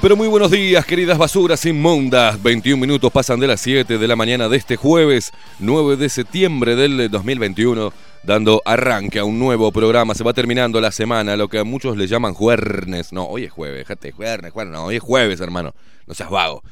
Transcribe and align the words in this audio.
Pero 0.00 0.16
muy 0.16 0.28
buenos 0.28 0.50
días, 0.50 0.84
queridas 0.84 1.18
basuras 1.18 1.64
inmundas. 1.66 2.42
21 2.42 2.80
minutos 2.80 3.12
pasan 3.12 3.38
de 3.38 3.46
las 3.46 3.60
7 3.60 3.96
de 3.96 4.08
la 4.08 4.16
mañana 4.16 4.48
de 4.48 4.56
este 4.56 4.76
jueves 4.76 5.30
9 5.60 5.96
de 5.96 6.08
septiembre 6.08 6.74
del 6.74 7.08
2021, 7.10 7.92
dando 8.24 8.60
arranque 8.64 9.20
a 9.20 9.24
un 9.24 9.38
nuevo 9.38 9.70
programa. 9.72 10.14
Se 10.14 10.24
va 10.24 10.32
terminando 10.32 10.80
la 10.80 10.90
semana, 10.90 11.36
lo 11.36 11.48
que 11.48 11.58
a 11.58 11.64
muchos 11.64 11.96
le 11.96 12.06
llaman 12.06 12.34
jueves. 12.34 13.12
No, 13.12 13.24
hoy 13.24 13.44
es 13.44 13.52
jueves, 13.52 13.78
déjate, 13.78 14.10
jueves, 14.10 14.52
jueves, 14.52 14.72
no, 14.72 14.84
hoy 14.86 14.96
es 14.96 15.02
jueves, 15.02 15.40
hermano. 15.40 15.74
No 16.06 16.14
seas 16.14 16.30
vago. 16.30 16.62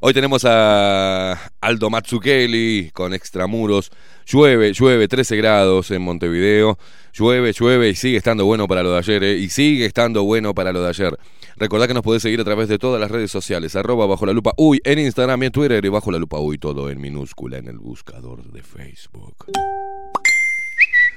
Hoy 0.00 0.14
tenemos 0.14 0.44
a 0.44 1.32
Aldo 1.60 1.90
Matsukeli 1.90 2.90
con 2.92 3.12
extramuros. 3.12 3.90
Llueve, 4.26 4.72
llueve, 4.72 5.08
13 5.08 5.36
grados 5.36 5.90
en 5.90 6.02
Montevideo. 6.02 6.78
Llueve, 7.12 7.52
llueve 7.52 7.90
y 7.90 7.94
sigue 7.94 8.16
estando 8.16 8.44
bueno 8.44 8.66
para 8.68 8.82
lo 8.82 8.92
de 8.92 8.98
ayer, 8.98 9.24
¿eh? 9.24 9.36
Y 9.36 9.48
sigue 9.48 9.86
estando 9.86 10.22
bueno 10.24 10.54
para 10.54 10.72
lo 10.72 10.82
de 10.82 10.88
ayer. 10.88 11.18
Recordá 11.58 11.88
que 11.88 11.94
nos 11.94 12.02
podés 12.02 12.20
seguir 12.20 12.38
a 12.40 12.44
través 12.44 12.68
de 12.68 12.78
todas 12.78 13.00
las 13.00 13.10
redes 13.10 13.30
sociales, 13.30 13.76
arroba 13.76 14.04
bajo 14.04 14.26
la 14.26 14.34
lupa 14.34 14.52
uy, 14.58 14.78
en 14.84 14.98
Instagram 14.98 15.42
y 15.42 15.46
en 15.46 15.52
Twitter 15.52 15.82
y 15.82 15.88
bajo 15.88 16.10
la 16.10 16.18
lupa 16.18 16.38
uy, 16.38 16.58
todo 16.58 16.90
en 16.90 17.00
minúscula 17.00 17.56
en 17.56 17.68
el 17.68 17.78
buscador 17.78 18.44
de 18.52 18.62
Facebook. 18.62 19.46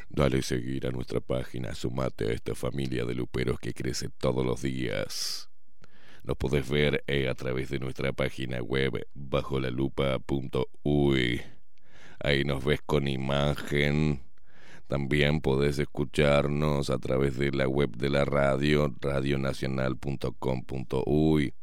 Dale 0.07 0.41
seguir 0.41 0.87
a 0.87 0.91
nuestra 0.91 1.19
página, 1.19 1.75
sumate 1.75 2.29
a 2.29 2.33
esta 2.33 2.55
familia 2.55 3.03
de 3.03 3.15
luperos 3.15 3.59
que 3.59 3.73
crece 3.73 4.07
todos 4.17 4.45
los 4.45 4.61
días. 4.61 5.49
Nos 6.23 6.37
podés 6.37 6.69
ver 6.69 7.03
eh, 7.07 7.27
a 7.27 7.35
través 7.35 7.69
de 7.69 7.79
nuestra 7.79 8.13
página 8.13 8.61
web 8.61 9.05
bajo 9.13 9.59
la. 9.59 9.71
Ahí 12.21 12.43
nos 12.45 12.63
ves 12.63 12.79
con 12.85 13.09
imagen. 13.09 14.28
También 14.89 15.39
podés 15.39 15.79
escucharnos 15.79 16.89
a 16.89 16.97
través 16.97 17.37
de 17.37 17.51
la 17.51 17.67
web 17.67 17.95
de 17.95 18.09
la 18.09 18.25
radio, 18.25 18.91
radionacional.com.uy. 18.99 21.53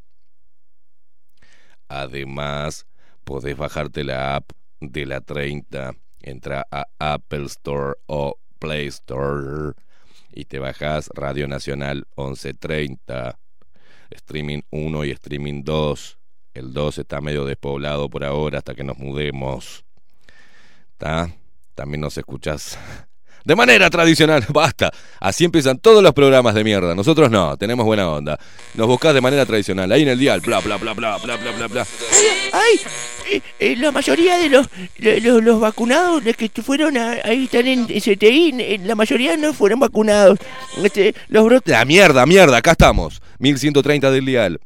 Además, 1.88 2.86
podés 3.24 3.56
bajarte 3.56 4.04
la 4.04 4.36
app 4.36 4.52
de 4.80 5.06
la 5.06 5.20
30 5.20 5.96
entra 6.22 6.68
a 6.70 6.86
Apple 7.00 7.46
Store 7.46 7.94
o 8.06 8.38
Play 8.60 8.86
Store 8.86 9.72
y 10.32 10.44
te 10.44 10.60
bajas 10.60 11.10
Radio 11.14 11.48
Nacional 11.48 12.06
1130, 12.16 13.40
streaming 14.10 14.60
1 14.70 15.04
y 15.04 15.10
streaming 15.10 15.64
2. 15.64 16.18
El 16.54 16.72
2 16.72 16.98
está 16.98 17.20
medio 17.20 17.44
despoblado 17.44 18.08
por 18.08 18.22
ahora 18.24 18.58
hasta 18.58 18.76
que 18.76 18.84
nos 18.84 18.98
mudemos. 18.98 19.84
¿Está? 20.92 21.34
También 21.74 22.00
nos 22.00 22.16
escuchas 22.16 22.78
de 23.46 23.54
manera 23.54 23.88
tradicional. 23.88 24.44
Basta. 24.52 24.90
Así 25.20 25.44
empiezan 25.44 25.78
todos 25.78 26.02
los 26.02 26.12
programas 26.12 26.54
de 26.54 26.64
mierda. 26.64 26.94
Nosotros 26.96 27.30
no, 27.30 27.56
tenemos 27.56 27.86
buena 27.86 28.10
onda. 28.10 28.38
Nos 28.74 28.88
buscás 28.88 29.14
de 29.14 29.20
manera 29.20 29.46
tradicional. 29.46 29.90
Ahí 29.92 30.02
en 30.02 30.08
el 30.08 30.18
dial, 30.18 30.40
bla, 30.40 30.58
bla, 30.60 30.76
bla, 30.76 30.92
bla, 30.94 31.16
bla, 31.18 31.36
bla, 31.36 31.52
bla, 31.52 31.66
bla. 31.68 31.86
¡Ay! 32.52 32.80
eh, 33.30 33.40
eh, 33.60 33.76
la 33.76 33.92
mayoría 33.92 34.36
de 34.38 34.48
los, 34.48 34.68
los 35.42 35.60
vacunados 35.60 36.24
los 36.24 36.36
que 36.36 36.48
fueron 36.62 36.96
a- 36.96 37.18
ahí 37.24 37.44
están 37.44 37.66
en 37.66 37.86
CTI, 37.86 38.54
eh, 38.58 38.80
la 38.84 38.94
mayoría 38.96 39.36
no 39.36 39.52
fueron 39.54 39.78
vacunados. 39.80 40.38
Este, 40.82 41.14
los 41.28 41.44
brotes. 41.44 41.72
La 41.72 41.84
mierda, 41.84 42.26
mierda, 42.26 42.56
acá 42.58 42.72
estamos. 42.72 43.22
1130 43.38 44.10
del 44.10 44.24
dial. 44.26 44.60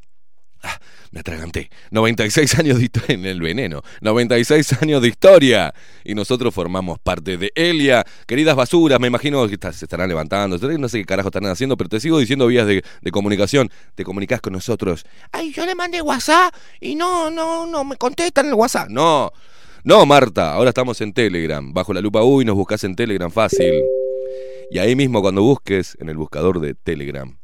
Ah, 0.63 0.77
me 1.11 1.19
atraganté. 1.19 1.69
96 1.91 2.59
años 2.59 2.77
de 2.79 2.85
historia 2.85 3.13
en 3.15 3.25
el 3.25 3.41
veneno. 3.41 3.81
96 4.01 4.81
años 4.81 5.01
de 5.01 5.09
historia. 5.09 5.73
Y 6.03 6.15
nosotros 6.15 6.53
formamos 6.53 6.99
parte 6.99 7.37
de 7.37 7.51
Elia. 7.55 8.05
Queridas 8.25 8.55
basuras, 8.55 8.99
me 8.99 9.07
imagino 9.07 9.47
que 9.47 9.57
se 9.73 9.85
estarán 9.85 10.07
levantando. 10.07 10.57
No 10.57 10.89
sé 10.89 10.99
qué 10.99 11.05
carajo 11.05 11.29
están 11.29 11.45
haciendo, 11.45 11.77
pero 11.77 11.89
te 11.89 11.99
sigo 11.99 12.17
diciendo 12.17 12.47
vías 12.47 12.65
de, 12.65 12.83
de 13.01 13.11
comunicación. 13.11 13.69
Te 13.95 14.03
comunicas 14.03 14.41
con 14.41 14.53
nosotros. 14.53 15.05
Ay, 15.31 15.51
yo 15.51 15.65
le 15.65 15.75
mandé 15.75 16.01
WhatsApp 16.01 16.55
y 16.79 16.95
no, 16.95 17.29
no, 17.29 17.65
no 17.65 17.83
me 17.83 17.97
contestan 17.97 18.47
el 18.47 18.53
WhatsApp. 18.53 18.89
No, 18.89 19.31
no, 19.83 20.05
Marta. 20.05 20.53
Ahora 20.53 20.69
estamos 20.69 21.01
en 21.01 21.13
Telegram. 21.13 21.73
Bajo 21.73 21.93
la 21.93 22.01
lupa 22.01 22.23
uy, 22.23 22.45
nos 22.45 22.55
buscas 22.55 22.83
en 22.83 22.95
Telegram 22.95 23.31
fácil. 23.31 23.83
Y 24.71 24.79
ahí 24.79 24.95
mismo 24.95 25.21
cuando 25.21 25.41
busques 25.41 25.97
en 25.99 26.07
el 26.07 26.15
buscador 26.15 26.61
de 26.61 26.73
Telegram. 26.73 27.40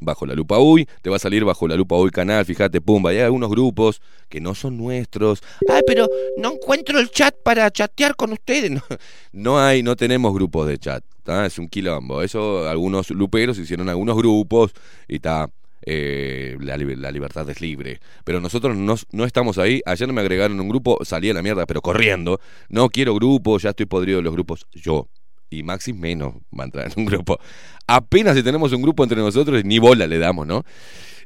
Bajo 0.00 0.26
la 0.26 0.34
lupa 0.34 0.58
uy, 0.58 0.86
te 1.02 1.10
va 1.10 1.16
a 1.16 1.18
salir 1.18 1.44
bajo 1.44 1.66
la 1.66 1.74
lupa 1.76 1.96
uy 1.96 2.10
canal, 2.10 2.44
fíjate, 2.44 2.80
pumba, 2.80 3.10
hay 3.10 3.18
algunos 3.18 3.50
grupos 3.50 4.00
que 4.28 4.40
no 4.40 4.54
son 4.54 4.76
nuestros. 4.76 5.42
Ay, 5.68 5.82
pero 5.86 6.06
no 6.36 6.52
encuentro 6.52 7.00
el 7.00 7.10
chat 7.10 7.34
para 7.42 7.70
chatear 7.70 8.14
con 8.16 8.32
ustedes. 8.32 8.70
No, 9.32 9.58
hay, 9.60 9.82
no 9.82 9.94
tenemos 9.96 10.32
grupos 10.34 10.66
de 10.68 10.78
chat, 10.78 11.04
¿tá? 11.22 11.46
es 11.46 11.58
un 11.58 11.68
quilombo. 11.68 12.22
Eso 12.22 12.68
algunos 12.68 13.10
luperos 13.10 13.58
hicieron 13.58 13.88
algunos 13.88 14.16
grupos 14.16 14.72
y 15.06 15.16
está. 15.16 15.48
la, 15.84 16.76
li- 16.76 16.96
la 16.96 17.10
libertad 17.10 17.48
es 17.50 17.60
libre. 17.60 18.00
Pero 18.24 18.40
nosotros 18.40 18.76
no, 18.76 18.94
no 19.12 19.24
estamos 19.24 19.58
ahí. 19.58 19.80
Ayer 19.86 20.12
me 20.12 20.20
agregaron 20.20 20.58
un 20.60 20.68
grupo, 20.68 20.98
salí 21.04 21.30
a 21.30 21.34
la 21.34 21.42
mierda, 21.42 21.66
pero 21.66 21.80
corriendo. 21.82 22.40
No 22.68 22.88
quiero 22.88 23.14
grupo, 23.14 23.58
ya 23.58 23.70
estoy 23.70 23.86
podrido 23.86 24.18
de 24.18 24.22
los 24.24 24.32
grupos. 24.32 24.66
Yo. 24.72 25.08
Y 25.50 25.62
Maxis 25.62 25.94
menos 25.94 26.34
va 26.58 26.64
a 26.64 26.66
entrar 26.66 26.86
en 26.86 26.92
un 26.96 27.04
grupo. 27.06 27.38
Apenas 27.86 28.36
si 28.36 28.42
tenemos 28.42 28.72
un 28.72 28.82
grupo 28.82 29.02
entre 29.02 29.18
nosotros, 29.18 29.64
ni 29.64 29.78
bola 29.78 30.06
le 30.06 30.18
damos, 30.18 30.46
¿no? 30.46 30.64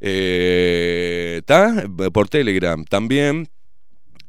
¿Está? 0.01 1.85
Por 2.13 2.29
Telegram. 2.29 2.85
También 2.85 3.49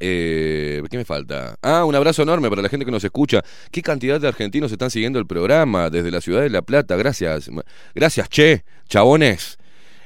eh, 0.05 0.83
¿Qué 0.91 0.97
me 0.97 1.05
falta? 1.05 1.55
Ah, 1.61 1.85
un 1.85 1.95
abrazo 1.95 2.23
enorme 2.23 2.49
para 2.49 2.61
la 2.61 2.67
gente 2.67 2.85
que 2.85 2.91
nos 2.91 3.05
escucha. 3.05 3.41
¿Qué 3.71 3.81
cantidad 3.81 4.19
de 4.19 4.27
argentinos 4.27 4.69
están 4.73 4.91
siguiendo 4.91 5.17
el 5.17 5.25
programa 5.25 5.89
desde 5.89 6.11
la 6.11 6.19
ciudad 6.19 6.41
de 6.41 6.49
La 6.49 6.61
Plata? 6.61 6.97
Gracias. 6.97 7.49
Gracias, 7.95 8.27
che, 8.27 8.65
chabones. 8.89 9.57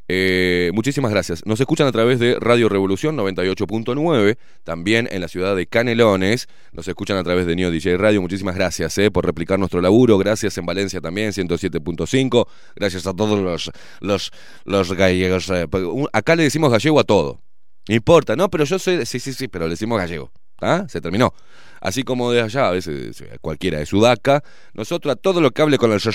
Eh, 0.08 0.72
muchísimas 0.74 1.12
gracias. 1.12 1.46
Nos 1.46 1.60
escuchan 1.60 1.88
a 1.88 1.92
través 1.92 2.20
de 2.20 2.38
Radio 2.40 2.70
Revolución 2.70 3.18
98.9, 3.18 4.38
también 4.64 5.08
en 5.12 5.22
la 5.22 5.28
ciudad 5.28 5.56
de 5.56 5.68
Canelones. 5.68 6.48
Nos 6.72 6.88
escuchan 6.88 7.18
a 7.18 7.24
través 7.24 7.46
de 7.46 7.56
Neo 7.56 7.72
DJ 7.72 7.98
Radio. 7.98 8.22
Muchísimas 8.22 8.56
gracias 8.56 8.98
eh, 8.98 9.12
por 9.12 9.26
replicar 9.26 9.60
nuestro 9.60 9.82
laburo. 9.82 10.18
Gracias 10.18 10.58
en 10.58 10.66
Valencia 10.66 11.02
también, 11.02 11.32
107.5. 11.32 12.48
Gracias 12.76 13.06
a 13.08 13.14
todos 13.14 13.40
los, 13.40 13.72
los, 14.00 14.32
los 14.66 14.94
gallegos. 14.94 15.50
eh, 15.50 15.68
acá 16.14 16.36
le 16.36 16.44
decimos 16.44 16.72
gallego 16.72 17.00
a 17.00 17.04
todo. 17.04 17.42
No 17.90 17.96
importa, 17.96 18.36
no, 18.36 18.50
pero 18.50 18.64
yo 18.64 18.80
soy. 18.80 19.06
Sí, 19.06 19.20
sí, 19.20 19.34
sí, 19.34 19.48
pero 19.48 19.66
le 19.66 19.72
decimos 19.72 19.98
gallego. 19.98 20.32
¿Ah? 20.62 20.86
Se 20.90 21.02
terminó. 21.02 21.34
Así 21.80 22.04
como 22.04 22.32
de 22.32 22.42
allá, 22.42 22.70
a 22.70 22.72
veces 22.72 23.22
eh, 23.22 23.38
cualquiera 23.40 23.78
de 23.78 23.86
Sudaca, 23.86 24.44
nosotros 24.74 25.14
a 25.14 25.16
todo 25.16 25.42
lo 25.42 25.52
que 25.52 25.62
hable 25.62 25.78
con 25.78 25.92
el 25.92 25.98
es 25.98 26.06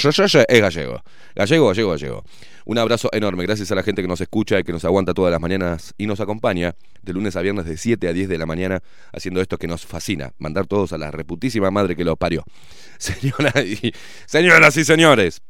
gallego. 0.49 1.03
Gallego, 1.37 1.69
gallego, 1.69 1.91
gallego. 1.91 2.25
Un 2.65 2.79
abrazo 2.79 3.09
enorme. 3.13 3.45
Gracias 3.45 3.73
a 3.73 3.75
la 3.75 3.83
gente 3.83 4.03
que 4.03 4.09
nos 4.09 4.21
escucha 4.21 4.59
y 4.59 4.65
que 4.65 4.73
nos 4.73 4.85
aguanta 4.85 5.15
todas 5.15 5.33
las 5.33 5.41
mañanas 5.41 5.95
y 5.99 6.07
nos 6.07 6.21
acompaña 6.21 6.75
de 7.03 7.13
lunes 7.13 7.35
a 7.37 7.43
viernes 7.43 7.67
de 7.67 7.77
7 7.77 8.09
a 8.09 8.13
10 8.13 8.29
de 8.29 8.39
la 8.39 8.47
mañana 8.47 8.83
haciendo 9.13 9.41
esto 9.41 9.59
que 9.59 9.67
nos 9.67 9.85
fascina. 9.85 10.33
Mandar 10.39 10.67
todos 10.67 10.93
a 10.93 10.99
la 10.99 11.11
reputísima 11.11 11.71
madre 11.71 11.97
que 11.97 12.05
los 12.05 12.17
parió. 12.17 12.45
Señoras 12.99 13.57
y, 13.65 13.93
señoras 14.27 14.77
y 14.77 14.85
señores. 14.85 15.43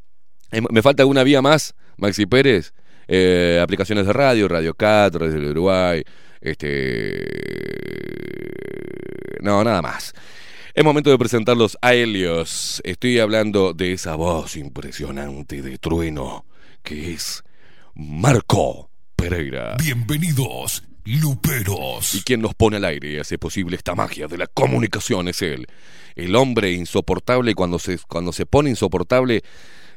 Eh, 0.51 0.63
¿Me 0.71 0.81
falta 0.81 1.03
alguna 1.03 1.23
vía 1.23 1.43
más, 1.43 1.75
Maxi 1.99 2.25
Pérez? 2.25 2.73
Eh, 3.09 3.61
aplicaciones 3.63 4.07
de 4.07 4.13
radio, 4.13 4.49
Radio 4.49 4.75
Cat, 4.75 5.15
Radio 5.15 5.33
del 5.33 5.51
Uruguay, 5.51 6.03
este... 6.41 7.27
No, 9.41 9.63
nada 9.65 9.83
más. 9.83 10.15
Es 10.73 10.85
momento 10.85 11.11
de 11.11 11.19
presentarlos 11.19 11.77
a 11.83 11.93
Helios. 11.93 12.81
Estoy 12.85 13.19
hablando 13.19 13.75
de 13.75 13.93
esa 13.93 14.15
voz 14.15 14.57
impresionante 14.57 15.61
de 15.61 15.77
trueno 15.77 16.47
que 16.83 17.13
es 17.13 17.43
Marco 17.95 18.91
Pereira. 19.17 19.77
Bienvenidos, 19.79 20.83
luperos. 21.05 22.15
Y 22.15 22.23
quien 22.23 22.41
nos 22.41 22.55
pone 22.55 22.77
al 22.77 22.85
aire 22.85 23.13
y 23.13 23.19
hace 23.19 23.39
posible 23.39 23.77
esta 23.77 23.95
magia 23.95 24.27
de 24.27 24.39
la 24.39 24.47
comunicación 24.47 25.29
es 25.29 25.43
él. 25.43 25.67
El 26.15 26.35
hombre 26.37 26.73
insoportable 26.73 27.55
cuando 27.55 27.79
se, 27.79 27.99
cuando 28.09 28.33
se 28.33 28.47
pone 28.47 28.71
insoportable, 28.71 29.43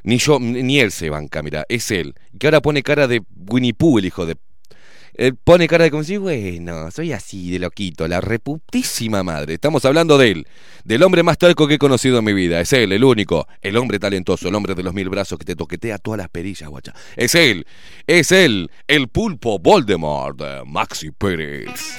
ni 0.04 0.18
yo, 0.18 0.38
ni 0.38 0.78
él 0.78 0.92
se 0.92 1.10
banca, 1.10 1.42
mira, 1.42 1.64
es 1.68 1.90
él. 1.90 2.14
Que 2.38 2.46
ahora 2.46 2.62
pone 2.62 2.82
cara 2.82 3.08
de 3.08 3.22
Winnie 3.34 3.74
Pooh, 3.74 3.98
el 3.98 4.06
hijo 4.06 4.24
de... 4.26 4.36
Él 5.16 5.34
pone 5.34 5.66
cara 5.66 5.84
de 5.84 5.90
como 5.90 6.04
si, 6.04 6.18
bueno, 6.18 6.90
soy 6.90 7.12
así 7.12 7.50
de 7.50 7.58
loquito, 7.58 8.06
la 8.06 8.20
reputísima 8.20 9.22
madre. 9.22 9.54
Estamos 9.54 9.84
hablando 9.86 10.18
de 10.18 10.30
él, 10.30 10.46
del 10.84 11.02
hombre 11.02 11.22
más 11.22 11.38
talco 11.38 11.66
que 11.66 11.74
he 11.74 11.78
conocido 11.78 12.18
en 12.18 12.24
mi 12.24 12.34
vida. 12.34 12.60
Es 12.60 12.72
él, 12.74 12.92
el 12.92 13.02
único, 13.02 13.48
el 13.62 13.78
hombre 13.78 13.98
talentoso, 13.98 14.48
el 14.48 14.54
hombre 14.54 14.74
de 14.74 14.82
los 14.82 14.92
mil 14.92 15.08
brazos 15.08 15.38
que 15.38 15.46
te 15.46 15.56
toquetea 15.56 15.96
todas 15.98 16.18
las 16.18 16.28
perillas, 16.28 16.68
guacha. 16.68 16.94
Es 17.16 17.34
él, 17.34 17.66
es 18.06 18.30
él, 18.30 18.70
el 18.86 19.08
pulpo 19.08 19.58
Voldemort, 19.58 20.38
de 20.38 20.62
Maxi 20.66 21.10
Pérez. 21.12 21.98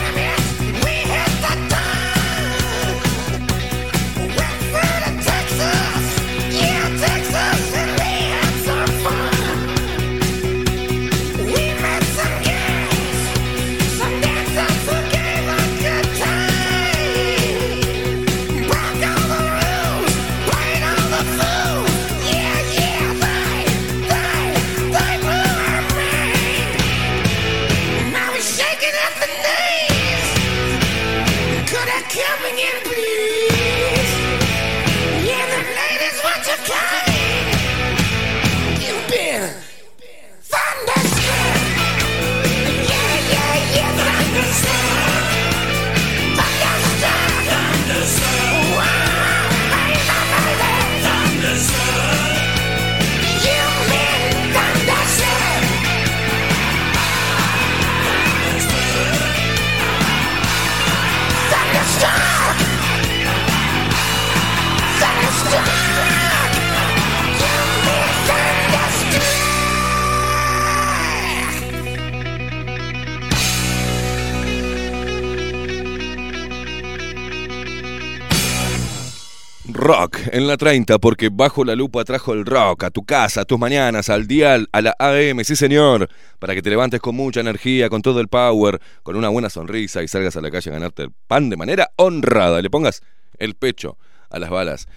La 80.51 80.57
30, 80.57 80.99
porque 80.99 81.29
bajo 81.31 81.63
la 81.63 81.75
lupa 81.75 82.03
trajo 82.03 82.33
el 82.33 82.45
rock 82.45 82.83
a 82.83 82.91
tu 82.91 83.05
casa, 83.05 83.41
a 83.41 83.45
tus 83.45 83.57
mañanas, 83.57 84.09
al 84.09 84.27
dial, 84.27 84.67
a 84.73 84.81
la 84.81 84.95
AM, 84.99 85.43
sí 85.45 85.55
señor, 85.55 86.09
para 86.39 86.53
que 86.53 86.61
te 86.61 86.69
levantes 86.69 86.99
con 86.99 87.15
mucha 87.15 87.39
energía, 87.39 87.89
con 87.89 88.01
todo 88.01 88.19
el 88.19 88.27
power, 88.27 88.81
con 89.01 89.15
una 89.15 89.29
buena 89.29 89.49
sonrisa 89.49 90.03
y 90.03 90.09
salgas 90.09 90.35
a 90.35 90.41
la 90.41 90.51
calle 90.51 90.69
a 90.69 90.73
ganarte 90.73 91.03
el 91.03 91.11
pan 91.27 91.49
de 91.49 91.55
manera 91.55 91.91
honrada. 91.95 92.61
Le 92.61 92.69
pongas 92.69 93.01
el 93.37 93.55
pecho 93.55 93.97
a 94.29 94.39
las 94.39 94.49
balas. 94.49 94.87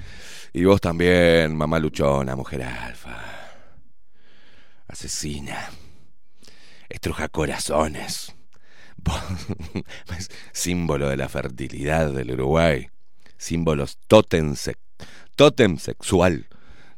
Y 0.53 0.65
vos 0.65 0.81
también, 0.81 1.57
mamá 1.57 1.79
luchona, 1.79 2.35
mujer 2.35 2.63
alfa, 2.65 3.23
asesina, 4.89 5.71
estruja 6.89 7.29
corazones, 7.29 8.35
símbolo 10.53 11.09
de 11.09 11.17
la 11.17 11.29
fertilidad 11.29 12.11
del 12.11 12.33
Uruguay 12.33 12.89
símbolos 13.37 13.99
tótem, 14.09 14.55
se- 14.57 14.77
tótem 15.37 15.79
sexual 15.79 16.47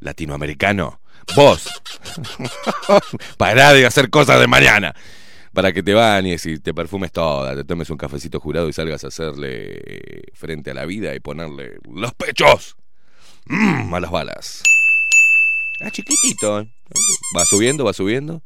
latinoamericano. 0.00 1.00
Vos, 1.34 1.68
pará 3.36 3.72
de 3.72 3.86
hacer 3.86 4.10
cosas 4.10 4.40
de 4.40 4.46
mañana. 4.46 4.94
Para 5.52 5.72
que 5.72 5.82
te 5.82 5.94
bañes 5.94 6.44
y 6.46 6.58
te 6.58 6.74
perfumes 6.74 7.12
toda, 7.12 7.56
te 7.56 7.64
tomes 7.64 7.88
un 7.88 7.96
cafecito 7.96 8.38
jurado 8.40 8.68
y 8.68 8.72
salgas 8.74 9.04
a 9.04 9.08
hacerle 9.08 10.22
frente 10.34 10.70
a 10.70 10.74
la 10.74 10.84
vida 10.84 11.14
y 11.14 11.20
ponerle 11.20 11.78
los 11.90 12.12
pechos 12.12 12.76
Mm, 13.48 13.94
a 13.94 14.00
las 14.00 14.10
balas. 14.10 14.62
Ah, 15.80 15.90
chiquitito. 15.90 16.60
¿eh? 16.60 16.68
Va 17.36 17.44
subiendo, 17.44 17.84
va 17.84 17.92
subiendo. 17.92 18.42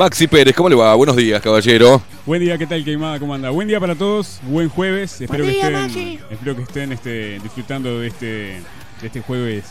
Maxi 0.00 0.26
Pérez, 0.28 0.56
¿cómo 0.56 0.70
le 0.70 0.74
va? 0.76 0.94
Buenos 0.94 1.14
días, 1.14 1.42
caballero. 1.42 2.00
Buen 2.24 2.40
día, 2.40 2.56
¿qué 2.56 2.66
tal, 2.66 2.82
Queimada? 2.82 3.18
¿Cómo 3.18 3.34
anda? 3.34 3.50
Buen 3.50 3.68
día 3.68 3.78
para 3.78 3.94
todos, 3.94 4.40
buen 4.44 4.70
jueves. 4.70 5.20
Espero 5.20 5.44
Buen 5.44 5.54
que 5.54 5.60
estén, 5.60 5.72
Maxi. 5.74 6.18
espero 6.30 6.56
que 6.56 6.62
estén 6.62 6.92
este, 6.92 7.38
disfrutando 7.40 8.00
de 8.00 8.06
este, 8.06 8.26
de 8.26 8.62
este 9.06 9.20
jueves. 9.20 9.66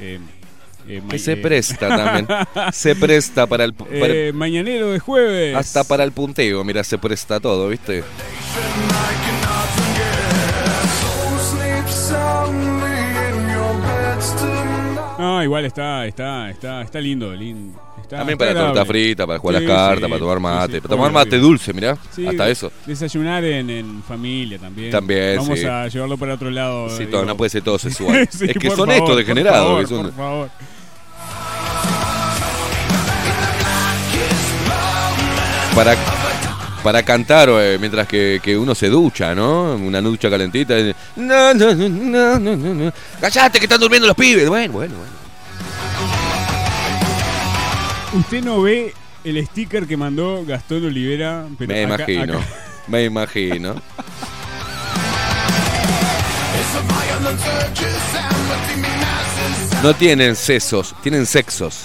eh, 0.00 0.20
eh, 0.86 1.02
Que 1.10 1.18
se 1.18 1.32
eh, 1.32 1.36
presta 1.38 1.88
también. 1.96 2.28
Se 2.72 2.94
presta 2.94 3.48
para 3.48 3.64
el. 3.64 3.74
para- 3.74 3.88
eh, 3.90 4.32
mañanero 4.32 4.92
de 4.92 5.00
jueves. 5.00 5.56
hasta 5.56 5.82
para 5.82 6.04
el 6.04 6.12
punteo, 6.12 6.62
mira, 6.62 6.84
se 6.84 6.96
presta 6.98 7.40
todo, 7.40 7.68
¿viste? 7.70 8.04
No, 15.18 15.42
igual 15.42 15.66
está, 15.66 16.06
está, 16.06 16.48
está, 16.50 16.82
está 16.82 17.00
lindo, 17.00 17.34
lindo. 17.34 17.78
También 18.10 18.36
para 18.38 18.50
torta 18.52 18.66
agradable. 18.70 18.92
frita, 18.92 19.26
para 19.26 19.38
jugar 19.38 19.56
Sí, 19.60 19.64
las 19.66 19.76
cartas, 19.76 20.04
sí, 20.04 20.08
para 20.10 20.18
tomar 20.18 20.40
mate. 20.40 20.72
sí, 20.74 20.80
para 20.80 20.96
tomar 20.96 21.12
mate 21.12 21.38
dulce, 21.38 21.72
mirá. 21.72 21.96
Hasta 22.28 22.48
eso. 22.50 22.72
Desayunar 22.86 23.44
en, 23.44 23.70
en 23.70 24.02
familia 24.02 24.58
también. 24.58 24.90
También, 24.90 25.36
Vamos 25.36 25.64
a 25.64 25.88
llevarlo 25.88 26.18
para 26.18 26.34
otro 26.34 26.50
lado. 26.50 26.88
Sí, 26.90 27.06
todo, 27.06 27.24
no 27.24 27.36
puede 27.36 27.50
ser 27.50 27.62
todo 27.62 27.78
sexual. 27.78 28.16
Es 28.30 28.38
que 28.58 28.68
son 28.68 28.76
favor, 28.88 28.90
estos 28.92 29.08
por 29.10 29.16
degenerados. 29.16 29.64
favor, 29.66 29.80
que 29.82 29.86
son- 29.88 30.04
por 30.06 30.14
favor. 30.14 30.50
para, 35.74 35.96
para 36.82 37.02
cantar 37.02 37.48
eh, 37.52 37.76
mientras 37.80 38.06
que, 38.06 38.40
que 38.42 38.56
uno 38.56 38.74
se 38.74 38.88
ducha, 38.88 39.34
¿no? 39.34 39.74
Una 39.76 40.00
ducha 40.00 40.28
calentita. 40.28 40.76
eh, 40.78 40.94
No, 41.16 41.54
no, 41.54 41.74
no, 41.74 41.88
no, 41.88 42.38
no, 42.38 42.56
no, 42.56 42.74
no. 42.74 42.92
Callate 43.20 43.58
que 43.58 43.64
están 43.66 43.80
durmiendo 43.80 44.06
los 44.06 44.16
pibes. 44.16 44.48
Bueno, 44.48 44.72
bueno, 44.72 44.94
bueno. 44.96 45.19
Usted 48.12 48.42
no 48.42 48.60
ve 48.62 48.94
el 49.24 49.46
sticker 49.46 49.86
que 49.86 49.96
mandó 49.96 50.44
Gastón 50.44 50.84
Olivera. 50.84 51.46
Pero 51.58 51.72
Me 51.72 51.84
acá- 51.84 51.94
imagino. 52.10 52.38
acá- 52.38 52.46
Me 52.88 53.04
imagino. 53.04 53.74
No 59.82 59.94
tienen 59.94 60.36
sesos, 60.36 60.94
tienen 61.02 61.24
sexos. 61.26 61.84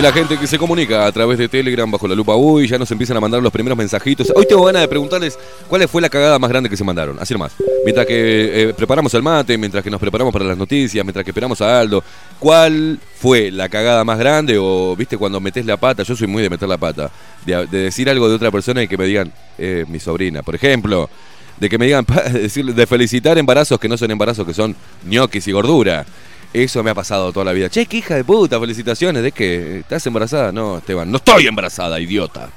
Y 0.00 0.02
la 0.02 0.12
gente 0.12 0.38
que 0.38 0.46
se 0.46 0.56
comunica 0.56 1.04
a 1.04 1.12
través 1.12 1.36
de 1.36 1.46
Telegram 1.46 1.90
bajo 1.90 2.08
la 2.08 2.14
lupa 2.14 2.34
uy, 2.34 2.66
ya 2.66 2.78
nos 2.78 2.90
empiezan 2.90 3.18
a 3.18 3.20
mandar 3.20 3.42
los 3.42 3.52
primeros 3.52 3.76
mensajitos. 3.76 4.32
Hoy 4.34 4.46
tengo 4.46 4.64
ganas 4.64 4.80
de 4.80 4.88
preguntarles 4.88 5.38
cuál 5.68 5.86
fue 5.88 6.00
la 6.00 6.08
cagada 6.08 6.38
más 6.38 6.48
grande 6.48 6.70
que 6.70 6.76
se 6.78 6.82
mandaron. 6.82 7.18
Así 7.20 7.34
nomás. 7.34 7.52
Mientras 7.84 8.06
que 8.06 8.70
eh, 8.70 8.72
preparamos 8.72 9.12
el 9.12 9.22
mate, 9.22 9.58
mientras 9.58 9.84
que 9.84 9.90
nos 9.90 10.00
preparamos 10.00 10.32
para 10.32 10.46
las 10.46 10.56
noticias, 10.56 11.04
mientras 11.04 11.22
que 11.22 11.32
esperamos 11.32 11.60
a 11.60 11.80
Aldo, 11.80 12.02
¿cuál 12.38 12.98
fue 13.18 13.50
la 13.50 13.68
cagada 13.68 14.02
más 14.02 14.18
grande? 14.18 14.56
O, 14.58 14.96
viste, 14.96 15.18
cuando 15.18 15.38
metes 15.38 15.66
la 15.66 15.76
pata, 15.76 16.02
yo 16.02 16.16
soy 16.16 16.28
muy 16.28 16.42
de 16.42 16.48
meter 16.48 16.66
la 16.66 16.78
pata, 16.78 17.10
de, 17.44 17.66
de 17.66 17.78
decir 17.80 18.08
algo 18.08 18.26
de 18.26 18.36
otra 18.36 18.50
persona 18.50 18.82
y 18.82 18.88
que 18.88 18.96
me 18.96 19.04
digan, 19.04 19.30
eh, 19.58 19.84
mi 19.86 20.00
sobrina, 20.00 20.42
por 20.42 20.54
ejemplo. 20.54 21.10
De 21.58 21.68
que 21.68 21.76
me 21.76 21.84
digan, 21.84 22.06
de 22.32 22.86
felicitar 22.86 23.36
embarazos 23.36 23.78
que 23.78 23.86
no 23.86 23.98
son 23.98 24.10
embarazos, 24.10 24.46
que 24.46 24.54
son 24.54 24.74
ñoquis 25.04 25.46
y 25.46 25.52
gordura. 25.52 26.06
Eso 26.52 26.82
me 26.82 26.90
ha 26.90 26.94
pasado 26.94 27.32
toda 27.32 27.44
la 27.44 27.52
vida. 27.52 27.68
Che, 27.68 27.86
qué 27.86 27.98
hija 27.98 28.16
de 28.16 28.24
puta, 28.24 28.58
felicitaciones. 28.58 29.22
¿De 29.22 29.30
qué? 29.30 29.78
¿Estás 29.80 30.04
embarazada? 30.06 30.50
No, 30.50 30.78
Esteban, 30.78 31.08
no 31.10 31.18
estoy 31.18 31.46
embarazada, 31.46 32.00
idiota. 32.00 32.48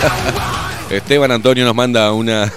Esteban 0.90 1.30
Antonio 1.30 1.64
nos 1.64 1.74
manda 1.74 2.12
una 2.12 2.52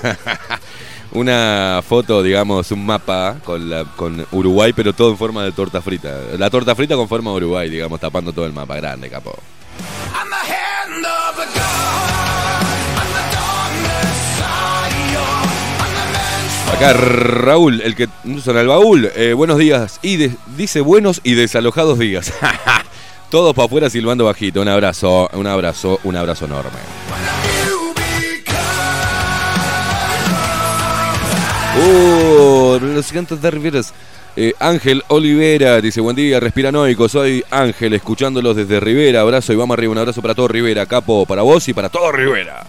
una 1.13 1.81
foto, 1.87 2.21
digamos, 2.23 2.71
un 2.71 2.85
mapa 2.85 3.37
con, 3.43 3.69
con 3.95 4.25
Uruguay, 4.31 4.73
pero 4.73 4.91
todo 4.91 5.11
en 5.11 5.17
forma 5.17 5.43
de 5.43 5.53
torta 5.53 5.81
frita. 5.81 6.13
La 6.37 6.49
torta 6.49 6.75
frita 6.75 6.95
con 6.95 7.07
forma 7.07 7.31
de 7.31 7.37
Uruguay, 7.37 7.69
digamos, 7.69 7.99
tapando 7.99 8.33
todo 8.33 8.45
el 8.45 8.53
mapa. 8.53 8.75
Grande, 8.75 9.09
capo. 9.09 9.37
Raúl, 16.91 17.81
el 17.81 17.95
que 17.95 18.09
son 18.43 18.57
el 18.57 18.67
baúl. 18.67 19.09
Eh, 19.15 19.33
buenos 19.33 19.57
días. 19.57 19.99
Y 20.01 20.17
dice 20.57 20.81
buenos 20.81 21.21
y 21.23 21.35
desalojados 21.35 21.97
días. 21.99 22.33
Todos 23.29 23.55
para 23.55 23.65
afuera 23.65 23.89
silbando 23.89 24.25
bajito. 24.25 24.61
Un 24.61 24.67
abrazo, 24.67 25.29
un 25.33 25.47
abrazo, 25.47 25.99
un 26.03 26.15
abrazo 26.17 26.45
enorme. 26.45 26.79
Uh, 31.75 32.79
los 32.81 33.07
gigantes 33.07 33.41
de 33.41 33.51
Riveras. 33.51 33.93
Eh, 34.35 34.53
Ángel 34.59 35.03
Olivera 35.09 35.79
dice, 35.79 36.01
buen 36.01 36.15
día, 36.15 36.39
respiranoico, 36.39 37.07
soy 37.07 37.43
Ángel, 37.51 37.93
escuchándolos 37.93 38.55
desde 38.55 38.79
Rivera, 38.79 39.21
abrazo 39.21 39.53
y 39.53 39.55
vamos 39.55 39.75
arriba, 39.75 39.91
un 39.91 39.99
abrazo 39.99 40.23
para 40.23 40.33
todo 40.33 40.47
Rivera, 40.47 40.87
capo, 40.87 41.27
para 41.27 41.43
vos 41.43 41.67
y 41.69 41.73
para 41.73 41.89
todo 41.89 42.11
Rivera. 42.11 42.63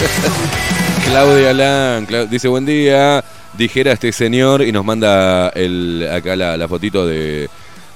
Claudia 1.04 1.52
Lan 1.52 2.06
dice 2.30 2.48
buen 2.48 2.66
día. 2.66 3.24
Dijera 3.56 3.92
este 3.92 4.12
señor 4.12 4.62
y 4.62 4.72
nos 4.72 4.84
manda 4.84 5.48
el, 5.50 6.08
acá 6.10 6.36
la, 6.36 6.56
la 6.56 6.68
fotito 6.68 7.04
de, 7.06 7.48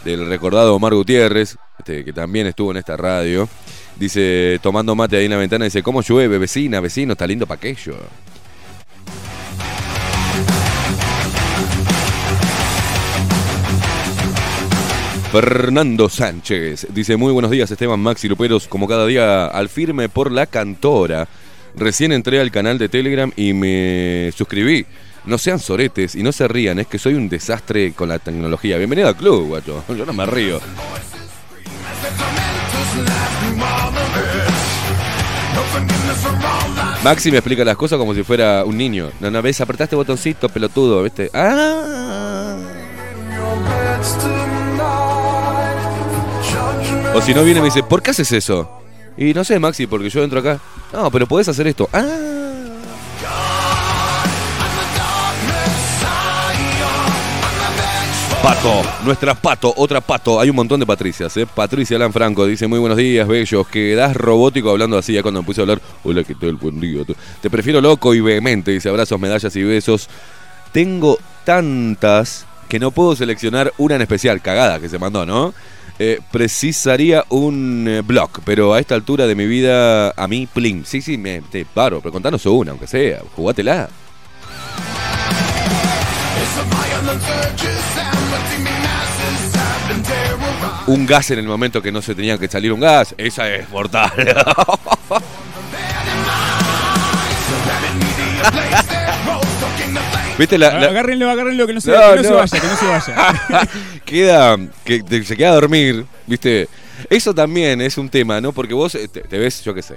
del 0.04 0.26
recordado 0.26 0.74
Omar 0.74 0.94
Gutiérrez, 0.94 1.56
este, 1.78 2.04
que 2.04 2.12
también 2.12 2.46
estuvo 2.46 2.70
en 2.72 2.78
esta 2.78 2.96
radio. 2.96 3.48
Dice, 3.96 4.58
tomando 4.62 4.94
mate 4.94 5.16
ahí 5.16 5.26
en 5.26 5.30
la 5.30 5.36
ventana, 5.36 5.64
dice, 5.64 5.82
¿cómo 5.82 6.02
llueve, 6.02 6.38
vecina, 6.38 6.80
vecino? 6.80 7.12
Está 7.12 7.26
lindo 7.26 7.46
pa' 7.46 7.54
aquello. 7.54 7.96
Fernando 15.30 16.08
Sánchez 16.08 16.86
dice, 16.90 17.16
muy 17.16 17.32
buenos 17.32 17.50
días 17.50 17.68
Esteban 17.68 17.98
Maxi 17.98 18.28
Luperos, 18.28 18.68
como 18.68 18.86
cada 18.86 19.04
día 19.04 19.46
al 19.46 19.68
firme 19.68 20.08
por 20.08 20.30
la 20.30 20.46
cantora. 20.46 21.26
Recién 21.76 22.12
entré 22.12 22.40
al 22.40 22.50
canal 22.50 22.78
de 22.78 22.88
Telegram 22.88 23.32
y 23.36 23.52
me 23.52 24.30
suscribí. 24.36 24.86
No 25.24 25.38
sean 25.38 25.58
soretes 25.58 26.14
y 26.14 26.22
no 26.22 26.32
se 26.32 26.46
rían, 26.46 26.78
es 26.78 26.86
que 26.86 26.98
soy 26.98 27.14
un 27.14 27.28
desastre 27.28 27.92
con 27.92 28.08
la 28.08 28.18
tecnología. 28.18 28.76
Bienvenido 28.76 29.08
al 29.08 29.16
club, 29.16 29.48
guacho. 29.48 29.82
Yo 29.96 30.06
no 30.06 30.12
me 30.12 30.26
río. 30.26 30.60
Maxi 37.02 37.30
me 37.30 37.38
explica 37.38 37.64
las 37.64 37.76
cosas 37.76 37.98
como 37.98 38.14
si 38.14 38.22
fuera 38.22 38.64
un 38.64 38.76
niño. 38.76 39.10
No, 39.20 39.30
no, 39.30 39.42
ves, 39.42 39.60
apretaste 39.60 39.96
botoncito, 39.96 40.48
pelotudo, 40.48 41.02
¿viste? 41.02 41.30
Ah. 41.34 42.56
O 47.14 47.20
si 47.20 47.34
no 47.34 47.44
viene 47.44 47.60
me 47.60 47.66
dice, 47.66 47.82
¿por 47.82 48.02
qué 48.02 48.10
haces 48.10 48.30
eso? 48.32 48.83
Y 49.16 49.32
no 49.32 49.44
sé, 49.44 49.58
Maxi, 49.58 49.86
porque 49.86 50.10
yo 50.10 50.22
entro 50.22 50.40
acá. 50.40 50.60
No, 50.92 51.10
pero 51.10 51.26
podés 51.26 51.48
hacer 51.48 51.66
esto. 51.66 51.88
Ah. 51.92 52.04
Pato, 58.44 58.82
nuestra 59.06 59.34
Pato, 59.34 59.72
otra 59.74 60.02
Pato. 60.02 60.38
Hay 60.38 60.50
un 60.50 60.56
montón 60.56 60.78
de 60.78 60.84
Patricias, 60.84 61.34
¿eh? 61.38 61.46
Patricia 61.46 61.98
Lanfranco 61.98 62.44
dice: 62.44 62.66
Muy 62.66 62.78
buenos 62.78 62.98
días, 62.98 63.26
bellos. 63.26 63.66
Quedás 63.68 64.14
robótico 64.14 64.68
hablando 64.68 64.98
así. 64.98 65.14
Ya 65.14 65.22
cuando 65.22 65.40
me 65.40 65.46
puse 65.46 65.60
a 65.60 65.62
hablar, 65.62 65.80
hola, 66.02 66.22
¿qué 66.24 66.34
tal? 66.34 66.52
Buen 66.56 66.78
día. 66.78 67.04
Te 67.40 67.48
prefiero 67.48 67.80
loco 67.80 68.12
y 68.12 68.20
vehemente. 68.20 68.70
Dice: 68.70 68.90
Abrazos, 68.90 69.18
medallas 69.18 69.56
y 69.56 69.62
besos. 69.62 70.10
Tengo 70.72 71.18
tantas 71.44 72.44
que 72.68 72.78
no 72.78 72.90
puedo 72.90 73.16
seleccionar 73.16 73.72
una 73.78 73.94
en 73.94 74.02
especial. 74.02 74.42
Cagada 74.42 74.78
que 74.78 74.90
se 74.90 74.98
mandó, 74.98 75.24
¿no? 75.24 75.54
Eh, 75.98 76.18
precisaría 76.32 77.24
un 77.28 77.86
eh, 77.88 78.00
blog, 78.00 78.30
pero 78.44 78.74
a 78.74 78.80
esta 78.80 78.96
altura 78.96 79.26
de 79.28 79.34
mi 79.36 79.46
vida, 79.46 80.10
a 80.10 80.26
mí, 80.26 80.46
plin. 80.52 80.84
Sí, 80.84 81.00
sí, 81.00 81.16
me 81.16 81.40
te 81.42 81.64
paro, 81.64 82.00
pero 82.00 82.12
contanos 82.12 82.44
una, 82.46 82.72
aunque 82.72 82.86
sea. 82.88 83.20
Jugátela. 83.36 83.88
Un 90.86 91.06
gas 91.06 91.30
en 91.30 91.38
el 91.38 91.46
momento 91.46 91.80
que 91.82 91.90
no 91.90 92.02
se 92.02 92.14
tenía 92.14 92.36
que 92.38 92.48
salir 92.48 92.72
un 92.72 92.80
gas, 92.80 93.14
esa 93.18 93.48
es 93.48 93.68
mortal. 93.70 94.12
¿Viste 100.38 100.58
la, 100.58 100.78
la- 100.78 100.88
Agárrenlo, 100.88 101.30
agárrenlo, 101.30 101.66
que 101.66 101.72
no 101.74 101.80
se, 101.80 101.92
No, 101.92 101.96
que 102.10 102.16
no 102.16 102.22
se 102.24 102.32
vaya, 102.32 102.60
que 102.60 102.66
no 102.66 102.76
se 102.76 102.86
vaya. 102.86 103.68
queda 104.04 104.56
que 104.84 105.24
se 105.24 105.36
queda 105.36 105.50
a 105.50 105.54
dormir, 105.54 106.04
¿viste? 106.26 106.68
Eso 107.10 107.34
también 107.34 107.80
es 107.80 107.98
un 107.98 108.08
tema, 108.08 108.40
¿no? 108.40 108.52
Porque 108.52 108.74
vos 108.74 108.94
eh, 108.94 109.08
te, 109.08 109.38
ves, 109.38 109.62
yo 109.64 109.74
qué 109.74 109.82
sé, 109.82 109.96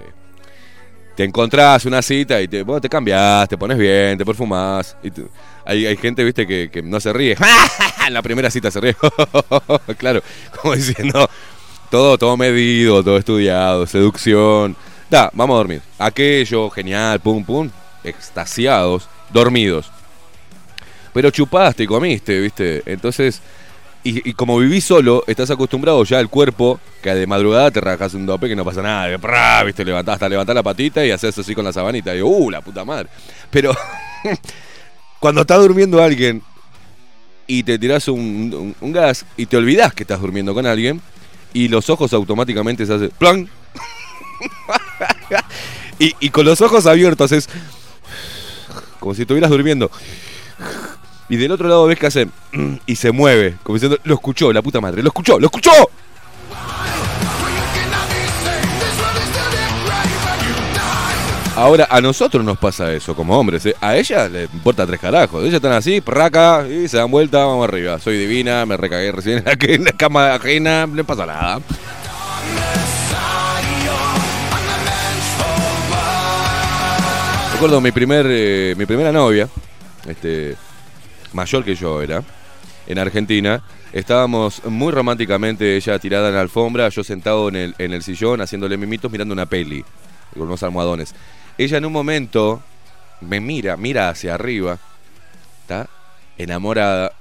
te 1.16 1.24
encontrás 1.24 1.86
una 1.86 2.02
cita 2.02 2.42
y 2.42 2.48
te, 2.48 2.64
bueno, 2.64 2.82
te 2.82 2.90
cambiás, 2.90 3.48
te 3.48 3.58
pones 3.58 3.78
bien, 3.78 4.18
te 4.18 4.26
perfumás. 4.26 4.96
Y 5.04 5.12
hay, 5.66 5.86
hay 5.86 5.98
gente, 5.98 6.24
¿viste? 6.24 6.48
Que, 6.48 6.70
que 6.72 6.82
no 6.82 7.00
se 7.00 7.14
ríe. 7.14 7.36
en 8.08 8.14
la 8.14 8.22
primera 8.22 8.50
cita 8.50 8.72
se 8.72 8.80
ríe. 8.80 8.96
claro, 9.98 10.22
como 10.62 10.76
diciendo, 10.76 11.30
todo, 11.90 12.18
todo 12.18 12.38
medido, 12.38 13.04
todo 13.04 13.18
estudiado, 13.18 13.86
seducción. 13.86 14.76
Da, 15.10 15.30
vamos 15.34 15.56
a 15.56 15.58
dormir. 15.58 15.82
Aquello, 15.98 16.70
genial, 16.70 17.20
pum, 17.20 17.44
pum, 17.44 17.70
extasiados, 18.04 19.08
dormidos. 19.32 19.92
Pero 21.14 21.32
chupaste 21.32 21.84
y 21.84 21.88
comiste, 21.88 22.40
¿viste? 22.40 22.84
Entonces, 22.86 23.42
y, 24.10 24.34
como 24.34 24.58
vivís 24.58 24.86
solo, 24.86 25.24
estás 25.28 25.50
acostumbrado 25.52 26.02
ya 26.06 26.20
al 26.20 26.30
cuerpo 26.30 26.80
que 27.02 27.14
de 27.14 27.28
madrugada 27.28 27.72
te 27.72 27.82
rajas 27.82 28.14
un 28.14 28.26
dope 28.26 28.48
que 28.48 28.56
no 28.56 28.64
pasa 28.64 28.82
nada. 28.82 29.64
¿Viste? 29.64 29.84
Levantás, 29.84 30.14
hasta 30.14 30.30
levantás 30.30 30.56
la 30.56 30.64
patita 30.64 31.06
y 31.06 31.12
haces 31.12 31.38
así 31.38 31.54
con 31.54 31.66
la 31.66 31.74
sabanita. 31.74 32.16
Y 32.16 32.22
uh, 32.22 32.50
la 32.50 32.62
puta 32.62 32.86
madre. 32.86 33.10
Pero 33.50 33.76
cuando 35.20 35.42
está 35.42 35.58
durmiendo 35.58 36.02
alguien 36.02 36.42
y 37.48 37.64
te 37.64 37.78
tirás 37.78 38.08
un, 38.08 38.76
gas 38.82 39.26
y 39.36 39.46
te 39.46 39.58
olvidás 39.58 39.94
que 39.94 40.04
estás 40.04 40.22
durmiendo 40.22 40.54
con 40.54 40.66
alguien 40.66 41.02
y 41.54 41.68
los 41.68 41.90
ojos 41.90 42.14
automáticamente 42.14 42.86
se 42.86 42.94
hacen 42.94 43.12
¡plan! 43.18 43.50
y, 46.00 46.14
y 46.20 46.30
con 46.30 46.46
los 46.46 46.62
ojos 46.62 46.86
abiertos 46.86 47.32
es 47.34 47.50
como 49.00 49.14
si 49.14 49.24
estuvieras 49.24 49.50
durmiendo. 49.50 49.92
Y 51.30 51.36
del 51.38 51.52
otro 51.52 51.68
lado 51.68 51.86
ves 51.86 52.00
que 52.00 52.08
hace 52.08 52.28
y 52.86 52.96
se 52.96 53.12
mueve, 53.12 53.58
como 53.64 53.76
diciendo, 53.76 53.98
lo 54.04 54.16
escuchó, 54.16 54.54
la 54.54 54.62
puta 54.62 54.80
madre, 54.80 55.02
lo 55.02 55.10
escuchó, 55.10 55.40
lo 55.40 55.48
escuchó. 55.48 55.72
Ahora, 61.58 61.88
a 61.90 62.00
nosotros 62.02 62.46
nos 62.46 62.60
pasa 62.60 62.94
eso 62.94 63.16
como 63.16 63.36
hombres, 63.36 63.66
¿eh? 63.66 63.76
A 63.82 63.96
ella 63.98 64.30
le 64.30 64.44
importa 64.44 64.86
tres 64.86 65.00
carajos. 65.00 65.42
Ellas 65.42 65.56
están 65.56 65.72
así, 65.72 66.02
praca, 66.02 66.68
y 66.70 66.88
se 66.88 66.98
dan 66.98 67.10
vuelta, 67.10 67.44
vamos 67.46 67.68
arriba. 67.68 67.98
Soy 67.98 68.16
divina, 68.16 68.64
me 68.68 68.78
recagué 68.78 69.12
recién 69.12 69.40
en 69.40 69.46
la, 69.46 69.58
en 69.60 69.84
la 69.86 69.92
cama 69.92 70.36
ajena, 70.36 70.86
no 70.86 71.04
pasa 71.04 71.26
nada. 71.26 71.60
Recuerdo 77.54 77.82
mi 77.82 77.92
primer, 77.92 78.28
eh, 78.30 78.76
mi 78.78 78.86
primera 78.86 79.12
novia, 79.12 79.50
este, 80.06 80.56
mayor 81.34 81.64
que 81.64 81.76
yo 81.76 82.02
era, 82.02 82.24
en 82.88 83.00
Argentina. 83.00 83.64
Estábamos 83.94 84.64
muy 84.66 84.92
románticamente, 84.92 85.76
ella 85.76 86.00
tirada 86.00 86.30
en 86.30 86.36
la 86.36 86.42
alfombra, 86.42 86.90
yo 86.90 87.04
sentado 87.04 87.50
en 87.50 87.56
el, 87.56 87.76
en 87.78 87.94
el 87.94 88.04
sillón 88.04 88.42
haciéndole 88.42 88.78
mimitos 88.78 89.12
mirando 89.12 89.34
una 89.34 89.46
peli, 89.46 89.84
con 90.34 90.44
unos 90.44 90.64
almohadones. 90.64 91.14
Ella 91.58 91.78
en 91.78 91.86
un 91.86 91.94
momento 91.94 92.62
me 93.22 93.40
mira, 93.40 93.78
mira 93.78 94.10
hacia 94.10 94.36
arriba, 94.36 94.78
¿está? 95.62 95.90
Enamorada, 96.38 97.14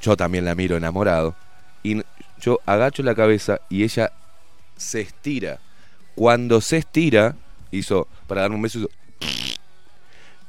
yo 0.00 0.16
también 0.16 0.44
la 0.44 0.54
miro 0.54 0.76
enamorado, 0.76 1.34
y 1.82 2.02
yo 2.40 2.60
agacho 2.66 3.02
la 3.02 3.14
cabeza 3.14 3.60
y 3.68 3.84
ella 3.84 4.12
se 4.76 5.00
estira. 5.00 5.60
Cuando 6.14 6.60
se 6.60 6.78
estira, 6.78 7.36
hizo, 7.70 8.08
para 8.26 8.42
darme 8.42 8.56
un 8.56 8.62
beso, 8.62 8.78
hizo, 8.78 8.88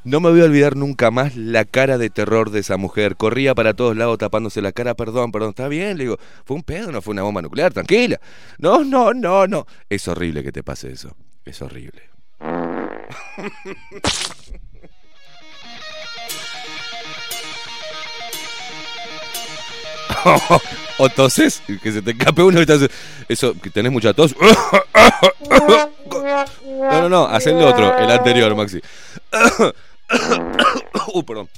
no 0.06 0.20
me 0.20 0.30
voy 0.30 0.41
a 0.41 0.46
olvidar 0.46 0.76
nunca 0.76 1.10
más 1.10 1.36
la 1.36 1.65
cara 1.65 1.98
de 1.98 2.12
terror 2.12 2.52
de 2.52 2.60
esa 2.60 2.78
mujer. 2.78 3.15
Corría 3.15 3.56
para 3.56 3.74
todos 3.74 3.98
lados 3.98 4.20
tapándose 4.20 4.62
la 4.62 4.72
cara. 4.72 4.94
Perdón, 4.94 5.32
perdón, 5.32 5.50
está 5.50 5.68
bien. 5.68 5.98
Le 5.98 6.04
digo, 6.04 6.20
fue 6.46 6.56
un 6.56 6.63
pedo, 6.63 6.91
no 6.91 7.02
fue 7.02 7.13
una 7.13 7.24
bomba 7.24 7.41
nuclear, 7.41 7.74
tranquila. 7.74 8.20
No, 8.60 8.84
no, 8.84 9.15
no, 9.15 9.48
no. 9.48 9.65
Es 9.89 10.08
horrible 10.08 10.44
que 10.44 10.52
te 10.52 10.62
pase 10.62 10.91
eso. 10.91 11.15
Es 11.44 11.60
horrible. 11.63 12.04
o 20.98 21.10
toses, 21.10 21.63
que 21.82 21.91
se 21.91 22.04
te 22.04 22.12
escape 22.12 22.44
uno 22.44 22.60
y 22.60 22.62
estás. 22.62 22.88
Eso, 23.28 23.56
que 23.60 23.72
tenés 23.72 23.91
mucha 23.91 24.13
tos. 24.13 24.36
No, 26.65 27.02
no, 27.02 27.10
no, 27.10 27.26
haz 27.26 27.48
el 27.48 27.56
otro, 27.56 27.98
el 27.98 28.12
anterior, 28.12 28.56
Maxi. 28.56 28.80
Uh, 31.13 31.24
perdón. 31.24 31.50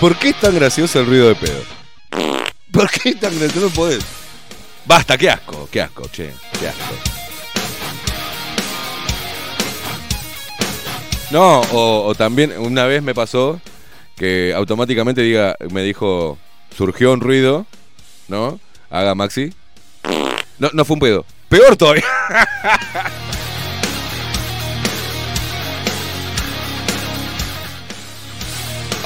¿Por 0.00 0.16
qué 0.18 0.30
es 0.30 0.40
tan 0.40 0.54
gracioso 0.54 1.00
el 1.00 1.06
ruido 1.06 1.28
de 1.28 1.34
pedo? 1.34 1.62
¿Por 2.72 2.90
qué 2.90 3.10
es 3.10 3.20
tan 3.20 3.38
gracioso? 3.38 3.68
No 3.68 3.74
podés. 3.74 4.04
Basta, 4.84 5.18
qué 5.18 5.30
asco, 5.30 5.68
qué 5.70 5.82
asco, 5.82 6.08
che, 6.08 6.32
qué 6.58 6.68
asco. 6.68 6.94
No, 11.30 11.60
o, 11.60 12.06
o 12.06 12.14
también 12.14 12.56
una 12.58 12.84
vez 12.84 13.02
me 13.02 13.14
pasó 13.14 13.60
que 14.16 14.54
automáticamente 14.54 15.22
diga, 15.22 15.56
me 15.70 15.82
dijo, 15.82 16.38
surgió 16.76 17.12
un 17.12 17.20
ruido, 17.20 17.66
¿no? 18.28 18.60
Haga 18.90 19.14
Maxi. 19.14 19.52
No, 20.58 20.70
no 20.72 20.84
fue 20.84 20.94
un 20.94 21.00
pedo. 21.00 21.26
Peor 21.48 21.76
todavía. 21.76 22.04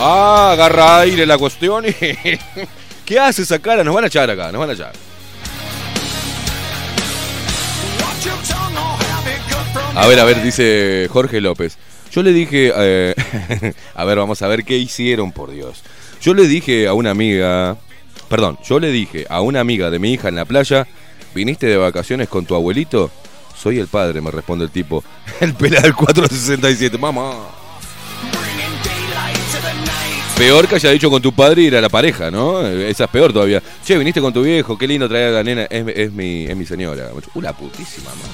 Ah, 0.03 0.53
agarra 0.53 1.01
aire 1.01 1.27
la 1.27 1.37
cuestión. 1.37 1.85
¿Qué 3.05 3.19
hace 3.19 3.43
esa 3.43 3.59
cara? 3.59 3.85
Nos 3.85 3.95
van 3.95 4.05
a 4.05 4.07
echar 4.07 4.31
acá, 4.31 4.51
nos 4.51 4.59
van 4.59 4.71
a 4.71 4.73
echar. 4.73 4.93
A 9.95 10.07
ver, 10.07 10.19
a 10.21 10.25
ver, 10.25 10.43
dice 10.43 11.07
Jorge 11.13 11.43
López. 11.43 11.77
Yo 12.11 12.23
le 12.23 12.33
dije, 12.33 12.73
eh, 12.75 13.15
a 13.95 14.05
ver, 14.05 14.17
vamos 14.17 14.41
a 14.41 14.49
ver 14.49 14.65
qué 14.65 14.79
hicieron, 14.79 15.33
por 15.33 15.51
Dios. 15.51 15.83
Yo 16.23 16.33
le 16.33 16.49
dije 16.49 16.89
a 16.89 16.95
una 16.95 17.11
amiga, 17.11 17.77
perdón, 18.31 18.59
yo 18.65 18.81
le 18.81 18.91
dije 18.91 19.27
a 19.29 19.43
una 19.43 19.61
amiga 19.61 19.91
de 19.91 19.99
mi 19.99 20.15
hija 20.15 20.29
en 20.29 20.37
la 20.37 20.47
playa, 20.47 20.87
¿viniste 21.35 21.67
de 21.67 21.77
vacaciones 21.77 22.31
con 22.31 22.47
tu 22.47 22.55
abuelito? 22.55 23.11
Soy 23.55 23.79
el 23.79 23.89
padre, 23.89 24.23
me 24.23 24.31
responde 24.31 24.65
el 24.65 24.71
tipo. 24.71 25.05
El 25.41 25.53
pelado 25.53 25.83
del 25.83 25.95
467, 25.95 26.97
mamá. 26.97 27.60
Peor 30.41 30.67
que 30.67 30.77
haya 30.77 30.91
dicho 30.91 31.11
con 31.11 31.21
tu 31.21 31.35
padre 31.35 31.61
y 31.61 31.67
era 31.67 31.83
la 31.83 31.91
pareja, 31.91 32.31
¿no? 32.31 32.67
Esa 32.67 33.05
es 33.05 33.11
peor 33.11 33.31
todavía. 33.31 33.63
Che, 33.85 33.99
viniste 33.99 34.23
con 34.23 34.33
tu 34.33 34.43
viejo, 34.43 34.79
qué 34.79 34.89
lindo 34.89 35.07
traer 35.07 35.27
a 35.27 35.31
la 35.33 35.43
nena. 35.45 35.65
Es, 35.65 35.85
es 35.95 36.13
mi, 36.13 36.47
es 36.47 36.57
mi 36.57 36.65
señora. 36.65 37.11
Una 37.35 37.53
putísima, 37.53 38.09
man. 38.09 38.31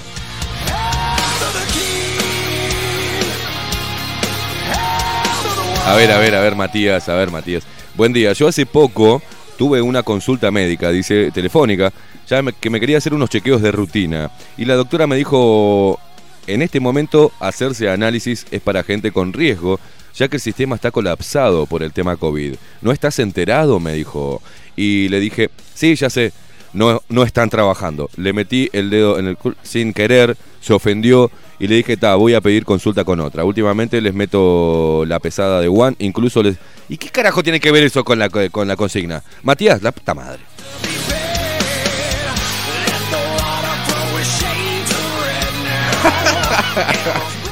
A 5.85 5.97
ver, 5.97 6.13
a 6.13 6.19
ver, 6.19 6.37
a 6.37 6.41
ver, 6.43 6.55
Matías, 6.55 7.09
a 7.09 7.17
ver, 7.17 7.33
Matías. 7.33 7.65
Buen 7.97 8.13
día. 8.13 8.33
Yo 8.35 8.47
hace 8.47 8.67
poco 8.67 9.21
tuve 9.59 9.83
una 9.83 10.05
consulta 10.05 10.53
médica, 10.53 10.93
dice 10.93 11.33
telefónica, 11.33 11.93
ya 12.29 12.41
que 12.53 12.71
me 12.71 12.79
quería 12.79 12.99
hacer 12.99 13.15
unos 13.15 13.31
chequeos 13.31 13.61
de 13.63 13.73
rutina. 13.73 14.31
Y 14.57 14.65
la 14.65 14.77
doctora 14.77 15.09
me 15.09 15.17
dijo, 15.17 15.99
en 16.47 16.63
este 16.63 16.79
momento 16.79 17.33
hacerse 17.41 17.91
análisis 17.91 18.47
es 18.53 18.61
para 18.61 18.85
gente 18.85 19.11
con 19.11 19.33
riesgo, 19.33 19.81
ya 20.17 20.29
que 20.29 20.37
el 20.37 20.43
sistema 20.43 20.77
está 20.77 20.91
colapsado 20.91 21.67
por 21.67 21.83
el 21.83 21.93
tema 21.93 22.17
COVID. 22.17 22.55
¿No 22.83 22.93
estás 22.93 23.19
enterado? 23.19 23.81
me 23.81 23.95
dijo. 23.95 24.43
Y 24.77 25.09
le 25.09 25.21
dije, 25.21 25.51
sí, 25.75 25.95
ya 25.95 26.11
sé, 26.11 26.33
no, 26.73 27.03
no 27.09 27.23
están 27.23 27.51
trabajando. 27.51 28.11
Le 28.17 28.33
metí 28.33 28.69
el 28.73 28.91
dedo 28.91 29.19
en 29.19 29.27
el 29.27 29.37
cul 29.37 29.57
sin 29.63 29.93
querer, 29.93 30.37
se 30.61 30.73
ofendió 30.73 31.31
y 31.59 31.69
le 31.69 31.77
dije, 31.77 31.97
ta, 31.97 32.15
voy 32.17 32.35
a 32.35 32.41
pedir 32.41 32.65
consulta 32.65 33.05
con 33.05 33.21
otra. 33.21 33.45
Últimamente 33.45 34.01
les 34.01 34.15
meto 34.15 35.05
la 35.07 35.19
pesada 35.21 35.61
de 35.61 35.69
One, 35.69 35.97
incluso 36.01 36.43
les... 36.43 36.57
¿Y 36.89 36.99
qué 36.99 37.09
carajo 37.09 37.43
tiene 37.43 37.61
que 37.61 37.71
ver 37.73 37.85
eso 37.85 38.05
con 38.05 38.19
la, 38.19 38.29
co- 38.29 38.51
con 38.51 38.69
la 38.69 38.77
consigna? 38.77 39.23
Matías, 39.43 39.83
la 39.83 39.93
puta 39.93 40.15
madre. 40.15 40.41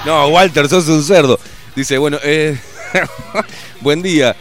No, 0.05 0.29
Walter, 0.29 0.69
sos 0.69 0.87
un 0.89 1.03
cerdo. 1.03 1.39
Dice, 1.77 1.99
bueno, 1.99 2.19
eh, 2.23 2.57
buen 3.81 4.03
día. 4.03 4.37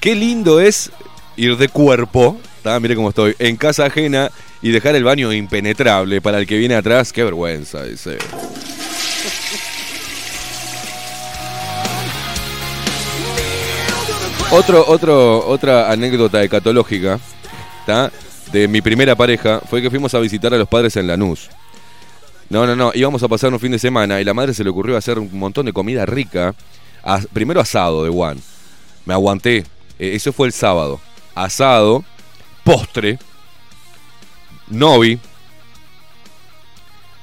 Qué 0.00 0.14
lindo 0.14 0.60
es 0.60 0.90
ir 1.36 1.56
de 1.56 1.68
cuerpo, 1.68 2.40
mire 2.80 2.94
cómo 2.94 3.10
estoy, 3.10 3.34
en 3.38 3.56
casa 3.56 3.86
ajena 3.86 4.30
y 4.62 4.70
dejar 4.70 4.94
el 4.96 5.04
baño 5.04 5.32
impenetrable 5.32 6.20
para 6.20 6.38
el 6.38 6.46
que 6.46 6.56
viene 6.56 6.74
atrás. 6.74 7.12
Qué 7.12 7.24
vergüenza, 7.24 7.82
dice. 7.84 8.18
Otro, 14.50 15.46
otra 15.46 15.90
anécdota 15.90 16.42
ecatológica. 16.42 17.20
De 18.52 18.66
mi 18.66 18.80
primera 18.80 19.14
pareja 19.14 19.60
fue 19.68 19.82
que 19.82 19.90
fuimos 19.90 20.14
a 20.14 20.20
visitar 20.20 20.54
a 20.54 20.58
los 20.58 20.68
padres 20.68 20.96
en 20.96 21.06
Lanús. 21.06 21.50
No, 22.50 22.66
no, 22.66 22.74
no, 22.74 22.92
íbamos 22.94 23.22
a 23.22 23.28
pasar 23.28 23.52
un 23.52 23.60
fin 23.60 23.72
de 23.72 23.78
semana 23.78 24.20
y 24.20 24.24
la 24.24 24.32
madre 24.32 24.54
se 24.54 24.64
le 24.64 24.70
ocurrió 24.70 24.96
hacer 24.96 25.18
un 25.18 25.38
montón 25.38 25.66
de 25.66 25.72
comida 25.72 26.06
rica. 26.06 26.54
Primero 27.32 27.60
asado 27.60 28.04
de 28.04 28.10
Juan. 28.10 28.40
Me 29.04 29.14
aguanté. 29.14 29.64
Eh, 29.98 30.14
eso 30.14 30.32
fue 30.32 30.46
el 30.46 30.52
sábado. 30.52 31.00
Asado, 31.34 32.04
postre, 32.64 33.18
novi. 34.68 35.18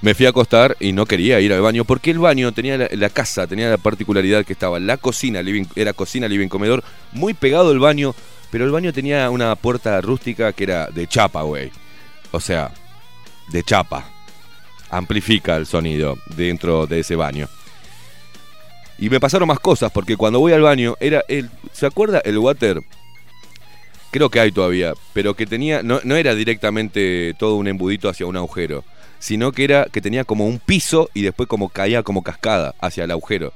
Me 0.01 0.13
fui 0.13 0.25
a 0.25 0.29
acostar 0.29 0.77
y 0.79 0.91
no 0.91 1.05
quería 1.05 1.39
ir 1.39 1.51
al 1.51 1.61
baño 1.61 1.83
porque 1.83 2.11
el 2.11 2.19
baño 2.19 2.51
tenía 2.51 2.77
la, 2.77 2.89
la 2.91 3.09
casa, 3.09 3.47
tenía 3.47 3.69
la 3.69 3.77
particularidad 3.77 4.45
que 4.45 4.53
estaba 4.53 4.79
la 4.79 4.97
cocina, 4.97 5.41
living, 5.41 5.65
era 5.75 5.93
cocina, 5.93 6.27
living, 6.27 6.47
comedor, 6.47 6.83
muy 7.11 7.33
pegado 7.33 7.71
al 7.71 7.79
baño, 7.79 8.13
pero 8.51 8.65
el 8.65 8.71
baño 8.71 8.93
tenía 8.93 9.29
una 9.31 9.55
puerta 9.55 9.99
rústica 10.01 10.53
que 10.53 10.65
era 10.65 10.87
de 10.87 11.07
chapa, 11.07 11.41
güey. 11.41 11.71
O 12.31 12.39
sea, 12.39 12.71
de 13.49 13.63
chapa 13.63 14.05
amplifica 14.89 15.55
el 15.55 15.65
sonido 15.65 16.17
dentro 16.35 16.85
de 16.87 16.99
ese 16.99 17.15
baño. 17.15 17.47
Y 18.97 19.09
me 19.09 19.19
pasaron 19.19 19.47
más 19.47 19.59
cosas, 19.59 19.91
porque 19.91 20.15
cuando 20.15 20.39
voy 20.39 20.53
al 20.53 20.61
baño, 20.61 20.95
era 20.99 21.23
el. 21.27 21.49
¿Se 21.73 21.85
acuerda 21.85 22.19
el 22.19 22.37
water? 22.37 22.81
Creo 24.11 24.29
que 24.29 24.39
hay 24.39 24.51
todavía, 24.51 24.93
pero 25.13 25.33
que 25.33 25.45
tenía. 25.45 25.83
No, 25.83 25.99
no 26.03 26.15
era 26.15 26.33
directamente 26.33 27.35
todo 27.37 27.55
un 27.55 27.67
embudito 27.67 28.07
hacia 28.07 28.25
un 28.25 28.37
agujero, 28.37 28.85
sino 29.19 29.51
que 29.51 29.65
era 29.65 29.85
que 29.91 30.01
tenía 30.01 30.23
como 30.23 30.47
un 30.47 30.59
piso 30.59 31.09
y 31.13 31.23
después 31.23 31.49
como 31.49 31.69
caía 31.69 32.03
como 32.03 32.21
cascada 32.21 32.73
hacia 32.79 33.03
el 33.03 33.11
agujero. 33.11 33.51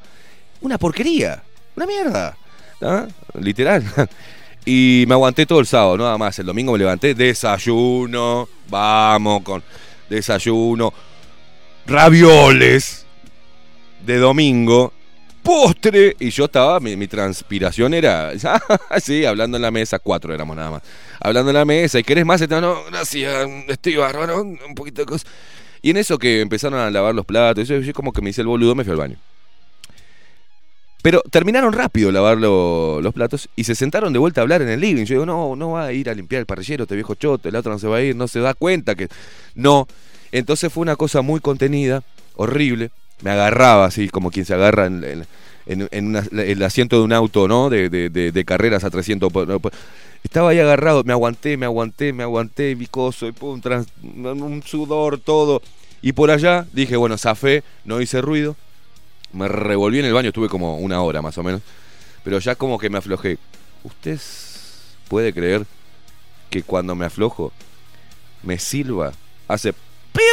Una 0.62 0.78
porquería, 0.78 1.44
una 1.76 1.86
mierda. 1.86 2.38
¿ah? 2.82 3.08
Literal. 3.40 3.84
Y 4.66 5.06
me 5.08 5.16
aguanté 5.16 5.46
todo 5.46 5.62
el 5.62 5.66
sábado, 5.66 5.98
nada 5.98 6.18
más. 6.18 6.38
El 6.38 6.46
domingo 6.46 6.74
me 6.74 6.78
levanté, 6.78 7.16
desayuno, 7.16 8.48
vamos 8.70 9.42
con 9.42 9.64
desayuno, 10.10 10.94
ravioles 11.88 13.06
de 14.06 14.18
domingo, 14.18 14.94
postre, 15.50 16.16
y 16.20 16.30
yo 16.30 16.46
estaba, 16.46 16.80
mi, 16.80 17.08
transpiración 17.08 17.94
era, 17.96 18.32
sí, 19.02 19.26
hablando 19.26 19.58
en 19.58 19.64
la 19.64 19.72
mesa, 19.72 19.98
cuatro 19.98 20.34
éramos 20.34 20.56
nada 20.56 20.72
más, 20.72 20.84
hablando 21.20 21.50
en 21.50 21.56
la 21.58 21.66
mesa, 21.66 21.98
¿y 22.00 22.04
querés 22.04 22.26
más? 22.26 22.48
No, 22.48 22.84
gracias, 22.92 23.50
estoy 23.68 23.96
bárbaro, 23.96 24.44
un 24.44 24.76
poquito 24.76 25.02
de 25.02 25.06
cosas. 25.08 25.28
Y 25.82 25.90
en 25.90 25.98
eso 25.98 26.20
que 26.20 26.42
empezaron 26.42 26.80
a 26.80 26.92
lavar 26.92 27.16
los 27.16 27.26
platos, 27.26 27.68
yo, 27.68 27.80
yo 27.80 27.94
como 27.94 28.12
que 28.14 28.22
me 28.22 28.30
hice 28.30 28.42
el 28.42 28.48
boludo, 28.48 28.76
me 28.76 28.84
fui 28.84 28.92
al 28.92 28.98
baño. 28.98 29.18
Pero 31.02 31.22
terminaron 31.32 31.72
rápido 31.74 32.12
lavar 32.12 32.38
lo- 32.38 33.00
los 33.02 33.14
platos 33.14 33.48
y 33.56 33.64
se 33.64 33.74
sentaron 33.74 34.12
de 34.12 34.20
vuelta 34.20 34.42
a 34.42 34.44
hablar 34.44 34.62
en 34.62 34.68
el 34.70 34.82
living. 34.82 35.06
Yo 35.06 35.16
digo, 35.16 35.26
no, 35.26 35.56
no 35.56 35.72
va 35.72 35.86
a 35.86 35.94
ir 35.94 36.10
a 36.10 36.14
limpiar 36.14 36.42
el 36.42 36.46
parrillero, 36.46 36.84
este 36.84 36.96
viejo 36.96 37.16
choto, 37.16 37.48
el 37.48 37.56
otro 37.56 37.72
no 37.72 37.80
se 37.80 37.88
va 37.88 37.98
a 37.98 38.02
ir, 38.02 38.16
no 38.16 38.28
se 38.28 38.40
da 38.42 38.54
cuenta 38.54 38.96
que... 38.96 39.08
No. 39.56 39.88
Entonces 40.34 40.72
fue 40.72 40.82
una 40.82 40.98
cosa 40.98 41.22
muy 41.22 41.40
contenida, 41.40 42.04
horrible. 42.36 42.92
Me 43.22 43.32
agarraba 43.32 43.86
así, 43.86 44.10
como 44.10 44.30
quien 44.30 44.46
se 44.46 44.54
agarra 44.54 44.86
en, 44.88 45.04
en- 45.04 45.28
en- 45.92 46.16
el 46.40 46.64
asiento 46.64 46.98
de 46.98 47.04
un 47.04 47.14
auto, 47.14 47.48
¿no? 47.48 47.70
De, 47.70 47.90
de- 47.90 48.46
carreras 48.46 48.84
a 48.84 48.90
300... 48.90 49.32
por- 49.32 49.62
por- 49.62 49.72
Estaba 50.24 50.50
ahí 50.50 50.60
agarrado, 50.60 51.04
me 51.06 51.14
aguanté, 51.14 51.56
me 51.56 51.66
aguanté, 51.66 52.12
me 52.12 52.24
aguanté, 52.24 52.76
vicoso, 52.76 53.26
y 53.28 53.32
pum, 53.32 53.62
un 54.04 54.64
sudor, 54.66 55.18
todo. 55.20 55.62
Y 56.02 56.12
por 56.12 56.30
allá 56.32 56.66
dije, 56.74 56.98
bueno, 56.98 57.18
zafé, 57.18 57.64
no 57.86 58.02
hice 58.02 58.20
ruido. 58.22 58.58
Me 59.32 59.48
revolví 59.48 60.00
en 60.00 60.06
el 60.06 60.14
baño, 60.14 60.30
estuve 60.30 60.50
como 60.50 60.78
una 60.78 61.02
hora 61.02 61.22
más 61.22 61.38
o 61.38 61.44
menos. 61.44 61.62
Pero 62.24 62.40
ya 62.40 62.56
como 62.56 62.78
que 62.80 62.90
me 62.90 62.98
aflojé. 62.98 63.38
¿Usted 63.84 64.20
puede 65.08 65.34
creer 65.34 65.66
que 66.50 66.64
cuando 66.64 66.96
me 66.96 67.06
aflojo, 67.06 67.54
me 68.44 68.58
silba, 68.60 69.14
hace... 69.48 69.72
¡piu! 70.12 70.24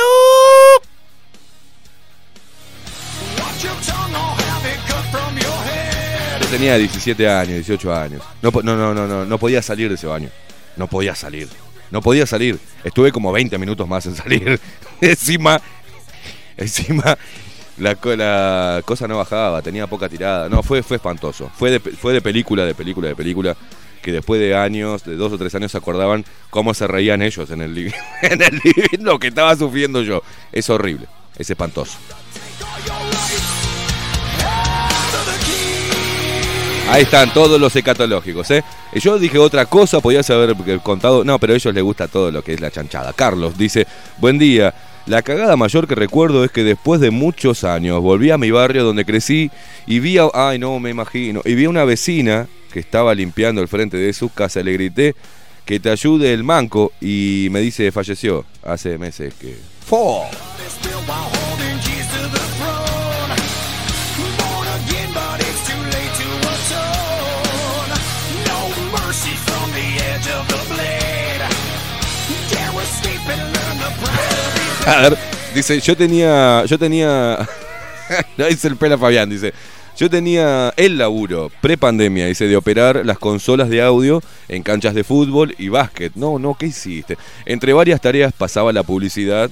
Yo 6.47 6.53
tenía 6.53 6.79
17 6.79 7.29
años, 7.29 7.55
18 7.55 7.93
años. 7.93 8.23
No, 8.41 8.53
no, 8.63 8.77
no, 8.77 8.95
no, 8.95 9.25
no, 9.25 9.39
podía 9.39 9.61
salir 9.63 9.89
de 9.89 9.97
ese 9.97 10.07
baño. 10.07 10.29
No 10.77 10.87
podía 10.87 11.13
salir. 11.17 11.49
No 11.91 12.01
podía 12.01 12.25
salir. 12.25 12.57
Estuve 12.85 13.11
como 13.11 13.33
20 13.33 13.59
minutos 13.59 13.89
más 13.89 14.07
en 14.07 14.15
salir. 14.15 14.61
encima, 15.01 15.61
encima, 16.57 17.19
la, 17.79 17.99
la 18.17 18.83
cosa 18.85 19.09
no 19.09 19.17
bajaba, 19.17 19.61
tenía 19.61 19.89
poca 19.89 20.09
tirada. 20.09 20.49
No, 20.49 20.63
fue, 20.63 20.85
fue 20.85 20.99
espantoso. 20.99 21.51
Fue 21.57 21.73
de, 21.73 21.81
fue 21.81 22.13
de 22.13 22.21
película, 22.21 22.65
de 22.65 22.77
película, 22.77 23.09
de 23.09 23.17
película. 23.17 23.57
Que 24.01 24.13
después 24.13 24.41
de 24.41 24.55
años, 24.55 25.03
de 25.03 25.17
dos 25.17 25.33
o 25.33 25.39
tres 25.39 25.53
años, 25.57 25.73
se 25.73 25.79
acordaban 25.79 26.25
cómo 26.51 26.75
se 26.75 26.87
reían 26.87 27.23
ellos 27.23 27.51
en 27.51 27.61
el 27.61 27.75
living. 27.75 27.91
en 28.23 28.41
el 28.41 28.61
living, 28.63 29.03
lo 29.05 29.19
que 29.19 29.29
estaba 29.29 29.57
sufriendo 29.57 30.01
yo. 30.03 30.23
Es 30.53 30.71
horrible, 30.71 31.09
es 31.37 31.51
espantoso. 31.51 31.99
Ahí 36.89 37.03
están 37.03 37.35
todos 37.35 37.61
los 37.61 37.75
ecatológicos, 37.75 38.51
¿eh? 38.53 38.63
Yo 38.95 39.19
dije 39.19 39.39
otra 39.39 39.67
cosa, 39.67 40.01
podías 40.01 40.31
haber 40.31 40.55
contado. 40.83 41.25
No, 41.25 41.39
pero 41.39 41.53
a 41.53 41.57
ellos 41.57 41.75
les 41.75 41.83
gusta 41.83 42.07
todo 42.07 42.31
lo 42.31 42.43
que 42.43 42.55
es 42.55 42.61
la 42.61 42.71
chanchada. 42.71 43.13
Carlos 43.13 43.59
dice: 43.59 43.87
Buen 44.19 44.39
día. 44.39 44.75
La 45.07 45.23
cagada 45.23 45.57
mayor 45.57 45.87
que 45.87 45.95
recuerdo 45.95 46.45
es 46.45 46.51
que 46.51 46.65
después 46.65 47.01
de 47.01 47.13
muchos 47.13 47.63
años 47.63 48.01
volví 48.01 48.33
a 48.33 48.39
mi 48.39 48.51
barrio 48.51 48.83
donde 48.83 49.05
crecí 49.05 49.51
y 49.87 50.01
vi 50.01 50.19
a. 50.19 50.29
Ay, 50.33 50.59
no 50.59 50.79
me 50.81 50.91
imagino. 50.91 51.43
Y 51.45 51.55
vi 51.55 51.67
a 51.67 51.71
una 51.71 51.85
vecina 51.85 52.49
que 52.73 52.81
estaba 52.81 53.15
limpiando 53.15 53.61
el 53.61 53.69
frente 53.69 53.97
de 53.97 54.13
su 54.13 54.31
casa. 54.33 54.63
Le 54.63 54.73
grité 54.73 55.15
que 55.65 55.79
te 55.81 55.91
ayude 55.91 56.33
el 56.33 56.45
manco 56.45 56.93
y 57.01 57.49
me 57.51 57.61
dice: 57.61 57.93
falleció 57.93 58.45
hace 58.65 58.97
meses 58.97 59.35
que. 59.35 59.57
¡Fo! 59.87 60.25
Ver, 74.87 75.19
dice, 75.53 75.81
yo 75.81 75.97
tenía, 75.97 76.65
yo 76.65 76.79
tenía, 76.79 77.39
no 78.37 78.47
dice 78.47 78.69
el 78.69 78.77
pela 78.77 78.97
Fabián, 78.97 79.29
dice, 79.29 79.53
yo 79.97 80.09
tenía 80.09 80.73
el 80.77 80.97
laburo 80.97 81.51
pre-pandemia, 81.61 82.27
dice, 82.27 82.47
de 82.47 82.57
operar 82.57 83.05
las 83.05 83.19
consolas 83.19 83.69
de 83.69 83.83
audio 83.83 84.23
en 84.47 84.63
canchas 84.63 84.95
de 84.95 85.03
fútbol 85.03 85.57
y 85.59 85.69
básquet. 85.71 86.13
No, 86.15 86.39
no, 86.39 86.55
¿qué 86.55 86.67
hiciste? 86.67 87.19
Entre 87.47 87.73
varias 87.73 88.01
tareas 88.01 88.33
pasaba 88.33 88.73
la 88.73 88.85
publicidad, 88.85 89.51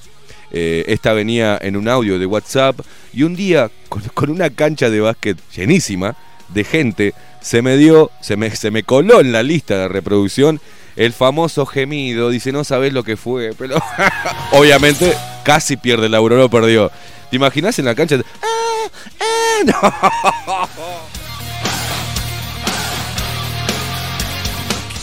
eh, 0.53 0.85
esta 0.87 1.13
venía 1.13 1.59
en 1.61 1.77
un 1.77 1.89
audio 1.89 2.19
de 2.19 2.27
WhatsApp 2.27 2.79
y 3.13 3.25
un 3.25 3.35
día, 3.35 3.71
con, 3.89 4.03
con 4.15 4.31
una 4.31 4.51
cancha 4.51 4.89
de 4.89 5.01
básquet 5.01 5.37
llenísima, 5.55 6.17
de 6.51 6.63
gente, 6.63 7.15
se 7.41 7.61
me 7.61 7.77
dio, 7.77 8.13
se 8.21 8.37
me, 8.37 8.55
se 8.55 8.71
me 8.71 8.85
coló 8.85 9.21
en 9.21 9.33
la 9.33 9.43
lista 9.43 9.79
de 9.79 9.89
reproducción 9.89 10.61
el 10.97 11.13
famoso 11.13 11.67
gemido. 11.67 12.31
Dice, 12.31 12.53
no 12.53 12.65
sabés 12.65 12.93
lo 12.93 13.03
que 13.05 13.17
fue, 13.17 13.53
pero 13.59 13.77
obviamente 14.53 15.13
casi 15.45 15.77
pierde 15.77 16.07
el 16.07 16.15
euro, 16.15 16.37
no 16.37 16.49
perdió. 16.49 16.91
¿Te 17.31 17.37
imaginas 17.37 17.79
en 17.79 17.85
la 17.87 17.95
cancha? 17.95 18.17
¡Ah! 18.43 18.89
¡Ah! 19.21 19.65
No. 19.67 20.95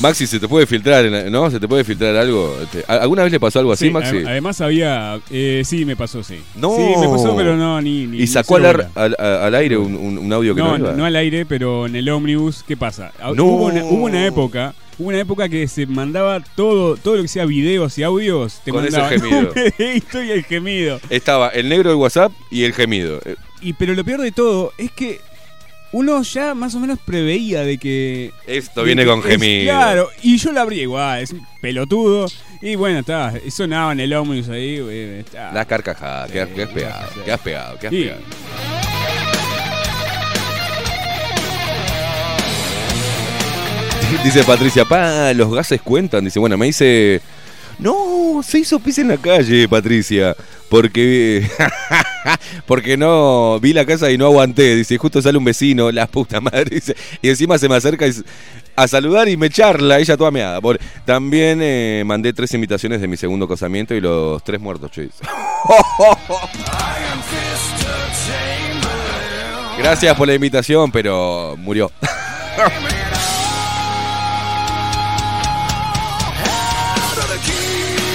Maxi, 0.02 0.26
se 0.26 0.40
te 0.40 0.48
puede 0.48 0.66
filtrar, 0.66 1.06
¿no? 1.30 1.52
Se 1.52 1.60
te 1.60 1.68
puede 1.68 1.84
filtrar 1.84 2.16
algo. 2.16 2.58
Este, 2.64 2.84
¿Alguna 2.92 3.22
vez 3.22 3.32
le 3.32 3.40
pasó 3.40 3.60
algo 3.60 3.72
así, 3.72 3.86
Sí, 3.86 3.92
Maxi? 3.92 4.18
además 4.26 4.60
había. 4.60 5.20
eh, 5.30 5.62
sí, 5.64 5.86
me 5.86 5.96
pasó, 5.96 6.24
sí. 6.24 6.42
No. 6.56 6.76
Sí, 6.76 6.82
me 7.00 7.08
pasó, 7.08 7.36
pero 7.36 7.56
no, 7.56 7.80
ni. 7.80 8.08
ni 8.08 8.18
y 8.18 8.26
sacó 8.26 8.56
al, 8.56 8.90
al, 8.96 9.16
al 9.20 9.54
aire 9.56 9.78
un, 9.78 9.96
un- 9.96 10.34
audio 10.34 10.56
que 10.56 10.62
no, 10.62 10.70
No, 10.76 10.86
iba. 10.86 10.94
no 10.94 11.06
al 11.06 11.16
aire, 11.16 11.46
pero 11.46 11.86
en 11.86 11.96
el 11.96 12.10
ómnibus, 12.10 12.64
¿qué 12.68 12.76
pasa? 12.76 13.12
Ah, 13.22 13.32
No. 13.36 13.44
Hubo, 13.46 13.66
una, 13.66 13.84
hubo 13.84 14.06
una 14.06 14.26
época, 14.26 14.74
hubo 15.00 15.10
una 15.10 15.20
época 15.20 15.50
que 15.50 15.68
se 15.68 15.86
mandaba 15.86 16.40
todo, 16.56 16.96
todo 16.98 17.16
lo 17.18 17.22
que 17.24 17.28
sea 17.28 17.46
videos 17.46 17.98
y 17.98 18.04
audios, 18.04 18.62
te 18.64 18.72
Con 18.72 18.86
ese 18.86 19.02
gemido. 19.10 19.54
un 19.54 20.26
y 20.28 20.32
el 20.32 20.44
gemido. 20.44 21.00
Estaba 21.10 21.50
el 21.50 21.70
negro 21.70 21.90
del 21.90 21.98
WhatsApp 21.98 22.32
y 22.50 22.64
el 22.64 22.74
gemido. 22.74 23.20
Eh, 23.26 23.36
Y 23.62 23.74
pero 23.74 23.94
lo 23.94 24.04
peor 24.04 24.22
de 24.22 24.32
todo 24.32 24.74
es 24.78 24.92
que 24.92 25.20
uno 25.94 26.22
ya 26.24 26.56
más 26.56 26.74
o 26.76 26.80
menos 26.80 27.00
preveía 27.06 27.62
de 27.64 27.78
que 27.78 28.32
Esto 28.48 28.80
de 28.82 28.86
viene 28.86 29.04
que 29.04 29.10
con 29.10 29.20
es- 29.20 29.26
gemido. 29.26 29.64
Claro, 29.74 30.10
y 30.24 30.38
yo 30.38 30.52
la 30.54 30.62
abrí 30.62 30.82
igual, 30.82 31.22
es 31.22 31.32
un 31.32 31.46
pelotudo. 31.62 32.28
Y 32.62 32.76
bueno, 32.76 33.00
está, 33.00 33.34
sonaba 33.50 33.92
en 33.92 34.00
el 34.00 34.14
ómnibus 34.14 34.48
ahí, 34.50 34.80
güey, 34.80 35.20
está. 35.20 35.52
La 35.52 35.66
carcajada, 35.66 36.28
que 36.28 36.40
has, 36.42 36.50
que 36.50 36.62
has 36.64 36.70
Sí, 36.70 36.76
pegado, 36.76 37.10
sí. 37.14 37.20
que 37.26 37.32
has 37.32 37.42
pegado, 37.42 37.80
que 37.80 37.88
has 37.88 37.92
Sí. 37.94 38.04
pegado. 38.04 38.71
Dice 44.24 44.44
Patricia, 44.44 44.86
pa, 44.86 45.34
los 45.34 45.54
gases 45.54 45.82
cuentan. 45.82 46.26
Dice, 46.26 46.40
bueno, 46.40 46.58
me 46.58 46.66
dice, 46.68 47.22
no, 47.80 48.42
se 48.44 48.60
hizo 48.60 48.80
pis 48.80 49.00
en 49.00 49.08
la 49.08 49.18
calle, 49.18 49.68
Patricia, 49.68 50.36
porque 50.70 51.48
porque 52.68 52.98
no 52.98 53.60
vi 53.60 53.74
la 53.74 53.86
casa 53.86 54.12
y 54.12 54.18
no 54.18 54.26
aguanté. 54.26 54.76
Dice, 54.76 54.98
justo 54.98 55.22
sale 55.22 55.38
un 55.38 55.46
vecino, 55.46 55.92
la 55.92 56.08
puta 56.08 56.42
madre, 56.42 56.66
dice, 56.76 56.96
y 57.22 57.30
encima 57.30 57.58
se 57.58 57.70
me 57.70 57.76
acerca 57.76 58.06
a 58.76 58.88
saludar 58.88 59.28
y 59.30 59.38
me 59.38 59.50
charla, 59.50 60.00
ella 60.00 60.18
toda 60.18 60.32
meada. 60.32 60.60
También 61.06 61.60
eh, 61.62 62.04
mandé 62.06 62.34
tres 62.34 62.54
invitaciones 62.54 63.02
de 63.02 63.08
mi 63.08 63.18
segundo 63.18 63.48
casamiento 63.48 63.94
y 63.96 64.02
los 64.02 64.44
tres 64.44 64.60
muertos, 64.60 64.92
dice. 64.96 65.24
Gracias 69.78 70.16
por 70.16 70.28
la 70.28 70.36
invitación, 70.36 70.92
pero 70.92 71.56
murió. 71.58 71.92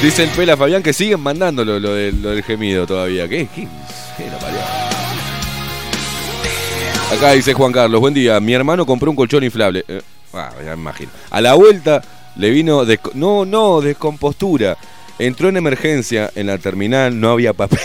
Dice 0.02 0.24
el 0.24 0.30
Pela 0.30 0.56
Fabián 0.56 0.82
que 0.82 0.92
siguen 0.92 1.20
mandándolo 1.20 1.80
lo 1.80 1.94
del, 1.94 2.22
lo 2.22 2.30
del 2.30 2.42
gemido 2.42 2.86
todavía. 2.86 3.26
¿Qué? 3.26 3.48
¿Qué? 3.54 3.66
¿Qué 4.16 4.24
parió? 4.40 4.58
Acá 7.12 7.32
dice 7.32 7.54
Juan 7.54 7.72
Carlos, 7.72 8.00
buen 8.00 8.12
día. 8.12 8.38
Mi 8.40 8.52
hermano 8.52 8.84
compró 8.84 9.10
un 9.10 9.16
colchón 9.16 9.42
inflable. 9.42 9.84
Eh, 9.88 10.02
ah, 10.34 10.50
ya 10.58 10.76
me 10.76 10.82
imagino. 10.82 11.10
A 11.30 11.40
la 11.40 11.54
vuelta 11.54 12.02
le 12.36 12.50
vino. 12.50 12.84
no, 13.14 13.44
no, 13.46 13.80
descompostura. 13.80 14.76
Entró 15.18 15.48
en 15.48 15.56
emergencia 15.56 16.30
en 16.34 16.48
la 16.48 16.58
terminal, 16.58 17.18
no 17.18 17.30
había 17.30 17.54
papel. 17.54 17.80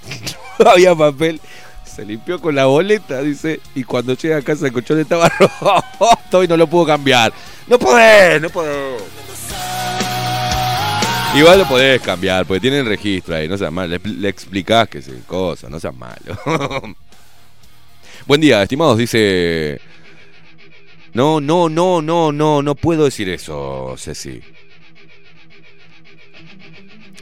no 0.60 0.70
había 0.70 0.94
papel. 0.94 1.40
Se 1.84 2.04
limpió 2.04 2.40
con 2.40 2.54
la 2.54 2.66
boleta, 2.66 3.22
dice. 3.22 3.60
Y 3.74 3.82
cuando 3.82 4.14
llega 4.14 4.36
a 4.36 4.42
casa 4.42 4.66
el 4.66 4.72
colchón 4.72 5.00
estaba 5.00 5.28
roto 5.60 6.44
y 6.44 6.48
no 6.48 6.56
lo 6.56 6.68
pudo 6.68 6.86
cambiar. 6.86 7.32
No 7.66 7.78
podés, 7.78 8.40
no 8.40 8.50
podés. 8.50 9.02
Igual 11.34 11.58
lo 11.58 11.68
podés 11.68 12.00
cambiar, 12.00 12.46
porque 12.46 12.60
tiene 12.60 12.78
el 12.78 12.86
registro 12.86 13.34
ahí, 13.36 13.48
no 13.48 13.58
seas 13.58 13.72
malo. 13.72 13.88
Le, 13.88 14.10
le 14.14 14.28
explicás 14.28 14.88
que 14.88 14.98
es 14.98 15.10
cosa, 15.26 15.68
no 15.68 15.78
seas 15.78 15.94
malo. 15.94 16.16
Buen 18.26 18.40
día, 18.40 18.62
estimados, 18.62 18.98
dice. 18.98 19.80
No, 21.12 21.40
no, 21.40 21.68
no, 21.68 22.02
no, 22.02 22.32
no, 22.32 22.62
no 22.62 22.74
puedo 22.74 23.04
decir 23.04 23.28
eso, 23.28 23.94
Ceci. 23.96 24.40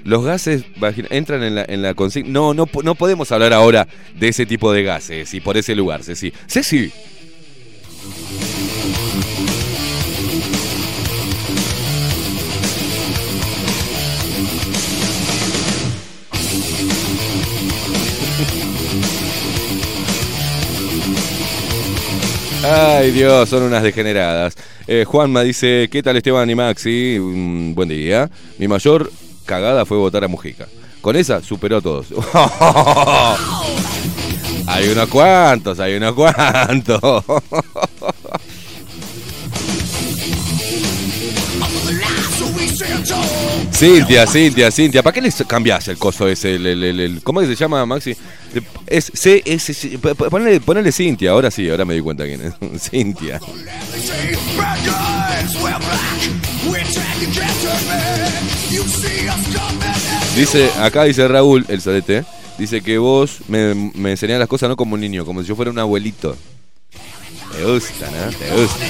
Los 0.05 0.25
gases 0.25 0.65
entran 1.11 1.43
en 1.43 1.55
la, 1.55 1.65
en 1.67 1.83
la 1.83 1.95
consigna. 1.95 2.31
No, 2.31 2.55
no, 2.55 2.69
no 2.83 2.95
podemos 2.95 3.31
hablar 3.33 3.53
ahora 3.53 3.87
de 4.15 4.29
ese 4.29 4.47
tipo 4.47 4.73
de 4.73 4.83
gases 4.83 5.33
y 5.35 5.41
por 5.41 5.57
ese 5.57 5.75
lugar, 5.75 6.03
Ceci. 6.03 6.33
Ceci. 6.47 6.93
Ay 22.67 23.11
Dios, 23.11 23.49
son 23.49 23.63
unas 23.65 23.83
degeneradas. 23.83 24.55
Eh, 24.87 25.05
Juanma 25.07 25.43
dice, 25.43 25.89
¿qué 25.91 26.03
tal 26.03 26.17
Esteban 26.17 26.49
y 26.49 26.55
Maxi? 26.55 27.19
Mm, 27.21 27.75
buen 27.75 27.89
día. 27.91 28.31
Mi 28.59 28.69
mayor 28.69 29.11
cagada 29.45 29.85
fue 29.85 29.99
votar 29.99 30.25
a 30.25 30.29
Mujica. 30.29 30.67
Con 31.03 31.17
esa 31.17 31.43
superó 31.43 31.77
a 31.79 31.81
todos. 31.83 32.07
hay 34.67 34.89
unos 34.89 35.09
cuantos, 35.09 35.79
hay 35.79 35.97
unos 35.97 36.15
cuantos. 36.15 37.25
Cintia, 43.73 44.27
Cintia, 44.27 44.71
Cintia, 44.71 45.03
¿para 45.03 45.13
qué 45.15 45.21
les 45.21 45.43
cambiás 45.47 45.89
el 45.89 45.99
coso 45.99 46.29
ese? 46.29 46.55
El, 46.55 46.67
el- 46.67 47.01
el- 47.01 47.23
¿Cómo 47.23 47.41
se 47.43 47.55
llama, 47.55 47.85
Maxi? 47.85 48.17
Es 48.87 49.11
C, 49.15 49.43
S, 49.45 49.73
C- 49.75 49.99
p- 49.99 50.15
p- 50.15 50.31
ponele, 50.31 50.61
ponele 50.61 50.93
Cintia, 50.93 51.31
ahora 51.31 51.51
sí, 51.51 51.69
ahora 51.71 51.85
me 51.85 51.95
di 51.95 52.01
cuenta 52.01 52.25
quién 52.25 52.41
es. 52.43 52.81
Cintia. 52.91 53.41
Dice, 60.37 60.71
acá 60.81 61.05
dice 61.05 61.27
Raúl, 61.29 61.65
el 61.69 61.81
sadete, 61.81 62.25
dice 62.59 62.81
que 62.83 62.99
vos 62.99 63.39
me, 63.49 63.75
me 63.95 64.11
enseñás 64.13 64.39
las 64.39 64.49
cosas 64.49 64.69
no 64.69 64.77
como 64.77 64.95
un 64.95 65.01
niño, 65.01 65.25
como 65.25 65.43
si 65.43 65.49
yo 65.49 65.57
fuera 65.57 65.71
un 65.71 65.79
abuelito. 65.79 66.37
Te 67.53 67.65
gusta, 67.65 68.11
¿no? 68.11 68.37
Te 68.37 68.51
gusta. 68.51 68.85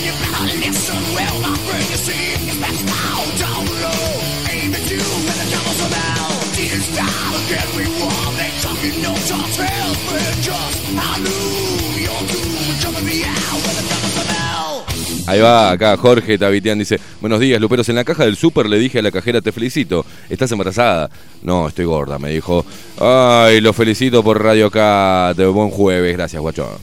Ahí 15.27 15.41
va, 15.41 15.71
acá 15.71 15.97
Jorge 15.97 16.37
Tavitian 16.37 16.79
dice, 16.79 17.01
buenos 17.21 17.41
días, 17.41 17.59
Luperos, 17.59 17.89
en 17.89 17.95
la 17.95 18.05
caja 18.05 18.25
del 18.25 18.37
súper 18.37 18.67
le 18.67 18.79
dije 18.79 18.99
a 18.99 19.03
la 19.03 19.11
cajera, 19.11 19.41
te 19.41 19.53
felicito, 19.53 20.05
estás 20.29 20.53
embarazada. 20.53 21.09
No, 21.43 21.67
estoy 21.67 21.87
gorda, 21.87 22.19
me 22.19 22.31
dijo. 22.31 22.65
Ay, 23.01 23.63
lo 23.63 23.73
felicito 23.73 24.23
por 24.23 24.43
Radio 24.43 24.71
Cat, 24.71 25.39
buen 25.39 25.71
jueves, 25.71 26.15
gracias, 26.15 26.43
guacho. 26.43 26.69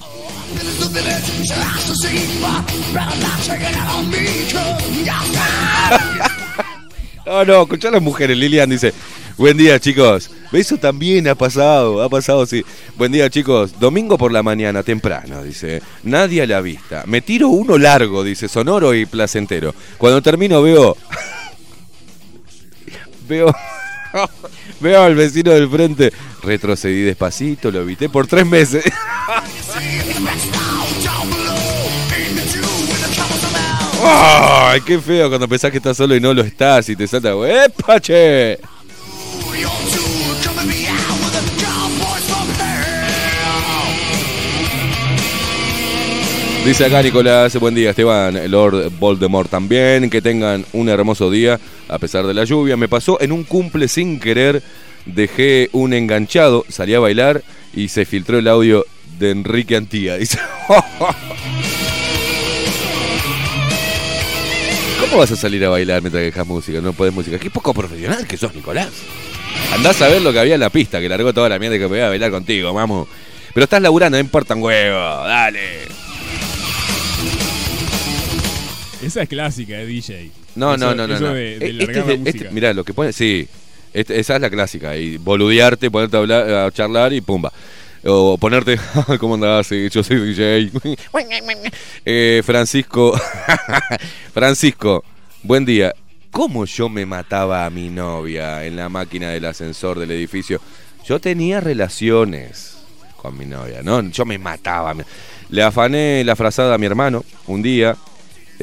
No, 7.23 7.45
no, 7.45 7.61
escuchá 7.61 7.89
a 7.89 7.91
las 7.91 8.01
mujeres. 8.01 8.35
Lilian 8.35 8.69
dice, 8.69 8.93
buen 9.37 9.57
día 9.57 9.79
chicos. 9.79 10.29
Eso 10.51 10.77
también 10.77 11.27
ha 11.27 11.35
pasado, 11.35 12.01
ha 12.01 12.09
pasado, 12.09 12.45
sí. 12.45 12.63
Buen 12.97 13.11
día 13.11 13.29
chicos. 13.29 13.79
Domingo 13.79 14.17
por 14.17 14.31
la 14.31 14.43
mañana, 14.43 14.83
temprano, 14.83 15.43
dice. 15.43 15.81
Nadie 16.03 16.41
a 16.41 16.47
la 16.47 16.61
vista. 16.61 17.03
Me 17.07 17.21
tiro 17.21 17.47
uno 17.49 17.77
largo, 17.77 18.23
dice, 18.23 18.47
sonoro 18.47 18.93
y 18.93 19.05
placentero. 19.05 19.73
Cuando 19.97 20.21
termino 20.21 20.61
veo... 20.61 20.97
veo... 23.27 23.53
veo 24.79 25.03
al 25.03 25.15
vecino 25.15 25.51
del 25.51 25.69
frente. 25.69 26.11
Retrocedí 26.43 27.01
despacito, 27.01 27.71
lo 27.71 27.81
evité 27.81 28.09
por 28.09 28.27
tres 28.27 28.45
meses. 28.45 28.83
¡Ay, 34.03 34.81
qué 34.81 34.99
feo 34.99 35.29
cuando 35.29 35.47
pensás 35.47 35.69
que 35.69 35.77
estás 35.77 35.95
solo 35.95 36.15
y 36.15 36.19
no 36.19 36.33
lo 36.33 36.41
estás 36.41 36.89
y 36.89 36.95
te 36.95 37.07
salta, 37.07 37.33
¡epa, 37.45 37.99
che! 37.99 38.59
Dice 46.65 46.85
acá 46.85 47.01
Nicolás, 47.01 47.57
buen 47.59 47.73
día 47.73 47.89
Esteban, 47.89 48.39
Lord 48.51 48.91
Voldemort 48.99 49.49
también, 49.49 50.11
que 50.11 50.21
tengan 50.21 50.63
un 50.73 50.89
hermoso 50.89 51.31
día 51.31 51.59
a 51.89 51.97
pesar 51.97 52.27
de 52.27 52.35
la 52.35 52.43
lluvia. 52.43 52.77
Me 52.77 52.87
pasó 52.87 53.19
en 53.19 53.31
un 53.31 53.43
cumple 53.43 53.87
sin 53.87 54.19
querer, 54.19 54.61
dejé 55.07 55.69
un 55.71 55.93
enganchado, 55.93 56.63
salí 56.69 56.93
a 56.93 56.99
bailar 56.99 57.41
y 57.73 57.87
se 57.87 58.05
filtró 58.05 58.37
el 58.37 58.47
audio 58.47 58.85
de 59.17 59.31
Enrique 59.31 59.75
Antía. 59.75 60.17
Dice, 60.17 60.37
¿cómo 64.99 65.17
vas 65.17 65.31
a 65.31 65.35
salir 65.35 65.65
a 65.65 65.69
bailar 65.69 66.03
mientras 66.03 66.23
dejas 66.23 66.45
música? 66.45 66.79
No 66.79 66.93
podés 66.93 67.11
música. 67.11 67.39
Qué 67.39 67.49
poco 67.49 67.73
profesional 67.73 68.27
que 68.27 68.37
sos, 68.37 68.53
Nicolás. 68.53 68.91
Andás 69.73 69.99
a 70.03 70.09
ver 70.09 70.21
lo 70.21 70.31
que 70.31 70.39
había 70.39 70.53
en 70.53 70.61
la 70.61 70.69
pista, 70.69 71.01
que 71.01 71.09
largó 71.09 71.33
toda 71.33 71.49
la 71.49 71.57
mierda 71.57 71.79
que 71.79 71.87
me 71.87 71.97
iba 71.97 72.05
a 72.05 72.09
bailar 72.09 72.29
contigo, 72.29 72.71
vamos. 72.71 73.07
Pero 73.51 73.63
estás 73.63 73.81
laburando, 73.81 74.17
no 74.17 74.21
importa 74.21 74.53
un 74.53 74.61
huevo, 74.61 74.99
dale. 75.25 76.10
Esa 79.03 79.23
es 79.23 79.29
clásica 79.29 79.73
de 79.77 79.85
DJ. 79.85 80.31
No, 80.55 80.75
Eso- 80.75 80.85
no, 80.85 80.95
no, 80.95 81.07
no. 81.07 81.15
eso 81.15 81.23
no. 81.27 81.33
de- 81.33 81.59
de 81.59 81.65
Eh, 81.67 81.73
largar 81.73 81.97
es 81.97 82.05
la 82.05 82.11
de- 82.11 82.17
música. 82.17 82.49
mirá, 82.51 82.73
lo 82.73 82.83
que 82.83 82.93
pone, 82.93 83.13
sí. 83.13 83.47
Este- 83.93 84.19
esa 84.19 84.35
es 84.35 84.41
la 84.41 84.49
clásica. 84.49 84.95
Y 84.95 85.17
boludearte, 85.17 85.89
ponerte 85.91 86.15
a, 86.17 86.19
hablar, 86.19 86.49
a 86.49 86.71
charlar 86.71 87.11
y 87.13 87.21
pumba. 87.21 87.51
O 88.03 88.37
ponerte, 88.37 88.77
¿cómo 89.19 89.35
andás? 89.35 89.67
Sí, 89.67 89.87
yo 89.89 90.03
soy 90.03 90.17
DJ. 90.33 90.71
Eh, 92.05 92.41
Francisco, 92.45 93.13
Francisco, 94.33 95.03
buen 95.43 95.65
día. 95.65 95.93
¿Cómo 96.31 96.65
yo 96.65 96.87
me 96.87 97.05
mataba 97.05 97.65
a 97.65 97.69
mi 97.69 97.89
novia 97.89 98.65
en 98.65 98.77
la 98.77 98.87
máquina 98.87 99.29
del 99.31 99.45
ascensor 99.45 99.99
del 99.99 100.11
edificio? 100.11 100.61
Yo 101.05 101.19
tenía 101.19 101.59
relaciones 101.59 102.77
con 103.17 103.37
mi 103.37 103.45
novia, 103.45 103.81
¿no? 103.83 104.01
Yo 104.09 104.25
me 104.25 104.37
mataba. 104.37 104.95
Le 105.49 105.61
afané 105.63 106.23
la 106.23 106.35
frazada 106.37 106.75
a 106.75 106.77
mi 106.77 106.85
hermano 106.85 107.25
un 107.47 107.61
día. 107.61 107.97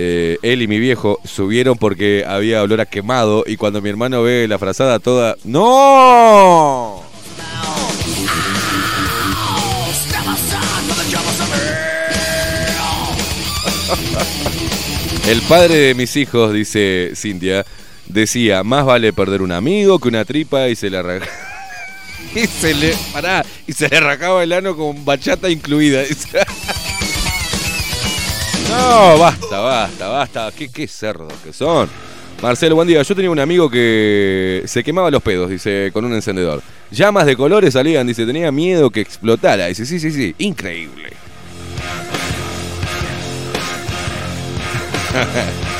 Eh, 0.01 0.39
él 0.43 0.63
y 0.63 0.69
mi 0.69 0.79
viejo 0.79 1.19
subieron 1.25 1.77
porque 1.77 2.25
había 2.25 2.63
olor 2.63 2.81
a 2.81 2.87
quemado 2.87 3.43
y 3.45 3.57
cuando 3.57 3.83
mi 3.83 3.89
hermano 3.89 4.23
ve 4.23 4.47
la 4.47 4.57
frazada 4.57 5.01
toda... 5.01 5.35
¡No! 5.43 7.03
El 15.27 15.43
padre 15.43 15.75
de 15.75 15.95
mis 15.95 16.15
hijos, 16.17 16.53
dice 16.53 17.11
Cintia, 17.17 17.67
decía, 18.07 18.63
más 18.63 18.87
vale 18.87 19.13
perder 19.13 19.43
un 19.43 19.51
amigo 19.51 19.99
que 19.99 20.07
una 20.07 20.25
tripa 20.25 20.69
y 20.69 20.77
se 20.77 20.91
le 20.91 20.99
arranca. 20.99 21.29
y 22.37 22.47
se 22.47 22.73
le. 22.73 22.95
Pará, 23.13 23.45
y 23.67 23.73
se 23.73 23.89
le 23.89 23.97
arrancaba 23.97 24.45
el 24.45 24.53
ano 24.53 24.77
con 24.77 25.05
bachata 25.05 25.51
incluida. 25.51 26.03
no, 28.69 29.19
basta, 29.19 29.59
basta, 29.61 30.09
basta. 30.09 30.51
¿Qué, 30.57 30.69
qué 30.71 30.87
cerdos 30.87 31.33
que 31.45 31.53
son. 31.53 31.89
Marcelo, 32.43 32.77
buen 32.77 32.87
día. 32.89 33.03
Yo 33.03 33.15
tenía 33.15 33.31
un 33.31 33.41
amigo 33.41 33.69
que 33.71 34.63
se 34.67 34.85
quemaba 34.85 35.11
los 35.11 35.23
pedos, 35.23 35.51
dice, 35.51 35.91
con 35.93 36.05
un 36.05 36.15
encendedor. 36.15 36.63
Llamas 36.91 37.27
de 37.27 37.37
colores 37.37 37.75
salían, 37.75 38.07
dice, 38.07 38.27
tenía 38.27 38.53
miedo 38.53 38.91
que 38.91 39.01
explotara. 39.01 39.67
Dice, 39.67 39.85
sí, 39.87 39.99
sí, 39.99 40.11
sí, 40.11 40.35
increíble. 40.39 41.13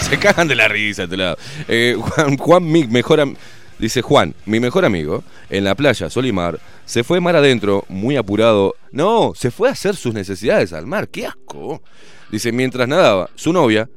Se 0.01 0.19
cagan 0.19 0.49
de 0.49 0.55
la 0.55 0.69
risa 0.69 1.03
a 1.03 1.05
este 1.05 1.17
lado. 1.17 1.37
Eh, 1.69 1.97
Juan, 2.01 2.37
Juan, 2.39 2.65
mi 2.65 2.87
mejor 2.87 3.21
am- 3.21 3.37
dice 3.79 4.03
Juan, 4.03 4.35
mi 4.47 4.59
mejor 4.59 4.85
amigo, 4.85 5.23
en 5.51 5.65
la 5.65 5.75
playa 5.75 6.09
Solimar, 6.11 6.59
se 6.87 7.05
fue 7.05 7.21
mar 7.21 7.37
adentro, 7.37 7.85
muy 7.89 8.17
apurado. 8.17 8.75
No, 8.91 9.33
se 9.37 9.51
fue 9.51 9.69
a 9.69 9.73
hacer 9.73 9.97
sus 9.97 10.15
necesidades 10.15 10.73
al 10.73 10.87
mar, 10.87 11.09
qué 11.09 11.27
asco. 11.27 11.83
Dice, 12.31 12.53
mientras 12.53 12.87
nadaba, 12.87 13.31
su 13.35 13.53
novia, 13.53 13.89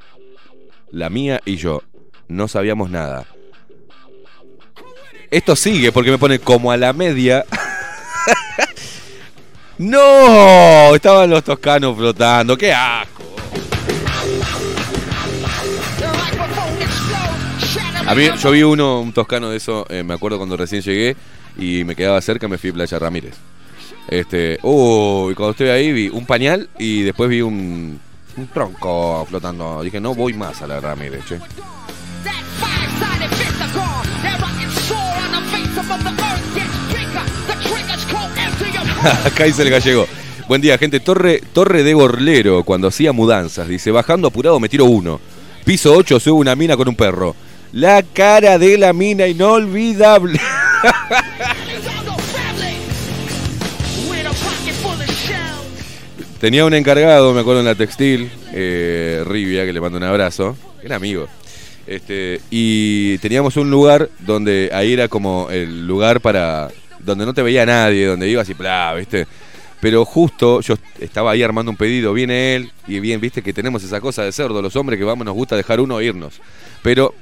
la 0.92 1.10
mía 1.10 1.42
y 1.46 1.58
yo, 1.58 1.84
no 2.28 2.48
sabíamos 2.48 2.90
nada. 2.90 3.26
Esto 5.30 5.56
sigue 5.56 5.92
porque 5.92 6.12
me 6.12 6.18
pone 6.18 6.40
como 6.40 6.72
a 6.72 6.78
la 6.78 6.94
media. 6.94 7.46
no, 9.78 10.96
estaban 10.96 11.30
los 11.30 11.44
toscanos 11.44 11.98
flotando, 11.98 12.58
qué 12.58 12.74
asco. 12.74 13.22
Yo 18.42 18.52
vi 18.52 18.64
uno, 18.64 19.00
un 19.00 19.14
toscano 19.14 19.50
de 19.50 19.58
eso, 19.58 19.86
eh, 19.90 20.04
me 20.04 20.14
acuerdo 20.14 20.38
cuando 20.38 20.58
recién 20.58 20.82
llegué 20.82 21.16
y 21.58 21.84
me 21.86 21.96
quedaba 21.96 22.20
cerca, 22.22 22.48
me 22.50 22.58
fui 22.58 22.72
a 22.72 22.74
Playa 22.74 23.00
Ramírez. 23.00 23.36
Este, 24.08 24.60
uh, 24.64 25.30
y 25.32 25.36
cuando 25.36 25.52
estuve 25.52 25.72
ahí 25.72 25.94
vi 25.94 26.10
un 26.10 26.26
pañal 26.26 26.70
y 26.78 27.04
después 27.04 27.30
vi 27.30 27.42
un, 27.42 28.02
un 28.38 28.48
tronco 28.48 29.26
flotando. 29.28 29.82
Dije, 29.84 30.00
no 30.00 30.14
voy 30.16 30.34
más 30.34 30.62
a 30.62 30.68
la 30.68 30.80
Ramírez, 30.80 31.26
che. 31.26 31.40
Acá 39.26 39.46
dice 39.46 39.64
el 39.64 39.70
gallego. 39.70 40.06
Buen 40.48 40.62
día, 40.62 40.78
gente. 40.78 41.00
Torre, 41.00 41.42
Torre 41.54 41.84
de 41.84 41.94
Gorlero, 41.94 42.64
cuando 42.64 42.88
hacía 42.88 43.12
mudanzas. 43.12 43.68
Dice, 43.68 43.92
bajando 43.92 44.28
apurado 44.28 44.60
me 44.60 44.70
tiro 44.70 44.86
uno. 44.86 45.20
Piso 45.66 45.94
8, 45.94 46.20
sube 46.20 46.40
una 46.40 46.56
mina 46.56 46.78
con 46.78 46.88
un 46.88 46.96
perro. 46.96 47.36
La 47.72 48.04
cara 48.04 48.58
de 48.58 48.78
la 48.78 48.94
mina 48.94 49.28
inolvidable. 49.28 50.40
Tenía 56.42 56.66
un 56.66 56.74
encargado, 56.74 57.36
me 57.36 57.42
acuerdo 57.42 57.60
en 57.60 57.68
la 57.68 57.76
textil, 57.76 58.32
eh, 58.52 59.24
Rivia, 59.28 59.64
que 59.64 59.72
le 59.72 59.80
mando 59.80 60.00
un 60.00 60.04
abrazo. 60.04 60.58
Era 60.82 60.96
amigo. 60.96 61.28
Este, 61.86 62.42
y 62.50 63.20
teníamos 63.20 63.58
un 63.58 63.70
lugar 63.70 64.10
donde 64.18 64.72
ahí 64.74 64.92
era 64.92 65.08
como 65.08 65.50
el 65.52 65.86
lugar 65.86 66.20
para. 66.20 66.70
donde 66.98 67.28
no 67.28 67.36
te 67.36 67.44
veía 67.44 67.64
nadie, 67.68 68.08
donde 68.08 68.28
ibas 68.28 68.50
y 68.50 68.56
bla, 68.56 68.96
¿viste? 68.98 69.28
Pero 69.82 70.04
justo 70.04 70.62
yo 70.62 70.80
estaba 71.00 71.30
ahí 71.30 71.44
armando 71.44 71.70
un 71.70 71.78
pedido, 71.78 72.12
viene 72.12 72.56
él, 72.56 72.72
y 72.88 73.00
bien, 73.00 73.22
viste 73.22 73.44
que 73.44 73.54
tenemos 73.54 73.84
esa 73.84 74.02
cosa 74.02 74.24
de 74.24 74.32
cerdo, 74.32 74.64
los 74.64 74.76
hombres 74.76 74.98
que 74.98 75.06
vamos, 75.06 75.24
nos 75.24 75.36
gusta 75.36 75.56
dejar 75.56 75.80
uno 75.80 76.02
irnos. 76.02 76.42
Pero 76.82 77.14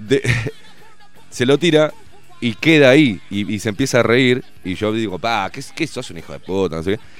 se 1.30 1.46
lo 1.46 1.58
tira 1.58 1.94
y 2.40 2.54
queda 2.54 2.90
ahí, 2.90 3.20
y, 3.30 3.54
y 3.54 3.60
se 3.60 3.68
empieza 3.68 4.00
a 4.00 4.02
reír, 4.02 4.42
y 4.64 4.74
yo 4.74 4.92
digo, 4.92 5.20
pa, 5.20 5.48
¿qué, 5.52 5.62
qué 5.76 5.86
sos 5.86 6.10
un 6.10 6.18
hijo 6.18 6.32
de 6.32 6.40
puta? 6.40 6.74
No 6.74 6.82
sé 6.82 6.96
qué. 6.96 7.13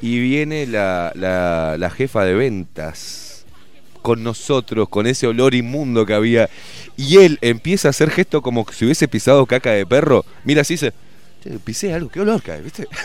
Y 0.00 0.20
viene 0.20 0.66
la, 0.66 1.12
la, 1.14 1.76
la 1.78 1.90
jefa 1.90 2.24
de 2.24 2.34
ventas 2.34 3.44
con 4.02 4.22
nosotros, 4.22 4.88
con 4.88 5.06
ese 5.06 5.26
olor 5.26 5.54
inmundo 5.54 6.06
que 6.06 6.14
había. 6.14 6.48
Y 6.96 7.18
él 7.18 7.38
empieza 7.40 7.88
a 7.88 7.90
hacer 7.90 8.10
gesto 8.10 8.42
como 8.42 8.66
si 8.72 8.84
hubiese 8.84 9.08
pisado 9.08 9.44
caca 9.46 9.70
de 9.72 9.84
perro. 9.86 10.24
Mira, 10.44 10.62
así 10.62 10.74
dice, 10.74 10.92
"Che, 11.42 11.50
pisé 11.58 11.92
algo, 11.92 12.08
qué 12.08 12.20
olor 12.20 12.42
cae, 12.42 12.60
¿viste? 12.60 12.86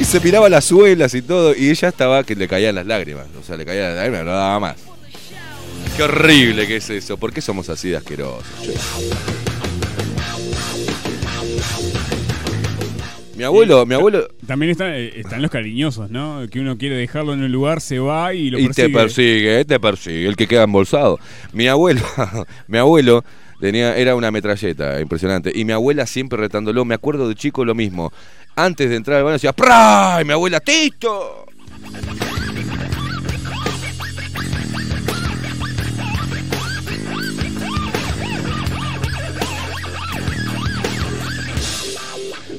y 0.00 0.04
se 0.04 0.20
miraba 0.20 0.48
las 0.48 0.64
suelas 0.64 1.14
y 1.14 1.22
todo, 1.22 1.54
y 1.54 1.70
ella 1.70 1.88
estaba 1.88 2.22
que 2.24 2.34
le 2.34 2.48
caían 2.48 2.74
las 2.74 2.86
lágrimas. 2.86 3.26
O 3.40 3.42
sea, 3.44 3.56
le 3.56 3.64
caían 3.64 3.94
las 3.94 3.96
lágrimas, 3.96 4.24
no 4.24 4.32
daba 4.32 4.60
más. 4.60 4.76
Qué 5.96 6.02
horrible 6.04 6.66
que 6.66 6.76
es 6.76 6.90
eso. 6.90 7.16
¿Por 7.16 7.32
qué 7.32 7.40
somos 7.40 7.68
así 7.68 7.88
de 7.90 7.96
asquerosos? 7.96 8.44
Mi 13.38 13.44
abuelo, 13.44 13.86
mi 13.86 13.94
abuelo. 13.94 14.26
También 14.46 14.70
está- 14.72 14.98
eh, 14.98 15.12
están 15.20 15.40
los 15.40 15.50
cariñosos, 15.50 16.10
¿no? 16.10 16.42
Que 16.50 16.58
uno 16.60 16.76
quiere 16.76 16.96
dejarlo 16.96 17.32
en 17.34 17.42
un 17.42 17.52
lugar, 17.52 17.80
se 17.80 18.00
va 18.00 18.34
y 18.34 18.50
lo 18.50 18.58
y 18.58 18.66
persigue. 18.66 18.88
te 18.88 18.92
persigue, 18.94 19.64
te 19.64 19.80
persigue, 19.80 20.26
el 20.26 20.34
que 20.36 20.46
queda 20.48 20.64
embolsado. 20.64 21.18
Mi 21.52 21.68
abuelo, 21.68 22.00
mi 22.66 22.78
abuelo 22.78 23.24
tenía, 23.60 23.96
era 23.96 24.16
una 24.16 24.30
metralleta 24.32 25.00
impresionante. 25.00 25.52
Y 25.54 25.64
mi 25.64 25.72
abuela 25.72 26.04
siempre 26.06 26.36
retándolo, 26.38 26.84
me 26.84 26.94
acuerdo 26.96 27.28
de 27.28 27.36
chico 27.36 27.64
lo 27.64 27.74
mismo. 27.76 28.12
Antes 28.56 28.90
de 28.90 28.96
entrar 28.96 29.18
al 29.18 29.22
baño 29.24 29.34
decía, 29.34 29.52
¡Pra! 29.52 30.18
Y 30.20 30.24
mi 30.24 30.32
abuela, 30.32 30.58
¡Tito! 30.58 31.46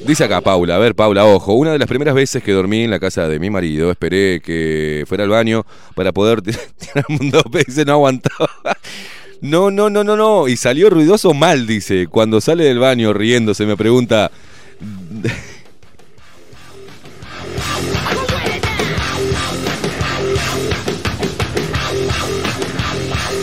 Dice 0.06 0.24
acá 0.24 0.40
Paula, 0.40 0.76
a 0.76 0.78
ver 0.78 0.94
Paula, 0.94 1.26
ojo, 1.26 1.52
una 1.52 1.72
de 1.72 1.78
las 1.78 1.88
primeras 1.88 2.14
veces 2.14 2.42
que 2.42 2.52
dormí 2.52 2.84
en 2.84 2.90
la 2.90 2.98
casa 2.98 3.28
de 3.28 3.38
mi 3.38 3.50
marido, 3.50 3.90
esperé 3.90 4.40
que 4.40 5.04
fuera 5.06 5.24
al 5.24 5.30
baño 5.30 5.64
para 5.94 6.12
poder 6.12 6.42
tirar 6.42 7.04
un 7.08 7.30
dope, 7.30 7.64
dice, 7.66 7.84
no 7.84 7.92
aguantaba. 7.92 8.48
No, 9.42 9.70
no, 9.70 9.88
no, 9.88 10.02
no, 10.02 10.16
no, 10.16 10.48
y 10.48 10.56
salió 10.56 10.90
ruidoso 10.90 11.32
mal, 11.34 11.66
dice, 11.66 12.06
cuando 12.08 12.40
sale 12.40 12.64
del 12.64 12.78
baño 12.78 13.12
riéndose 13.12 13.66
me 13.66 13.76
pregunta... 13.76 14.30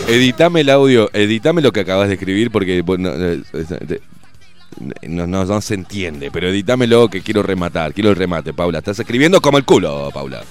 Editame 0.08 0.62
el 0.62 0.70
audio, 0.70 1.10
editame 1.12 1.60
lo 1.60 1.70
que 1.70 1.80
acabas 1.80 2.08
de 2.08 2.14
escribir 2.14 2.50
porque 2.50 2.80
bueno, 2.80 3.10
eh, 3.10 3.42
eh, 3.52 4.00
no, 5.02 5.26
no, 5.26 5.44
no 5.44 5.60
se 5.60 5.74
entiende, 5.74 6.30
pero 6.30 6.48
editámelo 6.48 7.08
que 7.08 7.22
quiero 7.22 7.42
rematar, 7.42 7.92
quiero 7.92 8.10
el 8.10 8.16
remate, 8.16 8.52
Paula. 8.52 8.78
Estás 8.78 8.98
escribiendo 8.98 9.40
como 9.40 9.58
el 9.58 9.64
culo, 9.64 10.10
Paula. 10.12 10.42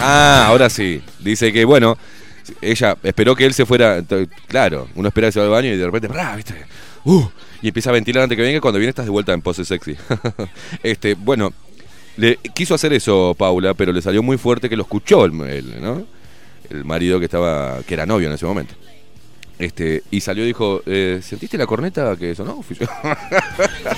Ah, 0.00 0.46
ahora 0.48 0.70
sí. 0.70 1.02
Dice 1.20 1.52
que, 1.52 1.64
bueno, 1.64 1.96
ella 2.60 2.96
esperó 3.02 3.36
que 3.36 3.46
él 3.46 3.54
se 3.54 3.66
fuera. 3.66 4.02
Claro, 4.46 4.88
uno 4.94 5.08
espera 5.08 5.28
que 5.28 5.32
se 5.32 5.38
vaya 5.40 5.48
al 5.48 5.52
baño 5.52 5.74
y 5.74 5.76
de 5.76 5.84
repente, 5.84 6.08
¡bra! 6.08 6.36
¿viste? 6.36 6.54
Uh, 7.04 7.28
y 7.62 7.68
empieza 7.68 7.90
a 7.90 7.92
ventilar 7.92 8.24
antes 8.24 8.36
que 8.36 8.42
venga. 8.42 8.60
Cuando 8.60 8.78
viene, 8.78 8.90
estás 8.90 9.06
de 9.06 9.10
vuelta 9.10 9.32
en 9.32 9.42
pose 9.42 9.64
sexy. 9.64 9.96
este, 10.82 11.14
bueno, 11.14 11.52
le 12.16 12.36
quiso 12.54 12.74
hacer 12.74 12.92
eso, 12.92 13.34
Paula, 13.38 13.74
pero 13.74 13.92
le 13.92 14.02
salió 14.02 14.22
muy 14.22 14.38
fuerte 14.38 14.68
que 14.68 14.76
lo 14.76 14.82
escuchó 14.82 15.24
él, 15.24 15.80
¿no? 15.80 16.18
el 16.70 16.84
marido 16.84 17.18
que 17.18 17.24
estaba, 17.24 17.82
que 17.82 17.94
era 17.94 18.06
novio 18.06 18.28
en 18.28 18.34
ese 18.34 18.46
momento. 18.46 18.74
Este, 19.58 20.04
y 20.10 20.20
salió 20.20 20.44
y 20.44 20.48
dijo, 20.48 20.82
eh, 20.86 21.20
¿sentiste 21.22 21.58
la 21.58 21.66
corneta 21.66 22.16
que 22.16 22.34
sonó? 22.34 22.62
Cannibal 22.62 22.88
animal. 23.74 23.88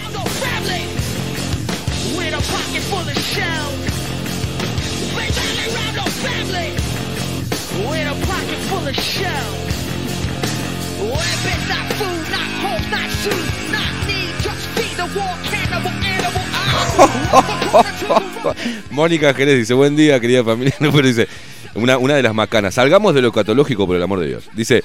Mónica 18.90 19.34
Jerez 19.34 19.58
dice, 19.58 19.74
buen 19.74 19.96
día, 19.96 20.20
querida 20.20 20.44
familia. 20.44 20.74
Pero 20.78 21.02
dice, 21.02 21.28
una, 21.74 21.98
una 21.98 22.14
de 22.14 22.22
las 22.22 22.34
macanas. 22.34 22.74
Salgamos 22.74 23.14
de 23.14 23.22
lo 23.22 23.32
catológico, 23.32 23.86
por 23.86 23.96
el 23.96 24.02
amor 24.02 24.20
de 24.20 24.28
Dios. 24.28 24.48
Dice, 24.54 24.82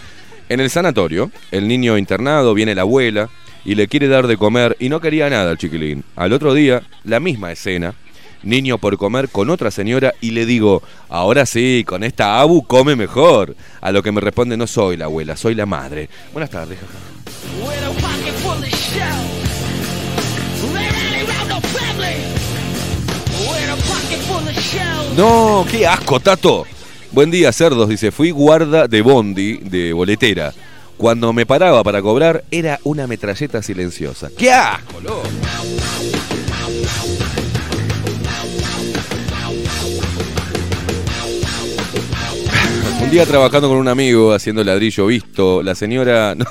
en 0.50 0.60
el 0.60 0.70
sanatorio, 0.70 1.32
el 1.52 1.68
niño 1.68 1.98
internado, 1.98 2.54
viene 2.54 2.76
la 2.76 2.82
abuela 2.82 3.30
y 3.64 3.76
le 3.76 3.88
quiere 3.88 4.08
dar 4.08 4.28
de 4.28 4.38
comer 4.38 4.78
y 4.80 4.90
no 4.90 5.00
quería 5.00 5.30
nada 5.30 5.52
al 5.52 5.58
chiquilín. 5.58 6.04
Al 6.16 6.34
otro 6.34 6.54
día, 6.54 6.84
la 7.04 7.20
misma 7.20 7.52
escena. 7.52 7.96
Niño 8.44 8.78
por 8.78 8.96
comer 8.98 9.30
con 9.30 9.50
otra 9.50 9.72
señora 9.72 10.14
y 10.22 10.32
le 10.32 10.46
digo, 10.46 10.84
ahora 11.10 11.48
sí, 11.48 11.84
con 11.86 12.04
esta 12.04 12.40
abu 12.40 12.64
come 12.64 12.96
mejor. 12.96 13.56
A 13.82 13.92
lo 13.92 14.04
que 14.04 14.12
me 14.12 14.22
responde, 14.22 14.56
no 14.56 14.68
soy 14.68 14.98
la 14.98 15.06
abuela, 15.06 15.36
soy 15.36 15.56
la 15.56 15.66
madre. 15.66 16.10
Buenas 16.32 16.52
tardes, 16.52 16.78
jaja. 16.80 16.94
No, 25.18 25.66
qué 25.72 25.88
asco, 25.88 26.20
Tato. 26.20 26.68
Buen 27.16 27.32
día, 27.32 27.54
cerdos, 27.54 27.88
dice, 27.88 28.12
fui 28.12 28.32
guarda 28.32 28.90
de 28.90 29.02
bondi, 29.02 29.56
de 29.58 29.94
boletera. 29.94 30.54
Cuando 30.98 31.32
me 31.32 31.46
paraba 31.46 31.82
para 31.82 32.02
cobrar, 32.02 32.44
era 32.52 32.78
una 32.84 33.08
metralleta 33.08 33.64
silenciosa. 33.64 34.30
¡Qué 34.38 34.52
asco, 34.52 35.00
loco! 35.00 35.24
Un 43.02 43.12
día 43.12 43.26
trabajando 43.26 43.68
con 43.70 43.78
un 43.78 43.88
amigo 43.88 44.34
haciendo 44.34 44.64
ladrillo 44.64 45.06
visto, 45.08 45.62
la 45.64 45.76
señora 45.76 46.36
no- 46.36 46.46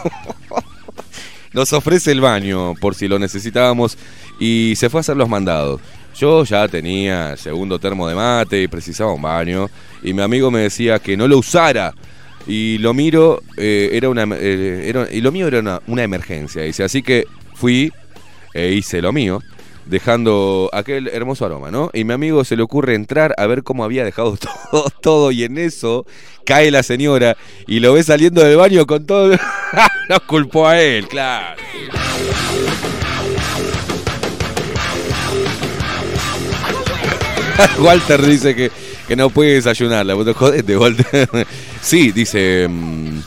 nos 1.53 1.73
ofrece 1.73 2.13
el 2.13 2.21
baño 2.21 2.75
por 2.81 2.95
si 2.95 3.09
lo 3.09 3.19
necesitábamos 3.19 3.97
y 4.41 4.75
se 4.77 4.91
fue 4.91 5.01
a 5.01 5.03
hacer 5.03 5.17
los 5.17 5.29
mandados. 5.29 5.81
Yo 6.17 6.45
ya 6.45 6.69
tenía 6.69 7.37
segundo 7.37 7.79
termo 7.79 8.09
de 8.09 8.15
mate 8.15 8.63
y 8.63 8.69
precisaba 8.69 9.13
un 9.13 9.23
baño 9.23 9.69
y 10.03 10.13
mi 10.13 10.23
amigo 10.23 10.51
me 10.51 10.61
decía 10.61 10.99
que 10.99 11.17
no 11.17 11.27
lo 11.27 11.39
usara 11.39 11.93
y 12.47 12.79
lo 12.79 12.95
miro 12.95 13.43
eh, 13.57 13.91
era 13.93 14.09
una 14.09 14.25
eh, 14.39 14.85
era- 14.87 15.09
y 15.11 15.21
lo 15.21 15.33
mío 15.33 15.49
era 15.49 15.59
una, 15.61 15.81
una 15.87 16.03
emergencia 16.03 16.63
dice 16.63 16.85
así 16.85 17.03
que 17.03 17.27
fui 17.55 17.91
e 18.53 18.73
hice 18.73 19.01
lo 19.03 19.13
mío 19.13 19.41
dejando 19.87 20.71
aquel 20.73 21.09
hermoso 21.09 21.45
aroma, 21.45 21.71
¿no? 21.71 21.91
Y 21.93 22.05
mi 22.05 22.15
amigo 22.15 22.43
se 22.45 22.57
le 22.57 22.63
ocurre 22.63 22.95
entrar 22.95 23.35
a 23.37 23.47
ver 23.47 23.63
cómo 23.63 23.85
había 23.85 24.03
dejado 24.05 24.37
todo, 24.71 24.89
todo 25.03 25.31
y 25.31 25.45
en 25.45 25.59
eso 25.59 26.07
cae 26.47 26.71
la 26.71 26.83
señora 26.83 27.37
y 27.67 27.81
lo 27.81 27.93
ve 27.93 28.03
saliendo 28.03 28.43
del 28.43 28.57
baño 28.57 28.87
con 28.87 29.05
todo. 29.05 29.37
Nos 30.09 30.21
culpó 30.21 30.67
a 30.69 30.81
él, 30.81 31.07
claro. 31.09 31.61
Walter 37.81 38.23
dice 38.25 38.55
que, 38.55 38.71
que 39.07 39.17
no 39.17 39.31
puede 39.31 39.55
desayunarla. 39.55 40.15
Bueno, 40.15 40.35
Jodete, 40.35 40.77
Walter. 40.77 41.29
Sí, 41.81 42.13
dice. 42.13 42.67
mm, 42.69 43.19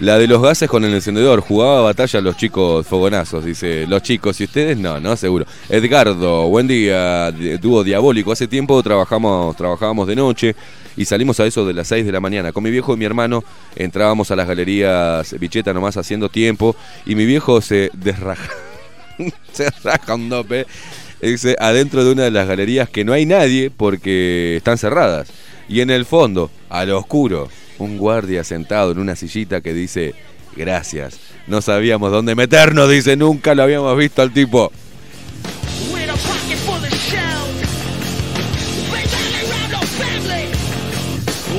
La 0.00 0.18
de 0.18 0.26
los 0.28 0.40
gases 0.42 0.68
con 0.68 0.84
el 0.84 0.94
encendedor. 0.94 1.40
Jugaba 1.40 1.80
batalla 1.82 2.20
los 2.20 2.36
chicos 2.36 2.86
fogonazos. 2.86 3.44
Dice, 3.44 3.86
los 3.86 4.02
chicos 4.02 4.40
y 4.40 4.44
ustedes 4.44 4.76
no, 4.78 5.00
no, 5.00 5.16
seguro. 5.16 5.44
Edgardo, 5.68 6.48
buen 6.48 6.66
día. 6.68 7.30
Dúo 7.60 7.84
diabólico. 7.84 8.32
Hace 8.32 8.46
tiempo 8.48 8.82
trabajamos, 8.82 9.56
trabajábamos 9.56 10.06
de 10.08 10.16
noche 10.16 10.56
y 10.96 11.04
salimos 11.04 11.40
a 11.40 11.46
eso 11.46 11.66
de 11.66 11.74
las 11.74 11.88
6 11.88 12.06
de 12.06 12.12
la 12.12 12.20
mañana. 12.20 12.52
Con 12.52 12.62
mi 12.64 12.70
viejo 12.70 12.94
y 12.94 12.96
mi 12.96 13.04
hermano 13.04 13.44
entrábamos 13.76 14.30
a 14.30 14.36
las 14.36 14.46
galerías 14.46 15.34
Bicheta 15.38 15.72
nomás 15.74 15.96
haciendo 15.96 16.28
tiempo 16.28 16.76
y 17.06 17.14
mi 17.14 17.24
viejo 17.26 17.60
se 17.60 17.90
desraja. 17.94 18.50
se 19.52 19.68
raja 19.84 20.14
un 20.14 20.28
dope. 20.28 20.66
Dice, 21.22 21.54
adentro 21.60 22.04
de 22.04 22.10
una 22.10 22.24
de 22.24 22.32
las 22.32 22.48
galerías 22.48 22.88
que 22.90 23.04
no 23.04 23.12
hay 23.12 23.26
nadie 23.26 23.70
porque 23.70 24.56
están 24.56 24.76
cerradas. 24.76 25.28
Y 25.68 25.80
en 25.80 25.90
el 25.90 26.04
fondo, 26.04 26.50
a 26.68 26.84
lo 26.84 26.98
oscuro, 26.98 27.48
un 27.78 27.96
guardia 27.96 28.42
sentado 28.42 28.90
en 28.90 28.98
una 28.98 29.14
sillita 29.14 29.60
que 29.60 29.72
dice, 29.72 30.14
gracias. 30.56 31.20
No 31.46 31.62
sabíamos 31.62 32.10
dónde 32.10 32.34
meternos, 32.34 32.90
dice, 32.90 33.16
nunca 33.16 33.54
lo 33.54 33.62
habíamos 33.62 33.96
visto 33.96 34.20
al 34.20 34.32
tipo. 34.32 34.72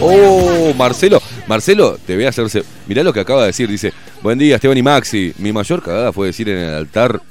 Oh, 0.01 0.73
Marcelo, 0.77 1.21
Marcelo, 1.47 1.97
te 2.05 2.15
voy 2.15 2.25
a 2.25 2.29
hacerse. 2.29 2.63
Mirá 2.87 3.01
lo 3.03 3.13
que 3.13 3.21
acaba 3.21 3.41
de 3.41 3.47
decir, 3.47 3.69
dice, 3.69 3.93
buen 4.21 4.37
día 4.37 4.55
Esteban 4.55 4.77
y 4.77 4.83
Maxi. 4.83 5.33
Mi 5.37 5.53
mayor 5.53 5.81
cagada 5.81 6.11
fue 6.11 6.27
decir 6.27 6.49
en 6.49 6.57
el 6.57 6.73
altar, 6.73 7.21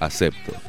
acepto. 0.00 0.65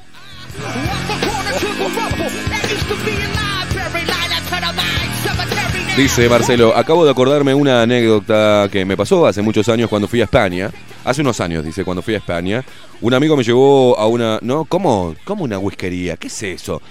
Dice 5.98 6.30
Marcelo, 6.30 6.76
acabo 6.78 7.06
de 7.06 7.12
acordarme 7.12 7.56
una 7.56 7.82
anécdota 7.82 8.70
que 8.72 8.86
me 8.86 8.96
pasó 8.96 9.26
hace 9.26 9.42
muchos 9.42 9.68
años 9.68 9.90
cuando 9.90 10.08
fui 10.08 10.22
a 10.22 10.26
España. 10.26 10.70
Hace 11.04 11.22
unos 11.22 11.40
años, 11.42 11.66
dice, 11.66 11.84
cuando 11.84 12.02
fui 12.02 12.14
a 12.14 12.18
España. 12.18 12.64
Un 13.02 13.14
amigo 13.14 13.36
me 13.36 13.44
llevó 13.44 13.98
a 13.98 14.06
una... 14.08 14.40
No, 14.42 14.66
¿cómo? 14.66 15.16
¿Cómo 15.24 15.44
una 15.44 15.58
whiskería? 15.58 16.18
¿Qué 16.18 16.28
es 16.28 16.44
eso? 16.44 16.82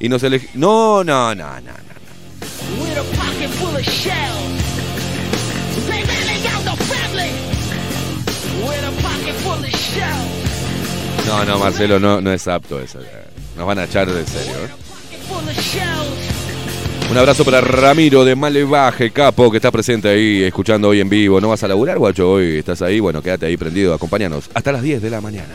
Y 0.00 0.08
nos 0.08 0.22
elegí... 0.22 0.48
No, 0.54 1.02
no, 1.02 1.34
no, 1.34 1.44
no, 1.44 1.60
no. 1.60 1.92
With 3.72 4.71
No, 11.32 11.46
no, 11.46 11.58
Marcelo, 11.58 11.98
no, 11.98 12.20
no 12.20 12.30
es 12.30 12.46
apto 12.46 12.78
eso. 12.78 12.98
Nos 13.56 13.66
van 13.66 13.78
a 13.78 13.84
echar 13.84 14.06
de 14.06 14.22
serio. 14.26 14.52
¿eh? 14.52 14.68
Un 17.10 17.16
abrazo 17.16 17.42
para 17.42 17.62
Ramiro 17.62 18.22
de 18.22 18.36
Malevaje, 18.36 19.10
capo, 19.10 19.50
que 19.50 19.56
está 19.56 19.70
presente 19.70 20.10
ahí, 20.10 20.42
escuchando 20.42 20.88
hoy 20.88 21.00
en 21.00 21.08
vivo. 21.08 21.40
¿No 21.40 21.48
vas 21.48 21.64
a 21.64 21.68
laburar, 21.68 21.98
guacho? 21.98 22.32
Hoy 22.32 22.58
estás 22.58 22.82
ahí, 22.82 23.00
bueno, 23.00 23.22
quédate 23.22 23.46
ahí 23.46 23.56
prendido, 23.56 23.94
acompáñanos 23.94 24.50
hasta 24.52 24.72
las 24.72 24.82
10 24.82 25.00
de 25.00 25.08
la 25.08 25.22
mañana. 25.22 25.54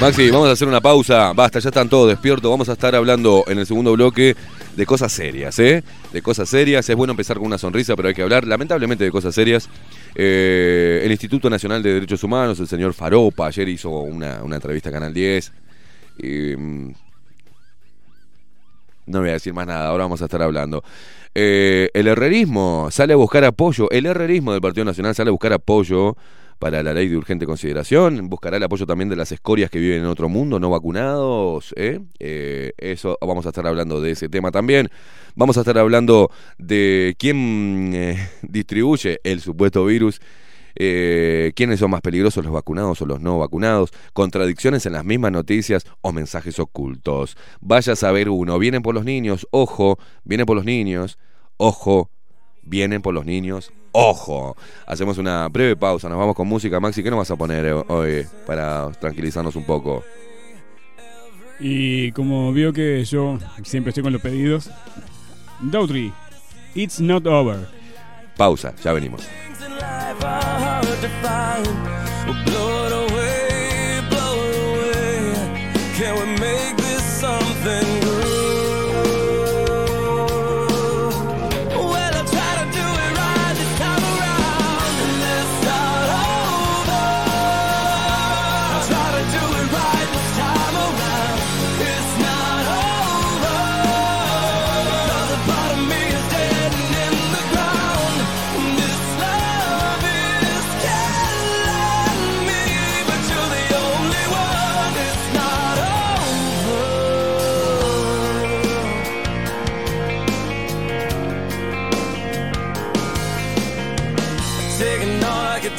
Maxi, 0.00 0.30
vamos 0.30 0.48
a 0.48 0.52
hacer 0.52 0.66
una 0.66 0.80
pausa. 0.80 1.34
Basta, 1.34 1.58
ya 1.58 1.68
están 1.68 1.90
todos 1.90 2.08
despiertos. 2.08 2.50
Vamos 2.50 2.70
a 2.70 2.72
estar 2.72 2.96
hablando 2.96 3.44
en 3.48 3.58
el 3.58 3.66
segundo 3.66 3.92
bloque 3.92 4.34
de 4.80 4.86
cosas 4.86 5.12
serias, 5.12 5.58
¿eh? 5.58 5.84
De 6.10 6.22
cosas 6.22 6.48
serias. 6.48 6.88
Es 6.88 6.96
bueno 6.96 7.10
empezar 7.10 7.36
con 7.36 7.44
una 7.44 7.58
sonrisa, 7.58 7.94
pero 7.96 8.08
hay 8.08 8.14
que 8.14 8.22
hablar, 8.22 8.46
lamentablemente, 8.46 9.04
de 9.04 9.10
cosas 9.10 9.34
serias. 9.34 9.68
Eh, 10.14 11.02
el 11.04 11.10
Instituto 11.10 11.50
Nacional 11.50 11.82
de 11.82 11.92
Derechos 11.92 12.24
Humanos, 12.24 12.58
el 12.60 12.66
señor 12.66 12.94
Faropa, 12.94 13.46
ayer 13.46 13.68
hizo 13.68 13.90
una, 13.90 14.42
una 14.42 14.54
entrevista 14.56 14.88
a 14.88 14.92
Canal 14.92 15.12
10. 15.12 15.52
Y, 16.22 16.56
mm, 16.56 16.94
no 19.04 19.20
voy 19.20 19.28
a 19.28 19.32
decir 19.32 19.52
más 19.52 19.66
nada, 19.66 19.88
ahora 19.88 20.04
vamos 20.04 20.22
a 20.22 20.24
estar 20.24 20.40
hablando. 20.40 20.82
Eh, 21.34 21.90
el 21.92 22.06
herrerismo 22.06 22.88
sale 22.90 23.12
a 23.12 23.16
buscar 23.16 23.44
apoyo. 23.44 23.90
El 23.90 24.06
herrerismo 24.06 24.52
del 24.52 24.62
Partido 24.62 24.86
Nacional 24.86 25.14
sale 25.14 25.28
a 25.28 25.32
buscar 25.32 25.52
apoyo 25.52 26.16
para 26.60 26.82
la 26.82 26.92
ley 26.92 27.08
de 27.08 27.16
urgente 27.16 27.46
consideración. 27.46 28.28
Buscará 28.28 28.58
el 28.58 28.62
apoyo 28.62 28.86
también 28.86 29.08
de 29.08 29.16
las 29.16 29.32
escorias 29.32 29.70
que 29.70 29.80
viven 29.80 30.02
en 30.02 30.06
otro 30.06 30.28
mundo, 30.28 30.60
no 30.60 30.70
vacunados. 30.70 31.72
¿eh? 31.74 32.00
Eh, 32.20 32.72
eso 32.76 33.18
vamos 33.22 33.46
a 33.46 33.48
estar 33.48 33.66
hablando 33.66 34.00
de 34.00 34.12
ese 34.12 34.28
tema 34.28 34.52
también. 34.52 34.90
Vamos 35.34 35.56
a 35.56 35.60
estar 35.60 35.78
hablando 35.78 36.30
de 36.58 37.16
quién 37.18 37.92
eh, 37.94 38.28
distribuye 38.42 39.20
el 39.24 39.40
supuesto 39.40 39.84
virus. 39.86 40.20
quiénes 40.74 41.80
son 41.80 41.90
más 41.90 42.02
peligrosos, 42.02 42.44
los 42.44 42.52
vacunados 42.52 43.00
o 43.00 43.06
los 43.06 43.20
no 43.20 43.38
vacunados, 43.38 43.90
contradicciones 44.12 44.84
en 44.86 44.92
las 44.92 45.04
mismas 45.04 45.32
noticias 45.32 45.84
o 46.02 46.12
mensajes 46.12 46.58
ocultos. 46.58 47.36
Vaya 47.60 47.94
a 47.94 47.96
saber 47.96 48.28
uno, 48.28 48.58
vienen 48.58 48.82
por 48.82 48.94
los 48.94 49.04
niños, 49.04 49.48
ojo, 49.50 49.98
vienen 50.24 50.46
por 50.46 50.56
los 50.56 50.66
niños, 50.66 51.18
ojo, 51.56 52.10
vienen 52.70 53.02
por 53.02 53.12
los 53.12 53.26
niños, 53.26 53.72
ojo. 53.92 54.56
Hacemos 54.86 55.18
una 55.18 55.48
breve 55.48 55.76
pausa, 55.76 56.08
nos 56.08 56.16
vamos 56.16 56.36
con 56.36 56.46
música. 56.46 56.80
Maxi, 56.80 57.02
¿qué 57.02 57.10
nos 57.10 57.18
vas 57.18 57.30
a 57.30 57.36
poner 57.36 57.66
eh, 57.66 57.72
hoy 57.72 58.26
para 58.46 58.90
tranquilizarnos 58.92 59.56
un 59.56 59.64
poco? 59.64 60.04
Y 61.58 62.12
como 62.12 62.52
veo 62.54 62.72
que 62.72 63.04
yo 63.04 63.38
siempre 63.64 63.90
estoy 63.90 64.04
con 64.04 64.12
los 64.12 64.22
pedidos, 64.22 64.70
Daughtry, 65.60 66.12
It's 66.74 67.00
Not 67.00 67.26
Over. 67.26 67.68
Pausa, 68.36 68.72
ya 68.82 68.92
venimos. 68.94 69.28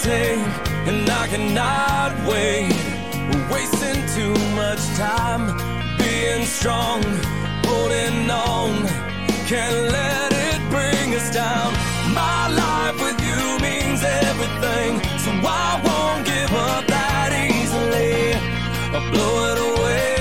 Take, 0.04 0.40
and 0.90 1.08
I 1.10 1.28
cannot 1.28 2.12
wait. 2.28 2.74
We're 3.30 3.48
wasting 3.54 4.02
too 4.18 4.34
much 4.56 4.82
time 4.98 5.46
being 5.98 6.46
strong, 6.46 7.04
holding 7.66 8.30
on. 8.30 8.88
Can't 9.46 9.92
let 9.92 10.32
it 10.34 10.62
bring 10.70 11.14
us 11.14 11.30
down. 11.34 11.74
My 12.14 12.48
life 12.50 12.98
with 13.06 13.20
you 13.28 13.42
means 13.62 14.02
everything, 14.04 14.92
so 15.24 15.32
I 15.46 15.70
won't 15.86 16.26
give 16.26 16.52
up 16.52 16.88
that 16.88 17.30
easily. 17.50 18.34
I'll 18.96 19.06
blow 19.12 19.34
it 19.52 19.60
away, 19.70 20.21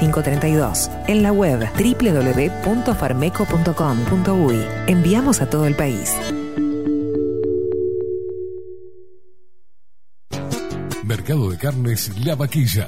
45 0.01 0.23
32. 0.23 0.89
En 1.07 1.23
la 1.23 1.31
web 1.31 1.69
www.farmeco.com.uy. 1.75 4.65
Enviamos 4.87 5.41
a 5.41 5.49
todo 5.49 5.65
el 5.67 5.75
país. 5.75 6.17
Mercado 11.03 11.51
de 11.51 11.57
Carnes 11.57 12.25
La 12.25 12.35
Vaquilla. 12.35 12.87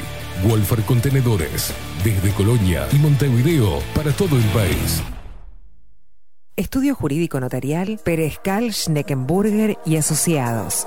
Wolfer 0.48 0.82
Contenedores 0.82 1.72
desde 2.02 2.32
Colonia 2.32 2.88
y 2.92 2.96
Montevideo 2.96 3.80
para 3.94 4.10
todo 4.12 4.36
el 4.36 4.44
país. 4.46 5.02
Estudio 6.56 6.94
Jurídico 6.94 7.40
Notarial, 7.40 7.98
Perezcal, 8.04 8.74
Schneckenburger 8.74 9.78
y 9.86 9.96
Asociados. 9.96 10.86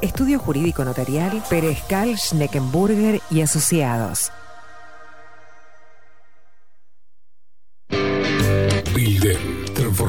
Estudio 0.00 0.38
Jurídico 0.38 0.82
Notarial, 0.82 1.42
Perezcal, 1.50 2.16
Schneckenburger 2.16 3.20
y 3.30 3.42
Asociados. 3.42 4.32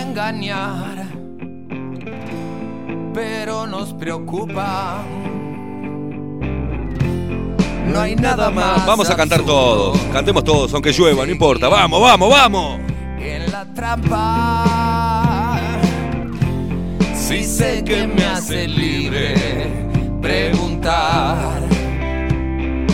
engañar, 0.00 1.06
pero 3.12 3.66
nos 3.66 3.92
preocupa. 3.94 5.02
No 7.86 8.00
hay 8.00 8.16
nada 8.16 8.50
más. 8.50 8.84
Vamos 8.86 9.08
a 9.10 9.16
cantar 9.16 9.42
todos. 9.42 9.98
Cantemos 10.12 10.42
todos, 10.42 10.72
aunque 10.74 10.92
llueva, 10.92 11.24
no 11.24 11.32
importa. 11.32 11.68
Vamos, 11.68 12.00
vamos, 12.00 12.30
vamos. 12.30 12.80
En 13.20 13.50
la 13.52 13.64
trampa. 13.72 15.58
Si 17.14 17.44
sé 17.44 17.84
que 17.84 18.06
me 18.06 18.24
hace 18.24 18.66
libre 18.66 19.34
preguntar. 20.20 21.62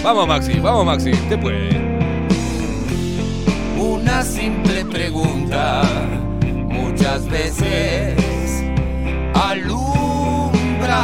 Vamos, 0.03 0.28
Maxi, 0.28 0.59
vamos, 0.61 0.84
Maxi. 0.84 1.12
Te 1.28 1.38
puede. 1.38 1.80
Una 3.78 4.22
simple 4.22 4.84
pregunta 4.84 5.82
muchas 6.71 7.29
veces 7.29 8.16
alumbra 9.35 11.01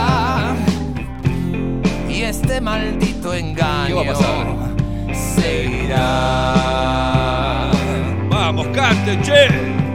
y 2.08 2.22
este 2.22 2.60
maldito 2.60 3.34
engaño 3.34 3.86
¿Qué 3.86 3.94
va 3.94 4.02
a 4.02 4.06
pasar? 4.06 4.46
se 5.14 5.64
irá. 5.84 7.70
Vamos, 8.28 8.66
cante, 8.68 9.18
che. 9.22 9.85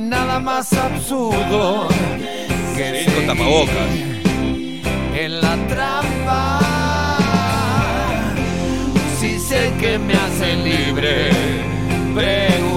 Hay 0.00 0.06
nada 0.06 0.40
más 0.40 0.72
absurdo 0.72 1.88
que 2.74 3.04
Con 3.14 3.26
tapabocas. 3.26 3.90
en 5.14 5.40
la 5.42 5.56
trampa. 5.68 6.60
Si 9.18 9.38
sé 9.38 9.72
que 9.78 9.98
me 9.98 10.14
hace 10.14 10.56
libre 10.56 11.30
preguntar. 12.14 12.69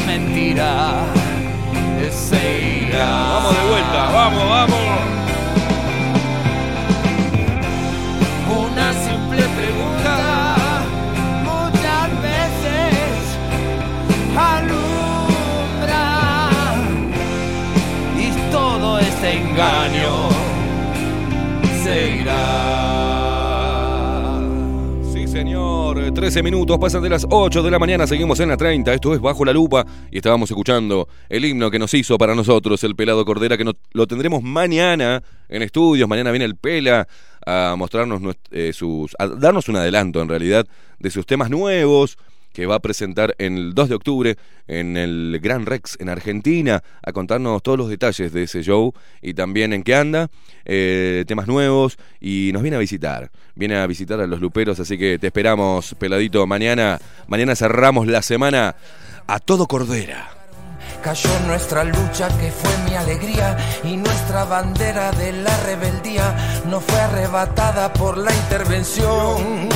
Mentira 0.00 1.04
se 2.10 2.86
irá. 2.86 3.06
Vamos 3.06 3.54
de 3.56 3.62
vuelta, 3.68 4.10
vamos, 4.12 4.48
vamos. 4.48 4.78
Una 8.68 8.92
simple 8.92 9.42
pregunta 9.58 10.14
muchas 11.44 12.08
veces 12.22 13.38
alumbra 14.36 16.06
y 18.18 18.20
todo 18.50 18.98
este 18.98 19.28
engaño 19.38 20.28
se 21.82 21.94
irá. 22.16 22.44
Sí, 25.12 25.26
señor. 25.28 25.71
13 26.14 26.42
minutos 26.42 26.78
pasan 26.78 27.02
de 27.02 27.08
las 27.08 27.26
8 27.30 27.62
de 27.62 27.70
la 27.70 27.78
mañana. 27.78 28.06
Seguimos 28.06 28.38
en 28.40 28.50
la 28.50 28.56
30. 28.56 28.92
Esto 28.92 29.14
es 29.14 29.20
Bajo 29.20 29.44
la 29.44 29.52
Lupa. 29.52 29.84
Y 30.10 30.18
estábamos 30.18 30.50
escuchando 30.50 31.08
el 31.28 31.44
himno 31.44 31.70
que 31.70 31.78
nos 31.78 31.92
hizo 31.94 32.18
para 32.18 32.34
nosotros 32.34 32.84
el 32.84 32.94
Pelado 32.94 33.24
Cordera, 33.24 33.56
que 33.56 33.64
no- 33.64 33.72
lo 33.92 34.06
tendremos 34.06 34.42
mañana 34.42 35.22
en 35.48 35.62
estudios. 35.62 36.08
Mañana 36.08 36.30
viene 36.30 36.44
el 36.44 36.54
Pela 36.56 37.08
a 37.46 37.74
mostrarnos 37.78 38.20
eh, 38.50 38.72
sus. 38.74 39.16
a 39.18 39.26
darnos 39.26 39.68
un 39.68 39.76
adelanto, 39.76 40.20
en 40.20 40.28
realidad, 40.28 40.66
de 40.98 41.10
sus 41.10 41.24
temas 41.26 41.48
nuevos 41.50 42.18
que 42.52 42.66
va 42.66 42.76
a 42.76 42.80
presentar 42.80 43.34
en 43.38 43.56
el 43.56 43.74
2 43.74 43.88
de 43.88 43.94
octubre 43.94 44.36
en 44.68 44.96
el 44.96 45.38
Gran 45.42 45.66
Rex 45.66 45.96
en 46.00 46.08
Argentina, 46.08 46.82
a 47.02 47.12
contarnos 47.12 47.62
todos 47.62 47.78
los 47.78 47.88
detalles 47.88 48.32
de 48.32 48.44
ese 48.44 48.62
show 48.62 48.92
y 49.20 49.34
también 49.34 49.72
en 49.72 49.82
qué 49.82 49.94
anda, 49.94 50.30
eh, 50.64 51.24
temas 51.26 51.46
nuevos 51.46 51.98
y 52.20 52.50
nos 52.52 52.62
viene 52.62 52.76
a 52.76 52.80
visitar, 52.80 53.30
viene 53.54 53.76
a 53.76 53.86
visitar 53.86 54.20
a 54.20 54.26
los 54.26 54.40
luperos, 54.40 54.78
así 54.80 54.96
que 54.96 55.18
te 55.18 55.28
esperamos, 55.28 55.94
peladito, 55.98 56.46
mañana, 56.46 56.98
mañana 57.26 57.56
cerramos 57.56 58.06
la 58.06 58.22
semana 58.22 58.76
a 59.26 59.38
todo 59.40 59.66
Cordera. 59.66 60.30
Cayó 61.02 61.30
nuestra 61.46 61.82
lucha 61.82 62.28
que 62.38 62.52
fue 62.52 62.70
mi 62.88 62.94
alegría 62.94 63.56
y 63.82 63.96
nuestra 63.96 64.44
bandera 64.44 65.10
de 65.12 65.32
la 65.32 65.56
rebeldía 65.64 66.62
no 66.68 66.80
fue 66.80 67.00
arrebatada 67.00 67.92
por 67.92 68.18
la 68.18 68.32
intervención 68.32 69.68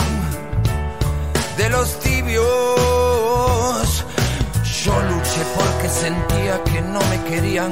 de 1.57 1.71
los 1.71 1.99
tibios. 2.01 2.45
Yo 4.85 4.93
luché 5.01 5.43
porque 5.57 5.89
sentía 5.89 6.63
que 6.65 6.81
no 6.83 7.01
me 7.11 7.23
querían 7.25 7.71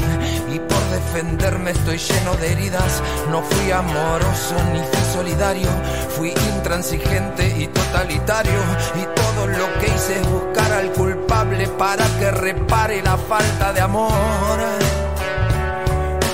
y 0.52 0.58
por 0.58 0.82
defenderme 0.90 1.70
estoy 1.70 1.98
lleno 1.98 2.34
de 2.36 2.52
heridas. 2.52 3.02
No 3.30 3.42
fui 3.42 3.70
amoroso 3.70 4.56
ni 4.72 4.80
fui 4.80 5.12
solidario, 5.12 5.68
fui 6.16 6.34
intransigente 6.56 7.46
y 7.56 7.66
totalitario. 7.68 8.58
Y 8.96 9.04
todo 9.14 9.46
lo 9.46 9.78
que 9.78 9.86
hice 9.86 10.20
es 10.20 10.28
buscar 10.28 10.72
al 10.72 10.90
culpable 10.92 11.68
para 11.68 12.04
que 12.18 12.30
repare 12.30 13.02
la 13.02 13.16
falta 13.16 13.72
de 13.72 13.80
amor 13.80 14.58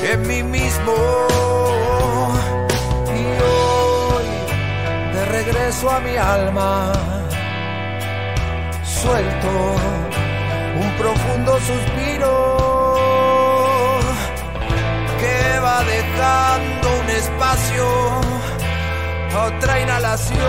en 0.03 0.27
mí 0.27 0.43
mismo. 0.43 0.95
Y 3.07 3.23
hoy, 3.43 4.29
de 5.15 5.25
regreso 5.27 5.91
a 5.91 6.01
mi 6.01 6.17
alma, 6.17 6.93
suelto 9.03 9.51
un 10.83 10.91
profundo 10.99 11.59
suspiro 11.61 12.33
que 15.21 15.59
va 15.61 15.83
dejando 15.85 16.87
un 17.01 17.11
espacio 17.11 17.87
a 19.35 19.39
otra 19.47 19.81
inhalación. 19.81 20.41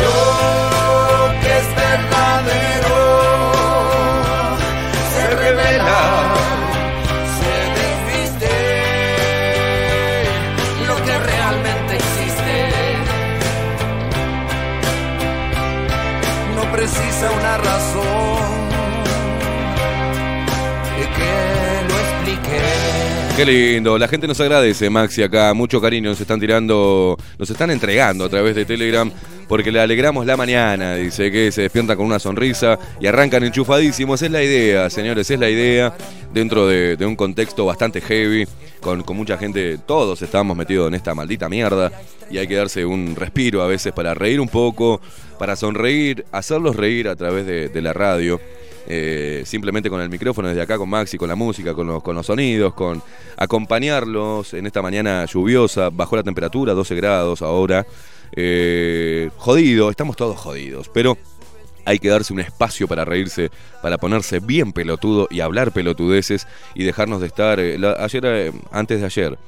Lo 0.00 0.14
que 1.40 1.50
es 1.60 1.68
verdadero 1.86 2.79
Qué 23.40 23.46
lindo, 23.46 23.96
la 23.96 24.06
gente 24.06 24.28
nos 24.28 24.38
agradece, 24.38 24.90
Maxi, 24.90 25.22
acá, 25.22 25.54
mucho 25.54 25.80
cariño 25.80 26.10
nos 26.10 26.20
están 26.20 26.38
tirando, 26.38 27.16
nos 27.38 27.48
están 27.48 27.70
entregando 27.70 28.26
a 28.26 28.28
través 28.28 28.54
de 28.54 28.66
Telegram, 28.66 29.10
porque 29.48 29.72
le 29.72 29.80
alegramos 29.80 30.26
la 30.26 30.36
mañana, 30.36 30.96
dice 30.96 31.32
que 31.32 31.50
se 31.50 31.62
despiertan 31.62 31.96
con 31.96 32.04
una 32.04 32.18
sonrisa 32.18 32.78
y 33.00 33.06
arrancan 33.06 33.42
enchufadísimos, 33.42 34.20
es 34.20 34.30
la 34.30 34.42
idea, 34.42 34.90
señores, 34.90 35.30
es 35.30 35.40
la 35.40 35.48
idea, 35.48 35.94
dentro 36.34 36.66
de, 36.66 36.98
de 36.98 37.06
un 37.06 37.16
contexto 37.16 37.64
bastante 37.64 38.02
heavy, 38.02 38.46
con, 38.78 39.02
con 39.04 39.16
mucha 39.16 39.38
gente, 39.38 39.78
todos 39.86 40.20
estábamos 40.20 40.54
metidos 40.54 40.88
en 40.88 40.94
esta 40.96 41.14
maldita 41.14 41.48
mierda, 41.48 41.90
y 42.30 42.36
hay 42.36 42.46
que 42.46 42.56
darse 42.56 42.84
un 42.84 43.16
respiro 43.16 43.62
a 43.62 43.66
veces 43.66 43.94
para 43.94 44.12
reír 44.12 44.38
un 44.38 44.48
poco, 44.48 45.00
para 45.38 45.56
sonreír, 45.56 46.26
hacerlos 46.30 46.76
reír 46.76 47.08
a 47.08 47.16
través 47.16 47.46
de, 47.46 47.70
de 47.70 47.80
la 47.80 47.94
radio. 47.94 48.38
Eh, 48.86 49.42
simplemente 49.44 49.90
con 49.90 50.00
el 50.00 50.08
micrófono 50.08 50.48
desde 50.48 50.62
acá, 50.62 50.78
con 50.78 50.88
Maxi, 50.88 51.18
con 51.18 51.28
la 51.28 51.34
música, 51.34 51.74
con 51.74 51.86
los, 51.86 52.02
con 52.02 52.14
los 52.14 52.26
sonidos, 52.26 52.74
con 52.74 53.02
acompañarlos 53.36 54.54
en 54.54 54.66
esta 54.66 54.82
mañana 54.82 55.24
lluviosa, 55.26 55.90
bajó 55.90 56.16
la 56.16 56.22
temperatura, 56.22 56.74
12 56.74 56.94
grados 56.94 57.42
ahora. 57.42 57.86
Eh, 58.32 59.30
jodido, 59.36 59.90
estamos 59.90 60.16
todos 60.16 60.38
jodidos, 60.38 60.88
pero 60.88 61.16
hay 61.84 61.98
que 61.98 62.08
darse 62.08 62.32
un 62.32 62.40
espacio 62.40 62.86
para 62.86 63.04
reírse, 63.04 63.50
para 63.82 63.98
ponerse 63.98 64.40
bien 64.40 64.72
pelotudo 64.72 65.26
y 65.30 65.40
hablar 65.40 65.72
pelotudeces 65.72 66.46
y 66.74 66.84
dejarnos 66.84 67.20
de 67.20 67.26
estar. 67.26 67.58
eh, 67.60 67.78
ayer, 67.98 68.24
eh, 68.26 68.52
antes 68.70 69.00
de 69.00 69.06
ayer, 69.06 69.38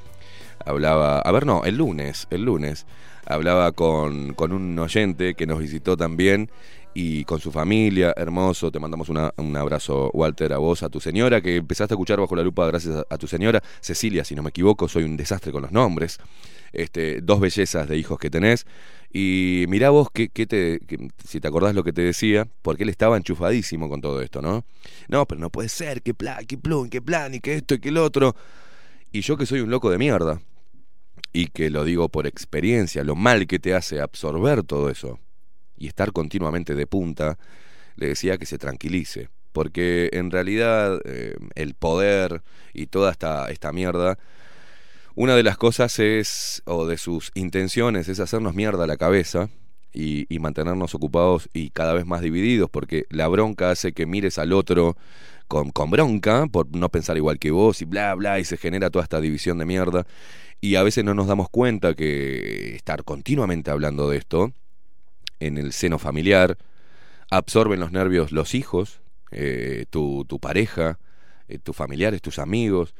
hablaba, 0.64 1.20
a 1.20 1.32
ver, 1.32 1.46
no, 1.46 1.64
el 1.64 1.76
lunes, 1.76 2.26
el 2.30 2.42
lunes, 2.42 2.86
hablaba 3.26 3.72
con, 3.72 4.34
con 4.34 4.52
un 4.52 4.78
oyente 4.78 5.34
que 5.34 5.46
nos 5.46 5.60
visitó 5.60 5.96
también 5.96 6.50
y 6.95 7.24
con 7.24 7.40
su 7.40 7.51
familia, 7.51 8.12
hermoso, 8.16 8.70
te 8.70 8.78
mandamos 8.78 9.09
una- 9.09 9.32
un 9.36 9.57
abrazo, 9.57 10.11
Walter, 10.12 10.53
a 10.53 10.59
vos, 10.59 10.82
a 10.82 10.90
tu 10.90 11.01
señora, 11.01 11.40
que 11.40 11.57
empezaste 11.57 11.95
a 11.95 11.97
escuchar 11.97 12.20
bajo 12.20 12.36
la 12.36 12.43
lupa 12.43 12.66
gracias 12.66 13.05
a, 13.09 13.18
tu 13.18 13.26
señora, 13.26 13.62
Cecilia, 13.80 14.24
si 14.24 14.34
no 14.34 14.43
me 14.43 14.51
equivoco, 14.51 14.88
soy 14.88 15.05
un 15.05 15.16
desastre 15.16 15.53
con 15.53 15.62
los 15.62 15.72
nombres, 15.72 16.18
este, 16.72 17.20
dos 17.22 17.40
bellezas 17.40 17.88
de 17.88 17.97
hijos 17.97 18.18
que 18.18 18.28
tenés, 18.28 18.66
y 19.11 19.64
mirá 19.68 19.90
vos 19.90 20.09
que, 20.12 20.28
te, 20.28 20.80
si 21.26 21.40
te 21.40 21.49
acordás 21.49 21.74
lo 21.74 21.84
que 21.84 21.93
te 21.93 22.03
decía, 22.03 22.47
porque 22.62 22.82
él 22.82 22.88
estaba 22.90 23.16
enchufadísimo 23.16 23.88
con 23.88 24.01
todo 24.01 24.20
esto, 24.20 24.43
¿no? 24.43 24.64
No, 25.09 25.26
pero 25.26 25.40
no 25.40 25.51
puede 25.51 25.68
ser, 25.68 26.03
que 26.03 26.14
plan, 26.14 26.45
que 26.47 26.59
plum, 26.59 26.88
que 26.88 27.01
plan, 27.01 27.34
y 27.34 27.40
que 27.40 27.55
esto 27.55 27.74
y 27.74 27.78
que 27.78 27.88
el 27.90 27.99
otro. 27.99 28.34
Y 29.12 29.20
yo 29.20 29.36
que 29.36 29.47
soy 29.47 29.61
un 29.61 29.70
loco 29.70 29.90
de 29.90 29.99
mierda, 29.99 30.40
y 31.32 31.47
que 31.47 31.70
lo 31.70 31.84
digo 31.84 32.11
por 32.11 32.26
experiencia, 32.26 33.05
lo 33.05 33.14
mal 33.14 33.47
que 33.47 33.59
te 33.59 33.74
hace 33.74 34.01
absorber 34.01 34.62
todo 34.62 34.90
eso 34.90 35.18
y 35.82 35.88
estar 35.88 36.12
continuamente 36.12 36.76
de 36.76 36.86
punta, 36.86 37.38
le 37.96 38.06
decía 38.06 38.38
que 38.38 38.46
se 38.46 38.56
tranquilice, 38.56 39.30
porque 39.50 40.10
en 40.12 40.30
realidad 40.30 41.00
eh, 41.04 41.34
el 41.56 41.74
poder 41.74 42.42
y 42.72 42.86
toda 42.86 43.10
esta, 43.10 43.50
esta 43.50 43.72
mierda, 43.72 44.16
una 45.16 45.34
de 45.34 45.42
las 45.42 45.58
cosas 45.58 45.98
es, 45.98 46.62
o 46.66 46.86
de 46.86 46.98
sus 46.98 47.32
intenciones, 47.34 48.08
es 48.08 48.20
hacernos 48.20 48.54
mierda 48.54 48.84
a 48.84 48.86
la 48.86 48.96
cabeza 48.96 49.50
y, 49.92 50.32
y 50.32 50.38
mantenernos 50.38 50.94
ocupados 50.94 51.50
y 51.52 51.70
cada 51.70 51.94
vez 51.94 52.06
más 52.06 52.20
divididos, 52.20 52.70
porque 52.70 53.06
la 53.10 53.26
bronca 53.26 53.72
hace 53.72 53.92
que 53.92 54.06
mires 54.06 54.38
al 54.38 54.52
otro 54.52 54.96
con, 55.48 55.70
con 55.70 55.90
bronca 55.90 56.46
por 56.46 56.74
no 56.76 56.90
pensar 56.90 57.16
igual 57.16 57.40
que 57.40 57.50
vos 57.50 57.82
y 57.82 57.86
bla, 57.86 58.14
bla, 58.14 58.38
y 58.38 58.44
se 58.44 58.56
genera 58.56 58.88
toda 58.88 59.02
esta 59.02 59.20
división 59.20 59.58
de 59.58 59.66
mierda. 59.66 60.06
Y 60.60 60.76
a 60.76 60.84
veces 60.84 61.04
no 61.04 61.12
nos 61.12 61.26
damos 61.26 61.50
cuenta 61.50 61.94
que 61.94 62.76
estar 62.76 63.02
continuamente 63.02 63.72
hablando 63.72 64.08
de 64.08 64.18
esto 64.18 64.52
en 65.47 65.59
el 65.59 65.72
seno 65.72 65.99
familiar 65.99 66.57
absorben 67.30 67.80
los 67.80 67.93
nervios 67.93 68.30
los 68.30 68.55
hijos, 68.55 69.01
eh, 69.30 69.86
tu, 69.88 70.26
tu 70.26 70.38
pareja, 70.38 70.99
eh, 71.49 71.59
tus 71.59 71.74
familiares, 71.74 72.20
tus 72.20 72.38
amigos. 72.38 72.95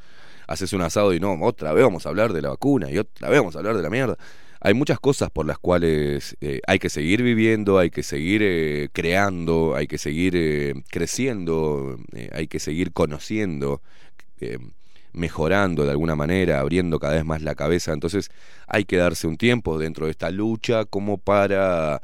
Haces 0.47 0.73
un 0.73 0.81
asado 0.81 1.13
y 1.13 1.21
no, 1.21 1.35
otra 1.43 1.73
vez 1.73 1.85
vamos 1.85 2.07
a 2.07 2.09
hablar 2.09 2.33
de 2.33 2.41
la 2.43 2.49
vacuna 2.49 2.91
y 2.91 2.99
otra 2.99 3.29
vez 3.29 3.39
vamos 3.39 3.55
a 3.57 3.59
hablar 3.59 3.77
de 3.77 3.83
la 3.83 3.91
mierda. 3.91 4.17
Hay 4.61 4.75
muchas 4.75 4.99
cosas 5.01 5.31
por 5.31 5.45
las 5.45 5.59
cuales 5.59 6.37
eh, 6.41 6.61
hay 6.67 6.79
que 6.79 6.89
seguir 6.89 7.23
viviendo, 7.23 7.79
hay 7.79 7.91
que 7.91 8.03
seguir 8.03 8.91
creando, 8.93 9.75
hay 9.75 9.87
que 9.87 9.99
seguir 9.99 10.83
creciendo, 10.89 11.99
hay 12.33 12.47
que 12.47 12.61
seguir 12.61 12.93
conociendo, 12.93 13.83
mejorando 15.13 15.85
de 15.85 15.91
alguna 15.91 16.15
manera, 16.15 16.61
abriendo 16.61 16.99
cada 17.01 17.15
vez 17.15 17.25
más 17.25 17.43
la 17.43 17.55
cabeza. 17.55 17.93
Entonces 17.93 18.31
hay 18.67 18.85
que 18.85 18.97
darse 18.97 19.27
un 19.27 19.37
tiempo 19.37 19.79
dentro 19.79 20.07
de 20.07 20.13
esta 20.13 20.31
lucha 20.31 20.85
como 20.85 21.19
para 21.19 22.01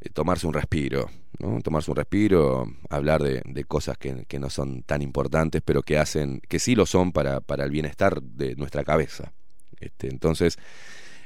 eh, 0.00 0.08
tomarse 0.10 0.46
un 0.46 0.54
respiro, 0.54 1.10
¿no? 1.38 1.60
Tomarse 1.60 1.90
un 1.90 1.96
respiro, 1.96 2.66
hablar 2.88 3.22
de, 3.22 3.42
de 3.44 3.64
cosas 3.64 3.98
que, 3.98 4.38
no 4.38 4.50
son 4.50 4.82
tan 4.82 5.02
importantes, 5.02 5.62
pero 5.64 5.82
que 5.82 5.98
hacen, 5.98 6.40
que 6.48 6.58
sí 6.58 6.74
lo 6.74 6.86
son 6.86 7.12
para, 7.12 7.40
para 7.40 7.64
el 7.64 7.70
bienestar 7.70 8.22
de 8.22 8.56
nuestra 8.56 8.84
cabeza. 8.84 9.32
Este, 9.80 10.08
entonces, 10.08 10.58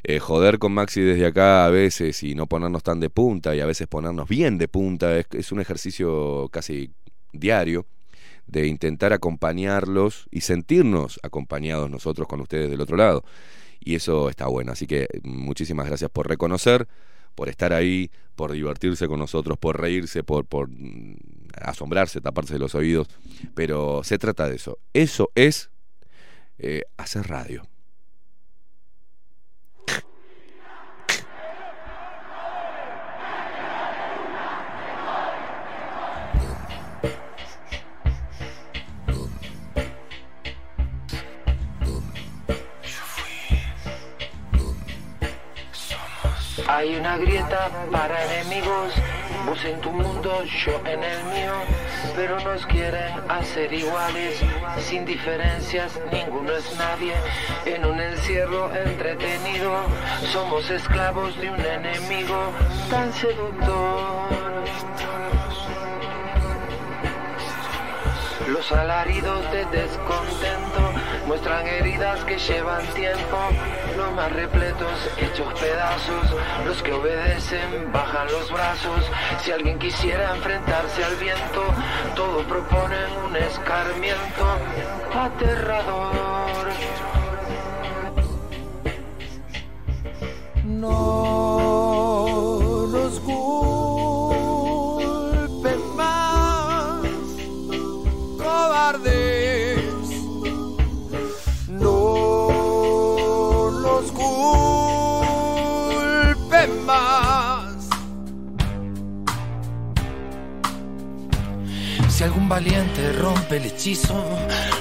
eh, 0.03 0.18
joder 0.18 0.59
con 0.59 0.72
Maxi 0.72 1.01
desde 1.01 1.27
acá 1.27 1.66
a 1.66 1.70
veces 1.70 2.22
y 2.22 2.35
no 2.35 2.47
ponernos 2.47 2.83
tan 2.83 3.01
de 3.01 3.11
punta 3.11 3.55
y 3.55 3.61
a 3.61 3.66
veces 3.66 3.87
ponernos 3.87 4.29
bien 4.29 4.59
de 4.59 4.68
punta 4.68 5.16
es, 5.16 5.27
es 5.33 5.51
un 5.53 5.61
ejercicio 5.61 6.49
casi 6.51 6.93
diario 7.33 7.87
de 8.47 8.66
intentar 8.66 9.12
acompañarlos 9.12 10.29
y 10.31 10.43
sentirnos 10.43 11.18
acompañados 11.22 11.91
nosotros 11.91 12.29
con 12.29 12.41
ustedes 12.41 12.70
del 12.70 12.81
otro 12.81 12.97
lado. 12.97 13.25
Y 13.81 13.95
eso 13.95 14.29
está 14.29 14.47
bueno. 14.47 14.72
Así 14.72 14.87
que 14.87 15.09
muchísimas 15.22 15.87
gracias 15.87 16.11
por 16.11 16.29
reconocer, 16.29 16.89
por 17.35 17.49
estar 17.49 17.72
ahí, 17.72 18.11
por 18.35 18.53
divertirse 18.53 19.07
con 19.07 19.18
nosotros, 19.18 19.59
por 19.59 19.80
reírse, 19.80 20.22
por, 20.22 20.45
por 20.47 20.68
mm, 20.68 21.16
asombrarse, 21.61 22.20
taparse 22.20 22.59
los 22.59 22.74
oídos. 22.74 23.09
Pero 23.55 24.03
se 24.05 24.18
trata 24.18 24.49
de 24.49 24.57
eso. 24.57 24.78
Eso 24.93 25.30
es 25.35 25.70
eh, 26.59 26.82
hacer 26.97 27.28
radio. 27.28 27.66
Hay 46.66 46.96
una 46.96 47.18
grieta 47.18 47.68
para 47.92 48.24
enemigos, 48.24 48.94
vos 49.44 49.62
en 49.64 49.80
tu 49.82 49.90
mundo, 49.90 50.44
yo 50.44 50.80
en 50.86 51.04
el 51.04 51.24
mío, 51.24 51.52
pero 52.16 52.40
nos 52.40 52.64
quieren 52.66 53.12
hacer 53.28 53.70
iguales, 53.72 54.40
sin 54.78 55.04
diferencias, 55.04 56.00
ninguno 56.10 56.52
es 56.52 56.74
nadie, 56.78 57.14
en 57.66 57.84
un 57.84 58.00
encierro 58.00 58.74
entretenido, 58.74 59.72
somos 60.32 60.70
esclavos 60.70 61.38
de 61.38 61.50
un 61.50 61.60
enemigo 61.60 62.52
tan 62.90 63.12
seductor. 63.12 64.24
Los 68.48 68.72
alaridos 68.72 69.50
de 69.52 69.64
descontento 69.66 70.74
muestran 71.27 71.66
heridas 71.66 72.25
que 72.25 72.39
llevan 72.39 72.85
tiempo, 72.95 73.39
los 73.97 74.12
más 74.12 74.33
repletos 74.33 75.11
hechos 75.16 75.53
pedazos, 75.61 76.35
los 76.64 76.83
que 76.83 76.93
obedecen 76.93 77.93
bajan 77.93 78.27
los 78.31 78.51
brazos. 78.51 79.11
Si 79.43 79.53
alguien 79.53 79.79
quisiera 79.79 80.35
enfrentarse 80.35 81.05
al 81.05 81.16
viento, 81.16 81.62
todos 82.14 82.45
proponen 82.45 83.11
un 83.27 83.37
escarmiento 83.37 84.59
aterrador. 85.14 86.68
No 90.64 91.43
Valiente 112.49 113.12
rompe 113.12 113.57
el 113.57 113.64
hechizo, 113.64 114.14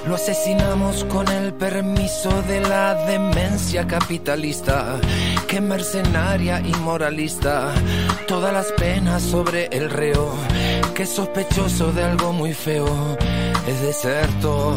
lo 0.05 0.15
asesinamos 0.15 1.05
con 1.05 1.27
el 1.29 1.53
permiso 1.53 2.41
de 2.43 2.59
la 2.61 2.93
demencia 3.05 3.87
capitalista, 3.87 4.99
que 5.47 5.61
mercenaria 5.61 6.59
y 6.59 6.73
moralista, 6.81 7.71
todas 8.27 8.53
las 8.53 8.71
penas 8.73 9.23
sobre 9.23 9.67
el 9.67 9.89
reo, 9.89 10.33
que 10.93 11.05
sospechoso 11.05 11.91
de 11.93 12.03
algo 12.03 12.33
muy 12.33 12.53
feo, 12.53 13.17
es 13.65 13.81
desertor. 13.81 14.75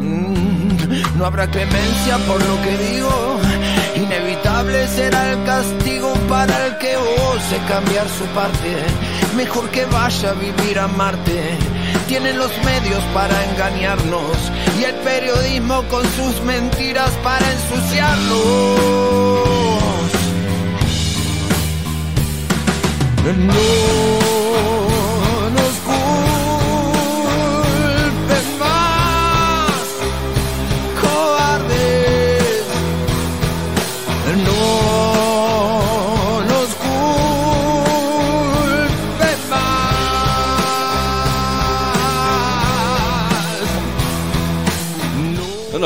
Mm, 0.00 1.18
No 1.18 1.26
habrá 1.26 1.46
clemencia 1.50 2.18
por 2.26 2.40
lo 2.42 2.62
que 2.62 2.76
digo. 2.92 3.40
Inevitable 3.96 4.86
será 4.88 5.32
el 5.32 5.44
castigo 5.44 6.12
para 6.28 6.66
el 6.66 6.78
que 6.78 6.96
ose 6.96 7.56
cambiar 7.66 8.06
su 8.08 8.24
parte. 8.26 8.76
Mejor 9.36 9.68
que 9.68 9.84
vaya 9.84 10.30
a 10.30 10.32
vivir 10.32 10.78
a 10.78 10.88
Marte. 10.88 11.58
Tienen 12.08 12.38
los 12.38 12.50
medios 12.64 13.02
para 13.12 13.44
engañarnos 13.50 14.36
y 14.80 14.84
el 14.84 14.94
periodismo 14.94 15.82
con 15.90 16.04
sus 16.14 16.40
mentiras 16.42 17.10
para 17.22 17.44
ensuciarnos. 17.52 19.06
No 23.36 24.35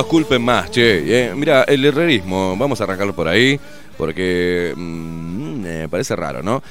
culpen 0.07 0.43
más, 0.43 0.71
che. 0.71 1.29
Eh, 1.29 1.35
mira, 1.35 1.65
el 1.65 1.85
herrerismo, 1.85 2.57
vamos 2.57 2.81
a 2.81 2.85
arrancarlo 2.85 3.15
por 3.15 3.29
ahí, 3.29 3.59
porque 3.97 4.73
mm, 4.77 5.61
me 5.61 5.89
parece 5.89 6.17
raro, 6.17 6.43
¿no? 6.43 6.63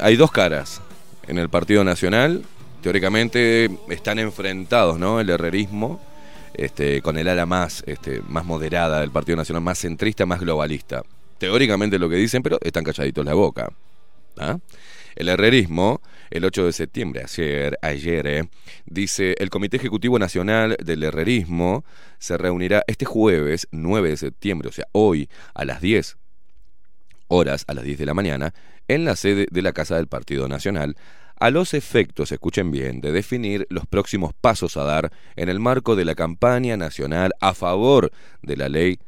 Hay 0.00 0.16
dos 0.16 0.30
caras 0.30 0.80
en 1.26 1.38
el 1.38 1.48
Partido 1.48 1.84
Nacional. 1.84 2.44
Teóricamente 2.82 3.70
están 3.88 4.18
enfrentados, 4.18 4.98
¿no? 4.98 5.20
El 5.20 5.30
herrerismo 5.30 6.00
este, 6.54 7.02
con 7.02 7.18
el 7.18 7.28
ala 7.28 7.46
más, 7.46 7.82
este, 7.86 8.22
más 8.28 8.44
moderada 8.44 9.00
del 9.00 9.10
Partido 9.10 9.36
Nacional, 9.36 9.62
más 9.62 9.78
centrista, 9.78 10.26
más 10.26 10.40
globalista. 10.40 11.02
Teóricamente 11.38 11.98
lo 11.98 12.08
que 12.08 12.16
dicen, 12.16 12.42
pero 12.42 12.58
están 12.62 12.84
calladitos 12.84 13.24
la 13.24 13.34
boca. 13.34 13.68
¿ah? 14.38 14.58
El 15.16 15.28
herrerismo, 15.28 16.00
el 16.34 16.44
8 16.44 16.66
de 16.66 16.72
septiembre, 16.72 17.22
ayer, 17.22 17.78
ayer 17.80 18.26
eh, 18.26 18.48
dice, 18.86 19.36
el 19.38 19.50
Comité 19.50 19.76
Ejecutivo 19.76 20.18
Nacional 20.18 20.76
del 20.82 21.04
Herrerismo 21.04 21.84
se 22.18 22.36
reunirá 22.36 22.82
este 22.88 23.04
jueves 23.04 23.68
9 23.70 24.10
de 24.10 24.16
septiembre, 24.16 24.68
o 24.68 24.72
sea, 24.72 24.84
hoy 24.90 25.28
a 25.54 25.64
las 25.64 25.80
10 25.80 26.16
horas, 27.28 27.64
a 27.68 27.74
las 27.74 27.84
10 27.84 27.98
de 27.98 28.06
la 28.06 28.14
mañana, 28.14 28.52
en 28.88 29.04
la 29.04 29.14
sede 29.14 29.46
de 29.48 29.62
la 29.62 29.72
Casa 29.72 29.94
del 29.94 30.08
Partido 30.08 30.48
Nacional, 30.48 30.96
a 31.38 31.50
los 31.50 31.72
efectos, 31.72 32.32
escuchen 32.32 32.72
bien, 32.72 33.00
de 33.00 33.12
definir 33.12 33.68
los 33.70 33.86
próximos 33.86 34.32
pasos 34.34 34.76
a 34.76 34.82
dar 34.82 35.12
en 35.36 35.48
el 35.48 35.60
marco 35.60 35.94
de 35.94 36.04
la 36.04 36.16
campaña 36.16 36.76
nacional 36.76 37.30
a 37.40 37.54
favor 37.54 38.10
de 38.42 38.56
la 38.56 38.68
ley 38.68 38.98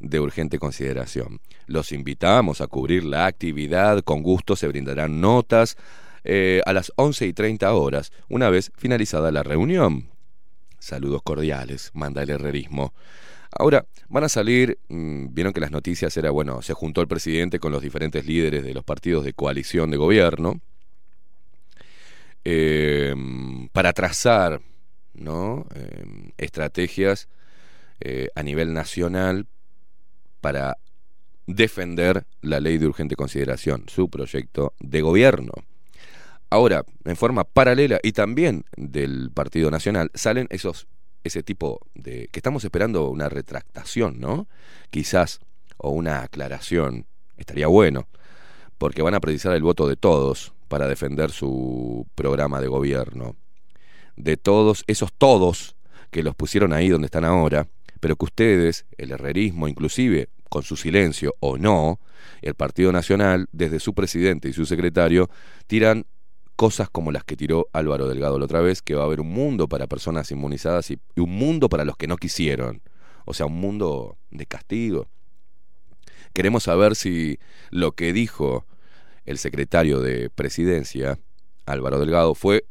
de 0.00 0.20
urgente 0.20 0.58
consideración. 0.58 1.40
Los 1.66 1.92
invitamos 1.92 2.60
a 2.60 2.66
cubrir 2.66 3.04
la 3.04 3.24
actividad, 3.24 4.02
con 4.02 4.22
gusto 4.22 4.54
se 4.54 4.68
brindarán 4.68 5.22
notas 5.22 5.78
eh, 6.24 6.60
a 6.66 6.72
las 6.72 6.92
11 6.96 7.26
y 7.26 7.32
30 7.32 7.72
horas, 7.74 8.12
una 8.28 8.50
vez 8.50 8.72
finalizada 8.76 9.30
la 9.30 9.42
reunión. 9.42 10.08
Saludos 10.78 11.22
cordiales, 11.22 11.90
manda 11.94 12.22
el 12.22 12.30
herrerismo. 12.30 12.92
Ahora, 13.56 13.86
van 14.08 14.24
a 14.24 14.28
salir, 14.28 14.78
mm, 14.88 15.32
vieron 15.32 15.52
que 15.52 15.60
las 15.60 15.70
noticias 15.70 16.16
era, 16.16 16.30
bueno, 16.30 16.60
se 16.62 16.74
juntó 16.74 17.00
el 17.00 17.08
presidente 17.08 17.58
con 17.60 17.72
los 17.72 17.82
diferentes 17.82 18.26
líderes 18.26 18.64
de 18.64 18.74
los 18.74 18.84
partidos 18.84 19.24
de 19.24 19.32
coalición 19.32 19.90
de 19.90 19.96
gobierno 19.96 20.60
eh, 22.44 23.14
para 23.72 23.92
trazar. 23.92 24.60
Eh, 25.16 26.32
estrategias 26.38 27.28
eh, 28.00 28.28
a 28.34 28.42
nivel 28.42 28.72
nacional 28.72 29.46
para 30.40 30.76
defender 31.46 32.26
la 32.42 32.58
ley 32.58 32.78
de 32.78 32.86
urgente 32.86 33.14
consideración, 33.14 33.84
su 33.88 34.08
proyecto 34.08 34.74
de 34.80 35.00
gobierno. 35.02 35.52
Ahora, 36.54 36.84
en 37.04 37.16
forma 37.16 37.42
paralela 37.42 37.98
y 38.00 38.12
también 38.12 38.64
del 38.76 39.32
Partido 39.34 39.72
Nacional, 39.72 40.12
salen 40.14 40.46
esos 40.50 40.86
ese 41.24 41.42
tipo 41.42 41.80
de 41.96 42.28
que 42.30 42.38
estamos 42.38 42.62
esperando 42.62 43.08
una 43.08 43.28
retractación, 43.28 44.20
¿no? 44.20 44.46
Quizás 44.90 45.40
o 45.78 45.90
una 45.90 46.22
aclaración, 46.22 47.06
estaría 47.36 47.66
bueno, 47.66 48.06
porque 48.78 49.02
van 49.02 49.16
a 49.16 49.20
precisar 49.20 49.52
el 49.56 49.64
voto 49.64 49.88
de 49.88 49.96
todos 49.96 50.52
para 50.68 50.86
defender 50.86 51.32
su 51.32 52.06
programa 52.14 52.60
de 52.60 52.68
gobierno. 52.68 53.34
De 54.14 54.36
todos 54.36 54.84
esos 54.86 55.12
todos 55.12 55.74
que 56.12 56.22
los 56.22 56.36
pusieron 56.36 56.72
ahí 56.72 56.88
donde 56.88 57.06
están 57.06 57.24
ahora, 57.24 57.66
pero 57.98 58.14
que 58.14 58.26
ustedes, 58.26 58.86
el 58.96 59.10
herrerismo 59.10 59.66
inclusive, 59.66 60.28
con 60.48 60.62
su 60.62 60.76
silencio 60.76 61.34
o 61.40 61.58
no, 61.58 61.98
el 62.42 62.54
Partido 62.54 62.92
Nacional, 62.92 63.48
desde 63.50 63.80
su 63.80 63.92
presidente 63.92 64.48
y 64.48 64.52
su 64.52 64.66
secretario, 64.66 65.28
tiran 65.66 66.06
cosas 66.56 66.88
como 66.88 67.12
las 67.12 67.24
que 67.24 67.36
tiró 67.36 67.68
Álvaro 67.72 68.08
Delgado 68.08 68.38
la 68.38 68.44
otra 68.44 68.60
vez, 68.60 68.82
que 68.82 68.94
va 68.94 69.02
a 69.02 69.06
haber 69.06 69.20
un 69.20 69.30
mundo 69.30 69.68
para 69.68 69.86
personas 69.86 70.30
inmunizadas 70.30 70.90
y, 70.90 70.98
y 71.14 71.20
un 71.20 71.30
mundo 71.30 71.68
para 71.68 71.84
los 71.84 71.96
que 71.96 72.06
no 72.06 72.16
quisieron. 72.16 72.82
O 73.24 73.34
sea, 73.34 73.46
un 73.46 73.60
mundo 73.60 74.16
de 74.30 74.46
castigo. 74.46 75.08
Queremos 76.32 76.64
saber 76.64 76.96
si 76.96 77.38
lo 77.70 77.92
que 77.92 78.12
dijo 78.12 78.66
el 79.24 79.38
secretario 79.38 80.00
de 80.00 80.30
presidencia, 80.30 81.18
Álvaro 81.66 81.98
Delgado, 81.98 82.34
fue 82.34 82.66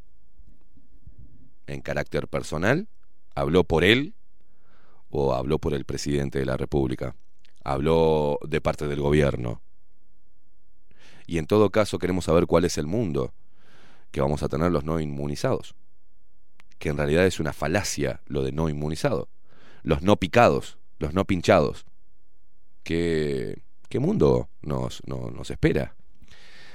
en 1.67 1.81
carácter 1.81 2.27
personal, 2.27 2.87
habló 3.35 3.63
por 3.63 3.83
él 3.83 4.13
o 5.09 5.33
habló 5.33 5.59
por 5.59 5.73
el 5.73 5.85
presidente 5.85 6.39
de 6.39 6.45
la 6.45 6.57
República, 6.57 7.15
habló 7.63 8.37
de 8.47 8.61
parte 8.61 8.87
del 8.87 9.01
gobierno. 9.01 9.61
Y 11.25 11.37
en 11.37 11.47
todo 11.47 11.69
caso 11.69 11.99
queremos 11.99 12.25
saber 12.25 12.47
cuál 12.47 12.65
es 12.65 12.77
el 12.77 12.85
mundo 12.85 13.33
que 14.13 14.21
vamos 14.21 14.43
a 14.43 14.47
tener 14.47 14.71
los 14.71 14.83
no 14.85 14.99
inmunizados, 14.99 15.73
que 16.77 16.89
en 16.89 16.97
realidad 16.97 17.25
es 17.25 17.39
una 17.39 17.51
falacia 17.51 18.21
lo 18.27 18.43
de 18.43 18.51
no 18.51 18.69
inmunizado, 18.69 19.27
los 19.81 20.03
no 20.03 20.17
picados, 20.17 20.77
los 20.99 21.15
no 21.15 21.25
pinchados. 21.25 21.85
¿Qué, 22.83 23.63
qué 23.89 23.97
mundo 23.99 24.49
nos, 24.61 25.01
no- 25.07 25.31
nos 25.31 25.49
espera? 25.49 25.95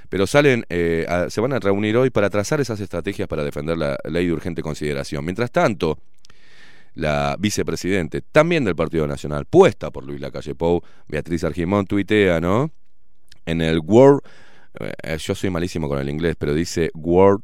Pero 0.09 0.27
salen, 0.27 0.65
eh, 0.69 1.07
se 1.29 1.39
van 1.39 1.53
a 1.53 1.59
reunir 1.59 1.95
hoy 1.95 2.09
para 2.09 2.29
trazar 2.29 2.59
esas 2.59 2.81
estrategias 2.81 3.27
para 3.29 3.43
defender 3.45 3.77
la 3.77 3.97
ley 4.03 4.25
de 4.27 4.33
urgente 4.33 4.61
consideración. 4.61 5.23
Mientras 5.23 5.49
tanto, 5.51 5.97
la 6.95 7.37
vicepresidente, 7.39 8.21
también 8.21 8.65
del 8.65 8.75
Partido 8.75 9.07
Nacional, 9.07 9.45
puesta 9.45 9.91
por 9.91 10.03
Luis 10.03 10.19
Lacalle 10.19 10.55
Pou, 10.55 10.81
Beatriz 11.07 11.45
Argimón, 11.45 11.85
tuitea, 11.85 12.41
¿no? 12.41 12.71
En 13.45 13.61
el 13.61 13.79
World, 13.79 14.21
eh, 14.79 15.17
yo 15.17 15.35
soy 15.35 15.49
malísimo 15.49 15.87
con 15.87 15.99
el 15.99 16.09
inglés, 16.09 16.35
pero 16.37 16.53
dice 16.53 16.91
World 16.93 17.43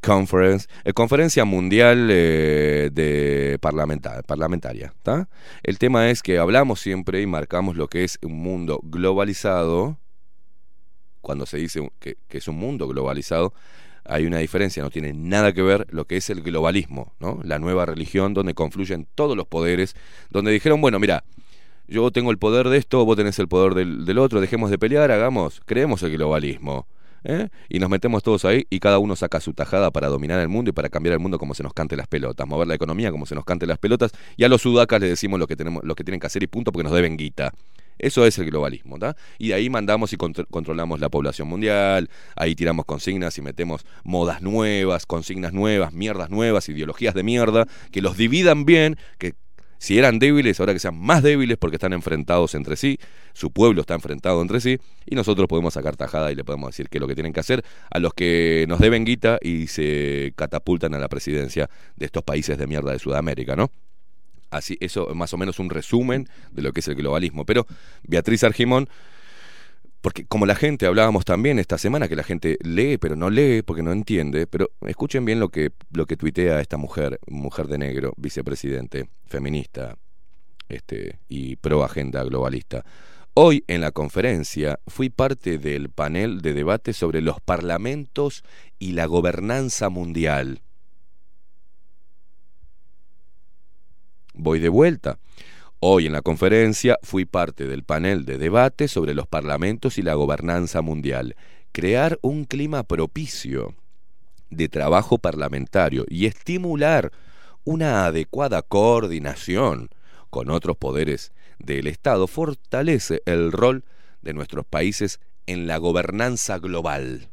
Conference, 0.00 0.68
eh, 0.84 0.92
conferencia 0.92 1.44
mundial 1.44 2.08
eh, 2.10 2.90
de 2.92 3.58
parlamenta- 3.60 4.22
parlamentaria, 4.22 4.92
¿tá? 5.02 5.28
El 5.62 5.78
tema 5.78 6.10
es 6.10 6.22
que 6.22 6.38
hablamos 6.38 6.80
siempre 6.80 7.22
y 7.22 7.26
marcamos 7.26 7.76
lo 7.76 7.88
que 7.88 8.04
es 8.04 8.18
un 8.22 8.34
mundo 8.34 8.78
globalizado. 8.82 9.98
Cuando 11.22 11.46
se 11.46 11.56
dice 11.56 11.90
que, 11.98 12.18
que 12.28 12.38
es 12.38 12.46
un 12.46 12.56
mundo 12.56 12.86
globalizado, 12.86 13.52
hay 14.04 14.26
una 14.26 14.38
diferencia, 14.38 14.82
no 14.82 14.90
tiene 14.90 15.12
nada 15.12 15.52
que 15.52 15.62
ver 15.62 15.86
lo 15.90 16.04
que 16.04 16.18
es 16.18 16.30
el 16.30 16.42
globalismo, 16.42 17.14
¿no? 17.18 17.40
La 17.42 17.58
nueva 17.58 17.84
religión 17.86 18.32
donde 18.34 18.54
confluyen 18.54 19.08
todos 19.16 19.36
los 19.36 19.48
poderes, 19.48 19.96
donde 20.30 20.52
dijeron, 20.52 20.80
bueno, 20.80 21.00
mira, 21.00 21.24
yo 21.88 22.10
tengo 22.10 22.30
el 22.30 22.38
poder 22.38 22.68
de 22.68 22.78
esto, 22.78 23.04
vos 23.04 23.16
tenés 23.16 23.38
el 23.38 23.48
poder 23.48 23.74
del, 23.74 24.18
otro, 24.18 24.40
dejemos 24.40 24.70
de 24.70 24.78
pelear, 24.78 25.10
hagamos, 25.10 25.60
creemos 25.64 26.02
el 26.02 26.12
globalismo. 26.12 26.86
¿eh? 27.24 27.48
Y 27.68 27.78
nos 27.80 27.90
metemos 27.90 28.22
todos 28.22 28.44
ahí 28.44 28.66
y 28.70 28.78
cada 28.78 28.98
uno 28.98 29.16
saca 29.16 29.40
su 29.40 29.52
tajada 29.52 29.90
para 29.90 30.08
dominar 30.08 30.38
el 30.40 30.48
mundo 30.48 30.70
y 30.70 30.72
para 30.72 30.88
cambiar 30.88 31.14
el 31.14 31.20
mundo 31.20 31.38
como 31.38 31.54
se 31.54 31.62
nos 31.62 31.72
cante 31.72 31.96
las 31.96 32.06
pelotas, 32.06 32.46
mover 32.46 32.68
la 32.68 32.74
economía 32.74 33.10
como 33.10 33.26
se 33.26 33.34
nos 33.34 33.44
cante 33.44 33.66
las 33.66 33.78
pelotas, 33.78 34.12
y 34.36 34.44
a 34.44 34.48
los 34.48 34.62
sudacas 34.62 35.00
les 35.00 35.10
decimos 35.10 35.40
lo 35.40 35.46
que 35.46 35.56
tenemos, 35.56 35.82
que 35.96 36.04
tienen 36.04 36.20
que 36.20 36.26
hacer 36.26 36.42
y 36.42 36.46
punto 36.46 36.72
porque 36.72 36.84
nos 36.84 36.92
deben 36.92 37.16
guita. 37.16 37.52
Eso 37.98 38.26
es 38.26 38.38
el 38.38 38.50
globalismo, 38.50 38.98
¿tá? 38.98 39.16
Y 39.38 39.48
de 39.48 39.54
ahí 39.54 39.70
mandamos 39.70 40.12
y 40.12 40.18
contro- 40.18 40.46
controlamos 40.50 41.00
la 41.00 41.08
población 41.08 41.48
mundial, 41.48 42.10
ahí 42.36 42.54
tiramos 42.54 42.84
consignas 42.84 43.38
y 43.38 43.42
metemos 43.42 43.86
modas 44.04 44.42
nuevas, 44.42 45.06
consignas 45.06 45.54
nuevas, 45.54 45.94
mierdas 45.94 46.28
nuevas, 46.28 46.68
ideologías 46.68 47.14
de 47.14 47.22
mierda, 47.22 47.66
que 47.90 48.02
los 48.02 48.18
dividan 48.18 48.66
bien, 48.66 48.98
que 49.16 49.32
Si 49.78 49.98
eran 49.98 50.18
débiles, 50.18 50.58
ahora 50.60 50.72
que 50.72 50.78
sean 50.78 50.98
más 50.98 51.22
débiles 51.22 51.58
porque 51.58 51.76
están 51.76 51.92
enfrentados 51.92 52.54
entre 52.54 52.76
sí, 52.76 52.98
su 53.32 53.50
pueblo 53.50 53.82
está 53.82 53.94
enfrentado 53.94 54.40
entre 54.40 54.60
sí, 54.60 54.78
y 55.04 55.14
nosotros 55.14 55.46
podemos 55.48 55.74
sacar 55.74 55.96
tajada 55.96 56.32
y 56.32 56.34
le 56.34 56.44
podemos 56.44 56.70
decir 56.70 56.88
qué 56.88 56.98
es 56.98 57.00
lo 57.00 57.08
que 57.08 57.14
tienen 57.14 57.32
que 57.32 57.40
hacer 57.40 57.64
a 57.90 57.98
los 57.98 58.14
que 58.14 58.64
nos 58.68 58.78
deben 58.78 59.04
guita 59.04 59.38
y 59.42 59.66
se 59.66 60.32
catapultan 60.36 60.94
a 60.94 60.98
la 60.98 61.08
presidencia 61.08 61.68
de 61.96 62.06
estos 62.06 62.22
países 62.22 62.58
de 62.58 62.66
mierda 62.66 62.92
de 62.92 62.98
Sudamérica, 62.98 63.56
¿no? 63.56 63.70
Así, 64.50 64.76
eso 64.80 65.10
es 65.10 65.16
más 65.16 65.32
o 65.34 65.38
menos 65.38 65.58
un 65.58 65.70
resumen 65.70 66.28
de 66.52 66.62
lo 66.62 66.72
que 66.72 66.80
es 66.80 66.88
el 66.88 66.94
globalismo. 66.94 67.44
Pero 67.44 67.66
Beatriz 68.04 68.44
Argimón, 68.44 68.88
porque 70.06 70.24
como 70.24 70.46
la 70.46 70.54
gente, 70.54 70.86
hablábamos 70.86 71.24
también 71.24 71.58
esta 71.58 71.78
semana, 71.78 72.06
que 72.06 72.14
la 72.14 72.22
gente 72.22 72.58
lee, 72.62 72.96
pero 72.96 73.16
no 73.16 73.28
lee 73.28 73.62
porque 73.62 73.82
no 73.82 73.90
entiende, 73.90 74.46
pero 74.46 74.70
escuchen 74.82 75.24
bien 75.24 75.40
lo 75.40 75.48
que, 75.48 75.72
lo 75.90 76.06
que 76.06 76.16
tuitea 76.16 76.60
esta 76.60 76.76
mujer, 76.76 77.18
mujer 77.26 77.66
de 77.66 77.76
negro, 77.76 78.12
vicepresidente, 78.16 79.08
feminista 79.24 79.96
este, 80.68 81.18
y 81.28 81.56
pro 81.56 81.82
agenda 81.82 82.22
globalista. 82.22 82.84
Hoy 83.34 83.64
en 83.66 83.80
la 83.80 83.90
conferencia 83.90 84.78
fui 84.86 85.10
parte 85.10 85.58
del 85.58 85.90
panel 85.90 86.40
de 86.40 86.52
debate 86.52 86.92
sobre 86.92 87.20
los 87.20 87.40
parlamentos 87.40 88.44
y 88.78 88.92
la 88.92 89.06
gobernanza 89.06 89.88
mundial. 89.88 90.62
Voy 94.34 94.60
de 94.60 94.68
vuelta. 94.68 95.18
Hoy 95.80 96.06
en 96.06 96.12
la 96.12 96.22
conferencia 96.22 96.98
fui 97.02 97.26
parte 97.26 97.66
del 97.66 97.84
panel 97.84 98.24
de 98.24 98.38
debate 98.38 98.88
sobre 98.88 99.12
los 99.12 99.26
parlamentos 99.26 99.98
y 99.98 100.02
la 100.02 100.14
gobernanza 100.14 100.80
mundial. 100.80 101.36
Crear 101.72 102.18
un 102.22 102.44
clima 102.44 102.82
propicio 102.82 103.74
de 104.48 104.70
trabajo 104.70 105.18
parlamentario 105.18 106.06
y 106.08 106.24
estimular 106.24 107.12
una 107.64 108.06
adecuada 108.06 108.62
coordinación 108.62 109.90
con 110.30 110.50
otros 110.50 110.78
poderes 110.78 111.32
del 111.58 111.88
Estado 111.88 112.26
fortalece 112.26 113.20
el 113.26 113.52
rol 113.52 113.84
de 114.22 114.32
nuestros 114.32 114.64
países 114.64 115.20
en 115.46 115.66
la 115.66 115.76
gobernanza 115.76 116.58
global. 116.58 117.28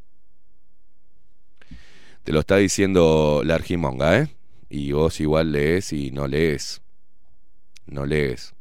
Te 2.26 2.34
lo 2.34 2.42
está 2.42 2.58
diciendo 2.58 3.42
la 3.46 3.56
¿eh? 3.56 4.28
Y 4.70 4.92
vos 4.92 5.22
igual 5.22 5.54
lees 5.54 5.94
y 5.94 6.12
no 6.12 6.28
lees. 6.28 6.83
No 7.86 8.06
lees. 8.06 8.54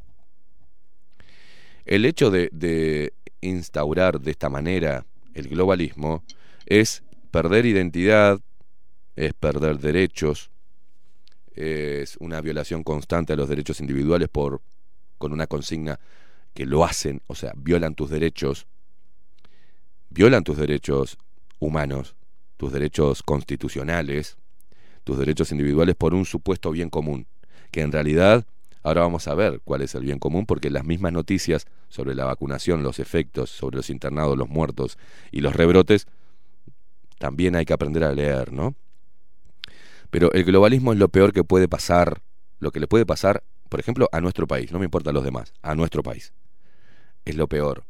El 1.85 2.05
hecho 2.05 2.31
de, 2.31 3.13
instaurar 3.41 4.21
de 4.21 4.31
esta 4.31 4.49
manera 4.49 5.05
el 5.35 5.49
globalismo 5.49 6.23
es 6.65 7.03
perder 7.31 7.67
identidad, 7.67 8.41
es 9.17 9.35
perder 9.35 9.79
derechos, 9.79 10.51
es 11.55 12.17
una 12.19 12.41
violación 12.41 12.85
constante 12.85 13.33
a 13.33 13.37
los 13.37 13.49
derechos 13.49 13.81
individuales 13.81 14.29
por 14.29 14.63
con 15.19 15.33
una 15.33 15.47
consigna 15.47 15.99
que 16.55 16.67
lo 16.67 16.85
hacen, 16.85 17.21
o 17.27 17.35
sea, 17.35 17.53
violan 17.57 17.95
tus 17.95 18.11
derechos, 18.11 18.67
violan 20.11 20.45
tus 20.45 20.57
derechos 20.57 21.19
humanos, 21.59 22.15
tus 22.57 22.73
derechos 22.73 23.23
constitucionales, 23.23 24.37
tus 25.05 25.19
derechos 25.19 25.51
individuales 25.53 25.97
por 25.97 26.15
un 26.15 26.25
supuesto 26.25 26.71
bien 26.71 26.91
común, 26.91 27.27
que 27.71 27.81
en 27.81 27.93
realidad 27.93 28.47
ahora 28.83 29.03
vamos 29.03 29.29
a 29.29 29.35
ver 29.35 29.61
cuál 29.65 29.83
es 29.83 29.95
el 29.95 30.03
bien 30.03 30.19
común 30.19 30.47
porque 30.47 30.71
las 30.71 30.85
mismas 30.85 31.13
noticias 31.13 31.67
sobre 31.89 32.15
la 32.15 32.25
vacunación, 32.25 32.83
los 32.83 32.99
efectos 32.99 33.51
sobre 33.51 33.77
los 33.77 33.91
internados, 33.91 34.37
los 34.37 34.49
muertos 34.49 34.99
y 35.31 35.41
los 35.41 35.55
rebrotes 35.55 36.07
también 37.19 37.55
hay 37.55 37.65
que 37.65 37.73
aprender 37.73 38.05
a 38.05 38.13
leer, 38.13 38.53
¿no? 38.53 38.75
Pero 40.11 40.33
el 40.33 40.45
globalismo 40.45 40.93
es 40.93 40.99
lo 40.99 41.09
peor 41.09 41.33
que 41.33 41.45
puede 41.45 41.69
pasar, 41.69 42.21
lo 42.59 42.71
que 42.71 42.81
le 42.81 42.89
puede 42.89 43.07
pasar, 43.07 43.45
por 43.69 43.81
ejemplo, 43.81 44.09
a 44.13 44.21
nuestro 44.21 44.47
país, 44.47 44.73
no 44.73 44.79
me 44.79 44.85
importa 44.85 45.11
a 45.11 45.13
los 45.13 45.25
demás, 45.25 45.55
a 45.63 45.75
nuestro 45.75 46.03
país. 46.03 46.35
Es 47.25 47.37
lo 47.37 47.49
peor. 47.49 47.85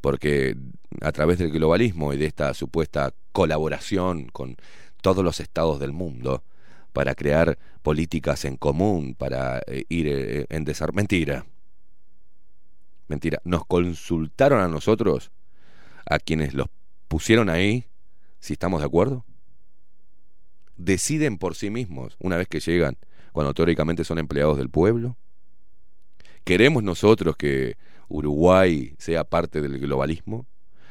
Porque 0.00 0.56
a 1.00 1.10
través 1.12 1.38
del 1.38 1.50
globalismo 1.50 2.12
y 2.12 2.18
de 2.18 2.26
esta 2.26 2.54
supuesta 2.54 3.12
colaboración 3.32 4.26
con 4.26 4.56
todos 5.02 5.24
los 5.24 5.40
estados 5.40 5.80
del 5.80 5.92
mundo 5.92 6.44
para 6.92 7.14
crear 7.14 7.58
políticas 7.82 8.44
en 8.44 8.56
común, 8.56 9.14
para 9.14 9.62
eh, 9.66 9.84
ir 9.88 10.08
eh, 10.08 10.46
en 10.48 10.64
desarrollo. 10.64 10.96
Mentira. 10.96 11.46
Mentira. 13.08 13.40
Nos 13.44 13.64
consultaron 13.64 14.60
a 14.60 14.68
nosotros, 14.68 15.30
a 16.06 16.18
quienes 16.18 16.54
los 16.54 16.68
pusieron 17.08 17.48
ahí, 17.50 17.86
si 18.38 18.54
estamos 18.54 18.80
de 18.80 18.86
acuerdo 18.86 19.24
deciden 20.80 21.36
por 21.36 21.54
sí 21.54 21.70
mismos 21.70 22.16
una 22.18 22.36
vez 22.36 22.48
que 22.48 22.60
llegan, 22.60 22.96
cuando 23.32 23.54
teóricamente 23.54 24.04
son 24.04 24.18
empleados 24.18 24.56
del 24.58 24.70
pueblo? 24.70 25.16
¿Queremos 26.44 26.82
nosotros 26.82 27.36
que 27.36 27.76
Uruguay 28.08 28.94
sea 28.98 29.24
parte 29.24 29.60
del 29.60 29.78
globalismo? 29.78 30.46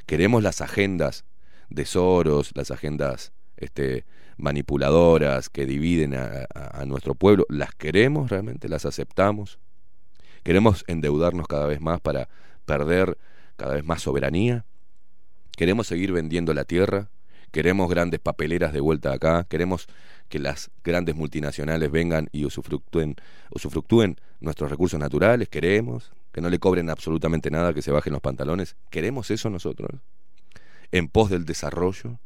¿Queremos 0.05 0.43
las 0.43 0.61
agendas 0.61 1.25
de 1.69 1.85
Soros, 1.85 2.51
las 2.55 2.71
agendas 2.71 3.33
este, 3.57 4.05
manipuladoras 4.39 5.49
que 5.49 5.65
dividen 5.65 6.15
a, 6.15 6.85
nuestro 6.85 7.15
pueblo? 7.15 7.45
¿Las 7.49 7.73
queremos 7.75 8.29
realmente? 8.29 8.69
¿Las 8.69 8.85
aceptamos? 8.85 9.59
¿Queremos 10.43 10.83
endeudarnos 10.87 11.47
cada 11.47 11.65
vez 11.65 11.81
más 11.81 11.99
para 11.99 12.29
perder 12.65 13.17
cada 13.57 13.75
vez 13.75 13.83
más 13.83 14.01
soberanía? 14.01 14.65
¿Queremos 15.55 15.87
seguir 15.87 16.11
vendiendo 16.11 16.53
la 16.53 16.63
tierra? 16.63 17.09
queremos 17.51 17.89
grandes 17.89 18.19
papeleras 18.19 18.73
de 18.73 18.79
vuelta 18.79 19.13
acá, 19.13 19.45
queremos 19.49 19.87
que 20.27 20.39
las 20.39 20.69
grandes 20.83 21.15
multinacionales 21.15 21.91
vengan 21.91 22.29
y 22.31 22.45
usufructúen, 22.45 23.15
usufructúen 23.49 24.17
nuestros 24.39 24.69
recursos 24.69 24.99
naturales, 24.99 25.49
queremos 25.49 26.11
que 26.31 26.41
no 26.41 26.49
le 26.49 26.59
cobren 26.59 26.89
absolutamente 26.89 27.49
nada, 27.49 27.73
que 27.73 27.81
se 27.81 27.91
bajen 27.91 28.13
los 28.13 28.21
pantalones, 28.21 28.75
queremos 28.91 29.31
eso 29.31 29.49
nosotros, 29.49 29.89
en 30.91 31.07
pos 31.07 31.29
del 31.29 31.45
desarrollo. 31.45 32.19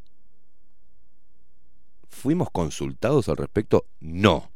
¿Fuimos 2.13 2.49
consultados 2.51 3.27
al 3.27 3.37
respecto? 3.37 3.85
No. 3.99 4.51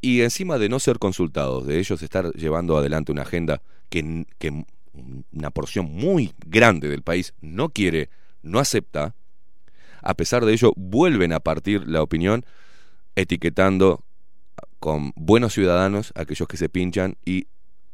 Y 0.00 0.22
encima 0.22 0.58
de 0.58 0.68
no 0.68 0.80
ser 0.80 0.98
consultados, 0.98 1.66
de 1.66 1.78
ellos 1.78 2.02
estar 2.02 2.32
llevando 2.32 2.76
adelante 2.76 3.12
una 3.12 3.22
agenda 3.22 3.62
que, 3.88 4.26
que 4.38 4.64
una 5.32 5.50
porción 5.50 5.86
muy 5.86 6.32
grande 6.46 6.88
del 6.88 7.02
país 7.02 7.34
no 7.40 7.68
quiere 7.68 8.10
no 8.42 8.58
acepta, 8.58 9.14
a 10.02 10.14
pesar 10.14 10.44
de 10.44 10.52
ello 10.52 10.72
vuelven 10.76 11.32
a 11.32 11.40
partir 11.40 11.86
la 11.86 12.02
opinión 12.02 12.44
etiquetando 13.16 14.04
con 14.78 15.12
buenos 15.16 15.52
ciudadanos 15.52 16.12
aquellos 16.14 16.48
que 16.48 16.56
se 16.56 16.68
pinchan 16.68 17.16
y 17.24 17.48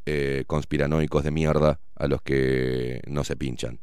eh, 0.06 0.44
conspiranoicos 0.46 1.24
de 1.24 1.30
mierda 1.30 1.80
a 1.96 2.06
los 2.06 2.20
que 2.22 3.00
no 3.06 3.24
se 3.24 3.36
pinchan. 3.36 3.80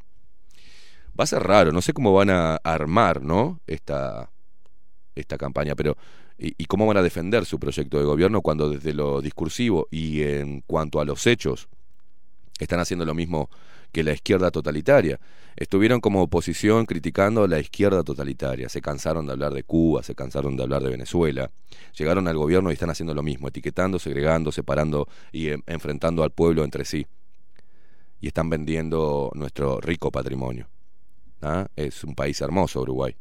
Va 1.18 1.24
a 1.24 1.26
ser 1.26 1.42
raro, 1.42 1.72
no 1.72 1.82
sé 1.82 1.92
cómo 1.92 2.12
van 2.14 2.30
a 2.30 2.56
armar 2.56 3.22
¿no? 3.22 3.60
esta, 3.66 4.30
esta 5.14 5.36
campaña, 5.36 5.74
pero 5.74 5.96
y, 6.38 6.64
cómo 6.64 6.86
van 6.86 6.96
a 6.96 7.02
defender 7.02 7.44
su 7.44 7.58
proyecto 7.58 7.98
de 7.98 8.04
gobierno 8.04 8.40
cuando 8.40 8.68
desde 8.68 8.94
lo 8.94 9.20
discursivo 9.20 9.86
y 9.90 10.22
en 10.22 10.62
cuanto 10.62 11.00
a 11.00 11.04
los 11.04 11.26
hechos 11.26 11.68
están 12.58 12.80
haciendo 12.80 13.04
lo 13.04 13.14
mismo 13.14 13.48
que 13.92 14.02
la 14.02 14.12
izquierda 14.12 14.50
totalitaria. 14.50 15.20
Estuvieron 15.54 16.00
como 16.00 16.22
oposición 16.22 16.86
criticando 16.86 17.44
a 17.44 17.48
la 17.48 17.60
izquierda 17.60 18.02
totalitaria, 18.02 18.68
se 18.70 18.80
cansaron 18.80 19.26
de 19.26 19.32
hablar 19.32 19.52
de 19.52 19.64
Cuba, 19.64 20.02
se 20.02 20.14
cansaron 20.14 20.56
de 20.56 20.62
hablar 20.62 20.82
de 20.82 20.88
Venezuela, 20.88 21.50
llegaron 21.96 22.26
al 22.26 22.38
gobierno 22.38 22.70
y 22.70 22.72
están 22.72 22.90
haciendo 22.90 23.12
lo 23.12 23.22
mismo, 23.22 23.48
etiquetando, 23.48 23.98
segregando, 23.98 24.50
separando 24.50 25.08
y 25.30 25.48
eh, 25.48 25.58
enfrentando 25.66 26.22
al 26.22 26.30
pueblo 26.30 26.64
entre 26.64 26.86
sí. 26.86 27.06
Y 28.20 28.28
están 28.28 28.48
vendiendo 28.48 29.30
nuestro 29.34 29.80
rico 29.80 30.10
patrimonio. 30.10 30.68
¿Ah? 31.42 31.68
Es 31.76 32.04
un 32.04 32.14
país 32.14 32.40
hermoso, 32.40 32.80
Uruguay. 32.80 33.16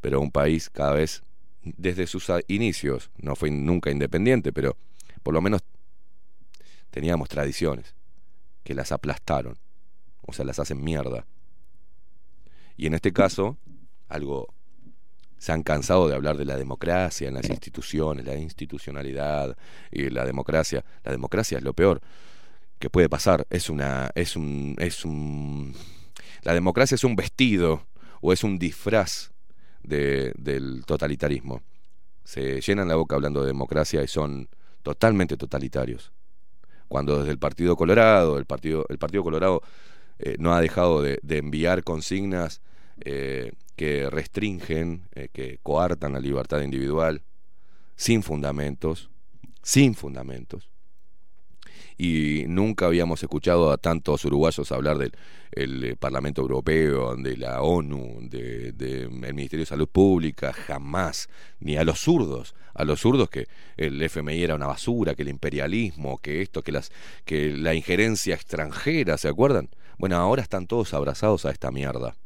Pero 0.00 0.20
un 0.20 0.30
país 0.30 0.68
cada 0.68 0.92
vez, 0.92 1.22
desde 1.62 2.06
sus 2.06 2.30
inicios, 2.48 3.10
no 3.16 3.36
fue 3.36 3.50
nunca 3.50 3.90
independiente, 3.90 4.52
pero 4.52 4.76
por 5.22 5.32
lo 5.32 5.40
menos 5.40 5.62
teníamos 6.90 7.28
tradiciones 7.28 7.94
que 8.64 8.74
las 8.74 8.92
aplastaron, 8.92 9.56
o 10.22 10.32
sea, 10.32 10.44
las 10.44 10.58
hacen 10.58 10.82
mierda. 10.82 11.26
Y 12.76 12.86
en 12.86 12.94
este 12.94 13.12
caso, 13.12 13.56
algo 14.08 14.52
se 15.38 15.52
han 15.52 15.62
cansado 15.62 16.08
de 16.08 16.14
hablar 16.14 16.36
de 16.36 16.44
la 16.44 16.56
democracia 16.56 17.28
en 17.28 17.34
las 17.34 17.48
instituciones, 17.50 18.24
la 18.24 18.36
institucionalidad 18.36 19.56
y 19.90 20.08
la 20.10 20.24
democracia. 20.24 20.84
La 21.04 21.12
democracia 21.12 21.58
es 21.58 21.64
lo 21.64 21.74
peor 21.74 22.00
que 22.78 22.90
puede 22.90 23.08
pasar, 23.08 23.46
es 23.50 23.68
una 23.68 24.10
es 24.14 24.36
un 24.36 24.74
es 24.78 25.04
un 25.04 25.74
la 26.42 26.54
democracia 26.54 26.94
es 26.94 27.04
un 27.04 27.16
vestido 27.16 27.86
o 28.20 28.32
es 28.32 28.44
un 28.44 28.58
disfraz 28.58 29.32
de, 29.82 30.32
del 30.36 30.84
totalitarismo. 30.86 31.62
Se 32.24 32.60
llenan 32.60 32.88
la 32.88 32.96
boca 32.96 33.16
hablando 33.16 33.40
de 33.40 33.48
democracia 33.48 34.02
y 34.02 34.08
son 34.08 34.48
totalmente 34.82 35.36
totalitarios 35.36 36.12
cuando 36.88 37.18
desde 37.18 37.32
el 37.32 37.38
Partido 37.38 37.76
Colorado, 37.76 38.38
el 38.38 38.46
Partido, 38.46 38.86
el 38.88 38.98
partido 38.98 39.24
Colorado 39.24 39.62
eh, 40.18 40.36
no 40.38 40.54
ha 40.54 40.60
dejado 40.60 41.02
de, 41.02 41.18
enviar 41.28 41.82
consignas 41.82 42.60
eh, 43.00 43.52
que 43.76 44.08
restringen, 44.08 45.08
eh, 45.12 45.28
que 45.32 45.58
coartan 45.62 46.12
la 46.12 46.20
libertad 46.20 46.60
individual, 46.60 47.22
sin 47.96 48.22
fundamentos, 48.22 49.10
sin 49.62 49.94
fundamentos. 49.94 50.68
Y 51.96 52.44
nunca 52.48 52.86
habíamos 52.86 53.22
escuchado 53.22 53.70
a 53.70 53.78
tantos 53.78 54.24
uruguayos 54.24 54.72
hablar 54.72 54.98
del 54.98 55.12
el, 55.52 55.84
eh, 55.84 55.96
Parlamento 55.96 56.42
Europeo, 56.42 57.14
de 57.16 57.36
la 57.36 57.62
ONU, 57.62 58.18
del 58.28 58.76
de, 58.76 59.08
Ministerio 59.08 59.62
de 59.62 59.66
Salud 59.66 59.88
Pública, 59.88 60.52
jamás, 60.52 61.28
ni 61.60 61.76
a 61.76 61.84
los 61.84 62.00
zurdos, 62.00 62.54
a 62.74 62.84
los 62.84 63.00
zurdos 63.00 63.30
que 63.30 63.46
el 63.76 64.02
FMI 64.02 64.42
era 64.42 64.56
una 64.56 64.66
basura, 64.66 65.14
que 65.14 65.22
el 65.22 65.28
imperialismo, 65.28 66.18
que 66.18 66.42
esto, 66.42 66.62
que, 66.62 66.72
las, 66.72 66.90
que 67.24 67.52
la 67.56 67.74
injerencia 67.74 68.34
extranjera, 68.34 69.16
¿se 69.16 69.28
acuerdan? 69.28 69.68
Bueno, 69.96 70.16
ahora 70.16 70.42
están 70.42 70.66
todos 70.66 70.92
abrazados 70.94 71.44
a 71.44 71.50
esta 71.50 71.70
mierda. 71.70 72.16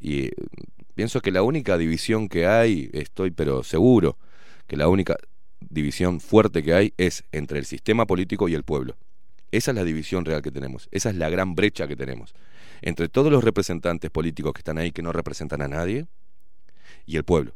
Y 0.00 0.26
eh, 0.26 0.32
pienso 0.94 1.20
que 1.20 1.30
la 1.30 1.42
única 1.42 1.76
división 1.76 2.28
que 2.28 2.46
hay, 2.46 2.90
estoy 2.94 3.30
pero 3.30 3.62
seguro, 3.62 4.16
que 4.66 4.76
la 4.76 4.88
única 4.88 5.18
división 5.70 6.20
fuerte 6.20 6.62
que 6.62 6.74
hay 6.74 6.94
es 6.96 7.24
entre 7.32 7.58
el 7.58 7.64
sistema 7.64 8.06
político 8.06 8.48
y 8.48 8.54
el 8.54 8.64
pueblo. 8.64 8.96
Esa 9.50 9.70
es 9.70 9.74
la 9.76 9.84
división 9.84 10.24
real 10.24 10.42
que 10.42 10.50
tenemos, 10.50 10.88
esa 10.90 11.10
es 11.10 11.16
la 11.16 11.28
gran 11.28 11.54
brecha 11.54 11.86
que 11.86 11.96
tenemos. 11.96 12.34
Entre 12.82 13.08
todos 13.08 13.30
los 13.30 13.44
representantes 13.44 14.10
políticos 14.10 14.52
que 14.52 14.60
están 14.60 14.78
ahí 14.78 14.90
que 14.90 15.02
no 15.02 15.12
representan 15.12 15.62
a 15.62 15.68
nadie 15.68 16.06
y 17.06 17.16
el 17.16 17.24
pueblo. 17.24 17.54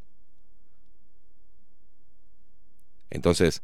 Entonces, 3.10 3.62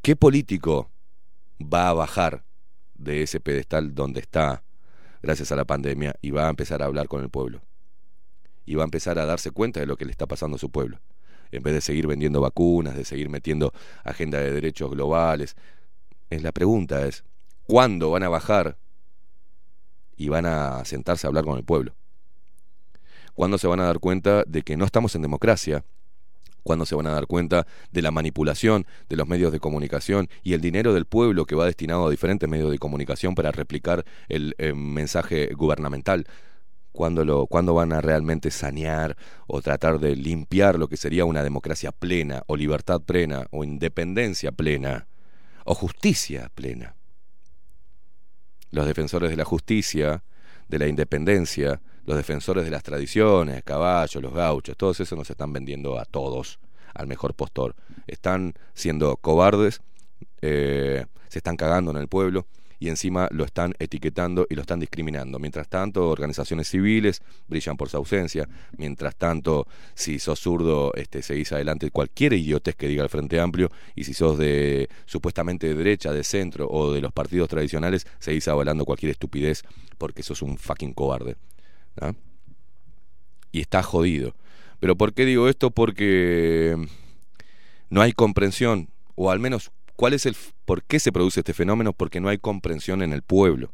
¿qué 0.00 0.16
político 0.16 0.90
va 1.60 1.88
a 1.88 1.92
bajar 1.92 2.44
de 2.94 3.22
ese 3.22 3.40
pedestal 3.40 3.94
donde 3.94 4.20
está 4.20 4.62
gracias 5.22 5.52
a 5.52 5.56
la 5.56 5.64
pandemia 5.64 6.14
y 6.22 6.30
va 6.30 6.46
a 6.46 6.50
empezar 6.50 6.82
a 6.82 6.86
hablar 6.86 7.08
con 7.08 7.22
el 7.22 7.30
pueblo? 7.30 7.60
Y 8.64 8.74
va 8.74 8.84
a 8.84 8.86
empezar 8.86 9.18
a 9.18 9.26
darse 9.26 9.50
cuenta 9.50 9.80
de 9.80 9.86
lo 9.86 9.96
que 9.96 10.04
le 10.04 10.12
está 10.12 10.26
pasando 10.26 10.56
a 10.56 10.60
su 10.60 10.70
pueblo 10.70 11.00
en 11.50 11.62
vez 11.62 11.74
de 11.74 11.80
seguir 11.80 12.06
vendiendo 12.06 12.40
vacunas, 12.40 12.96
de 12.96 13.04
seguir 13.04 13.28
metiendo 13.28 13.72
agenda 14.04 14.38
de 14.38 14.52
derechos 14.52 14.90
globales. 14.90 15.56
Es 16.30 16.42
la 16.42 16.52
pregunta 16.52 17.06
es, 17.06 17.24
¿cuándo 17.66 18.10
van 18.10 18.22
a 18.22 18.28
bajar 18.28 18.76
y 20.16 20.28
van 20.28 20.46
a 20.46 20.84
sentarse 20.84 21.26
a 21.26 21.28
hablar 21.28 21.44
con 21.44 21.56
el 21.56 21.64
pueblo? 21.64 21.94
¿Cuándo 23.34 23.56
se 23.56 23.68
van 23.68 23.80
a 23.80 23.84
dar 23.84 24.00
cuenta 24.00 24.42
de 24.46 24.62
que 24.62 24.76
no 24.76 24.84
estamos 24.84 25.14
en 25.14 25.22
democracia? 25.22 25.84
¿Cuándo 26.64 26.84
se 26.84 26.96
van 26.96 27.06
a 27.06 27.12
dar 27.12 27.26
cuenta 27.26 27.66
de 27.92 28.02
la 28.02 28.10
manipulación 28.10 28.84
de 29.08 29.16
los 29.16 29.28
medios 29.28 29.52
de 29.52 29.60
comunicación 29.60 30.28
y 30.42 30.52
el 30.52 30.60
dinero 30.60 30.92
del 30.92 31.06
pueblo 31.06 31.46
que 31.46 31.54
va 31.54 31.64
destinado 31.64 32.06
a 32.06 32.10
diferentes 32.10 32.48
medios 32.48 32.70
de 32.70 32.78
comunicación 32.78 33.34
para 33.34 33.52
replicar 33.52 34.04
el, 34.28 34.54
el 34.58 34.74
mensaje 34.74 35.54
gubernamental? 35.54 36.26
¿Cuándo, 36.98 37.24
lo, 37.24 37.46
¿Cuándo 37.46 37.74
van 37.74 37.92
a 37.92 38.00
realmente 38.00 38.50
sanear 38.50 39.16
o 39.46 39.62
tratar 39.62 40.00
de 40.00 40.16
limpiar 40.16 40.80
lo 40.80 40.88
que 40.88 40.96
sería 40.96 41.24
una 41.24 41.44
democracia 41.44 41.92
plena 41.92 42.42
o 42.48 42.56
libertad 42.56 43.00
plena 43.00 43.46
o 43.52 43.62
independencia 43.62 44.50
plena 44.50 45.06
o 45.64 45.76
justicia 45.76 46.50
plena? 46.56 46.96
Los 48.72 48.84
defensores 48.84 49.30
de 49.30 49.36
la 49.36 49.44
justicia, 49.44 50.24
de 50.66 50.78
la 50.80 50.88
independencia, 50.88 51.80
los 52.04 52.16
defensores 52.16 52.64
de 52.64 52.72
las 52.72 52.82
tradiciones, 52.82 53.62
caballos, 53.62 54.20
los 54.20 54.34
gauchos, 54.34 54.76
todos 54.76 54.98
esos 54.98 55.16
nos 55.16 55.30
están 55.30 55.52
vendiendo 55.52 56.00
a 56.00 56.04
todos 56.04 56.58
al 56.94 57.06
mejor 57.06 57.32
postor. 57.34 57.76
Están 58.08 58.54
siendo 58.74 59.18
cobardes, 59.18 59.82
eh, 60.42 61.06
se 61.28 61.38
están 61.38 61.56
cagando 61.56 61.92
en 61.92 61.98
el 61.98 62.08
pueblo 62.08 62.48
y 62.78 62.88
encima 62.88 63.28
lo 63.30 63.44
están 63.44 63.74
etiquetando 63.78 64.46
y 64.48 64.54
lo 64.54 64.60
están 64.62 64.80
discriminando. 64.80 65.38
Mientras 65.38 65.68
tanto, 65.68 66.08
organizaciones 66.08 66.68
civiles 66.68 67.22
brillan 67.48 67.76
por 67.76 67.88
su 67.88 67.96
ausencia. 67.96 68.48
Mientras 68.76 69.16
tanto, 69.16 69.66
si 69.94 70.18
sos 70.18 70.40
zurdo, 70.40 70.92
este, 70.94 71.22
seguís 71.22 71.52
adelante 71.52 71.90
cualquier 71.90 72.34
idiotez 72.34 72.76
que 72.76 72.88
diga 72.88 73.02
el 73.02 73.08
Frente 73.08 73.40
Amplio. 73.40 73.70
Y 73.94 74.04
si 74.04 74.14
sos 74.14 74.38
de 74.38 74.88
supuestamente 75.06 75.68
de 75.68 75.74
derecha, 75.74 76.12
de 76.12 76.24
centro 76.24 76.68
o 76.68 76.92
de 76.92 77.00
los 77.00 77.12
partidos 77.12 77.48
tradicionales, 77.48 78.06
seguís 78.18 78.46
avalando 78.48 78.84
cualquier 78.84 79.10
estupidez 79.10 79.62
porque 79.98 80.22
sos 80.22 80.42
un 80.42 80.58
fucking 80.58 80.94
cobarde. 80.94 81.36
¿no? 82.00 82.14
Y 83.50 83.60
está 83.60 83.82
jodido. 83.82 84.34
Pero 84.80 84.96
¿por 84.96 85.12
qué 85.12 85.24
digo 85.24 85.48
esto? 85.48 85.70
Porque 85.72 86.76
no 87.90 88.00
hay 88.00 88.12
comprensión, 88.12 88.90
o 89.16 89.30
al 89.30 89.40
menos 89.40 89.72
¿Cuál 89.98 90.14
es 90.14 90.26
el 90.26 90.36
por 90.64 90.84
qué 90.84 91.00
se 91.00 91.10
produce 91.10 91.40
este 91.40 91.52
fenómeno? 91.52 91.92
Porque 91.92 92.20
no 92.20 92.28
hay 92.28 92.38
comprensión 92.38 93.02
en 93.02 93.12
el 93.12 93.22
pueblo. 93.22 93.72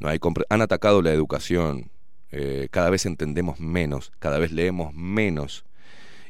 No 0.00 0.08
hay 0.08 0.18
han 0.48 0.62
atacado 0.62 1.02
la 1.02 1.12
educación. 1.12 1.90
Eh, 2.30 2.68
cada 2.70 2.88
vez 2.88 3.04
entendemos 3.04 3.60
menos, 3.60 4.10
cada 4.20 4.38
vez 4.38 4.52
leemos 4.52 4.94
menos 4.94 5.66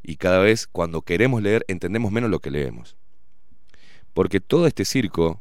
y 0.03 0.17
cada 0.17 0.41
vez 0.41 0.67
cuando 0.67 1.03
queremos 1.03 1.41
leer 1.43 1.65
entendemos 1.69 2.11
menos 2.11 2.29
lo 2.29 2.41
que 2.41 2.51
leemos. 2.51 2.97
Porque 4.15 4.41
todo 4.41 4.67
este 4.67 4.85
circo, 4.85 5.41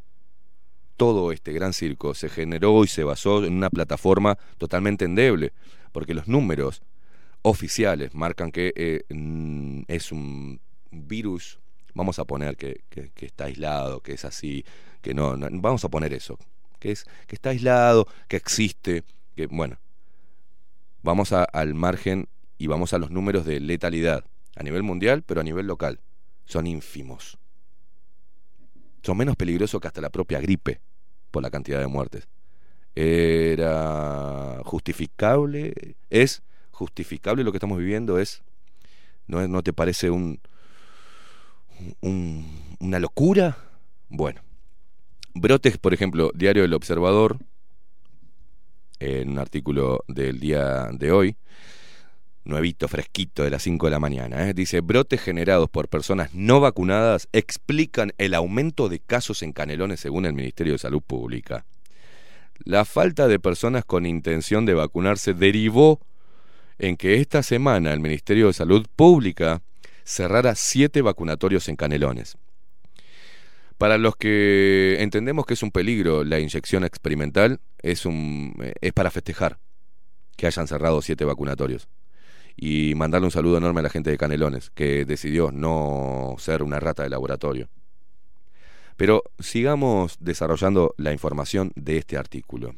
todo 0.96 1.32
este 1.32 1.52
gran 1.52 1.74
circo 1.74 2.14
se 2.14 2.30
generó 2.30 2.84
y 2.84 2.88
se 2.88 3.04
basó 3.04 3.44
en 3.44 3.54
una 3.54 3.72
plataforma 3.72 4.38
totalmente 4.60 5.06
endeble, 5.06 5.52
porque 5.92 6.14
los 6.14 6.28
números 6.28 6.84
oficiales 7.42 8.14
marcan 8.14 8.52
que 8.52 8.72
eh, 8.76 9.02
es 9.88 10.12
un 10.12 10.62
virus 10.92 11.61
vamos 11.94 12.20
a 12.20 12.26
poner 12.26 12.58
que, 12.58 12.84
que, 12.90 13.26
está 13.26 13.46
aislado, 13.46 14.02
que 14.02 14.14
es 14.14 14.26
así, 14.26 14.66
que 15.02 15.14
no, 15.14 15.38
vamos 15.38 15.84
a 15.86 15.90
poner 15.90 16.14
eso, 16.14 16.38
que 16.80 16.92
es 16.92 17.06
que 17.28 17.36
está 17.36 17.50
aislado, 17.50 18.08
que 18.28 18.38
existe, 18.38 19.04
que 19.36 19.48
bueno, 19.48 19.78
vamos 21.04 21.32
al 21.34 21.74
margen 21.74 22.28
y 22.58 22.68
vamos 22.68 22.94
a 22.94 22.98
los 22.98 23.12
números 23.12 23.46
de 23.46 23.60
letalidad 23.60 24.24
a 24.56 24.64
nivel 24.64 24.84
mundial, 24.84 25.24
pero 25.24 25.42
a 25.42 25.44
nivel 25.44 25.68
local, 25.68 26.00
son 26.46 26.68
ínfimos. 26.68 27.38
Son 29.04 29.18
menos 29.18 29.36
peligrosos 29.36 29.82
que 29.82 29.88
hasta 29.88 30.02
la 30.02 30.10
propia 30.10 30.40
gripe 30.40 30.80
por 31.32 31.42
la 31.42 31.50
cantidad 31.50 31.80
de 31.80 31.88
muertes. 31.88 32.28
Era 32.94 34.62
justificable, 34.64 35.96
es 36.10 36.44
justificable 36.72 37.44
lo 37.44 37.52
que 37.52 37.58
estamos 37.58 37.78
viviendo, 37.78 38.20
es 38.20 38.44
no, 39.28 39.48
no 39.48 39.64
te 39.64 39.72
parece 39.74 40.10
un, 40.10 40.40
un, 42.02 42.46
una 42.80 43.00
locura. 43.00 43.58
Bueno, 44.10 44.42
brotes, 45.34 45.78
por 45.78 45.94
ejemplo, 45.94 46.32
Diario 46.34 46.64
del 46.64 46.74
Observador, 46.74 47.38
en 49.00 49.30
un 49.30 49.40
artículo 49.40 50.04
del 50.08 50.40
día 50.40 50.90
de 50.94 51.12
hoy, 51.12 51.36
nuevito, 52.44 52.88
fresquito, 52.88 53.44
de 53.44 53.50
las 53.50 53.64
5 53.64 53.88
de 53.88 53.92
la 53.92 54.00
mañana, 54.00 54.48
¿eh? 54.48 54.54
dice, 54.54 54.82
brotes 54.82 55.22
generados 55.22 55.70
por 55.70 55.88
personas 55.88 56.34
no 56.34 56.60
vacunadas 56.60 57.28
explican 57.32 58.14
el 58.18 58.34
aumento 58.34 58.90
de 58.90 59.00
casos 59.00 59.44
en 59.44 59.54
Canelones 59.54 60.00
según 60.00 60.26
el 60.26 60.34
Ministerio 60.34 60.74
de 60.74 60.80
Salud 60.80 61.02
Pública. 61.02 61.66
La 62.64 62.86
falta 62.86 63.28
de 63.28 63.40
personas 63.40 63.86
con 63.86 64.06
intención 64.06 64.66
de 64.66 64.76
vacunarse 64.76 65.34
derivó 65.34 66.00
en 66.78 66.98
que 66.98 67.16
esta 67.16 67.44
semana 67.44 67.94
el 67.94 68.00
Ministerio 68.00 68.48
de 68.48 68.54
Salud 68.54 68.86
Pública 68.96 69.62
cerrara 70.04 70.56
siete 70.56 71.02
vacunatorios 71.02 71.68
en 71.70 71.76
Canelones. 71.76 72.38
Para 73.78 73.98
los 73.98 74.16
que 74.16 74.98
entendemos 75.00 75.46
que 75.46 75.56
es 75.56 75.64
un 75.64 75.72
peligro 75.72 76.24
la 76.24 76.40
inyección 76.40 76.84
experimental, 76.84 77.60
es, 77.82 78.06
un, 78.06 78.56
es 78.80 78.94
para 78.94 79.10
festejar 79.10 79.58
que 80.38 80.48
hayan 80.48 80.68
cerrado 80.68 81.02
siete 81.02 81.26
vacunatorios. 81.26 81.88
Y 82.56 82.94
mandarle 82.96 83.26
un 83.26 83.32
saludo 83.32 83.58
enorme 83.58 83.80
a 83.80 83.84
la 83.84 83.90
gente 83.90 84.12
de 84.12 84.18
Canelones, 84.18 84.70
que 84.70 85.06
decidió 85.06 85.52
no 85.52 86.36
ser 86.38 86.62
una 86.62 86.80
rata 86.80 87.02
de 87.04 87.10
laboratorio. 87.10 87.70
Pero 88.98 89.24
sigamos 89.40 90.18
desarrollando 90.20 90.94
la 90.98 91.12
información 91.12 91.72
de 91.76 91.98
este 91.98 92.18
artículo. 92.18 92.76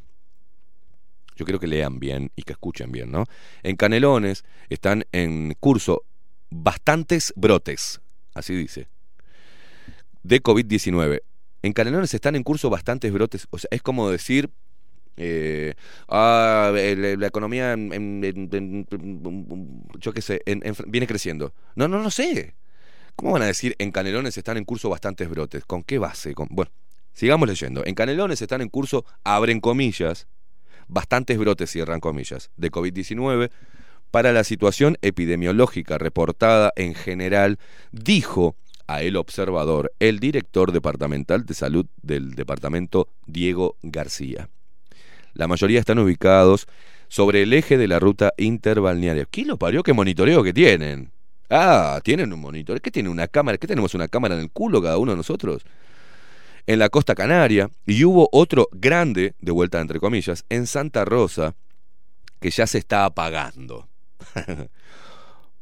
Yo 1.35 1.43
quiero 1.43 1.59
que 1.59 1.67
lean 1.67 1.99
bien 1.99 2.31
y 2.35 2.43
que 2.43 2.53
escuchen 2.53 2.91
bien, 2.91 3.11
¿no? 3.11 3.25
En 3.63 3.75
Canelones 3.75 4.45
están 4.69 5.05
en 5.11 5.55
curso 5.59 6.05
bastantes 6.53 7.33
brotes, 7.35 7.99
así 8.33 8.55
dice, 8.55 8.87
de 10.21 10.41
COVID-19. 10.41 11.21
En 11.63 11.73
Canelones 11.73 12.13
están 12.13 12.35
en 12.35 12.43
curso 12.43 12.69
bastantes 12.69 13.11
brotes, 13.11 13.47
o 13.49 13.57
sea, 13.57 13.69
es 13.71 13.81
como 13.81 14.09
decir, 14.09 14.51
eh, 15.17 15.73
ah, 16.09 16.71
la, 16.73 17.27
economía, 17.27 17.75
yo 19.99 20.13
qué 20.13 20.21
sé, 20.21 20.41
viene 20.87 21.07
creciendo. 21.07 21.53
No, 21.75 21.87
no, 21.87 22.01
no 22.01 22.11
sé. 22.11 22.53
¿Cómo 23.15 23.33
van 23.33 23.43
a 23.43 23.47
decir 23.47 23.75
en 23.77 23.91
Canelones 23.91 24.37
están 24.37 24.57
en 24.57 24.65
curso 24.65 24.89
bastantes 24.89 25.29
brotes? 25.29 25.65
¿Con 25.65 25.83
qué 25.83 25.99
base? 25.99 26.33
Bueno, 26.49 26.71
sigamos 27.13 27.47
leyendo. 27.47 27.85
En 27.85 27.93
Canelones 27.93 28.41
están 28.41 28.61
en 28.61 28.69
curso, 28.69 29.05
abren 29.23 29.59
comillas, 29.59 30.27
bastantes 30.87 31.37
brotes, 31.37 31.69
cierran 31.69 31.99
comillas, 31.99 32.49
de 32.57 32.71
COVID-19 32.71 33.51
para 34.13 34.31
la 34.31 34.43
situación 34.43 34.99
epidemiológica 35.01 35.97
reportada 35.97 36.71
en 36.75 36.93
general, 36.93 37.57
dijo 37.91 38.55
a 38.85 39.01
El 39.01 39.15
Observador 39.15 39.91
el 39.97 40.19
director 40.19 40.71
departamental 40.71 41.47
de 41.47 41.55
salud 41.55 41.87
del 42.03 42.35
departamento 42.35 43.07
Diego 43.25 43.75
García. 43.81 44.49
La 45.33 45.47
mayoría 45.47 45.79
están 45.79 45.97
ubicados 45.97 46.67
sobre 47.07 47.41
el 47.41 47.53
eje 47.53 47.75
de 47.75 47.87
la 47.87 47.97
ruta 47.97 48.33
interbalnearia. 48.37 49.25
¿Quién 49.25 49.47
lo 49.47 49.57
parió? 49.57 49.81
¿Qué 49.81 49.93
monitoreo 49.93 50.43
que 50.43 50.53
tienen? 50.53 51.11
Ah, 51.49 51.99
tienen 52.03 52.31
un 52.33 52.39
monitor. 52.39 52.81
¿Qué 52.81 52.91
tiene 52.91 53.09
una 53.09 53.27
cámara? 53.27 53.57
¿Qué 53.57 53.65
tenemos 53.65 53.95
una 53.95 54.07
cámara 54.07 54.35
en 54.35 54.41
el 54.41 54.51
culo 54.51 54.79
cada 54.79 54.99
uno 54.99 55.13
de 55.13 55.17
nosotros? 55.17 55.63
En 56.67 56.77
la 56.77 56.89
costa 56.89 57.15
canaria. 57.15 57.71
Y 57.87 58.03
hubo 58.03 58.29
otro 58.31 58.69
grande, 58.73 59.33
de 59.41 59.51
vuelta 59.51 59.81
entre 59.81 59.99
comillas, 59.99 60.45
en 60.49 60.67
Santa 60.67 61.03
Rosa, 61.03 61.55
que 62.39 62.51
ya 62.51 62.67
se 62.67 62.77
está 62.77 63.05
apagando. 63.05 63.87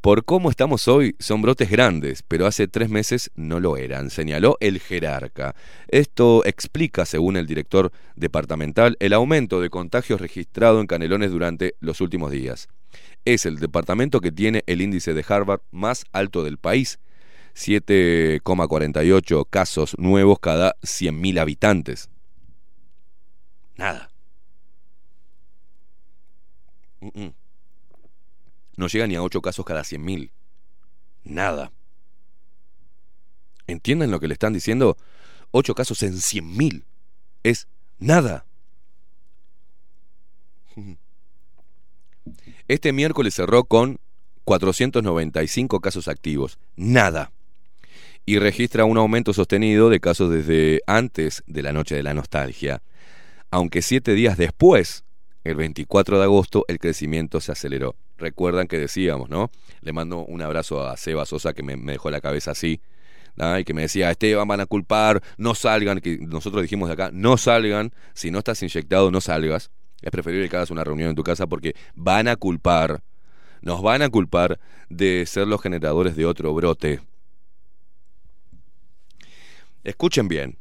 Por 0.01 0.25
cómo 0.25 0.49
estamos 0.49 0.87
hoy, 0.87 1.15
son 1.19 1.43
brotes 1.43 1.69
grandes, 1.69 2.23
pero 2.27 2.47
hace 2.47 2.67
tres 2.67 2.89
meses 2.89 3.29
no 3.35 3.59
lo 3.59 3.77
eran, 3.77 4.09
señaló 4.09 4.57
el 4.59 4.79
jerarca. 4.79 5.53
Esto 5.89 6.43
explica, 6.43 7.05
según 7.05 7.37
el 7.37 7.45
director 7.45 7.91
departamental, 8.15 8.97
el 8.99 9.13
aumento 9.13 9.61
de 9.61 9.69
contagios 9.69 10.19
registrado 10.19 10.81
en 10.81 10.87
Canelones 10.87 11.29
durante 11.29 11.75
los 11.81 12.01
últimos 12.01 12.31
días. 12.31 12.67
Es 13.25 13.45
el 13.45 13.59
departamento 13.59 14.21
que 14.21 14.31
tiene 14.31 14.63
el 14.65 14.81
índice 14.81 15.13
de 15.13 15.23
Harvard 15.27 15.61
más 15.69 16.05
alto 16.11 16.43
del 16.43 16.57
país, 16.57 16.97
7,48 17.53 19.45
casos 19.47 19.95
nuevos 19.99 20.39
cada 20.39 20.75
100.000 20.81 21.39
habitantes. 21.39 22.09
Nada. 23.77 24.09
Mm, 27.01 27.21
mm. 27.21 27.40
No 28.81 28.87
llega 28.87 29.05
ni 29.05 29.13
a 29.13 29.21
8 29.21 29.43
casos 29.43 29.63
cada 29.63 29.83
100.000. 29.83 30.31
Nada. 31.23 31.71
¿Entienden 33.67 34.09
lo 34.09 34.19
que 34.19 34.27
le 34.27 34.33
están 34.33 34.53
diciendo? 34.53 34.97
8 35.51 35.75
casos 35.75 36.01
en 36.01 36.13
100.000. 36.13 36.83
Es 37.43 37.67
nada. 37.99 38.43
Este 42.67 42.91
miércoles 42.91 43.35
cerró 43.35 43.65
con 43.65 43.99
495 44.45 45.79
casos 45.79 46.07
activos. 46.07 46.57
Nada. 46.75 47.31
Y 48.25 48.39
registra 48.39 48.85
un 48.85 48.97
aumento 48.97 49.31
sostenido 49.31 49.89
de 49.89 49.99
casos 49.99 50.31
desde 50.31 50.81
antes 50.87 51.43
de 51.45 51.61
la 51.61 51.71
noche 51.71 51.93
de 51.93 52.01
la 52.01 52.15
nostalgia. 52.15 52.81
Aunque 53.51 53.83
siete 53.83 54.13
días 54.15 54.37
después, 54.37 55.03
el 55.43 55.53
24 55.53 56.17
de 56.17 56.23
agosto, 56.23 56.65
el 56.67 56.79
crecimiento 56.79 57.41
se 57.41 57.51
aceleró. 57.51 57.95
Recuerdan 58.21 58.67
que 58.67 58.77
decíamos, 58.77 59.31
¿no? 59.31 59.49
Le 59.81 59.93
mando 59.93 60.19
un 60.19 60.43
abrazo 60.43 60.87
a 60.87 60.95
Seba 60.95 61.25
Sosa 61.25 61.53
que 61.53 61.63
me, 61.63 61.75
dejó 61.75 62.11
la 62.11 62.21
cabeza 62.21 62.51
así. 62.51 62.79
Y 63.57 63.63
que 63.63 63.73
me 63.73 63.81
decía, 63.81 64.11
Esteban, 64.11 64.47
van 64.47 64.59
a 64.59 64.67
culpar, 64.67 65.23
no 65.37 65.55
salgan, 65.55 65.99
que 66.01 66.19
nosotros 66.19 66.61
dijimos 66.61 66.87
de 66.89 66.93
acá, 66.93 67.09
no 67.11 67.37
salgan, 67.37 67.91
si 68.13 68.29
no 68.29 68.39
estás 68.39 68.61
inyectado, 68.61 69.09
no 69.09 69.21
salgas. 69.21 69.71
Es 70.03 70.11
preferible 70.11 70.49
que 70.49 70.55
hagas 70.55 70.69
una 70.69 70.83
reunión 70.83 71.09
en 71.09 71.15
tu 71.15 71.23
casa 71.23 71.47
porque 71.47 71.75
van 71.95 72.27
a 72.27 72.35
culpar, 72.35 73.01
nos 73.61 73.81
van 73.81 74.03
a 74.03 74.09
culpar 74.09 74.59
de 74.89 75.25
ser 75.25 75.47
los 75.47 75.59
generadores 75.59 76.15
de 76.15 76.27
otro 76.27 76.53
brote. 76.53 77.01
Escuchen 79.83 80.27
bien, 80.27 80.59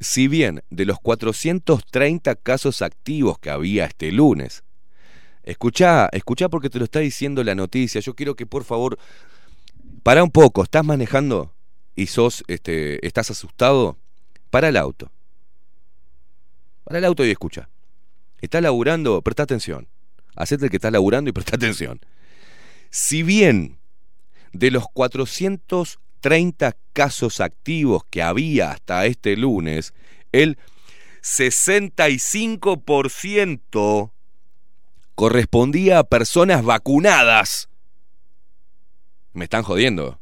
si 0.00 0.26
bien 0.26 0.62
de 0.70 0.86
los 0.86 0.98
430 1.00 2.36
casos 2.36 2.80
activos 2.80 3.38
que 3.38 3.50
había 3.50 3.84
este 3.84 4.10
lunes, 4.10 4.64
escucha, 5.50 6.08
escucha 6.12 6.48
porque 6.48 6.70
te 6.70 6.78
lo 6.78 6.84
está 6.84 7.00
diciendo 7.00 7.42
la 7.42 7.54
noticia, 7.54 8.00
yo 8.00 8.14
quiero 8.14 8.36
que 8.36 8.46
por 8.46 8.64
favor, 8.64 8.98
para 10.02 10.22
un 10.22 10.30
poco, 10.30 10.62
¿estás 10.62 10.84
manejando 10.84 11.54
y 11.96 12.06
sos, 12.06 12.44
este, 12.48 13.04
estás 13.06 13.30
asustado? 13.30 13.96
Para 14.50 14.68
el 14.68 14.76
auto. 14.76 15.10
Para 16.84 16.98
el 16.98 17.04
auto 17.04 17.24
y 17.24 17.30
escucha. 17.30 17.68
Estás 18.40 18.62
laburando, 18.62 19.20
presta 19.22 19.42
atención. 19.42 19.88
Hacete 20.36 20.66
el 20.66 20.70
que 20.70 20.76
estás 20.76 20.92
laburando 20.92 21.30
y 21.30 21.32
presta 21.32 21.56
atención. 21.56 22.00
Si 22.90 23.22
bien 23.22 23.78
de 24.52 24.70
los 24.70 24.84
430 24.92 26.76
casos 26.92 27.40
activos 27.40 28.02
que 28.10 28.22
había 28.22 28.72
hasta 28.72 29.06
este 29.06 29.34
lunes, 29.36 29.94
el 30.32 30.58
65% 31.22 34.10
correspondía 35.18 35.98
a 35.98 36.04
personas 36.04 36.64
vacunadas. 36.64 37.68
Me 39.32 39.42
están 39.42 39.64
jodiendo. 39.64 40.20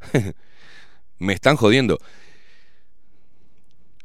Me 1.18 1.34
están 1.34 1.56
jodiendo. 1.56 1.98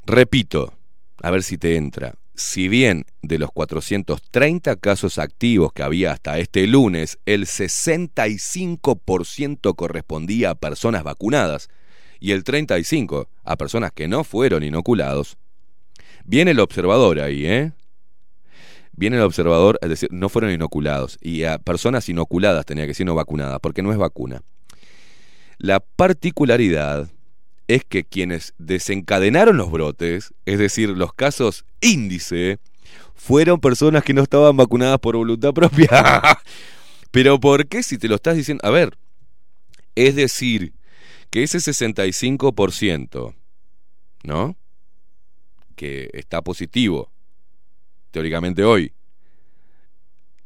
Repito, 0.05 0.73
a 1.21 1.31
ver 1.31 1.43
si 1.43 1.57
te 1.57 1.77
entra. 1.77 2.15
Si 2.35 2.67
bien 2.67 3.05
de 3.21 3.39
los 3.39 3.49
430 3.53 4.75
casos 4.75 5.17
activos 5.17 5.71
que 5.71 5.83
había 5.83 6.11
hasta 6.11 6.39
este 6.39 6.67
lunes, 6.67 7.17
el 7.25 7.45
65% 7.45 9.75
correspondía 9.77 10.49
a 10.49 10.55
personas 10.55 11.05
vacunadas 11.05 11.69
y 12.19 12.33
el 12.33 12.43
35% 12.43 13.29
a 13.45 13.55
personas 13.55 13.93
que 13.93 14.09
no 14.09 14.25
fueron 14.25 14.63
inoculados, 14.63 15.37
viene 16.25 16.51
el 16.51 16.59
observador 16.59 17.21
ahí, 17.21 17.45
¿eh? 17.45 17.71
Viene 18.97 19.17
el 19.17 19.21
observador, 19.21 19.77
es 19.81 19.89
decir, 19.89 20.09
no 20.11 20.27
fueron 20.27 20.51
inoculados 20.51 21.19
y 21.21 21.43
a 21.43 21.59
personas 21.59 22.09
inoculadas 22.09 22.65
tenía 22.65 22.83
que 22.83 22.89
decir 22.89 23.05
no 23.05 23.13
vacunadas, 23.13 23.59
porque 23.61 23.83
no 23.83 23.91
es 23.91 23.97
vacuna. 23.97 24.41
La 25.59 25.79
particularidad 25.79 27.07
es 27.67 27.85
que 27.85 28.03
quienes 28.03 28.55
desencadenaron 28.57 29.55
los 29.55 29.71
brotes, 29.71 30.33
es 30.45 30.57
decir, 30.57 30.89
los 30.89 31.13
casos 31.13 31.63
índice, 31.79 32.59
fueron 33.13 33.59
personas 33.59 34.03
que 34.03 34.13
no 34.13 34.23
estaban 34.23 34.57
vacunadas 34.57 34.99
por 34.99 35.15
voluntad 35.15 35.53
propia. 35.53 35.87
Pero 37.11 37.39
¿por 37.39 37.67
qué 37.67 37.83
si 37.83 37.99
te 37.99 38.07
lo 38.07 38.15
estás 38.15 38.35
diciendo? 38.35 38.65
A 38.65 38.71
ver, 38.71 38.97
es 39.95 40.15
decir, 40.15 40.73
que 41.29 41.43
ese 41.43 41.59
65%, 41.59 43.35
¿no? 44.23 44.57
Que 45.75 46.09
está 46.13 46.41
positivo, 46.41 47.11
teóricamente 48.17 48.63
hoy, 48.63 48.93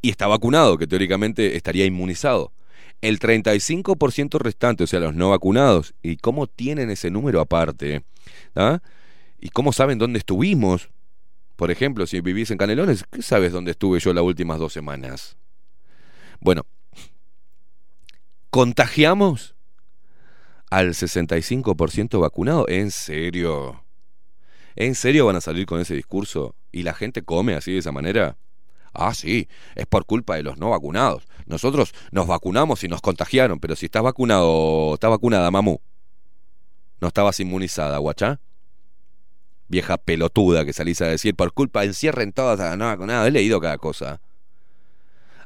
y 0.01 0.09
está 0.09 0.27
vacunado, 0.27 0.77
que 0.77 0.87
teóricamente 0.87 1.55
estaría 1.55 1.85
inmunizado 1.85 2.51
el 2.99 3.17
35% 3.17 4.39
restante, 4.39 4.83
o 4.83 4.87
sea, 4.87 4.99
los 4.99 5.15
no 5.15 5.29
vacunados, 5.29 5.93
y 6.03 6.17
cómo 6.17 6.47
tienen 6.47 6.89
ese 6.89 7.09
número 7.09 7.39
aparte, 7.39 8.03
¿ah? 8.55 8.81
y 9.39 9.49
cómo 9.51 9.71
saben 9.71 9.97
dónde 9.99 10.19
estuvimos. 10.19 10.89
Por 11.55 11.71
ejemplo, 11.71 12.05
si 12.07 12.19
vivís 12.19 12.51
en 12.51 12.57
Canelones, 12.57 13.05
¿qué 13.09 13.21
sabes 13.21 13.53
dónde 13.53 13.71
estuve 13.71 14.01
yo 14.01 14.13
las 14.13 14.25
últimas 14.25 14.59
dos 14.59 14.73
semanas? 14.73 15.37
Bueno, 16.41 16.65
contagiamos 18.49 19.55
al 20.69 20.89
65% 20.89 22.19
vacunado. 22.19 22.67
¿En 22.67 22.91
serio? 22.91 23.85
¿En 24.75 24.95
serio 24.95 25.25
van 25.25 25.37
a 25.37 25.41
salir 25.41 25.65
con 25.65 25.79
ese 25.79 25.95
discurso? 25.95 26.55
¿Y 26.71 26.83
la 26.83 26.93
gente 26.93 27.21
come 27.21 27.55
así 27.55 27.73
de 27.73 27.79
esa 27.79 27.91
manera? 27.91 28.37
Ah, 28.93 29.13
sí, 29.13 29.47
es 29.75 29.85
por 29.85 30.05
culpa 30.05 30.35
de 30.35 30.43
los 30.43 30.57
no 30.57 30.69
vacunados. 30.69 31.27
Nosotros 31.45 31.93
nos 32.11 32.27
vacunamos 32.27 32.83
y 32.83 32.87
nos 32.87 33.01
contagiaron, 33.01 33.59
pero 33.59 33.75
si 33.75 33.85
estás 33.85 34.03
vacunado, 34.03 34.95
estás 34.95 35.09
vacunada, 35.09 35.49
mamú. 35.49 35.81
No 36.99 37.07
estabas 37.07 37.39
inmunizada, 37.39 37.97
guachá. 37.97 38.39
Vieja 39.67 39.97
pelotuda 39.97 40.65
que 40.65 40.73
salís 40.73 41.01
a 41.01 41.07
decir, 41.07 41.35
por 41.35 41.53
culpa, 41.53 41.85
encierren 41.85 42.33
todas 42.33 42.59
a 42.59 42.75
no 42.75 42.85
vacunadas. 42.85 43.27
He 43.27 43.31
leído 43.31 43.61
cada 43.61 43.77
cosa. 43.77 44.21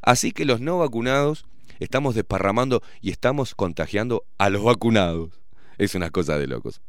Así 0.02 0.32
que 0.32 0.44
los 0.44 0.60
no 0.60 0.78
vacunados 0.78 1.46
estamos 1.78 2.14
desparramando 2.14 2.82
y 3.00 3.10
estamos 3.10 3.54
contagiando 3.54 4.24
a 4.38 4.50
los 4.50 4.64
vacunados. 4.64 5.40
Es 5.78 5.94
una 5.94 6.10
cosa 6.10 6.38
de 6.38 6.46
locos. 6.46 6.80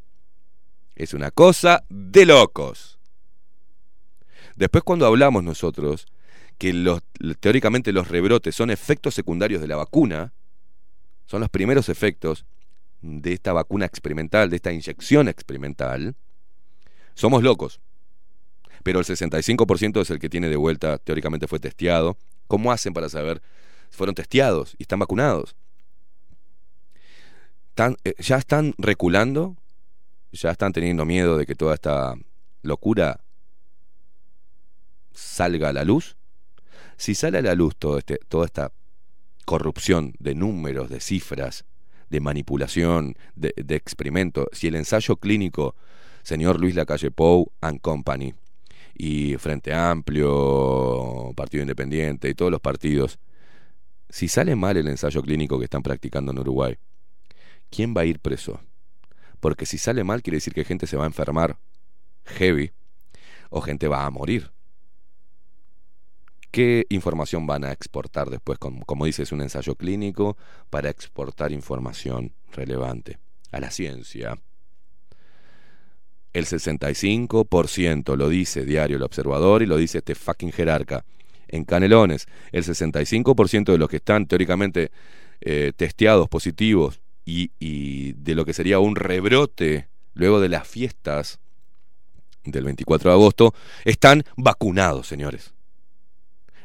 Es 0.96 1.14
una 1.14 1.30
cosa 1.30 1.84
de 1.90 2.26
locos. 2.26 2.97
Después 4.58 4.84
cuando 4.84 5.06
hablamos 5.06 5.44
nosotros 5.44 6.08
que 6.58 6.74
teóricamente 7.40 7.94
los 7.94 8.08
rebrotes 8.08 8.56
son 8.56 8.72
efectos 8.72 9.14
secundarios 9.14 9.62
de 9.62 9.68
la 9.68 9.76
vacuna, 9.76 10.34
son 11.28 11.42
los 11.42 11.50
primeros 11.50 11.90
efectos 11.90 12.46
de 13.02 13.34
esta 13.34 13.54
vacuna 13.54 13.86
experimental, 13.86 14.50
de 14.50 14.56
esta 14.56 14.74
inyección 14.74 15.28
experimental, 15.28 16.16
somos 17.14 17.44
locos. 17.44 17.80
Pero 18.82 19.00
el 19.00 19.06
65% 19.06 20.02
es 20.02 20.10
el 20.10 20.18
que 20.18 20.30
tiene 20.30 20.50
de 20.50 20.56
vuelta, 20.56 20.98
teóricamente 20.98 21.48
fue 21.48 21.60
testeado. 21.60 22.18
¿Cómo 22.48 22.72
hacen 22.72 22.94
para 22.94 23.10
saber? 23.10 23.44
Fueron 23.92 24.16
testeados 24.16 24.76
y 24.80 24.84
están 24.84 25.00
vacunados. 25.00 25.56
eh, 28.04 28.16
ya 28.18 28.38
están 28.38 28.74
reculando, 28.80 29.56
ya 30.32 30.50
están 30.50 30.74
teniendo 30.74 31.06
miedo 31.06 31.38
de 31.38 31.46
que 31.46 31.54
toda 31.54 31.76
esta 31.76 32.16
locura 32.64 33.20
salga 35.18 35.70
a 35.70 35.74
la 35.74 35.84
luz. 35.84 36.18
Si 36.98 37.16
sale 37.16 37.40
a 37.40 37.42
la 37.42 37.56
luz 37.56 37.76
todo 37.78 37.98
este, 37.98 38.20
toda 38.28 38.46
esta 38.46 38.72
corrupción 39.46 40.14
de 40.20 40.36
números, 40.36 40.90
de 40.90 41.00
cifras, 41.00 41.66
de 42.10 42.20
manipulación, 42.20 43.16
de, 43.36 43.54
de 43.56 43.76
experimento, 43.76 44.48
si 44.52 44.68
el 44.68 44.76
ensayo 44.76 45.18
clínico, 45.18 45.76
señor 46.24 46.60
Luis 46.60 46.76
Lacalle 46.76 47.12
Pou 47.12 47.52
and 47.62 47.82
Company, 47.82 48.34
y 48.96 49.36
Frente 49.38 49.74
Amplio, 49.74 51.32
Partido 51.36 51.62
Independiente 51.62 52.30
y 52.30 52.34
todos 52.34 52.52
los 52.52 52.62
partidos 52.62 53.20
si 54.10 54.28
sale 54.28 54.56
mal 54.56 54.78
el 54.78 54.88
ensayo 54.88 55.22
clínico 55.22 55.60
que 55.60 55.66
están 55.66 55.84
practicando 55.84 56.32
en 56.32 56.40
Uruguay, 56.40 56.78
¿quién 57.70 57.94
va 57.96 58.02
a 58.02 58.06
ir 58.06 58.20
preso? 58.20 58.62
Porque 59.40 59.66
si 59.66 59.78
sale 59.78 60.04
mal 60.04 60.22
quiere 60.22 60.38
decir 60.38 60.54
que 60.54 60.64
gente 60.64 60.88
se 60.88 60.98
va 60.98 61.04
a 61.04 61.08
enfermar 61.08 61.58
heavy 62.26 62.72
o 63.50 63.62
gente 63.62 63.88
va 63.88 64.06
a 64.06 64.10
morir. 64.10 64.52
¿Qué 66.52 66.86
información 66.90 67.46
van 67.46 67.66
a 67.66 67.72
exportar 67.72 68.30
después? 68.30 68.58
Como, 68.58 68.86
como 68.86 69.06
dices, 69.06 69.32
un 69.32 69.42
ensayo 69.42 69.76
clínico 69.76 70.38
para 70.70 70.90
exportar 70.90 71.52
información 71.52 72.34
relevante 72.52 73.20
a 73.52 73.60
la 73.60 73.72
ciencia. 73.72 74.38
El 76.34 76.46
65% 76.46 78.16
lo 78.16 78.30
dice 78.30 78.66
Diario 78.66 78.98
El 78.98 79.04
Observador 79.04 79.64
y 79.64 79.66
lo 79.66 79.78
dice 79.78 80.00
este 80.00 80.16
fucking 80.16 80.52
jerarca. 80.52 81.04
En 81.48 81.64
Canelones, 81.64 82.28
el 82.52 82.64
65% 82.64 83.72
de 83.72 83.78
los 83.78 83.90
que 83.90 83.98
están 83.98 84.28
teóricamente 84.28 84.92
eh, 85.42 85.72
testeados 85.76 86.28
positivos 86.30 87.00
y, 87.26 87.52
y 87.60 88.14
de 88.14 88.36
lo 88.36 88.46
que 88.46 88.54
sería 88.54 88.80
un 88.80 88.96
rebrote 88.96 89.88
luego 90.14 90.40
de 90.40 90.50
las 90.50 90.68
fiestas 90.68 91.40
del 92.44 92.66
24 92.66 93.10
de 93.10 93.16
agosto, 93.16 93.54
están 93.86 94.24
vacunados, 94.36 95.08
señores. 95.08 95.54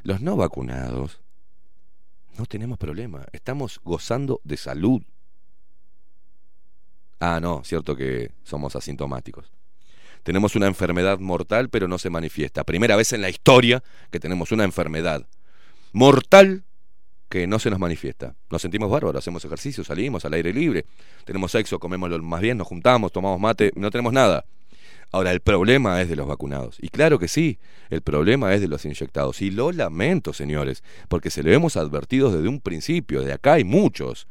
Los 0.03 0.21
no 0.21 0.37
vacunados 0.37 1.21
no 2.39 2.47
tenemos 2.47 2.79
problema, 2.79 3.27
estamos 3.33 3.81
gozando 3.85 4.41
de 4.45 4.57
salud. 4.57 5.03
Ah, 7.21 7.39
no, 7.41 7.63
cierto 7.63 7.95
que 7.95 8.33
somos 8.43 8.75
asintomáticos. 8.75 9.53
Tenemos 10.23 10.57
una 10.57 10.67
enfermedad 10.67 11.19
mortal, 11.19 11.69
pero 11.69 11.89
no 11.89 11.99
se 11.99 12.11
manifiesta. 12.11 12.65
Primera 12.65 12.97
vez 12.97 13.13
en 13.13 13.21
la 13.21 13.29
historia 13.29 13.83
que 14.11 14.21
tenemos 14.21 14.51
una 14.51 14.65
enfermedad 14.65 15.27
mortal 15.93 16.65
que 17.29 17.47
no 17.47 17.59
se 17.59 17.71
nos 17.71 17.79
manifiesta. 17.79 18.35
Nos 18.51 18.63
sentimos 18.63 18.91
bárbaros, 18.91 19.19
hacemos 19.19 19.45
ejercicio, 19.45 19.85
salimos 19.85 20.25
al 20.25 20.35
aire 20.35 20.53
libre, 20.53 20.85
tenemos 21.25 21.53
sexo, 21.53 21.79
comemos 21.79 22.11
lo 22.11 22.23
más 22.23 22.41
bien, 22.41 22.59
nos 22.59 22.67
juntamos, 22.67 23.13
tomamos 23.13 23.41
mate, 23.41 23.73
no 23.75 23.91
tenemos 23.91 24.13
nada. 24.13 24.45
Ahora, 25.13 25.31
el 25.31 25.41
problema 25.41 26.01
es 26.01 26.09
de 26.09 26.17
los 26.17 26.27
vacunados. 26.27 26.79
Y 26.81 26.89
claro 26.89 27.19
que 27.19 27.29
sí, 27.29 27.59
el 27.91 28.01
problema 28.01 28.55
es 28.55 28.63
de 28.63 28.69
los 28.69 28.87
inyectados. 28.87 29.43
Y 29.43 29.51
lo 29.51 29.71
lamento, 29.71 30.33
señores, 30.33 30.83
porque 31.09 31.29
se 31.29 31.43
lo 31.43 31.53
hemos 31.53 31.77
advertido 31.77 32.33
desde 32.33 32.49
un 32.49 32.61
principio, 32.61 33.21
de 33.23 33.35
acá 33.35 33.55
hay 33.55 33.65
muchos. 33.65 34.27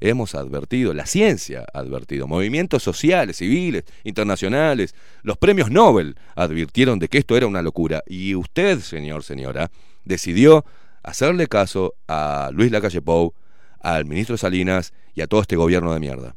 Hemos 0.00 0.34
advertido, 0.34 0.92
la 0.92 1.06
ciencia 1.06 1.64
ha 1.72 1.78
advertido, 1.78 2.26
movimientos 2.26 2.82
sociales, 2.82 3.36
civiles, 3.36 3.84
internacionales, 4.02 4.96
los 5.22 5.38
premios 5.38 5.70
Nobel 5.70 6.16
advirtieron 6.34 6.98
de 6.98 7.08
que 7.08 7.18
esto 7.18 7.36
era 7.36 7.46
una 7.46 7.62
locura. 7.62 8.02
Y 8.04 8.34
usted, 8.34 8.80
señor, 8.80 9.22
señora, 9.22 9.70
decidió 10.04 10.64
hacerle 11.04 11.46
caso 11.46 11.94
a 12.08 12.50
Luis 12.52 12.72
Lacalle 12.72 13.00
Pou, 13.00 13.34
al 13.78 14.04
ministro 14.04 14.36
Salinas 14.36 14.92
y 15.14 15.20
a 15.20 15.28
todo 15.28 15.42
este 15.42 15.54
gobierno 15.54 15.94
de 15.94 16.00
mierda. 16.00 16.34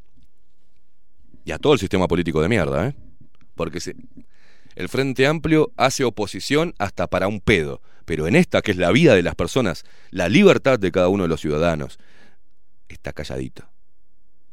Y 1.45 1.51
a 1.51 1.57
todo 1.57 1.73
el 1.73 1.79
sistema 1.79 2.07
político 2.07 2.41
de 2.43 2.49
mierda, 2.49 2.89
¿eh? 2.89 3.06
Porque 3.57 3.81
se, 3.81 3.95
el 4.75 4.87
Frente 4.87 5.27
Amplio 5.27 5.73
hace 5.75 6.05
oposición 6.05 6.73
hasta 6.77 7.07
para 7.07 7.27
un 7.27 7.41
pedo. 7.41 7.81
Pero 8.05 8.27
en 8.27 8.37
esta, 8.37 8.61
que 8.61 8.71
es 8.71 8.77
la 8.77 8.91
vida 8.91 9.15
de 9.15 9.23
las 9.23 9.35
personas, 9.35 9.83
la 10.11 10.29
libertad 10.29 10.79
de 10.79 10.91
cada 10.93 11.09
uno 11.09 11.23
de 11.23 11.29
los 11.29 11.41
ciudadanos, 11.41 11.99
está 12.87 13.11
calladito. 13.11 13.67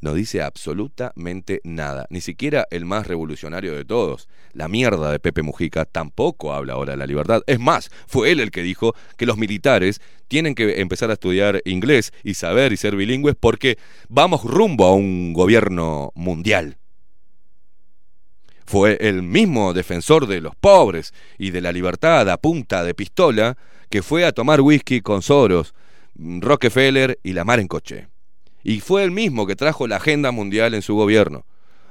No 0.01 0.13
dice 0.13 0.43
absolutamente 0.43 1.61
nada. 1.65 2.07
Ni 2.11 2.21
siquiera 2.21 2.67
el 2.71 2.85
más 2.85 3.07
revolucionario 3.07 3.75
de 3.75 3.85
todos, 3.85 4.29
la 4.53 4.69
mierda 4.69 5.11
de 5.11 5.19
Pepe 5.19 5.43
Mujica, 5.43 5.85
tampoco 5.85 6.53
habla 6.53 6.75
ahora 6.75 6.93
de 6.93 6.99
la 6.99 7.07
libertad. 7.07 7.43
Es 7.47 7.59
más, 7.59 7.91
fue 8.07 8.31
él 8.31 8.41
el 8.41 8.51
que 8.51 8.63
dijo 8.63 8.95
que 9.17 9.25
los 9.25 9.39
militares 9.39 10.01
tienen 10.29 10.55
que 10.55 10.81
empezar 10.81 11.11
a 11.11 11.15
estudiar 11.15 11.63
inglés 11.65 12.13
y 12.23 12.35
saber 12.35 12.73
y 12.73 12.77
ser 12.77 12.97
bilingües 12.97 13.37
porque 13.39 13.79
vamos 14.09 14.45
rumbo 14.45 14.85
a 14.85 14.95
un 14.95 15.33
gobierno 15.33 16.13
mundial. 16.15 16.77
Fue 18.67 18.97
el 19.01 19.23
mismo 19.23 19.73
defensor 19.75 20.27
de 20.27 20.41
los 20.41 20.57
pobres 20.57 21.13
y 21.39 21.51
de 21.51 21.61
la 21.61 21.73
libertad 21.73 22.29
a 22.31 22.39
punta 22.39 22.83
de 22.83 22.95
pistola 22.95 23.57
que 23.91 24.03
fue 24.03 24.25
a 24.25 24.33
tomar 24.33 24.61
whisky 24.61 25.01
con 25.01 25.23
Soros, 25.23 25.75
Rockefeller 26.17 27.19
y 27.23 27.33
la 27.33 27.45
mar 27.45 27.61
en 27.61 27.69
coche. 27.69 28.09
Y 28.63 28.81
fue 28.81 29.05
el 29.05 29.11
mismo 29.11 29.47
que 29.47 29.57
trajo 29.57 29.87
la 29.87 29.97
agenda 29.97 30.31
mundial 30.33 30.75
en 30.75 30.83
su 30.83 30.95
gobierno. 30.95 31.45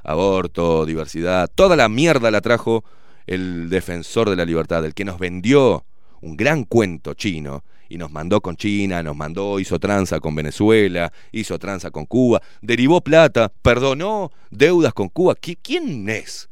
Aborto, 0.04 0.86
diversidad, 0.86 1.50
toda 1.54 1.76
la 1.76 1.88
mierda 1.88 2.32
la 2.32 2.42
trajo 2.42 2.84
el 3.28 3.70
defensor 3.70 4.30
de 4.30 4.36
la 4.36 4.44
libertad, 4.44 4.84
el 4.84 4.94
que 4.94 5.06
nos 5.06 5.20
vendió 5.20 5.86
un 6.22 6.36
gran 6.36 6.64
cuento 6.64 7.14
chino 7.14 7.64
y 7.88 7.98
nos 7.98 8.12
mandó 8.12 8.42
con 8.42 8.56
China, 8.56 9.04
nos 9.04 9.16
mandó, 9.16 9.60
hizo 9.60 9.80
tranza 9.80 10.20
con 10.20 10.36
Venezuela, 10.36 11.14
hizo 11.32 11.60
tranza 11.60 11.92
con 11.92 12.06
Cuba, 12.06 12.42
derivó 12.62 13.02
plata, 13.02 13.52
perdonó 13.62 14.32
deudas 14.50 14.94
con 14.94 15.10
Cuba. 15.10 15.36
¿Quién 15.36 16.10
es? 16.10 16.50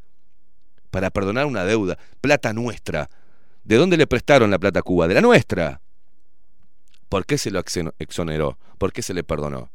Para 0.92 1.10
perdonar 1.10 1.46
una 1.46 1.66
deuda, 1.66 1.98
plata 2.20 2.54
nuestra. 2.54 3.10
¿De 3.64 3.78
dónde 3.78 3.98
le 3.98 4.08
prestaron 4.08 4.52
la 4.52 4.60
plata 4.60 4.80
a 4.80 4.84
Cuba? 4.84 5.08
De 5.08 5.16
la 5.16 5.22
nuestra. 5.22 5.82
¿Por 7.10 7.26
qué 7.26 7.38
se 7.38 7.52
lo 7.52 7.62
exoneró? 8.00 8.58
¿Por 8.78 8.94
qué 8.94 9.02
se 9.02 9.14
le 9.14 9.24
perdonó? 9.24 9.72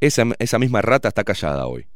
Esa, 0.00 0.24
esa 0.38 0.58
misma 0.58 0.82
rata 0.82 1.08
está 1.08 1.24
callada 1.24 1.66
hoy. 1.66 1.86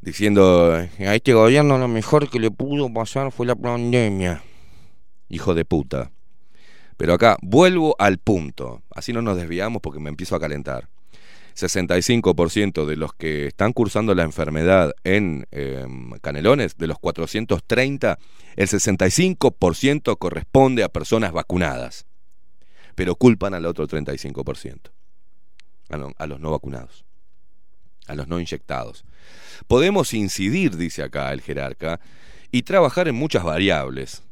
Diciendo, 0.00 0.72
a 0.74 1.14
este 1.14 1.32
gobierno 1.32 1.78
lo 1.78 1.88
mejor 1.88 2.28
que 2.28 2.40
le 2.40 2.50
pudo 2.50 2.92
pasar 2.92 3.30
fue 3.30 3.46
la 3.46 3.54
pandemia. 3.54 4.42
Hijo 5.28 5.54
de 5.54 5.64
puta. 5.64 6.10
Pero 6.96 7.14
acá 7.14 7.36
vuelvo 7.40 7.96
al 7.98 8.18
punto. 8.18 8.82
Así 8.94 9.12
no 9.12 9.22
nos 9.22 9.36
desviamos 9.36 9.80
porque 9.80 10.00
me 10.00 10.10
empiezo 10.10 10.36
a 10.36 10.40
calentar. 10.40 10.88
65% 11.54 12.84
de 12.86 12.96
los 12.96 13.14
que 13.14 13.46
están 13.46 13.72
cursando 13.72 14.14
la 14.14 14.22
enfermedad 14.22 14.92
en 15.04 15.46
eh, 15.50 15.86
Canelones, 16.20 16.76
de 16.76 16.86
los 16.86 16.98
430, 16.98 18.18
el 18.56 18.68
65% 18.68 20.18
corresponde 20.18 20.84
a 20.84 20.88
personas 20.88 21.32
vacunadas, 21.32 22.06
pero 22.94 23.16
culpan 23.16 23.54
al 23.54 23.66
otro 23.66 23.86
35%, 23.86 24.90
a, 25.90 26.22
a 26.22 26.26
los 26.26 26.40
no 26.40 26.50
vacunados, 26.50 27.04
a 28.06 28.14
los 28.14 28.28
no 28.28 28.40
inyectados. 28.40 29.04
Podemos 29.66 30.14
incidir, 30.14 30.76
dice 30.76 31.02
acá 31.02 31.32
el 31.32 31.40
jerarca, 31.40 32.00
y 32.50 32.62
trabajar 32.62 33.08
en 33.08 33.14
muchas 33.14 33.44
variables, 33.44 34.22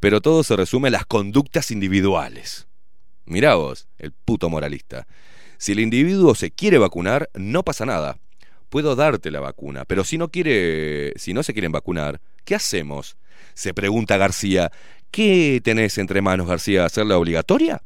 pero 0.00 0.20
todo 0.20 0.42
se 0.42 0.56
resume 0.56 0.88
a 0.88 0.92
las 0.92 1.06
conductas 1.06 1.70
individuales. 1.70 2.66
Mirá 3.24 3.54
vos, 3.54 3.86
el 3.98 4.12
puto 4.12 4.48
moralista. 4.48 5.06
Si 5.60 5.72
el 5.72 5.80
individuo 5.80 6.34
se 6.34 6.50
quiere 6.50 6.78
vacunar, 6.78 7.28
no 7.34 7.62
pasa 7.62 7.84
nada. 7.84 8.16
Puedo 8.70 8.96
darte 8.96 9.30
la 9.30 9.40
vacuna, 9.40 9.84
pero 9.84 10.04
si 10.04 10.16
no 10.16 10.30
quiere, 10.30 11.12
si 11.16 11.34
no 11.34 11.42
se 11.42 11.52
quieren 11.52 11.70
vacunar, 11.70 12.22
¿qué 12.46 12.54
hacemos? 12.54 13.18
Se 13.52 13.74
pregunta 13.74 14.16
García. 14.16 14.72
¿Qué 15.10 15.60
tenés 15.62 15.98
entre 15.98 16.22
manos, 16.22 16.46
García? 16.46 16.86
¿Hacerla 16.86 17.18
obligatoria? 17.18 17.82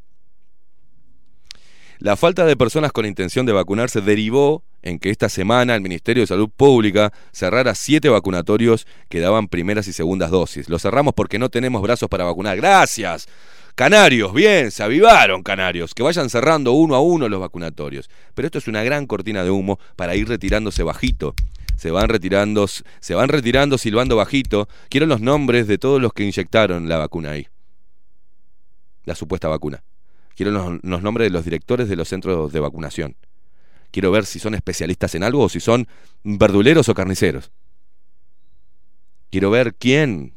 La 1.98 2.14
falta 2.14 2.44
de 2.46 2.56
personas 2.56 2.92
con 2.92 3.06
intención 3.06 3.44
de 3.44 3.52
vacunarse 3.52 4.00
derivó 4.00 4.62
en 4.82 5.00
que 5.00 5.10
esta 5.10 5.28
semana 5.28 5.74
el 5.74 5.80
Ministerio 5.80 6.22
de 6.22 6.28
Salud 6.28 6.50
Pública 6.56 7.12
cerrara 7.32 7.74
siete 7.74 8.08
vacunatorios 8.08 8.86
que 9.08 9.18
daban 9.18 9.48
primeras 9.48 9.88
y 9.88 9.92
segundas 9.92 10.30
dosis. 10.30 10.68
Lo 10.68 10.78
cerramos 10.78 11.12
porque 11.14 11.40
no 11.40 11.48
tenemos 11.48 11.82
brazos 11.82 12.08
para 12.08 12.22
vacunar. 12.22 12.56
Gracias. 12.56 13.26
Canarios, 13.74 14.32
bien, 14.32 14.70
se 14.70 14.84
avivaron 14.84 15.42
Canarios, 15.42 15.94
que 15.94 16.04
vayan 16.04 16.30
cerrando 16.30 16.72
uno 16.72 16.94
a 16.94 17.00
uno 17.00 17.28
los 17.28 17.40
vacunatorios. 17.40 18.08
Pero 18.34 18.46
esto 18.46 18.58
es 18.58 18.68
una 18.68 18.84
gran 18.84 19.06
cortina 19.08 19.42
de 19.42 19.50
humo 19.50 19.80
para 19.96 20.14
ir 20.14 20.28
retirándose 20.28 20.84
bajito. 20.84 21.34
Se 21.76 21.90
van 21.90 22.08
retirando, 22.08 22.68
se 22.68 23.14
van 23.14 23.28
retirando 23.28 23.76
silbando 23.76 24.14
bajito. 24.14 24.68
Quiero 24.88 25.06
los 25.06 25.20
nombres 25.20 25.66
de 25.66 25.78
todos 25.78 26.00
los 26.00 26.12
que 26.12 26.22
inyectaron 26.22 26.88
la 26.88 26.98
vacuna 26.98 27.32
ahí. 27.32 27.48
La 29.06 29.16
supuesta 29.16 29.48
vacuna. 29.48 29.82
Quiero 30.36 30.52
los, 30.52 30.78
los 30.84 31.02
nombres 31.02 31.26
de 31.26 31.30
los 31.30 31.44
directores 31.44 31.88
de 31.88 31.96
los 31.96 32.08
centros 32.08 32.52
de 32.52 32.60
vacunación. 32.60 33.16
Quiero 33.90 34.12
ver 34.12 34.24
si 34.24 34.38
son 34.38 34.54
especialistas 34.54 35.16
en 35.16 35.24
algo 35.24 35.42
o 35.42 35.48
si 35.48 35.58
son 35.58 35.88
verduleros 36.22 36.88
o 36.88 36.94
carniceros. 36.94 37.50
Quiero 39.30 39.50
ver 39.50 39.74
quién 39.74 40.32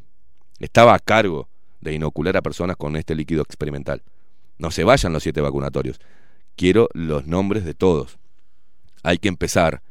estaba 0.60 0.96
a 0.96 1.00
cargo 1.00 1.48
de 1.82 1.94
inocular 1.94 2.38
a 2.38 2.42
personas 2.42 2.76
con 2.76 2.96
este 2.96 3.16
líquido 3.16 3.42
experimental. 3.42 4.02
No 4.58 4.72
se 4.72 4.84
vayan 4.84 5.14
los 5.14 5.24
siete 5.24 5.42
vacunatorios. 5.42 6.00
Quiero 6.56 6.90
los 6.94 7.28
nombres 7.28 7.66
de 7.66 7.74
todos. 7.74 8.18
Hay 9.04 9.20
que 9.20 9.28
empezar 9.28 9.82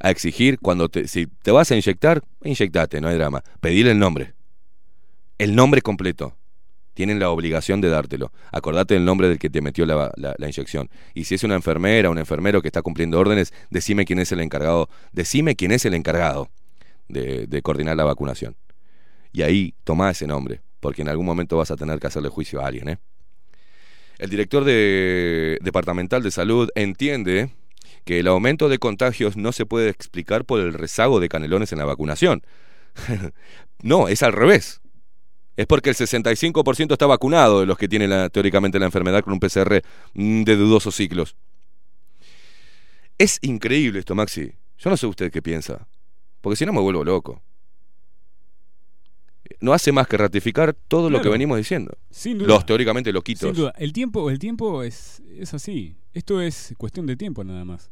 a 0.00 0.10
exigir 0.10 0.58
cuando 0.58 0.88
te, 0.88 1.06
si 1.06 1.26
te 1.26 1.50
vas 1.50 1.70
a 1.70 1.76
inyectar, 1.76 2.22
inyectate, 2.42 3.00
no 3.00 3.08
hay 3.08 3.16
drama. 3.16 3.42
Pedir 3.60 3.86
el 3.86 3.98
nombre. 3.98 4.32
El 5.38 5.54
nombre 5.54 5.82
completo. 5.82 6.36
Tienen 6.94 7.18
la 7.18 7.30
obligación 7.30 7.80
de 7.80 7.88
dártelo. 7.88 8.32
Acordate 8.50 8.94
del 8.94 9.04
nombre 9.04 9.28
del 9.28 9.38
que 9.38 9.50
te 9.50 9.60
metió 9.60 9.86
la, 9.86 10.12
inyección. 10.38 10.90
Y 11.14 11.24
si 11.24 11.34
es 11.34 11.44
una 11.44 11.54
enfermera, 11.54 12.10
un 12.10 12.18
enfermero 12.18 12.62
que 12.62 12.68
está 12.68 12.82
cumpliendo 12.82 13.18
órdenes, 13.18 13.52
decime 13.70 14.04
quién 14.04 14.18
es 14.18 14.32
el 14.32 14.40
encargado. 14.40 14.88
Decime 15.12 15.54
quién 15.54 15.72
es 15.72 15.84
el 15.84 15.94
encargado 15.94 16.50
de, 17.08 17.46
de 17.46 17.62
coordinar 17.62 17.96
la 17.96 18.04
vacunación. 18.04 18.56
Y 19.32 19.42
ahí 19.42 19.74
toma 19.84 20.10
ese 20.10 20.26
nombre 20.26 20.60
porque 20.80 21.02
en 21.02 21.08
algún 21.08 21.26
momento 21.26 21.56
vas 21.56 21.70
a 21.70 21.76
tener 21.76 22.00
que 22.00 22.06
hacerle 22.06 22.28
juicio 22.28 22.60
a 22.60 22.66
alguien. 22.66 22.88
¿eh? 22.88 22.98
El 24.18 24.30
director 24.30 24.64
de, 24.64 25.58
departamental 25.62 26.22
de 26.22 26.30
salud 26.30 26.68
entiende 26.74 27.50
que 28.04 28.18
el 28.18 28.28
aumento 28.28 28.68
de 28.68 28.78
contagios 28.78 29.36
no 29.36 29.52
se 29.52 29.66
puede 29.66 29.88
explicar 29.88 30.44
por 30.44 30.60
el 30.60 30.72
rezago 30.72 31.20
de 31.20 31.28
canelones 31.28 31.72
en 31.72 31.78
la 31.78 31.84
vacunación. 31.84 32.42
no, 33.82 34.08
es 34.08 34.22
al 34.22 34.32
revés. 34.32 34.80
Es 35.56 35.66
porque 35.66 35.90
el 35.90 35.96
65% 35.96 36.92
está 36.92 37.06
vacunado 37.06 37.60
de 37.60 37.66
los 37.66 37.76
que 37.76 37.88
tienen 37.88 38.30
teóricamente 38.30 38.78
la 38.78 38.86
enfermedad 38.86 39.22
con 39.22 39.34
un 39.34 39.40
PCR 39.40 39.82
mm, 40.14 40.42
de 40.44 40.56
dudosos 40.56 40.94
ciclos. 40.94 41.36
Es 43.18 43.38
increíble 43.42 43.98
esto, 43.98 44.14
Maxi. 44.14 44.54
Yo 44.78 44.88
no 44.88 44.96
sé 44.96 45.06
usted 45.06 45.30
qué 45.30 45.42
piensa. 45.42 45.86
Porque 46.40 46.56
si 46.56 46.64
no 46.64 46.72
me 46.72 46.80
vuelvo 46.80 47.04
loco. 47.04 47.42
No 49.60 49.72
hace 49.72 49.92
más 49.92 50.06
que 50.06 50.16
ratificar 50.16 50.74
todo 50.74 51.10
lo 51.10 51.20
que 51.20 51.28
venimos 51.28 51.58
diciendo. 51.58 51.96
Sin 52.10 52.38
duda. 52.38 52.48
Los 52.48 52.66
teóricamente 52.66 53.12
loquitos. 53.12 53.50
Sin 53.50 53.54
duda. 53.54 53.72
El 53.76 53.92
tiempo, 53.92 54.30
el 54.30 54.38
tiempo 54.38 54.82
es, 54.82 55.22
es 55.36 55.52
así. 55.54 55.96
Esto 56.14 56.40
es 56.40 56.74
cuestión 56.78 57.06
de 57.06 57.16
tiempo 57.16 57.44
nada 57.44 57.64
más. 57.64 57.90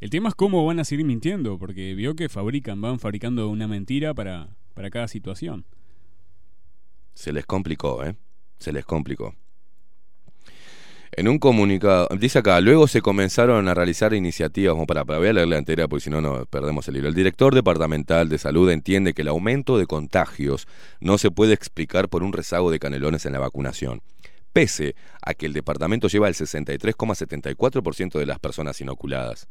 El 0.00 0.10
tema 0.10 0.28
es 0.28 0.34
cómo 0.34 0.64
van 0.66 0.80
a 0.80 0.84
seguir 0.84 1.06
mintiendo, 1.06 1.58
porque 1.58 1.94
vio 1.94 2.14
que 2.14 2.28
fabrican, 2.28 2.80
van 2.80 2.98
fabricando 2.98 3.48
una 3.48 3.66
mentira 3.66 4.12
para, 4.12 4.56
para 4.74 4.90
cada 4.90 5.08
situación. 5.08 5.64
Se 7.14 7.32
les 7.32 7.46
complicó, 7.46 8.04
¿eh? 8.04 8.16
Se 8.58 8.72
les 8.72 8.84
complicó. 8.84 9.34
En 11.16 11.28
un 11.28 11.38
comunicado, 11.38 12.08
dice 12.18 12.40
acá, 12.40 12.60
luego 12.60 12.88
se 12.88 13.00
comenzaron 13.00 13.68
a 13.68 13.74
realizar 13.74 14.14
iniciativas, 14.14 14.74
como 14.74 14.86
para, 14.86 15.04
para 15.04 15.20
voy 15.20 15.28
a 15.28 15.32
leerla 15.32 15.58
entera 15.58 15.86
porque 15.86 16.04
si 16.04 16.10
no, 16.10 16.20
no 16.20 16.44
perdemos 16.46 16.88
el 16.88 16.96
hilo. 16.96 17.08
El 17.08 17.14
director 17.14 17.54
departamental 17.54 18.28
de 18.28 18.38
salud 18.38 18.68
entiende 18.70 19.14
que 19.14 19.22
el 19.22 19.28
aumento 19.28 19.78
de 19.78 19.86
contagios 19.86 20.66
no 21.00 21.16
se 21.18 21.30
puede 21.30 21.54
explicar 21.54 22.08
por 22.08 22.24
un 22.24 22.32
rezago 22.32 22.72
de 22.72 22.80
canelones 22.80 23.26
en 23.26 23.32
la 23.32 23.38
vacunación, 23.38 24.02
pese 24.52 24.96
a 25.22 25.34
que 25.34 25.46
el 25.46 25.52
departamento 25.52 26.08
lleva 26.08 26.26
el 26.26 26.34
63,74% 26.34 28.18
de 28.18 28.26
las 28.26 28.40
personas 28.40 28.80
inoculadas. 28.80 29.46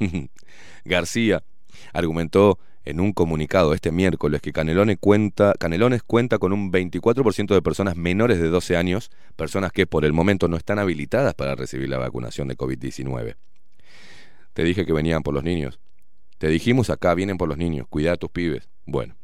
García 0.84 1.44
argumentó 1.92 2.58
en 2.84 3.00
un 3.00 3.12
comunicado 3.12 3.74
este 3.74 3.92
miércoles 3.92 4.40
que 4.40 4.52
Canelones 4.52 4.98
cuenta, 4.98 5.54
Canelones 5.58 6.02
cuenta 6.02 6.38
con 6.38 6.52
un 6.52 6.72
24% 6.72 7.54
de 7.54 7.62
personas 7.62 7.96
menores 7.96 8.40
de 8.40 8.48
12 8.48 8.76
años, 8.76 9.10
personas 9.36 9.72
que 9.72 9.86
por 9.86 10.04
el 10.04 10.12
momento 10.12 10.48
no 10.48 10.56
están 10.56 10.78
habilitadas 10.78 11.34
para 11.34 11.54
recibir 11.54 11.88
la 11.88 11.98
vacunación 11.98 12.48
de 12.48 12.56
COVID-19. 12.56 13.36
Te 14.54 14.64
dije 14.64 14.86
que 14.86 14.92
venían 14.92 15.22
por 15.22 15.34
los 15.34 15.44
niños. 15.44 15.78
Te 16.38 16.48
dijimos 16.48 16.90
acá, 16.90 17.14
vienen 17.14 17.36
por 17.36 17.48
los 17.48 17.58
niños, 17.58 17.86
cuida 17.88 18.12
a 18.12 18.16
tus 18.16 18.30
pibes. 18.30 18.68
Bueno. 18.86 19.19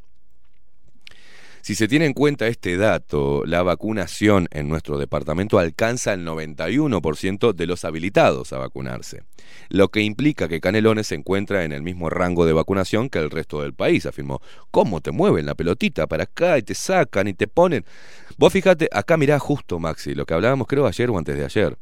Si 1.66 1.74
se 1.74 1.88
tiene 1.88 2.06
en 2.06 2.12
cuenta 2.12 2.46
este 2.46 2.76
dato, 2.76 3.42
la 3.44 3.64
vacunación 3.64 4.46
en 4.52 4.68
nuestro 4.68 4.98
departamento 4.98 5.58
alcanza 5.58 6.12
el 6.12 6.24
91% 6.24 7.54
de 7.54 7.66
los 7.66 7.84
habilitados 7.84 8.52
a 8.52 8.58
vacunarse, 8.58 9.24
lo 9.68 9.88
que 9.88 10.02
implica 10.02 10.46
que 10.46 10.60
Canelones 10.60 11.08
se 11.08 11.16
encuentra 11.16 11.64
en 11.64 11.72
el 11.72 11.82
mismo 11.82 12.08
rango 12.08 12.46
de 12.46 12.52
vacunación 12.52 13.10
que 13.10 13.18
el 13.18 13.32
resto 13.32 13.62
del 13.62 13.74
país, 13.74 14.06
afirmó. 14.06 14.40
¿Cómo 14.70 15.00
te 15.00 15.10
mueven 15.10 15.44
la 15.44 15.56
pelotita 15.56 16.06
para 16.06 16.22
acá 16.22 16.56
y 16.56 16.62
te 16.62 16.76
sacan 16.76 17.26
y 17.26 17.34
te 17.34 17.48
ponen? 17.48 17.84
Vos 18.38 18.52
fíjate, 18.52 18.88
acá 18.92 19.16
mirá 19.16 19.40
justo, 19.40 19.80
Maxi, 19.80 20.14
lo 20.14 20.24
que 20.24 20.34
hablábamos 20.34 20.68
creo 20.68 20.86
ayer 20.86 21.10
o 21.10 21.18
antes 21.18 21.36
de 21.36 21.46
ayer. 21.46 21.76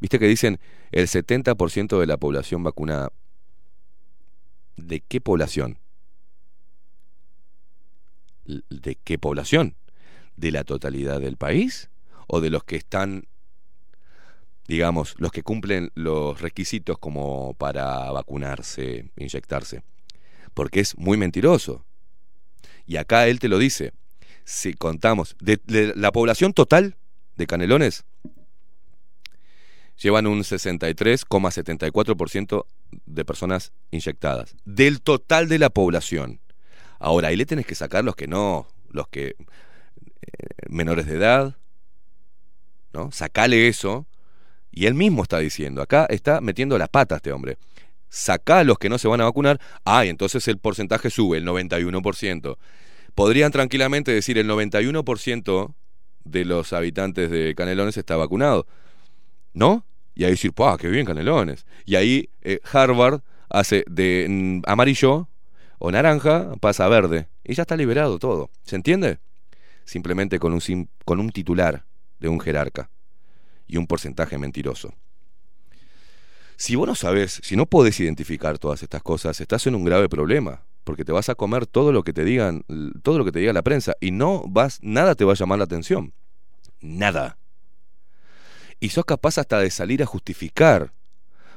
Viste 0.00 0.18
que 0.18 0.26
dicen 0.26 0.58
el 0.90 1.06
70% 1.06 2.00
de 2.00 2.06
la 2.06 2.16
población 2.16 2.62
vacunada. 2.62 3.12
¿De 4.78 5.00
qué 5.00 5.20
población? 5.20 5.76
¿De 8.46 8.96
qué 9.02 9.18
población? 9.18 9.74
¿De 10.36 10.50
la 10.50 10.64
totalidad 10.64 11.20
del 11.20 11.36
país? 11.36 11.90
¿O 12.26 12.40
de 12.40 12.50
los 12.50 12.64
que 12.64 12.76
están, 12.76 13.26
digamos, 14.68 15.14
los 15.18 15.32
que 15.32 15.42
cumplen 15.42 15.90
los 15.94 16.40
requisitos 16.40 16.98
como 16.98 17.54
para 17.54 18.10
vacunarse, 18.12 19.10
inyectarse? 19.16 19.82
Porque 20.54 20.80
es 20.80 20.96
muy 20.96 21.16
mentiroso. 21.16 21.84
Y 22.86 22.96
acá 22.96 23.26
él 23.26 23.40
te 23.40 23.48
lo 23.48 23.58
dice. 23.58 23.92
Si 24.44 24.74
contamos, 24.74 25.34
de, 25.40 25.60
la 25.96 26.12
población 26.12 26.52
total 26.52 26.96
de 27.36 27.48
Canelones, 27.48 28.04
llevan 30.00 30.26
un 30.26 30.40
63,74% 30.40 32.66
de 33.06 33.24
personas 33.24 33.72
inyectadas. 33.90 34.54
Del 34.64 35.00
total 35.00 35.48
de 35.48 35.58
la 35.58 35.70
población. 35.70 36.40
Ahora, 36.98 37.28
ahí 37.28 37.36
le 37.36 37.46
tenés 37.46 37.66
que 37.66 37.74
sacar 37.74 38.04
los 38.04 38.16
que 38.16 38.26
no, 38.26 38.66
los 38.90 39.08
que 39.08 39.28
eh, 39.28 39.36
menores 40.68 41.06
de 41.06 41.16
edad, 41.16 41.56
¿no? 42.92 43.12
Sacale 43.12 43.68
eso. 43.68 44.06
Y 44.70 44.86
él 44.86 44.94
mismo 44.94 45.22
está 45.22 45.38
diciendo, 45.38 45.80
acá 45.80 46.06
está 46.10 46.40
metiendo 46.40 46.76
las 46.78 46.88
patas 46.88 47.16
este 47.16 47.32
hombre. 47.32 47.58
Sacá 48.08 48.60
a 48.60 48.64
los 48.64 48.78
que 48.78 48.88
no 48.88 48.98
se 48.98 49.08
van 49.08 49.20
a 49.20 49.24
vacunar, 49.24 49.60
ah, 49.84 50.04
y 50.04 50.08
entonces 50.08 50.46
el 50.48 50.58
porcentaje 50.58 51.10
sube, 51.10 51.38
el 51.38 51.46
91%. 51.46 52.56
Podrían 53.14 53.52
tranquilamente 53.52 54.12
decir 54.12 54.36
el 54.38 54.48
91% 54.48 55.74
de 56.24 56.44
los 56.44 56.72
habitantes 56.72 57.30
de 57.30 57.54
Canelones 57.54 57.96
está 57.96 58.16
vacunado. 58.16 58.66
¿No? 59.54 59.86
Y 60.14 60.24
ahí 60.24 60.32
decir, 60.32 60.52
¡pah, 60.52 60.76
qué 60.78 60.88
bien 60.88 61.06
Canelones! 61.06 61.66
Y 61.84 61.96
ahí 61.96 62.28
eh, 62.42 62.60
Harvard 62.70 63.20
hace 63.48 63.84
de 63.86 64.26
mm, 64.28 64.62
amarillo 64.66 65.28
o 65.78 65.90
naranja, 65.90 66.54
pasa 66.60 66.84
a 66.84 66.88
verde. 66.88 67.28
Y 67.44 67.54
ya 67.54 67.62
está 67.62 67.76
liberado 67.76 68.18
todo. 68.18 68.50
¿Se 68.62 68.76
entiende? 68.76 69.18
Simplemente 69.84 70.38
con 70.38 70.52
un, 70.52 70.88
con 71.04 71.20
un 71.20 71.30
titular 71.30 71.84
de 72.18 72.28
un 72.28 72.40
jerarca 72.40 72.90
y 73.66 73.76
un 73.76 73.86
porcentaje 73.86 74.38
mentiroso. 74.38 74.94
Si 76.56 76.74
vos 76.74 76.88
no 76.88 76.94
sabés, 76.94 77.40
si 77.42 77.54
no 77.54 77.66
podés 77.66 78.00
identificar 78.00 78.58
todas 78.58 78.82
estas 78.82 79.02
cosas, 79.02 79.40
estás 79.40 79.66
en 79.66 79.74
un 79.74 79.84
grave 79.84 80.08
problema, 80.08 80.62
porque 80.84 81.04
te 81.04 81.12
vas 81.12 81.28
a 81.28 81.34
comer 81.34 81.66
todo 81.66 81.92
lo 81.92 82.02
que 82.02 82.14
te 82.14 82.24
digan, 82.24 82.64
todo 83.02 83.18
lo 83.18 83.24
que 83.24 83.32
te 83.32 83.40
diga 83.40 83.52
la 83.52 83.62
prensa 83.62 83.94
y 84.00 84.10
no 84.10 84.44
vas 84.48 84.78
nada 84.82 85.14
te 85.14 85.24
va 85.24 85.32
a 85.32 85.36
llamar 85.36 85.58
la 85.58 85.64
atención. 85.64 86.14
Nada. 86.80 87.36
Y 88.80 88.90
sos 88.90 89.04
capaz 89.04 89.38
hasta 89.38 89.58
de 89.58 89.70
salir 89.70 90.02
a 90.02 90.06
justificar 90.06 90.92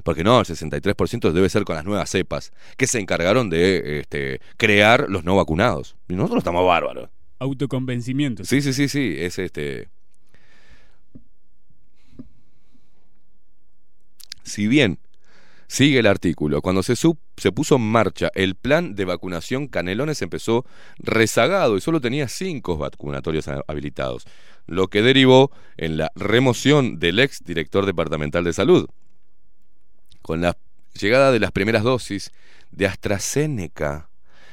porque 0.04 0.24
no, 0.24 0.40
el 0.40 0.46
63% 0.46 1.32
debe 1.32 1.50
ser 1.50 1.64
con 1.64 1.76
las 1.76 1.86
nuevas 1.86 2.10
cepas 2.10 2.52
que 2.78 2.88
se 2.88 3.00
encargaron 3.00 3.50
de 3.50 4.00
este, 4.00 4.42
crear 4.58 5.08
los 5.10 5.24
no 5.24 5.36
vacunados. 5.36 5.96
Y 6.08 6.14
nosotros 6.16 6.40
estamos 6.40 6.66
bárbaros. 6.66 7.10
Autoconvencimiento. 7.40 8.44
Sí, 8.44 8.62
sí, 8.62 8.74
sí, 8.74 8.88
sí, 8.90 9.16
es 9.18 9.40
este. 9.40 9.90
Si 14.44 14.68
bien 14.68 15.00
sigue 15.68 16.00
el 16.00 16.08
artículo, 16.08 16.62
cuando 16.62 16.82
se, 16.82 16.96
sub- 16.96 17.20
se 17.38 17.52
puso 17.52 17.76
en 17.76 17.84
marcha 17.84 18.32
el 18.34 18.56
plan 18.56 18.96
de 18.96 19.06
vacunación, 19.06 19.68
Canelones 19.68 20.22
empezó 20.22 20.66
rezagado 20.98 21.78
y 21.78 21.82
solo 21.82 22.02
tenía 22.02 22.28
cinco 22.28 22.78
vacunatorios 22.78 23.48
ha- 23.48 23.62
habilitados, 23.68 24.26
lo 24.66 24.88
que 24.88 25.02
derivó 25.04 25.52
en 25.78 25.98
la 25.98 26.12
remoción 26.16 26.98
del 27.00 27.20
ex 27.20 27.44
director 27.44 27.86
departamental 27.86 28.44
de 28.44 28.54
salud. 28.54 28.88
Con 30.30 30.42
la 30.42 30.56
llegada 30.94 31.32
de 31.32 31.40
las 31.40 31.52
primeras 31.52 31.82
dosis 31.82 32.32
de 32.70 32.86
AstraZeneca, 32.86 34.12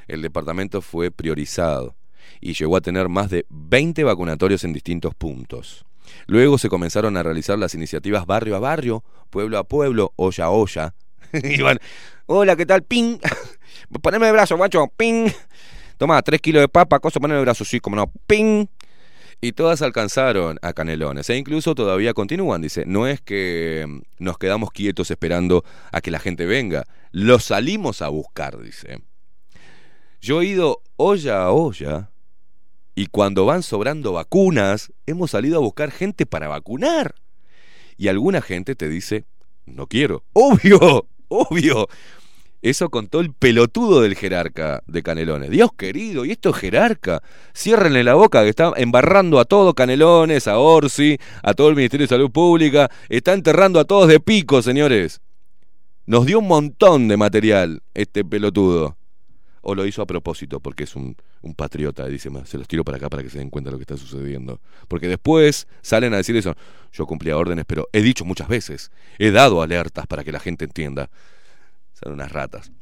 el 0.09 0.23
departamento 0.23 0.81
fue 0.81 1.11
priorizado 1.11 1.95
y 2.41 2.55
llegó 2.55 2.79
a 2.79 2.81
tener 2.81 3.11
más 3.11 3.29
de 3.29 3.45
20 3.51 4.03
vacunatorios 4.03 4.65
en 4.65 4.73
distintos 4.73 5.15
puntos. 5.15 5.85
Luego 6.29 6.57
se 6.57 6.71
comenzaron 6.71 7.19
a 7.19 7.23
realizar 7.23 7.59
las 7.59 7.75
iniciativas 7.75 8.25
barrio 8.25 8.57
a 8.57 8.59
barrio, 8.59 9.05
pueblo 9.29 9.59
a 9.59 9.65
pueblo, 9.65 10.15
olla 10.17 10.47
a 10.47 10.51
olla. 10.51 10.95
Iban, 11.45 11.79
hola, 12.25 12.57
¿qué 12.57 12.65
tal? 12.65 12.83
¡Ping! 12.83 13.19
Poneme 14.01 14.29
el 14.29 14.33
brazo, 14.33 14.57
macho, 14.57 14.91
¡ping! 14.97 15.29
Toma, 15.99 16.23
tres 16.23 16.41
kilos 16.41 16.63
de 16.63 16.69
papa, 16.69 17.01
cosa, 17.01 17.21
poneme 17.21 17.41
el 17.41 17.45
brazo, 17.45 17.67
sí, 17.67 17.81
como 17.81 17.97
no, 17.97 18.11
¡ping! 18.27 18.67
Y 19.41 19.53
todas 19.53 19.83
alcanzaron 19.83 20.59
a 20.63 20.73
Canelones, 20.73 21.29
e 21.31 21.37
incluso 21.37 21.75
todavía 21.75 22.15
continúan, 22.15 22.63
dice. 22.63 22.85
No 22.87 23.07
es 23.07 23.21
que 23.21 23.85
mm, 23.87 24.25
nos 24.25 24.39
quedamos 24.39 24.71
quietos 24.71 25.11
esperando 25.11 25.65
a 25.93 26.01
que 26.01 26.11
la 26.11 26.19
gente 26.19 26.47
venga, 26.47 26.85
los 27.13 27.45
salimos 27.45 28.03
a 28.03 28.09
buscar, 28.09 28.61
dice. 28.61 29.01
Yo 30.21 30.43
he 30.43 30.47
ido 30.47 30.83
olla 30.97 31.45
a 31.45 31.51
olla 31.51 32.11
y 32.95 33.07
cuando 33.09 33.45
van 33.45 33.63
sobrando 33.63 34.15
vacunas, 34.15 34.91
hemos 35.05 35.33
salido 35.33 35.59
a 35.59 35.61
buscar 35.61 35.91
gente 35.91 36.25
para 36.25 36.49
vacunar. 36.49 37.15
Y 37.99 38.09
alguna 38.09 38.41
gente 38.41 38.75
te 38.75 38.89
dice, 38.89 39.25
no 39.67 39.87
quiero. 39.87 40.25
Obvio, 40.33 41.07
obvio. 41.29 41.89
Eso 42.63 42.89
contó 42.91 43.21
el 43.21 43.33
pelotudo 43.33 44.01
del 44.01 44.17
jerarca 44.17 44.83
de 44.87 45.03
Canelones. 45.03 45.51
Dios 45.51 45.71
querido, 45.77 46.25
y 46.25 46.33
esto 46.33 46.51
es 46.51 46.57
jerarca. 46.57 47.23
Ciérrenle 47.55 48.03
la 48.03 48.15
boca 48.15 48.43
que 48.43 48.49
está 48.49 48.73
embarrando 48.77 49.39
a 49.39 49.45
todo 49.45 49.75
Canelones, 49.75 50.49
a 50.49 50.59
Orsi, 50.59 51.19
a 51.43 51.55
todo 51.55 51.69
el 51.69 51.77
Ministerio 51.77 52.05
de 52.05 52.09
Salud 52.09 52.31
Pública. 52.31 52.91
Está 53.09 53.35
enterrando 53.35 53.79
a 53.79 53.85
todos 53.85 54.09
de 54.09 54.19
pico, 54.21 54.63
señores. 54.63 55.21
Nos 56.07 56.27
dio 56.27 56.39
un 56.41 56.49
montón 56.49 57.09
de 57.09 57.17
material 57.17 57.83
este 57.95 58.25
pelotudo. 58.25 58.97
o 59.69 59.75
lo 59.75 59.85
hizo 59.85 60.01
a 60.01 60.07
propósito 60.07 60.61
porque 60.61 60.85
es 60.85 60.95
un, 60.95 61.17
un 61.43 61.55
patriota. 61.55 62.07
Dice, 62.07 62.31
"Ma, 62.31 62.47
se 62.47 62.57
los 62.57 62.69
tiro 62.69 62.85
para 62.85 62.99
acá 62.99 63.09
para 63.11 63.25
que 63.25 63.31
se 63.31 63.39
den 63.39 63.51
cuenta 63.51 63.69
de 63.69 63.73
lo 63.73 63.79
que 63.79 63.83
está 63.83 63.97
sucediendo. 63.97 64.61
Porque 64.87 65.09
después 65.09 65.67
salen 65.83 66.15
a 66.15 66.19
decir 66.19 66.37
eso. 66.37 66.55
Yo 66.93 67.05
cumplía 67.05 67.37
órdenes, 67.37 67.65
pero 67.67 67.89
he 67.93 68.01
dicho 68.01 68.25
muchas 68.25 68.47
veces, 68.49 68.93
he 69.19 69.33
dado 69.33 69.63
alertas 69.63 70.07
para 70.07 70.23
que 70.23 70.31
la 70.31 70.39
gente 70.39 70.65
entienda. 70.65 71.11
Son 72.03 72.13
unas 72.13 72.31
ratas. 72.31 72.73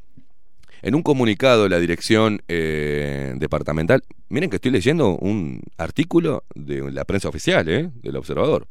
En 0.81 0.93
un 0.93 1.01
comunicado, 1.01 1.69
la 1.69 1.79
dirección 1.79 2.41
eh, 2.47 3.33
departamental, 3.37 4.03
miren 4.29 4.49
que 4.49 4.57
estoy 4.57 4.71
leyendo 4.71 5.15
un 5.15 5.61
artículo 5.77 6.43
de 6.53 6.91
la 6.91 7.05
prensa 7.05 7.29
oficial, 7.29 7.67
¿eh? 7.69 7.89
del 7.95 8.17
observador, 8.17 8.67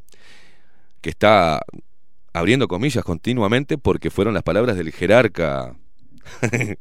que 1.00 1.10
está 1.10 1.62
abriendo 2.32 2.68
comillas 2.68 3.04
continuamente 3.04 3.78
porque 3.78 4.10
fueron 4.10 4.34
las 4.34 4.42
palabras 4.42 4.76
del 4.76 4.92
jerarca. 4.92 5.76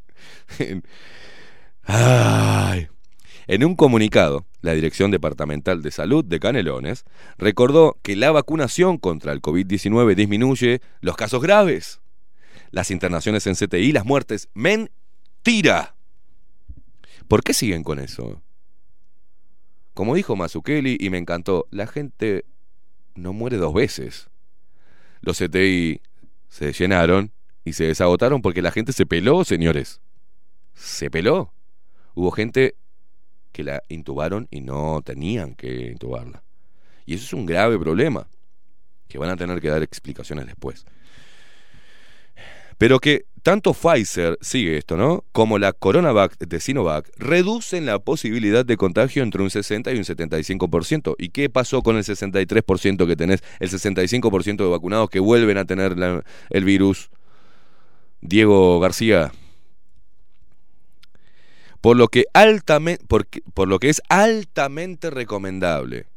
En 3.45 3.65
un 3.65 3.75
comunicado, 3.75 4.45
la 4.61 4.71
Dirección 4.73 5.11
Departamental 5.11 5.81
de 5.81 5.91
Salud 5.91 6.23
de 6.23 6.39
Canelones 6.39 7.03
recordó 7.37 7.97
que 8.01 8.15
la 8.15 8.31
vacunación 8.31 8.97
contra 8.97 9.33
el 9.33 9.41
COVID-19 9.41 10.15
disminuye 10.15 10.79
los 11.01 11.17
casos 11.17 11.41
graves, 11.41 11.99
las 12.73 12.89
internaciones 12.89 13.45
en 13.45 13.53
CTI, 13.53 13.91
las 13.91 14.03
muertes. 14.03 14.49
Mentira. 14.55 15.95
¿Por 17.27 17.43
qué 17.43 17.53
siguen 17.53 17.83
con 17.83 17.99
eso? 17.99 18.41
Como 19.93 20.15
dijo 20.15 20.35
Mazukeli, 20.35 20.97
y 20.99 21.11
me 21.11 21.19
encantó, 21.19 21.67
la 21.69 21.85
gente 21.85 22.45
no 23.13 23.31
muere 23.31 23.57
dos 23.57 23.75
veces. 23.75 24.27
Los 25.21 25.37
CTI 25.37 26.01
se 26.49 26.73
llenaron 26.73 27.31
y 27.63 27.73
se 27.73 27.83
desagotaron 27.83 28.41
porque 28.41 28.63
la 28.63 28.71
gente 28.71 28.91
se 28.91 29.05
peló, 29.05 29.43
señores. 29.43 30.01
Se 30.73 31.11
peló. 31.11 31.53
Hubo 32.15 32.31
gente 32.31 32.73
que 33.51 33.63
la 33.63 33.83
intubaron 33.87 34.47
y 34.49 34.61
no 34.61 35.03
tenían 35.05 35.53
que 35.53 35.91
intubarla. 35.91 36.41
Y 37.05 37.13
eso 37.13 37.25
es 37.25 37.33
un 37.33 37.45
grave 37.45 37.77
problema, 37.77 38.27
que 39.07 39.19
van 39.19 39.29
a 39.29 39.37
tener 39.37 39.61
que 39.61 39.69
dar 39.69 39.83
explicaciones 39.83 40.47
después. 40.47 40.87
Pero 42.83 42.99
que 42.99 43.27
tanto 43.43 43.73
Pfizer, 43.73 44.37
sigue 44.41 44.75
esto, 44.75 44.97
¿no? 44.97 45.23
Como 45.31 45.57
la 45.57 45.71
CoronaVac 45.71 46.37
de 46.37 46.59
Sinovac 46.59 47.09
reducen 47.15 47.85
la 47.85 47.99
posibilidad 47.99 48.65
de 48.65 48.75
contagio 48.75 49.23
entre 49.23 49.41
un 49.41 49.49
60 49.49 49.93
y 49.93 49.97
un 49.97 50.03
75%. 50.03 51.15
¿Y 51.17 51.29
qué 51.29 51.49
pasó 51.49 51.81
con 51.81 51.95
el 51.95 52.03
63% 52.03 53.07
que 53.07 53.15
tenés? 53.15 53.41
El 53.61 53.69
65% 53.69 54.57
de 54.57 54.69
vacunados 54.69 55.09
que 55.09 55.21
vuelven 55.21 55.57
a 55.59 55.63
tener 55.63 55.95
el 56.49 56.65
virus. 56.65 57.09
Diego 58.19 58.81
García. 58.81 59.31
Por 61.79 61.95
lo 61.95 62.09
que 62.09 62.25
altamente, 62.33 63.05
por 63.05 63.69
lo 63.69 63.79
que 63.79 63.87
es 63.87 64.01
altamente 64.09 65.09
recomendable 65.09 66.07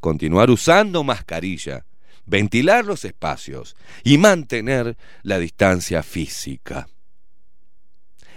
continuar 0.00 0.50
usando 0.50 1.04
mascarilla, 1.04 1.84
ventilar 2.28 2.84
los 2.84 3.04
espacios 3.04 3.76
y 4.04 4.18
mantener 4.18 4.96
la 5.22 5.38
distancia 5.38 6.02
física. 6.02 6.88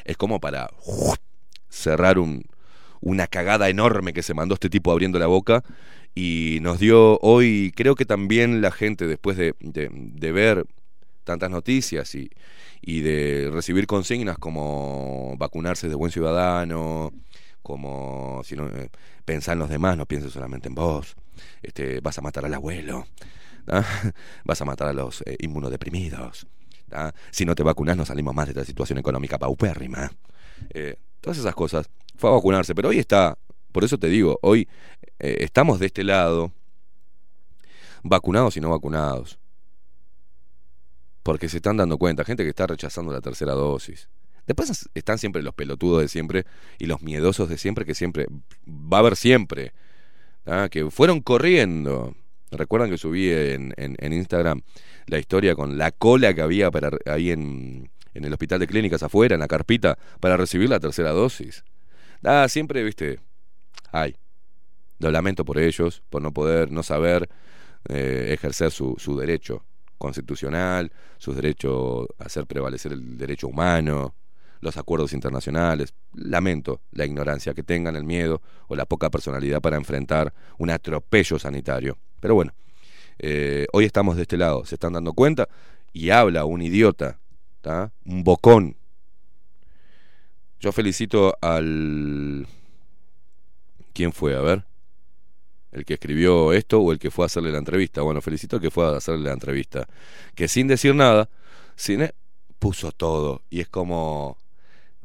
Es 0.05 0.18
como 0.18 0.39
para 0.39 0.69
cerrar 1.69 2.18
un- 2.18 2.45
una 3.01 3.27
cagada 3.27 3.69
enorme 3.69 4.13
que 4.13 4.23
se 4.23 4.34
mandó 4.34 4.53
este 4.55 4.69
tipo 4.69 4.91
abriendo 4.91 5.19
la 5.19 5.27
boca 5.27 5.63
y 6.15 6.59
nos 6.61 6.80
dio 6.80 7.18
hoy, 7.22 7.72
creo 7.76 7.95
que 7.95 8.05
también 8.05 8.61
la 8.61 8.72
gente 8.72 9.07
después 9.07 9.38
de, 9.38 9.53
ver 10.31 10.65
tantas 11.23 11.49
noticias 11.49 12.13
y, 12.15 12.30
y 12.81 13.01
de 13.01 13.49
recibir 13.51 13.88
consignas 13.88 14.38
como 14.38 15.35
vacunarse 15.38 15.88
de 15.88 15.95
buen 15.95 16.11
ciudadano, 16.11 17.11
como 17.61 18.41
si 18.43 18.55
no, 18.55 18.68
eh, 18.68 18.89
pensar 19.23 19.53
en 19.53 19.59
los 19.59 19.69
demás, 19.69 19.97
no 19.97 20.05
pienses 20.05 20.34
solamente 20.34 20.68
en 20.68 20.76
vos, 20.76 21.15
este, 21.61 22.01
vas 22.01 22.18
a 22.18 22.22
matar 22.22 22.45
al 22.45 22.53
abuelo, 22.53 23.05
vas 24.45 24.61
a 24.61 24.65
matar 24.65 24.88
a 24.88 24.93
los 24.93 25.21
eh, 25.25 25.38
inmunodeprimidos, 25.39 26.47
si 27.31 27.45
no 27.45 27.55
te 27.55 27.63
vacunas 27.63 27.95
no 27.95 28.05
salimos 28.05 28.35
más 28.35 28.47
de 28.47 28.51
esta 28.51 28.65
situación 28.65 28.99
económica 28.99 29.38
paupérrima. 29.38 30.11
Eh, 30.71 30.97
todas 31.21 31.38
esas 31.38 31.55
cosas. 31.55 31.89
Fue 32.17 32.29
a 32.29 32.33
vacunarse, 32.33 32.75
pero 32.75 32.89
hoy 32.89 32.99
está, 32.99 33.38
por 33.71 33.83
eso 33.83 33.97
te 33.97 34.07
digo, 34.07 34.38
hoy 34.41 34.67
eh, 35.19 35.38
estamos 35.39 35.79
de 35.79 35.88
este 35.88 36.03
lado, 36.03 36.51
vacunados 38.03 38.57
y 38.57 38.61
no 38.61 38.69
vacunados. 38.69 39.39
Porque 41.23 41.49
se 41.49 41.57
están 41.57 41.77
dando 41.77 41.97
cuenta, 41.97 42.23
gente 42.23 42.43
que 42.43 42.49
está 42.49 42.67
rechazando 42.67 43.11
la 43.11 43.21
tercera 43.21 43.53
dosis. 43.53 44.09
Después 44.45 44.89
están 44.93 45.17
siempre 45.17 45.41
los 45.41 45.53
pelotudos 45.53 46.01
de 46.01 46.07
siempre 46.07 46.45
y 46.77 46.85
los 46.85 47.01
miedosos 47.01 47.47
de 47.47 47.57
siempre, 47.57 47.85
que 47.85 47.95
siempre 47.95 48.27
va 48.67 48.97
a 48.97 48.99
haber 48.99 49.15
siempre. 49.15 49.73
Que 50.71 50.89
fueron 50.89 51.21
corriendo. 51.21 52.15
Recuerdan 52.52 52.90
que 52.90 52.98
subí 52.98 53.30
en, 53.32 53.73
en- 53.78 54.14
Instagram 54.14 54.61
la 55.07 55.19
historia 55.19 55.56
con 55.56 55.78
la 55.78 55.91
cola 55.91 56.34
que 56.34 56.41
había 56.41 56.69
para, 56.69 56.91
ahí 57.06 57.32
en, 57.32 57.90
en 58.14 58.26
el 58.26 58.34
hospital 58.34 58.60
de 58.60 58.68
clínicas 58.68 59.03
afuera, 59.03 59.36
en 59.36 59.40
la 59.40 59.48
carpita, 59.48 59.98
para 60.19 60.38
recibir 60.38 60.69
la 60.69 60.80
tercera 60.80 61.11
dosis. 61.11 61.64
Ah, 62.23 62.48
siempre, 62.49 62.84
viste, 62.84 63.19
ay, 63.91 64.15
lo 64.99 65.11
lamento 65.11 65.45
por 65.45 65.57
ellos, 65.57 66.03
por 66.10 66.22
no 66.22 66.32
poder, 66.32 66.72
no 66.72 66.84
saber 66.84 67.30
eh, 67.90 68.30
ejercer 68.34 68.72
su, 68.72 68.95
su 68.99 69.18
derecho 69.18 69.65
constitucional, 69.98 70.91
su 71.18 71.34
derecho 71.34 72.03
a 72.19 72.26
hacer 72.26 72.45
prevalecer 72.45 72.91
el 72.91 73.18
derecho 73.18 73.48
humano, 73.48 74.14
los 74.61 74.77
acuerdos 74.77 75.13
internacionales. 75.13 75.93
Lamento 76.13 76.81
la 76.91 77.05
ignorancia 77.05 77.53
que 77.53 77.63
tengan, 77.63 77.95
el 77.95 78.05
miedo 78.05 78.41
o 78.67 78.75
la 78.75 78.85
poca 78.85 79.09
personalidad 79.09 79.61
para 79.61 79.77
enfrentar 79.77 80.33
un 80.57 80.69
atropello 80.69 81.38
sanitario. 81.38 81.97
Pero 82.19 82.35
bueno, 82.35 82.53
eh, 83.19 83.67
hoy 83.73 83.85
estamos 83.85 84.15
de 84.15 84.23
este 84.23 84.38
lado, 84.38 84.65
se 84.65 84.75
están 84.75 84.93
dando 84.93 85.13
cuenta 85.13 85.49
y 85.93 86.11
habla 86.11 86.45
un 86.45 86.61
idiota, 86.61 87.19
¿tá? 87.61 87.91
un 88.05 88.23
bocón. 88.23 88.77
Yo 90.59 90.71
felicito 90.71 91.35
al... 91.41 92.47
¿Quién 93.93 94.13
fue? 94.13 94.35
A 94.35 94.41
ver. 94.41 94.63
¿El 95.71 95.85
que 95.85 95.95
escribió 95.95 96.53
esto 96.53 96.81
o 96.81 96.91
el 96.91 96.99
que 96.99 97.11
fue 97.11 97.25
a 97.25 97.27
hacerle 97.27 97.51
la 97.51 97.57
entrevista? 97.57 98.01
Bueno, 98.01 98.21
felicito 98.21 98.57
al 98.57 98.61
que 98.61 98.69
fue 98.69 98.85
a 98.85 98.97
hacerle 98.97 99.25
la 99.25 99.33
entrevista. 99.33 99.88
Que 100.35 100.47
sin 100.47 100.67
decir 100.67 100.93
nada, 100.93 101.29
sin 101.75 102.07
puso 102.59 102.91
todo. 102.91 103.41
Y 103.49 103.59
es 103.61 103.67
como... 103.67 104.38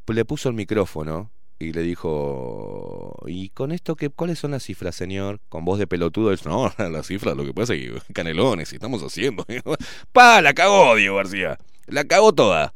Le 0.07 0.25
puso 0.25 0.49
el 0.49 0.55
micrófono 0.55 1.31
y 1.59 1.73
le 1.73 1.83
dijo... 1.83 3.17
¿Y 3.27 3.49
con 3.51 3.73
esto 3.73 3.97
qué, 3.97 4.09
cuáles 4.11 4.39
son 4.39 4.53
las 4.53 4.63
cifras, 4.65 4.95
señor? 4.95 5.41
Con 5.49 5.65
voz 5.65 5.79
de 5.79 5.87
pelotudo. 5.87 6.31
Él, 6.33 6.39
no, 6.45 6.73
las 6.91 7.07
cifras, 7.07 7.37
lo 7.37 7.45
que 7.45 7.53
pasa 7.55 7.75
es 7.75 7.81
que 8.05 8.13
canelones, 8.13 8.73
estamos 8.73 9.03
haciendo. 9.03 9.45
¡Pa! 10.13 10.41
La 10.43 10.55
cagó 10.55 10.95
Diego 10.97 11.17
García. 11.17 11.59
La 11.87 12.05
cagó 12.05 12.33
toda. 12.33 12.73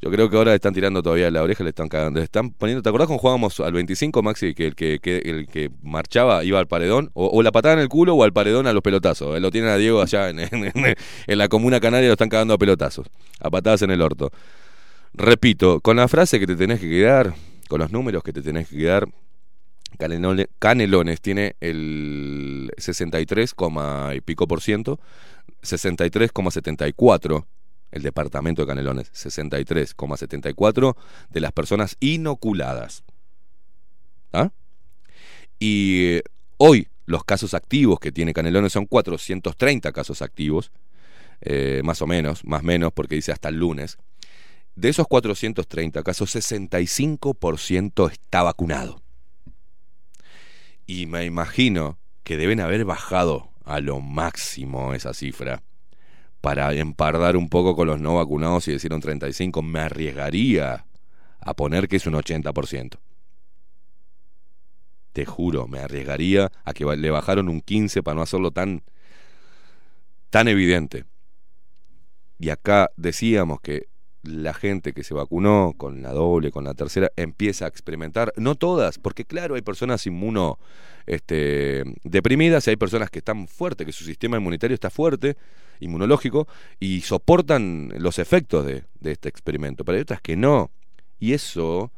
Yo 0.00 0.12
creo 0.12 0.30
que 0.30 0.36
ahora 0.36 0.50
le 0.52 0.54
están 0.54 0.74
tirando 0.74 1.02
todavía 1.02 1.28
la 1.28 1.42
oreja, 1.42 1.64
le 1.64 1.70
están 1.70 1.88
cagando. 1.88 2.20
Le 2.20 2.24
están 2.24 2.50
poniendo, 2.52 2.82
¿te 2.82 2.88
acordás 2.88 3.08
cuando 3.08 3.20
jugábamos 3.20 3.58
al 3.58 3.72
25, 3.72 4.22
Maxi? 4.22 4.54
Que 4.54 4.68
el 4.68 4.76
que, 4.76 5.00
que- 5.00 5.18
el 5.24 5.48
que 5.48 5.70
marchaba 5.82 6.44
iba 6.44 6.60
al 6.60 6.68
paredón, 6.68 7.10
o, 7.14 7.42
la 7.42 7.50
patada 7.50 7.74
en 7.74 7.80
el 7.80 7.88
culo 7.88 8.14
o 8.14 8.22
al 8.22 8.32
paredón 8.32 8.68
a 8.68 8.72
los 8.72 8.82
pelotazos. 8.82 9.36
Eh, 9.36 9.40
Lo 9.40 9.50
tienen 9.50 9.70
a 9.70 9.76
Diego 9.76 10.00
allá 10.00 10.28
en- 10.30 10.38
en 11.26 11.38
la 11.38 11.48
comuna 11.48 11.80
canaria, 11.80 12.06
lo 12.06 12.12
están 12.12 12.28
cagando 12.28 12.54
a 12.54 12.58
pelotazos, 12.58 13.08
a 13.40 13.50
patadas 13.50 13.82
en 13.82 13.90
el 13.90 14.00
orto. 14.00 14.30
Repito, 15.14 15.80
con 15.80 15.96
la 15.96 16.08
frase 16.08 16.38
que 16.38 16.46
te 16.46 16.56
tenés 16.56 16.80
que 16.80 16.88
quedar, 16.88 17.34
con 17.68 17.80
los 17.80 17.90
números 17.90 18.22
que 18.22 18.32
te 18.32 18.42
tenés 18.42 18.68
que 18.68 18.76
quedar, 18.76 19.08
Canelone- 19.98 20.48
Canelones 20.58 21.20
tiene 21.20 21.56
el 21.60 22.70
63, 22.76 23.54
coma 23.54 24.12
y 24.14 24.20
pico 24.20 24.46
por 24.46 24.60
ciento, 24.60 25.00
63,74 25.62 27.46
el 27.90 28.02
departamento 28.02 28.62
de 28.62 28.68
Canelones, 28.68 29.10
63,74 29.12 30.94
de 31.30 31.40
las 31.40 31.52
personas 31.52 31.96
inoculadas. 32.00 33.02
¿Ah? 34.32 34.50
Y 35.58 36.04
eh, 36.16 36.22
hoy 36.58 36.88
los 37.06 37.24
casos 37.24 37.54
activos 37.54 37.98
que 37.98 38.12
tiene 38.12 38.34
Canelones 38.34 38.72
son 38.72 38.84
430 38.84 39.90
casos 39.92 40.20
activos, 40.20 40.70
eh, 41.40 41.80
más 41.82 42.02
o 42.02 42.06
menos, 42.06 42.44
más 42.44 42.62
menos, 42.62 42.92
porque 42.92 43.14
dice 43.14 43.32
hasta 43.32 43.48
el 43.48 43.56
lunes. 43.56 43.96
De 44.78 44.88
esos 44.90 45.08
430 45.08 46.04
casos, 46.04 46.36
65% 46.36 48.12
está 48.12 48.44
vacunado. 48.44 49.02
Y 50.86 51.06
me 51.06 51.24
imagino 51.24 51.98
que 52.22 52.36
deben 52.36 52.60
haber 52.60 52.84
bajado 52.84 53.50
a 53.64 53.80
lo 53.80 54.00
máximo 54.00 54.94
esa 54.94 55.14
cifra 55.14 55.64
para 56.40 56.72
empardar 56.74 57.36
un 57.36 57.48
poco 57.48 57.74
con 57.74 57.88
los 57.88 58.00
no 58.00 58.14
vacunados 58.14 58.68
y 58.68 58.72
decir 58.72 58.94
un 58.94 59.00
35, 59.00 59.62
me 59.62 59.80
arriesgaría 59.80 60.86
a 61.40 61.54
poner 61.54 61.88
que 61.88 61.96
es 61.96 62.06
un 62.06 62.14
80%. 62.14 63.00
Te 65.12 65.26
juro, 65.26 65.66
me 65.66 65.80
arriesgaría 65.80 66.52
a 66.64 66.72
que 66.72 66.84
le 66.84 67.10
bajaron 67.10 67.48
un 67.48 67.62
15 67.62 68.04
para 68.04 68.14
no 68.14 68.22
hacerlo 68.22 68.52
tan 68.52 68.84
tan 70.30 70.46
evidente. 70.46 71.04
Y 72.38 72.50
acá 72.50 72.92
decíamos 72.96 73.60
que 73.60 73.88
la 74.22 74.54
gente 74.54 74.92
que 74.92 75.04
se 75.04 75.14
vacunó 75.14 75.74
con 75.76 76.02
la 76.02 76.12
doble, 76.12 76.50
con 76.50 76.64
la 76.64 76.74
tercera, 76.74 77.10
empieza 77.16 77.64
a 77.64 77.68
experimentar, 77.68 78.32
no 78.36 78.54
todas, 78.54 78.98
porque 78.98 79.24
claro, 79.24 79.54
hay 79.54 79.62
personas 79.62 80.06
inmuno 80.06 80.58
este, 81.06 81.84
deprimidas 82.04 82.66
y 82.66 82.70
hay 82.70 82.76
personas 82.76 83.10
que 83.10 83.20
están 83.20 83.48
fuertes, 83.48 83.86
que 83.86 83.92
su 83.92 84.04
sistema 84.04 84.36
inmunitario 84.36 84.74
está 84.74 84.90
fuerte, 84.90 85.36
inmunológico, 85.80 86.48
y 86.80 87.02
soportan 87.02 87.92
los 87.98 88.18
efectos 88.18 88.66
de, 88.66 88.84
de 89.00 89.12
este 89.12 89.28
experimento, 89.28 89.84
pero 89.84 89.96
hay 89.96 90.02
otras 90.02 90.20
que 90.20 90.36
no. 90.36 90.70
Y 91.18 91.32
eso 91.32 91.92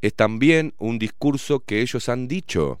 es 0.00 0.14
también 0.14 0.74
un 0.78 0.98
discurso 0.98 1.60
que 1.60 1.80
ellos 1.80 2.08
han 2.08 2.28
dicho 2.28 2.80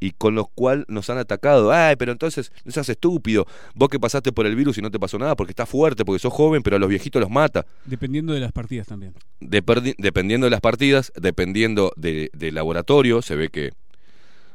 y 0.00 0.12
con 0.12 0.34
los 0.34 0.48
cual 0.48 0.84
nos 0.88 1.10
han 1.10 1.18
atacado. 1.18 1.72
Ay, 1.72 1.96
pero 1.96 2.12
entonces 2.12 2.52
no 2.64 2.72
seas 2.72 2.88
estúpido. 2.88 3.46
Vos 3.74 3.88
que 3.88 3.98
pasaste 3.98 4.32
por 4.32 4.46
el 4.46 4.54
virus 4.56 4.78
y 4.78 4.82
no 4.82 4.90
te 4.90 4.98
pasó 4.98 5.18
nada 5.18 5.34
porque 5.36 5.52
estás 5.52 5.68
fuerte, 5.68 6.04
porque 6.04 6.18
sos 6.20 6.32
joven, 6.32 6.62
pero 6.62 6.76
a 6.76 6.78
los 6.78 6.88
viejitos 6.88 7.20
los 7.20 7.30
mata. 7.30 7.66
Dependiendo 7.84 8.32
de 8.32 8.40
las 8.40 8.52
partidas 8.52 8.86
también. 8.86 9.14
Deperdi- 9.40 9.94
dependiendo 9.98 10.46
de 10.46 10.50
las 10.50 10.60
partidas, 10.60 11.12
dependiendo 11.16 11.92
de- 11.96 12.30
del 12.32 12.54
laboratorio, 12.54 13.22
se 13.22 13.36
ve 13.36 13.48
que 13.48 13.70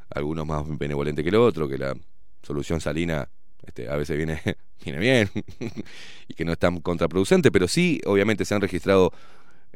algunos 0.09 0.45
más 0.45 0.63
benevolente 0.77 1.23
que 1.23 1.29
el 1.29 1.35
otro, 1.35 1.67
que 1.67 1.77
la 1.77 1.95
solución 2.43 2.79
salina 2.81 3.27
este, 3.65 3.89
a 3.89 3.95
veces 3.95 4.17
viene, 4.17 4.41
viene 4.83 4.99
bien 4.99 5.29
y 6.27 6.33
que 6.33 6.45
no 6.45 6.51
es 6.51 6.59
tan 6.59 6.79
contraproducente, 6.81 7.51
pero 7.51 7.67
sí, 7.67 8.01
obviamente 8.05 8.45
se 8.45 8.53
han 8.53 8.61
registrado 8.61 9.11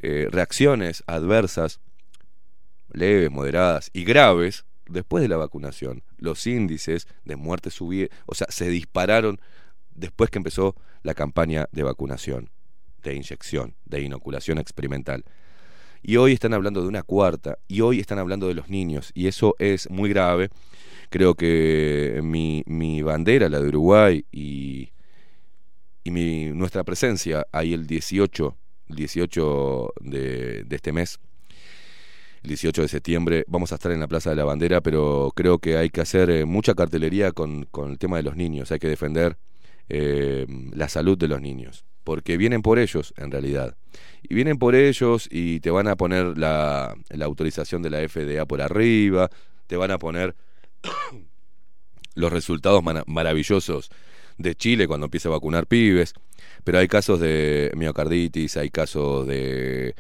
eh, 0.01 0.27
reacciones 0.29 1.03
adversas, 1.07 1.79
leves, 2.91 3.31
moderadas 3.31 3.89
y 3.93 4.03
graves 4.03 4.65
después 4.89 5.21
de 5.21 5.27
la 5.27 5.37
vacunación. 5.37 6.03
Los 6.17 6.45
índices 6.47 7.07
de 7.25 7.35
muerte 7.35 7.69
subieron, 7.69 8.15
o 8.25 8.35
sea, 8.35 8.47
se 8.49 8.69
dispararon 8.69 9.39
después 9.93 10.29
que 10.29 10.37
empezó 10.37 10.75
la 11.03 11.13
campaña 11.13 11.67
de 11.71 11.83
vacunación, 11.83 12.49
de 13.03 13.15
inyección, 13.15 13.75
de 13.85 14.01
inoculación 14.01 14.57
experimental. 14.57 15.23
Y 16.01 16.17
hoy 16.17 16.33
están 16.33 16.53
hablando 16.53 16.81
de 16.81 16.87
una 16.87 17.03
cuarta, 17.03 17.57
y 17.67 17.81
hoy 17.81 17.99
están 17.99 18.19
hablando 18.19 18.47
de 18.47 18.53
los 18.53 18.69
niños, 18.69 19.11
y 19.13 19.27
eso 19.27 19.55
es 19.59 19.89
muy 19.89 20.09
grave. 20.09 20.49
Creo 21.09 21.35
que 21.35 22.19
mi, 22.23 22.63
mi 22.65 23.01
bandera, 23.01 23.49
la 23.49 23.59
de 23.59 23.67
Uruguay, 23.67 24.25
y, 24.31 24.91
y 26.03 26.11
mi, 26.11 26.45
nuestra 26.51 26.83
presencia 26.83 27.47
ahí 27.51 27.73
el 27.73 27.87
18, 27.87 28.57
el 28.89 28.95
18 28.95 29.93
de, 30.01 30.63
de 30.63 30.75
este 30.75 30.93
mes, 30.93 31.19
18 32.47 32.81
de 32.81 32.87
septiembre, 32.87 33.45
vamos 33.47 33.71
a 33.71 33.75
estar 33.75 33.91
en 33.91 33.99
la 33.99 34.07
Plaza 34.07 34.29
de 34.29 34.35
la 34.35 34.45
Bandera, 34.45 34.81
pero 34.81 35.31
creo 35.35 35.59
que 35.59 35.77
hay 35.77 35.89
que 35.89 36.01
hacer 36.01 36.29
eh, 36.29 36.45
mucha 36.45 36.73
cartelería 36.73 37.31
con, 37.31 37.65
con 37.65 37.91
el 37.91 37.97
tema 37.97 38.17
de 38.17 38.23
los 38.23 38.35
niños, 38.35 38.71
hay 38.71 38.79
que 38.79 38.87
defender 38.87 39.37
eh, 39.89 40.45
la 40.73 40.89
salud 40.89 41.17
de 41.17 41.27
los 41.27 41.41
niños, 41.41 41.85
porque 42.03 42.37
vienen 42.37 42.61
por 42.61 42.79
ellos 42.79 43.13
en 43.17 43.31
realidad. 43.31 43.77
Y 44.23 44.35
vienen 44.35 44.57
por 44.57 44.75
ellos 44.75 45.27
y 45.31 45.59
te 45.59 45.71
van 45.71 45.87
a 45.87 45.95
poner 45.95 46.37
la, 46.37 46.95
la 47.09 47.25
autorización 47.25 47.81
de 47.81 47.89
la 47.89 48.07
FDA 48.07 48.45
por 48.45 48.61
arriba, 48.61 49.29
te 49.67 49.77
van 49.77 49.91
a 49.91 49.97
poner 49.97 50.35
los 52.15 52.33
resultados 52.33 52.83
maravillosos 53.05 53.89
de 54.37 54.55
Chile 54.55 54.87
cuando 54.87 55.05
empieza 55.05 55.29
a 55.29 55.33
vacunar 55.33 55.67
pibes, 55.67 56.13
pero 56.63 56.79
hay 56.79 56.87
casos 56.87 57.19
de 57.19 57.71
miocarditis, 57.75 58.57
hay 58.57 58.69
casos 58.69 59.27
de 59.27 59.95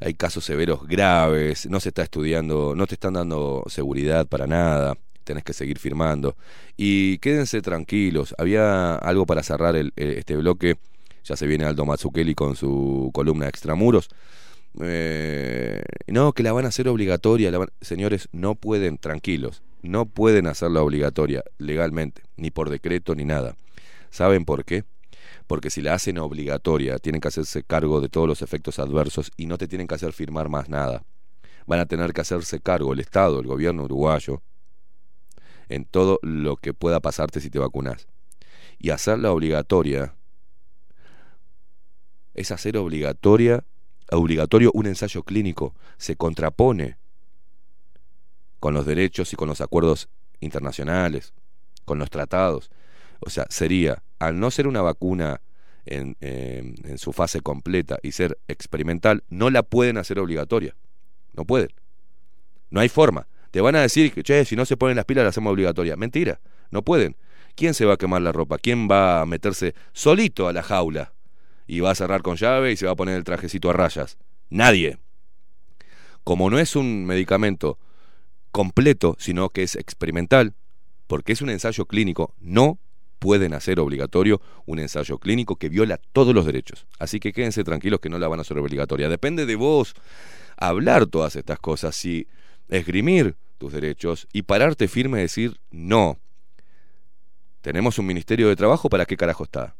hay 0.00 0.14
casos 0.14 0.44
severos 0.44 0.86
graves, 0.86 1.66
no 1.66 1.80
se 1.80 1.90
está 1.90 2.02
estudiando, 2.02 2.74
no 2.74 2.86
te 2.86 2.94
están 2.94 3.14
dando 3.14 3.62
seguridad 3.66 4.26
para 4.26 4.46
nada, 4.46 4.96
tenés 5.24 5.44
que 5.44 5.52
seguir 5.52 5.78
firmando. 5.78 6.36
Y 6.76 7.18
quédense 7.18 7.62
tranquilos, 7.62 8.34
había 8.38 8.96
algo 8.96 9.26
para 9.26 9.42
cerrar 9.42 9.76
el- 9.76 9.92
eh, 9.96 10.16
este 10.18 10.36
bloque, 10.36 10.76
ya 11.24 11.36
se 11.36 11.46
viene 11.46 11.64
Aldo 11.64 11.86
Mazzucchelli 11.86 12.34
con 12.34 12.56
su 12.56 13.10
columna 13.14 13.48
Extramuros. 13.48 14.08
Eh, 14.80 15.82
no, 16.08 16.32
que 16.32 16.42
la 16.42 16.52
van 16.52 16.64
a 16.64 16.68
hacer 16.68 16.88
obligatoria, 16.88 17.50
señores, 17.80 18.28
no 18.32 18.56
pueden, 18.56 18.98
tranquilos, 18.98 19.62
no 19.82 20.06
pueden 20.06 20.46
hacerla 20.46 20.82
obligatoria 20.82 21.44
legalmente, 21.58 22.22
ni 22.36 22.50
por 22.50 22.70
decreto 22.70 23.14
ni 23.14 23.24
nada. 23.24 23.56
¿Saben 24.10 24.44
por 24.44 24.64
qué? 24.64 24.84
Porque 25.46 25.70
si 25.70 25.82
la 25.82 25.94
hacen 25.94 26.18
obligatoria, 26.18 26.98
tienen 26.98 27.20
que 27.20 27.28
hacerse 27.28 27.62
cargo 27.62 28.00
de 28.00 28.08
todos 28.08 28.26
los 28.26 28.42
efectos 28.42 28.78
adversos 28.78 29.30
y 29.36 29.46
no 29.46 29.58
te 29.58 29.68
tienen 29.68 29.86
que 29.86 29.94
hacer 29.94 30.12
firmar 30.12 30.48
más 30.48 30.68
nada. 30.68 31.04
Van 31.66 31.80
a 31.80 31.86
tener 31.86 32.12
que 32.12 32.20
hacerse 32.20 32.60
cargo 32.60 32.92
el 32.92 33.00
Estado, 33.00 33.40
el 33.40 33.46
gobierno 33.46 33.84
uruguayo, 33.84 34.42
en 35.68 35.84
todo 35.84 36.18
lo 36.22 36.56
que 36.56 36.74
pueda 36.74 37.00
pasarte 37.00 37.40
si 37.40 37.50
te 37.50 37.58
vacunas. 37.58 38.06
Y 38.78 38.90
hacerla 38.90 39.32
obligatoria 39.32 40.14
es 42.34 42.50
hacer 42.50 42.76
obligatoria, 42.76 43.64
obligatorio 44.10 44.70
un 44.74 44.86
ensayo 44.86 45.22
clínico. 45.22 45.74
Se 45.96 46.16
contrapone 46.16 46.98
con 48.60 48.74
los 48.74 48.86
derechos 48.86 49.32
y 49.32 49.36
con 49.36 49.48
los 49.48 49.60
acuerdos 49.60 50.08
internacionales, 50.40 51.32
con 51.84 51.98
los 51.98 52.10
tratados. 52.10 52.70
O 53.26 53.30
sea, 53.30 53.46
sería, 53.48 54.02
al 54.18 54.38
no 54.38 54.50
ser 54.50 54.66
una 54.66 54.82
vacuna 54.82 55.40
en, 55.86 56.16
en- 56.20 56.74
en 56.84 56.98
su 56.98 57.12
fase 57.12 57.40
completa 57.40 57.98
y 58.02 58.12
ser 58.12 58.38
experimental, 58.48 59.22
no 59.28 59.50
la 59.50 59.62
pueden 59.62 59.98
hacer 59.98 60.18
obligatoria. 60.18 60.74
No 61.34 61.44
pueden. 61.44 61.68
No 62.70 62.80
hay 62.80 62.88
forma. 62.88 63.26
Te 63.50 63.60
van 63.60 63.76
a 63.76 63.80
decir 63.82 64.12
que, 64.12 64.22
che, 64.22 64.44
si 64.44 64.56
no 64.56 64.64
se 64.64 64.76
ponen 64.76 64.96
las 64.96 65.04
pilas 65.04 65.24
la 65.24 65.30
hacemos 65.30 65.52
obligatoria. 65.52 65.96
Mentira, 65.96 66.40
no 66.70 66.82
pueden. 66.82 67.16
¿Quién 67.54 67.74
se 67.74 67.84
va 67.84 67.94
a 67.94 67.96
quemar 67.96 68.22
la 68.22 68.32
ropa? 68.32 68.58
¿Quién 68.58 68.88
va 68.90 69.20
a 69.20 69.26
meterse 69.26 69.74
solito 69.92 70.48
a 70.48 70.52
la 70.52 70.62
jaula? 70.62 71.12
Y 71.66 71.80
va 71.80 71.92
a 71.92 71.94
cerrar 71.94 72.22
con 72.22 72.36
llave 72.36 72.72
y 72.72 72.76
se 72.76 72.86
va 72.86 72.92
a 72.92 72.96
poner 72.96 73.16
el 73.16 73.24
trajecito 73.24 73.70
a 73.70 73.72
rayas. 73.72 74.18
Nadie. 74.50 74.98
Como 76.24 76.50
no 76.50 76.58
es 76.58 76.74
un 76.76 77.04
medicamento 77.06 77.78
completo, 78.50 79.16
sino 79.18 79.50
que 79.50 79.62
es 79.62 79.76
experimental, 79.76 80.54
porque 81.06 81.32
es 81.32 81.42
un 81.42 81.50
ensayo 81.50 81.86
clínico, 81.86 82.34
no 82.40 82.78
pueden 83.24 83.54
hacer 83.54 83.80
obligatorio 83.80 84.42
un 84.66 84.78
ensayo 84.78 85.16
clínico 85.16 85.56
que 85.56 85.70
viola 85.70 85.98
todos 86.12 86.34
los 86.34 86.44
derechos. 86.44 86.86
Así 86.98 87.20
que 87.20 87.32
quédense 87.32 87.64
tranquilos 87.64 88.00
que 88.00 88.10
no 88.10 88.18
la 88.18 88.28
van 88.28 88.38
a 88.38 88.42
hacer 88.42 88.58
obligatoria. 88.58 89.08
Depende 89.08 89.46
de 89.46 89.56
vos 89.56 89.94
hablar 90.58 91.06
todas 91.06 91.34
estas 91.34 91.58
cosas 91.58 92.04
y 92.04 92.28
esgrimir 92.68 93.34
tus 93.56 93.72
derechos 93.72 94.28
y 94.30 94.42
pararte 94.42 94.88
firme 94.88 95.20
y 95.20 95.22
decir 95.22 95.58
no. 95.70 96.18
Tenemos 97.62 97.98
un 97.98 98.04
Ministerio 98.04 98.50
de 98.50 98.56
Trabajo, 98.56 98.90
¿para 98.90 99.06
qué 99.06 99.16
carajo 99.16 99.44
está? 99.44 99.74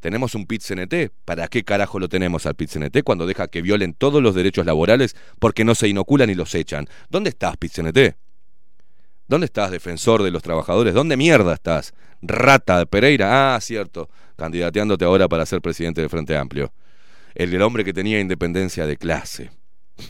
Tenemos 0.00 0.34
un 0.34 0.48
PIT-CNT, 0.48 1.12
¿para 1.24 1.46
qué 1.46 1.62
carajo 1.62 2.00
lo 2.00 2.08
tenemos 2.08 2.44
al 2.46 2.56
PIT-CNT 2.56 3.04
cuando 3.04 3.28
deja 3.28 3.46
que 3.46 3.62
violen 3.62 3.94
todos 3.94 4.20
los 4.20 4.34
derechos 4.34 4.66
laborales 4.66 5.14
porque 5.38 5.64
no 5.64 5.76
se 5.76 5.86
inoculan 5.86 6.28
y 6.28 6.34
los 6.34 6.52
echan? 6.56 6.88
¿Dónde 7.08 7.30
estás, 7.30 7.56
PIT-CNT? 7.56 8.25
¿Dónde 9.28 9.46
estás, 9.46 9.70
defensor 9.70 10.22
de 10.22 10.30
los 10.30 10.42
trabajadores? 10.42 10.94
¿Dónde 10.94 11.16
mierda 11.16 11.54
estás? 11.54 11.94
Rata 12.22 12.78
de 12.78 12.86
Pereira. 12.86 13.54
Ah, 13.54 13.60
cierto. 13.60 14.08
Candidateándote 14.36 15.04
ahora 15.04 15.28
para 15.28 15.46
ser 15.46 15.60
presidente 15.60 16.00
del 16.00 16.10
Frente 16.10 16.36
Amplio. 16.36 16.72
El, 17.34 17.52
el 17.52 17.62
hombre 17.62 17.84
que 17.84 17.92
tenía 17.92 18.20
independencia 18.20 18.86
de 18.86 18.96
clase. 18.96 19.50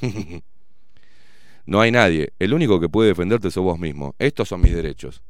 no 1.67 1.81
hay 1.81 1.91
nadie. 1.91 2.33
El 2.39 2.53
único 2.53 2.79
que 2.79 2.89
puede 2.89 3.09
defenderte 3.09 3.51
sos 3.51 3.65
vos 3.65 3.79
mismo. 3.79 4.15
Estos 4.19 4.49
son 4.49 4.61
mis 4.61 4.75
derechos. 4.75 5.23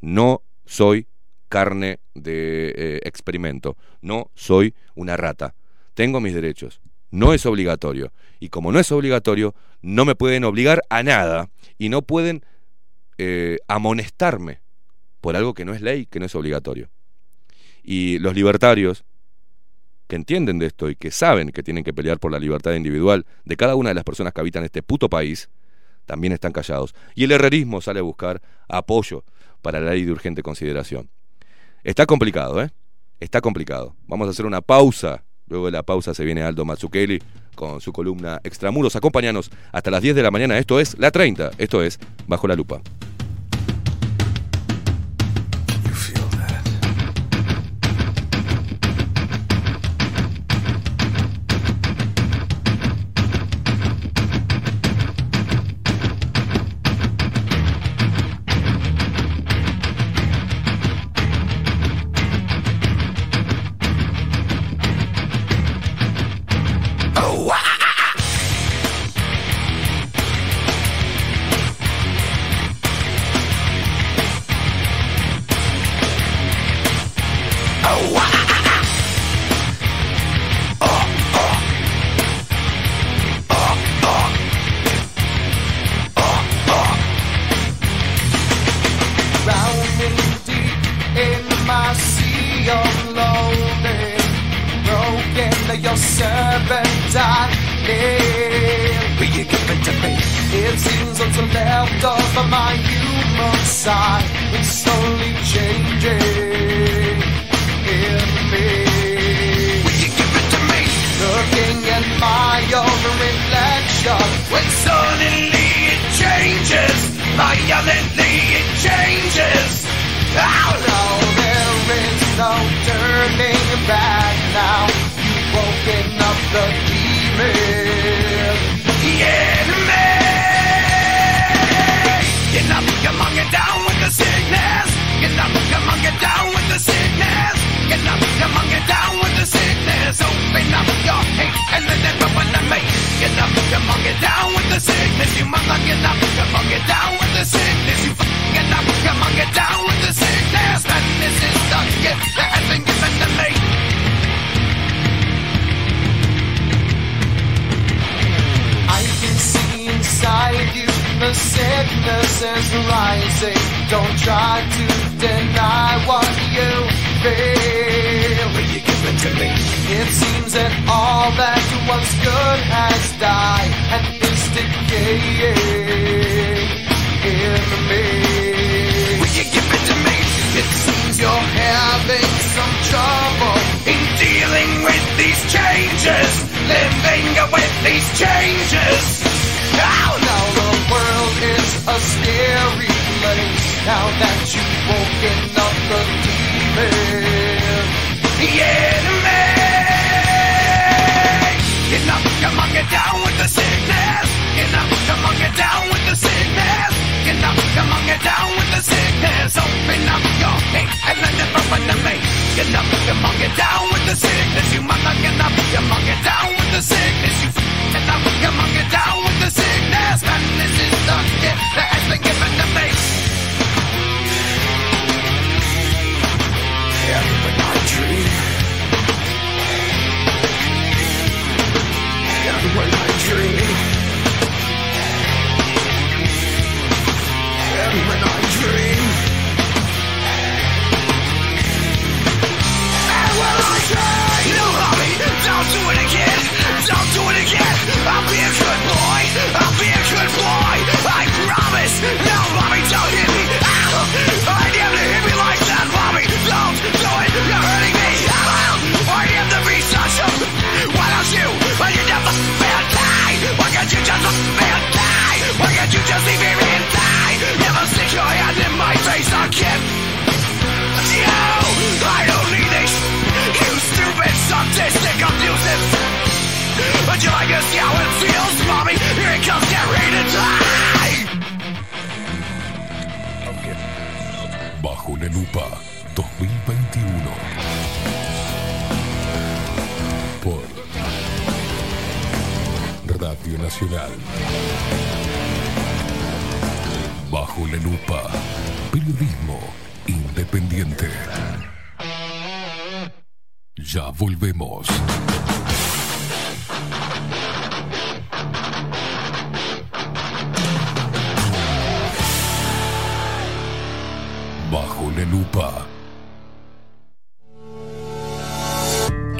No 0.00 0.42
soy 0.64 1.06
carne 1.48 1.98
de 2.14 2.72
eh, 2.76 3.00
experimento. 3.04 3.76
No 4.00 4.30
soy 4.34 4.74
una 4.94 5.16
rata. 5.16 5.54
Tengo 5.94 6.20
mis 6.20 6.34
derechos. 6.34 6.80
No 7.10 7.34
es 7.34 7.44
obligatorio. 7.46 8.12
Y 8.40 8.48
como 8.48 8.72
no 8.72 8.78
es 8.78 8.90
obligatorio, 8.92 9.54
no 9.82 10.04
me 10.04 10.14
pueden 10.14 10.44
obligar 10.44 10.82
a 10.90 11.02
nada. 11.02 11.50
Y 11.78 11.88
no 11.88 12.02
pueden 12.02 12.44
eh, 13.18 13.58
amonestarme 13.66 14.60
por 15.20 15.36
algo 15.36 15.54
que 15.54 15.64
no 15.64 15.74
es 15.74 15.82
ley, 15.82 16.06
que 16.06 16.20
no 16.20 16.26
es 16.26 16.34
obligatorio. 16.34 16.88
Y 17.82 18.18
los 18.20 18.34
libertarios, 18.34 19.04
que 20.06 20.16
entienden 20.16 20.58
de 20.58 20.66
esto 20.66 20.88
y 20.88 20.96
que 20.96 21.10
saben 21.10 21.50
que 21.50 21.62
tienen 21.62 21.84
que 21.84 21.92
pelear 21.92 22.18
por 22.18 22.32
la 22.32 22.38
libertad 22.38 22.74
individual 22.74 23.26
de 23.44 23.56
cada 23.56 23.74
una 23.74 23.90
de 23.90 23.94
las 23.94 24.04
personas 24.04 24.32
que 24.32 24.40
habitan 24.40 24.64
este 24.64 24.82
puto 24.82 25.08
país, 25.08 25.50
también 26.06 26.32
están 26.32 26.52
callados. 26.52 26.94
Y 27.14 27.24
el 27.24 27.32
herrerismo 27.32 27.80
sale 27.80 28.00
a 28.00 28.02
buscar 28.02 28.40
apoyo 28.68 29.24
para 29.60 29.80
la 29.80 29.90
ley 29.90 30.04
de 30.04 30.12
urgente 30.12 30.42
consideración. 30.42 31.10
Está 31.84 32.06
complicado, 32.06 32.62
¿eh? 32.62 32.70
Está 33.20 33.40
complicado. 33.40 33.96
Vamos 34.06 34.28
a 34.28 34.30
hacer 34.30 34.46
una 34.46 34.60
pausa. 34.60 35.24
Luego 35.46 35.66
de 35.66 35.72
la 35.72 35.82
pausa 35.82 36.14
se 36.14 36.24
viene 36.24 36.42
Aldo 36.42 36.64
Mazzucchelli 36.64 37.20
con 37.58 37.80
su 37.80 37.92
columna 37.92 38.40
Extramuros. 38.44 38.94
Acompáñanos 38.94 39.50
hasta 39.72 39.90
las 39.90 40.00
10 40.00 40.14
de 40.14 40.22
la 40.22 40.30
mañana. 40.30 40.56
Esto 40.58 40.78
es 40.78 40.96
La 40.98 41.10
30. 41.10 41.50
Esto 41.58 41.82
es 41.82 41.98
Bajo 42.28 42.46
la 42.46 42.54
Lupa. 42.54 42.80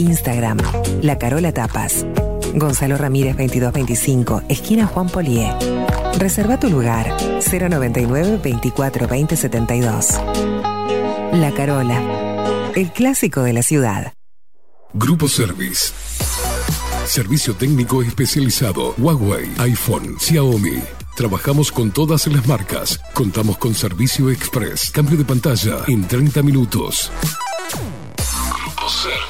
Instagram, 0.00 0.58
La 1.02 1.18
Carola 1.18 1.52
Tapas. 1.52 2.06
Gonzalo 2.54 2.96
Ramírez 2.96 3.36
2225, 3.36 4.42
esquina 4.48 4.86
Juan 4.86 5.08
Polié. 5.08 5.54
Reserva 6.18 6.58
tu 6.58 6.70
lugar 6.70 7.14
099 7.40 8.40
24 8.42 9.06
20 9.06 9.36
72. 9.36 10.06
La 11.34 11.52
Carola, 11.54 12.72
el 12.74 12.90
clásico 12.92 13.42
de 13.42 13.52
la 13.52 13.62
ciudad. 13.62 14.14
Grupo 14.94 15.28
Service. 15.28 15.92
Servicio 17.04 17.54
técnico 17.54 18.02
especializado. 18.02 18.94
Huawei, 18.96 19.50
iPhone, 19.58 20.16
Xiaomi. 20.18 20.80
Trabajamos 21.14 21.70
con 21.70 21.90
todas 21.90 22.26
las 22.26 22.46
marcas. 22.46 22.98
Contamos 23.12 23.58
con 23.58 23.74
servicio 23.74 24.30
express. 24.30 24.90
Cambio 24.90 25.18
de 25.18 25.24
pantalla 25.24 25.84
en 25.88 26.08
30 26.08 26.42
minutos. 26.42 27.12
Grupo 28.50 28.88
Service. 28.88 29.29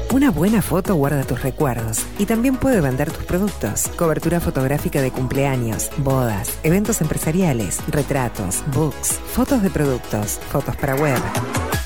Una 0.13 0.29
buena 0.29 0.61
foto 0.61 0.95
guarda 0.95 1.23
tus 1.23 1.41
recuerdos 1.41 2.05
y 2.19 2.25
también 2.25 2.57
puede 2.57 2.81
vender 2.81 3.09
tus 3.09 3.23
productos. 3.23 3.87
Cobertura 3.95 4.41
fotográfica 4.41 5.01
de 5.01 5.09
cumpleaños, 5.09 5.89
bodas, 5.99 6.59
eventos 6.63 6.99
empresariales, 6.99 7.79
retratos, 7.87 8.61
books, 8.75 9.13
fotos 9.33 9.63
de 9.63 9.69
productos, 9.69 10.39
fotos 10.51 10.75
para 10.75 10.95
web. 10.95 11.17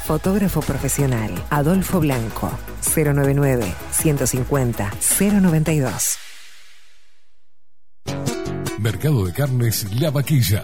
Fotógrafo 0.05 0.61
profesional, 0.61 1.31
Adolfo 1.51 1.99
Blanco, 1.99 2.49
099 2.95 3.71
150 3.91 4.91
092. 5.19 6.17
Mercado 8.79 9.25
de 9.25 9.33
Carnes 9.33 9.99
La 9.99 10.09
Vaquilla. 10.09 10.63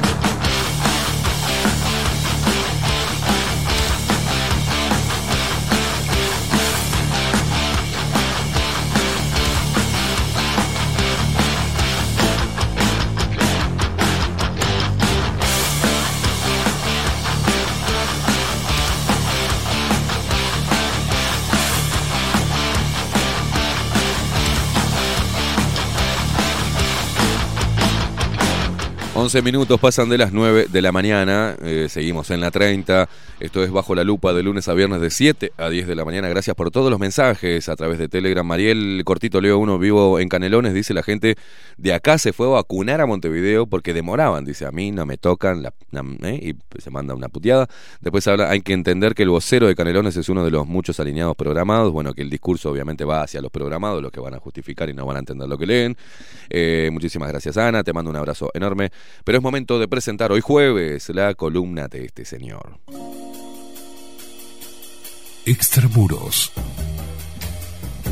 Once 29.21 29.39
minutos 29.43 29.79
pasan 29.79 30.09
de 30.09 30.17
las 30.17 30.33
9 30.33 30.65
de 30.71 30.81
la 30.81 30.91
mañana, 30.91 31.55
eh, 31.61 31.85
seguimos 31.87 32.31
en 32.31 32.41
la 32.41 32.49
30, 32.49 33.07
esto 33.41 33.63
es 33.63 33.71
Bajo 33.71 33.95
la 33.95 34.03
Lupa 34.03 34.33
de 34.33 34.43
lunes 34.43 34.67
a 34.67 34.73
viernes 34.75 35.01
de 35.01 35.09
7 35.09 35.53
a 35.57 35.69
10 35.69 35.87
de 35.87 35.95
la 35.95 36.05
mañana, 36.05 36.29
gracias 36.29 36.55
por 36.55 36.69
todos 36.69 36.91
los 36.91 36.99
mensajes 36.99 37.69
a 37.69 37.75
través 37.75 37.97
de 37.97 38.07
Telegram. 38.07 38.45
Mariel 38.45 39.01
Cortito 39.03 39.41
Leo 39.41 39.57
1 39.57 39.79
vivo 39.79 40.19
en 40.19 40.29
Canelones, 40.29 40.75
dice 40.75 40.93
la 40.93 41.01
gente, 41.01 41.35
de 41.77 41.93
acá 41.93 42.19
se 42.19 42.33
fue 42.33 42.45
a 42.45 42.51
vacunar 42.51 43.01
a 43.01 43.07
Montevideo 43.07 43.65
porque 43.65 43.93
demoraban, 43.93 44.45
dice, 44.45 44.67
a 44.67 44.71
mí 44.71 44.91
no 44.91 45.07
me 45.07 45.17
tocan, 45.17 45.65
¿eh? 46.23 46.53
y 46.53 46.79
se 46.79 46.91
manda 46.91 47.15
una 47.15 47.29
puteada. 47.29 47.67
Después 47.99 48.27
habla, 48.27 48.51
hay 48.51 48.61
que 48.61 48.73
entender 48.73 49.15
que 49.15 49.23
el 49.23 49.29
vocero 49.29 49.67
de 49.67 49.75
Canelones 49.75 50.15
es 50.17 50.29
uno 50.29 50.45
de 50.45 50.51
los 50.51 50.67
muchos 50.67 50.99
alineados 50.99 51.35
programados, 51.35 51.91
bueno, 51.91 52.13
que 52.13 52.21
el 52.21 52.29
discurso 52.29 52.69
obviamente 52.69 53.05
va 53.05 53.23
hacia 53.23 53.41
los 53.41 53.51
programados, 53.51 54.03
los 54.03 54.11
que 54.11 54.19
van 54.19 54.35
a 54.35 54.39
justificar 54.39 54.87
y 54.89 54.93
no 54.93 55.05
van 55.07 55.15
a 55.15 55.19
entender 55.19 55.49
lo 55.49 55.57
que 55.57 55.65
leen. 55.65 55.97
Eh, 56.47 56.89
muchísimas 56.93 57.29
gracias 57.29 57.57
Ana, 57.57 57.83
te 57.83 57.91
mando 57.91 58.11
un 58.11 58.17
abrazo 58.17 58.51
enorme. 58.53 58.91
Pero 59.23 59.39
es 59.39 59.43
momento 59.43 59.79
de 59.79 59.87
presentar 59.87 60.31
hoy 60.31 60.41
jueves 60.41 61.09
la 61.09 61.33
columna 61.33 61.87
de 61.87 62.05
este 62.05 62.23
señor. 62.23 62.77
Extramuros. 65.45 66.51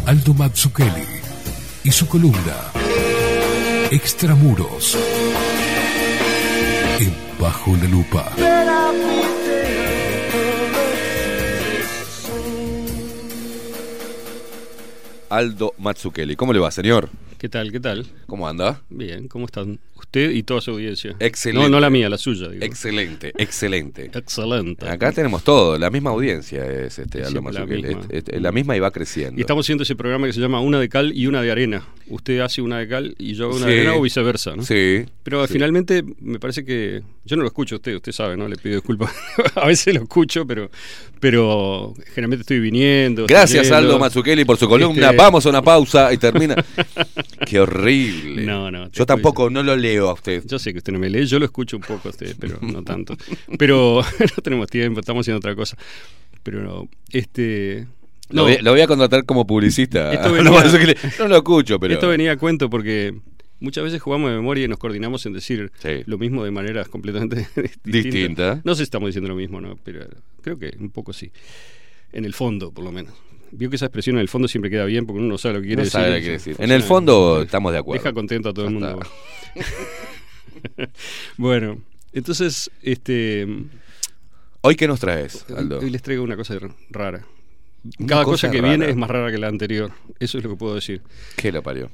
Aldo 0.07 0.33
Mazzucchelli 0.33 1.05
y 1.83 1.91
su 1.91 2.07
columna 2.07 2.71
Extramuros. 3.91 4.97
En 6.99 7.13
Bajo 7.39 7.75
la 7.77 7.83
Lupa. 7.87 8.31
Aldo 15.29 15.75
Mazzucchelli. 15.77 16.35
¿Cómo 16.35 16.51
le 16.53 16.59
va, 16.59 16.71
señor? 16.71 17.09
¿Qué 17.37 17.47
tal? 17.47 17.71
¿Qué 17.71 17.79
tal? 17.79 18.07
¿Cómo 18.25 18.47
anda? 18.47 18.81
Bien, 18.89 19.27
¿cómo 19.27 19.45
están 19.45 19.79
usted 20.09 20.31
y 20.31 20.41
toda 20.43 20.59
su 20.59 20.71
audiencia? 20.71 21.15
Excelente. 21.19 21.69
No, 21.69 21.69
no 21.69 21.79
la 21.79 21.89
mía, 21.91 22.09
la 22.09 22.17
suya. 22.17 22.47
digo. 22.49 22.65
Excelente, 22.65 23.31
excelente. 23.37 24.09
Excelente. 24.13 24.89
Acá 24.89 25.11
tenemos 25.11 25.43
todo, 25.43 25.77
la 25.77 25.91
misma 25.91 26.09
audiencia 26.09 26.65
es 26.65 26.97
este 26.97 27.23
Aldo 27.23 27.41
la 27.51 27.65
misma. 27.65 28.01
Es- 28.09 28.23
es- 28.27 28.41
la 28.41 28.51
misma 28.51 28.75
y 28.75 28.79
va 28.79 28.89
creciendo. 28.91 29.37
Y 29.39 29.41
estamos 29.41 29.65
haciendo 29.65 29.83
ese 29.83 29.95
programa 29.95 30.25
que 30.25 30.33
se 30.33 30.39
llama 30.41 30.61
Una 30.61 30.79
de 30.79 30.89
cal 30.89 31.11
y 31.15 31.27
una 31.27 31.41
de 31.43 31.51
arena. 31.51 31.85
Usted 32.07 32.39
hace 32.39 32.61
una 32.63 32.79
de 32.79 32.87
cal 32.87 33.15
y 33.19 33.33
yo 33.35 33.45
hago 33.45 33.57
una 33.57 33.65
Sí. 33.67 33.71
de 33.71 33.79
arena 33.81 33.95
o 33.95 34.01
viceversa, 34.01 34.55
¿no? 34.55 34.63
Sí. 34.63 35.05
Pero 35.21 35.45
sí. 35.45 35.53
finalmente 35.53 36.03
me 36.21 36.39
parece 36.39 36.65
que 36.65 37.03
yo 37.23 37.35
no 37.35 37.43
lo 37.43 37.47
escucho 37.47 37.75
a 37.75 37.77
usted, 37.77 37.93
usted 37.95 38.11
sabe, 38.11 38.35
¿no? 38.35 38.47
Le 38.47 38.55
pido 38.55 38.75
disculpas. 38.75 39.13
a 39.55 39.67
veces 39.67 39.93
lo 39.93 40.01
escucho, 40.01 40.47
pero 40.47 40.71
pero 41.19 41.93
generalmente 42.13 42.41
estoy 42.41 42.59
viniendo. 42.59 43.25
Gracias. 43.27 43.71
Aldo 43.71 43.99
Mazzucchelli 43.99 44.45
por 44.45 44.57
su 44.57 44.67
columna. 44.67 45.05
Este- 45.07 45.15
Vamos 45.17 45.45
a 45.45 45.49
una 45.49 45.61
pausa 45.63 46.11
y 46.13 46.17
termina. 46.17 46.55
Qué 47.45 47.59
horrible. 47.59 48.43
No, 48.45 48.71
no, 48.71 48.89
Yo 48.91 49.05
tampoco 49.05 49.49
no 49.49 49.63
lo 49.63 49.75
leo 49.75 50.09
a 50.09 50.13
usted. 50.13 50.43
Yo 50.45 50.59
sé 50.59 50.71
que 50.71 50.79
usted 50.79 50.93
no 50.93 50.99
me 50.99 51.09
lee, 51.09 51.25
yo 51.25 51.39
lo 51.39 51.45
escucho 51.45 51.77
un 51.77 51.83
poco 51.83 52.09
a 52.09 52.11
usted, 52.11 52.35
pero 52.39 52.57
no 52.61 52.83
tanto. 52.83 53.15
Pero 53.57 54.01
no 54.19 54.43
tenemos 54.43 54.67
tiempo, 54.67 54.99
estamos 54.99 55.23
haciendo 55.23 55.37
otra 55.37 55.55
cosa. 55.55 55.77
Pero 56.43 56.61
no, 56.63 56.87
este. 57.11 57.87
Lo, 58.29 58.43
voy, 58.43 58.57
lo 58.61 58.71
voy 58.71 58.81
a 58.81 58.87
contratar 58.87 59.25
como 59.25 59.45
publicista. 59.47 60.09
Venía- 60.31 60.43
no 61.19 61.27
lo 61.27 61.35
escucho, 61.37 61.79
pero. 61.79 61.93
Esto 61.95 62.07
venía 62.07 62.33
a 62.33 62.37
cuento 62.37 62.69
porque 62.69 63.13
muchas 63.59 63.83
veces 63.83 64.01
jugamos 64.01 64.29
de 64.31 64.35
memoria 64.37 64.65
y 64.65 64.67
nos 64.67 64.77
coordinamos 64.79 65.25
en 65.25 65.33
decir 65.33 65.71
Sí. 65.79 66.03
lo 66.05 66.17
mismo 66.17 66.43
de 66.43 66.51
maneras 66.51 66.87
completamente 66.89 67.47
distintas. 67.55 67.83
Distinta. 67.83 68.61
No 68.63 68.73
sé 68.73 68.79
si 68.79 68.83
estamos 68.83 69.07
diciendo 69.07 69.29
lo 69.29 69.35
mismo, 69.35 69.59
¿no? 69.61 69.77
Pero 69.83 70.05
creo 70.41 70.57
que 70.59 70.73
un 70.79 70.89
poco 70.91 71.13
sí. 71.13 71.31
En 72.11 72.25
el 72.25 72.33
fondo, 72.33 72.71
por 72.71 72.83
lo 72.83 72.91
menos. 72.91 73.13
Vio 73.51 73.69
que 73.69 73.77
esa 73.77 73.85
expresión 73.87 74.15
en 74.17 74.21
el 74.21 74.29
fondo 74.29 74.47
siempre 74.47 74.69
queda 74.69 74.85
bien 74.85 75.05
porque 75.05 75.19
uno 75.19 75.27
no 75.27 75.37
sabe 75.37 75.55
lo 75.55 75.61
que 75.61 75.67
quiere 75.67 75.81
No 75.81 75.85
decir. 75.85 75.91
sabe 75.91 76.09
lo 76.09 76.15
que 76.15 76.21
quiere 76.21 76.33
decir. 76.33 76.55
En 76.59 76.71
el 76.71 76.83
fondo 76.83 77.41
estamos 77.41 77.71
de 77.71 77.79
acuerdo. 77.79 78.03
Deja 78.03 78.13
contento 78.13 78.49
a 78.49 78.53
todo 78.53 78.65
el 78.67 78.73
mundo. 78.73 78.99
bueno, 81.37 81.81
entonces, 82.13 82.71
este. 82.81 83.47
¿Hoy 84.61 84.75
qué 84.75 84.87
nos 84.87 84.99
traes, 84.99 85.45
Aldo? 85.55 85.79
Hoy 85.79 85.89
les 85.89 86.01
traigo 86.01 86.23
una 86.23 86.35
cosa 86.35 86.57
rara. 86.89 87.25
Cada 88.07 88.23
cosa 88.25 88.47
cosa, 88.47 88.51
que 88.51 88.57
rara. 88.61 88.69
viene 88.75 88.89
es 88.89 88.95
más 88.97 89.09
rara 89.09 89.31
que 89.31 89.37
la 89.37 89.47
anterior. 89.47 89.91
Eso 90.19 90.37
es 90.37 90.43
lo 90.43 90.49
que 90.49 90.55
puedo 90.57 90.75
decir. 90.75 91.01
¿Qué 91.37 91.51
lo 91.51 91.63
parió? 91.63 91.89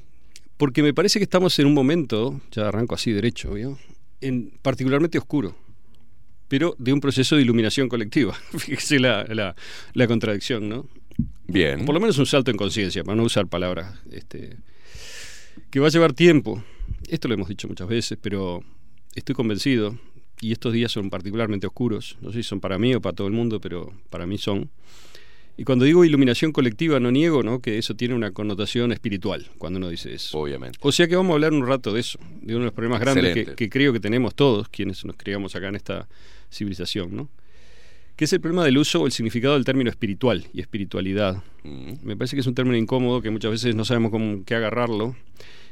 Porque 0.57 0.82
me 0.84 0.94
parece 0.94 1.19
que 1.19 1.23
estamos 1.23 1.57
en 1.60 1.65
un 1.68 1.73
momento, 1.73 2.40
ya 2.52 2.68
arranco 2.68 2.95
así 2.95 3.11
derecho, 3.11 3.53
¿vio? 3.53 3.77
En 4.22 4.52
particularmente 4.61 5.18
oscuro, 5.18 5.56
pero 6.48 6.76
de 6.80 6.94
un 6.94 7.02
proceso 7.02 7.36
de 7.36 7.41
iluminación 7.41 7.90
colectiva. 7.90 8.34
Fíjese 8.57 8.99
la, 8.99 9.26
la- 9.26 9.56
la 9.94 10.07
contradicción, 10.07 10.69
¿no? 10.69 10.88
Bien. 11.48 11.86
Por 11.86 11.94
lo 11.94 11.99
menos 12.02 12.18
un 12.18 12.26
salto 12.26 12.52
en 12.52 12.57
conciencia, 12.57 13.03
para 13.03 13.15
no 13.15 13.23
usar 13.23 13.48
palabras 13.48 13.99
este, 14.11 14.57
que 15.69 15.80
va 15.80 15.88
a 15.88 15.91
llevar 15.91 16.14
tiempo. 16.14 16.64
Esto 17.07 17.27
lo 17.27 17.34
hemos 17.36 17.49
dicho 17.49 17.68
muchas 17.68 17.88
veces, 17.88 18.18
pero 18.22 18.64
estoy 19.14 19.36
convencido, 19.36 19.98
y 20.41 20.52
estos 20.52 20.73
días 20.73 20.91
son 20.91 21.10
particularmente 21.10 21.68
oscuros, 21.68 22.18
no 22.22 22.32
sé 22.32 22.38
si 22.41 22.44
son 22.44 22.60
para 22.60 22.77
mí 22.77 22.94
o 22.95 23.02
para 23.02 23.15
todo 23.15 23.27
el 23.27 23.34
mundo, 23.34 23.60
pero 23.61 23.94
para 24.10 24.26
mí 24.26 24.38
son. 24.38 24.69
Y 25.57 25.64
cuando 25.64 25.86
digo 25.86 26.03
iluminación 26.03 26.52
colectiva, 26.52 26.99
no 26.99 27.11
niego 27.11 27.41
¿no? 27.41 27.61
que 27.61 27.77
eso 27.77 27.95
tiene 27.95 28.14
una 28.14 28.32
connotación 28.32 28.91
espiritual, 28.91 29.48
cuando 29.57 29.77
uno 29.77 29.90
dice 29.90 30.14
eso. 30.14 30.38
Obviamente. 30.38 30.77
O 30.82 30.91
sea 30.91 31.07
que 31.07 31.15
vamos 31.15 31.32
a 31.32 31.34
hablar 31.36 31.53
un 31.53 31.65
rato 31.65 31.94
de 31.94 32.02
eso, 32.02 32.19
de 32.41 32.53
uno 32.56 32.60
de 32.60 32.65
los 32.65 32.73
problemas 32.73 32.99
grandes 32.99 33.56
que, 33.56 33.69
creo 33.69 33.94
que 33.94 33.99
tenemos 33.99 34.36
todos 34.36 34.68
quienes 34.68 35.06
nos 35.06 35.15
criamos 35.15 35.56
acá 35.56 35.69
en 35.69 35.76
esta 35.76 36.07
civilización, 36.52 37.15
¿no? 37.15 37.30
Que 38.18 38.26
es 38.26 38.34
el 38.34 38.40
problema 38.40 38.64
del 38.64 38.77
uso 38.77 39.02
o 39.02 39.06
el 39.06 39.11
significado 39.11 39.56
del 39.56 39.65
término 39.65 39.90
espiritual 39.90 40.45
y 40.53 40.61
espiritualidad. 40.61 41.44
Mm. 41.64 41.94
Me 42.02 42.15
parece 42.15 42.36
que 42.36 42.41
es 42.41 42.48
un 42.48 42.56
término 42.56 42.77
incómodo 42.77 43.22
que 43.22 43.30
muchas 43.30 43.52
veces 43.52 43.76
no 43.76 43.84
sabemos 43.84 44.11
cómo 44.11 44.44
qué 44.45 44.56
agarrarlo 44.56 45.15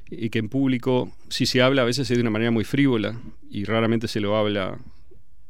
y 0.10 0.30
que 0.30 0.40
en 0.40 0.50
público, 0.50 1.12
si 1.30 1.46
se 1.46 1.62
habla, 1.62 1.84
a 1.84 1.86
veces 1.86 2.10
es 2.10 2.18
de 2.18 2.22
una 2.22 2.30
manera 2.30 2.52
muy 2.52 2.64
frívola 2.64 3.20
y 3.50 3.64
raramente 3.64 4.08
se 4.08 4.20
lo 4.20 4.36
habla 4.36 4.78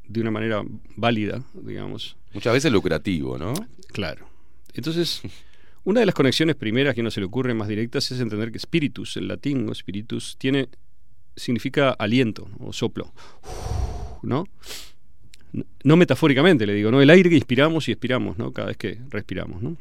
de 0.08 0.22
una 0.22 0.32
manera 0.32 0.64
válida, 0.96 1.44
digamos. 1.54 2.18
Muchas 2.34 2.54
veces 2.54 2.72
lucrativo, 2.72 3.38
¿no? 3.38 3.54
Claro. 3.92 4.28
Entonces, 4.74 5.22
una 5.84 6.00
de 6.00 6.06
las 6.06 6.16
conexiones 6.16 6.56
primeras 6.56 6.94
que 6.96 7.02
a 7.02 7.04
uno 7.04 7.12
se 7.12 7.20
le 7.20 7.26
ocurre 7.28 7.54
más 7.54 7.68
directas 7.68 8.12
es 8.12 8.20
entender 8.20 8.52
que 8.52 8.60
spiritus, 8.60 9.18
el 9.18 9.28
latín, 9.28 9.68
o 9.70 9.74
spiritus, 9.76 10.36
tiene, 10.38 10.68
significa 11.36 11.92
aliento 11.92 12.50
o 12.60 12.74
soplo. 12.74 13.12
¿No? 14.24 14.46
No- 15.52 15.66
No 15.84 15.96
metafóricamente, 15.98 16.66
le 16.66 16.74
digo, 16.74 16.90
¿no? 16.92 17.02
El 17.02 17.10
aire 17.10 17.30
que 17.30 17.36
inspiramos 17.36 17.88
y 17.88 17.92
expiramos, 17.92 18.38
¿no? 18.38 18.52
Cada 18.52 18.70
vez 18.70 18.78
que 18.78 19.00
respiramos, 19.10 19.62
¿no? 19.62 19.78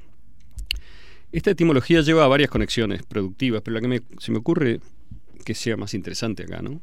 Esta 1.33 1.51
etimología 1.53 2.03
lleva 2.03 2.25
a 2.25 2.29
varias 2.29 2.51
conexiones 2.51 3.03
productivas, 3.05 3.63
pero 3.63 3.75
la 3.77 3.81
que 3.81 3.89
me- 3.89 4.03
se 4.19 4.31
me 4.33 4.39
ocurre 4.39 4.81
que 5.47 5.55
sea 5.55 5.77
más 5.79 5.95
interesante 5.95 6.43
acá, 6.43 6.61
¿no? 6.61 6.83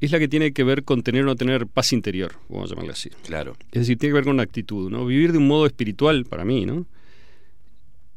Es 0.00 0.12
la 0.12 0.18
que 0.18 0.28
tiene 0.28 0.52
que 0.52 0.64
ver 0.64 0.84
con 0.84 1.02
tener 1.02 1.22
o 1.22 1.26
no 1.26 1.36
tener 1.36 1.66
paz 1.66 1.92
interior, 1.92 2.32
vamos 2.48 2.70
a 2.70 2.74
llamarle 2.74 2.92
así. 2.92 3.10
Claro. 3.24 3.56
Es 3.72 3.80
decir, 3.82 3.98
tiene 3.98 4.10
que 4.10 4.14
ver 4.14 4.24
con 4.24 4.34
una 4.34 4.42
actitud, 4.42 4.90
¿no? 4.90 5.04
Vivir 5.06 5.32
de 5.32 5.38
un 5.38 5.46
modo 5.46 5.66
espiritual 5.66 6.24
para 6.24 6.44
mí, 6.44 6.64
¿no? 6.64 6.86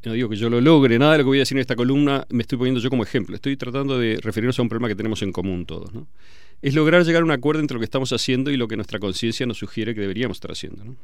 no 0.05 0.13
digo 0.13 0.29
que 0.29 0.35
yo 0.35 0.49
lo 0.49 0.59
logre, 0.59 0.99
nada 0.99 1.13
de 1.13 1.17
lo 1.19 1.23
que 1.23 1.27
voy 1.29 1.37
a 1.37 1.41
decir 1.41 1.57
en 1.57 1.61
esta 1.61 1.75
columna 1.75 2.25
me 2.29 2.41
estoy 2.41 2.57
poniendo 2.57 2.81
yo 2.81 2.89
como 2.89 3.03
ejemplo. 3.03 3.35
Estoy 3.35 3.55
tratando 3.55 3.97
de 3.97 4.19
referirnos 4.21 4.59
a 4.59 4.61
un 4.61 4.69
problema 4.69 4.89
que 4.89 4.95
tenemos 4.95 5.21
en 5.21 5.31
común 5.31 5.65
todos. 5.65 5.93
¿no? 5.93 6.07
Es 6.61 6.73
lograr 6.73 7.03
llegar 7.05 7.21
a 7.21 7.25
un 7.25 7.31
acuerdo 7.31 7.61
entre 7.61 7.75
lo 7.75 7.79
que 7.79 7.85
estamos 7.85 8.11
haciendo 8.11 8.51
y 8.51 8.57
lo 8.57 8.67
que 8.67 8.75
nuestra 8.75 8.99
conciencia 8.99 9.45
nos 9.45 9.57
sugiere 9.57 9.95
que 9.95 10.01
deberíamos 10.01 10.37
estar 10.37 10.51
haciendo. 10.51 10.83
¿no? 10.83 10.95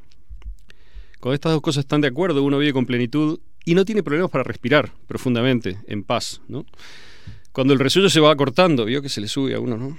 Cuando 1.20 1.36
estas 1.36 1.54
dos 1.54 1.62
cosas 1.62 1.86
están 1.86 2.02
de 2.02 2.08
acuerdo, 2.08 2.44
uno 2.44 2.58
vive 2.58 2.74
con 2.74 2.86
plenitud 2.86 3.40
y 3.64 3.74
no 3.74 3.86
tiene 3.86 4.04
problemas 4.04 4.32
para 4.32 4.44
respirar 4.44 4.92
profundamente, 5.08 5.78
en 5.88 6.04
paz. 6.04 6.42
¿no? 6.48 6.66
Cuando 7.52 7.74
el 7.74 7.80
resuello 7.80 8.10
se 8.10 8.20
va 8.20 8.36
cortando, 8.36 8.86
vio 8.86 9.02
que 9.02 9.10
se 9.10 9.22
le 9.22 9.28
sube 9.28 9.56
a 9.56 9.60
uno, 9.60 9.78
¿no? 9.78 9.98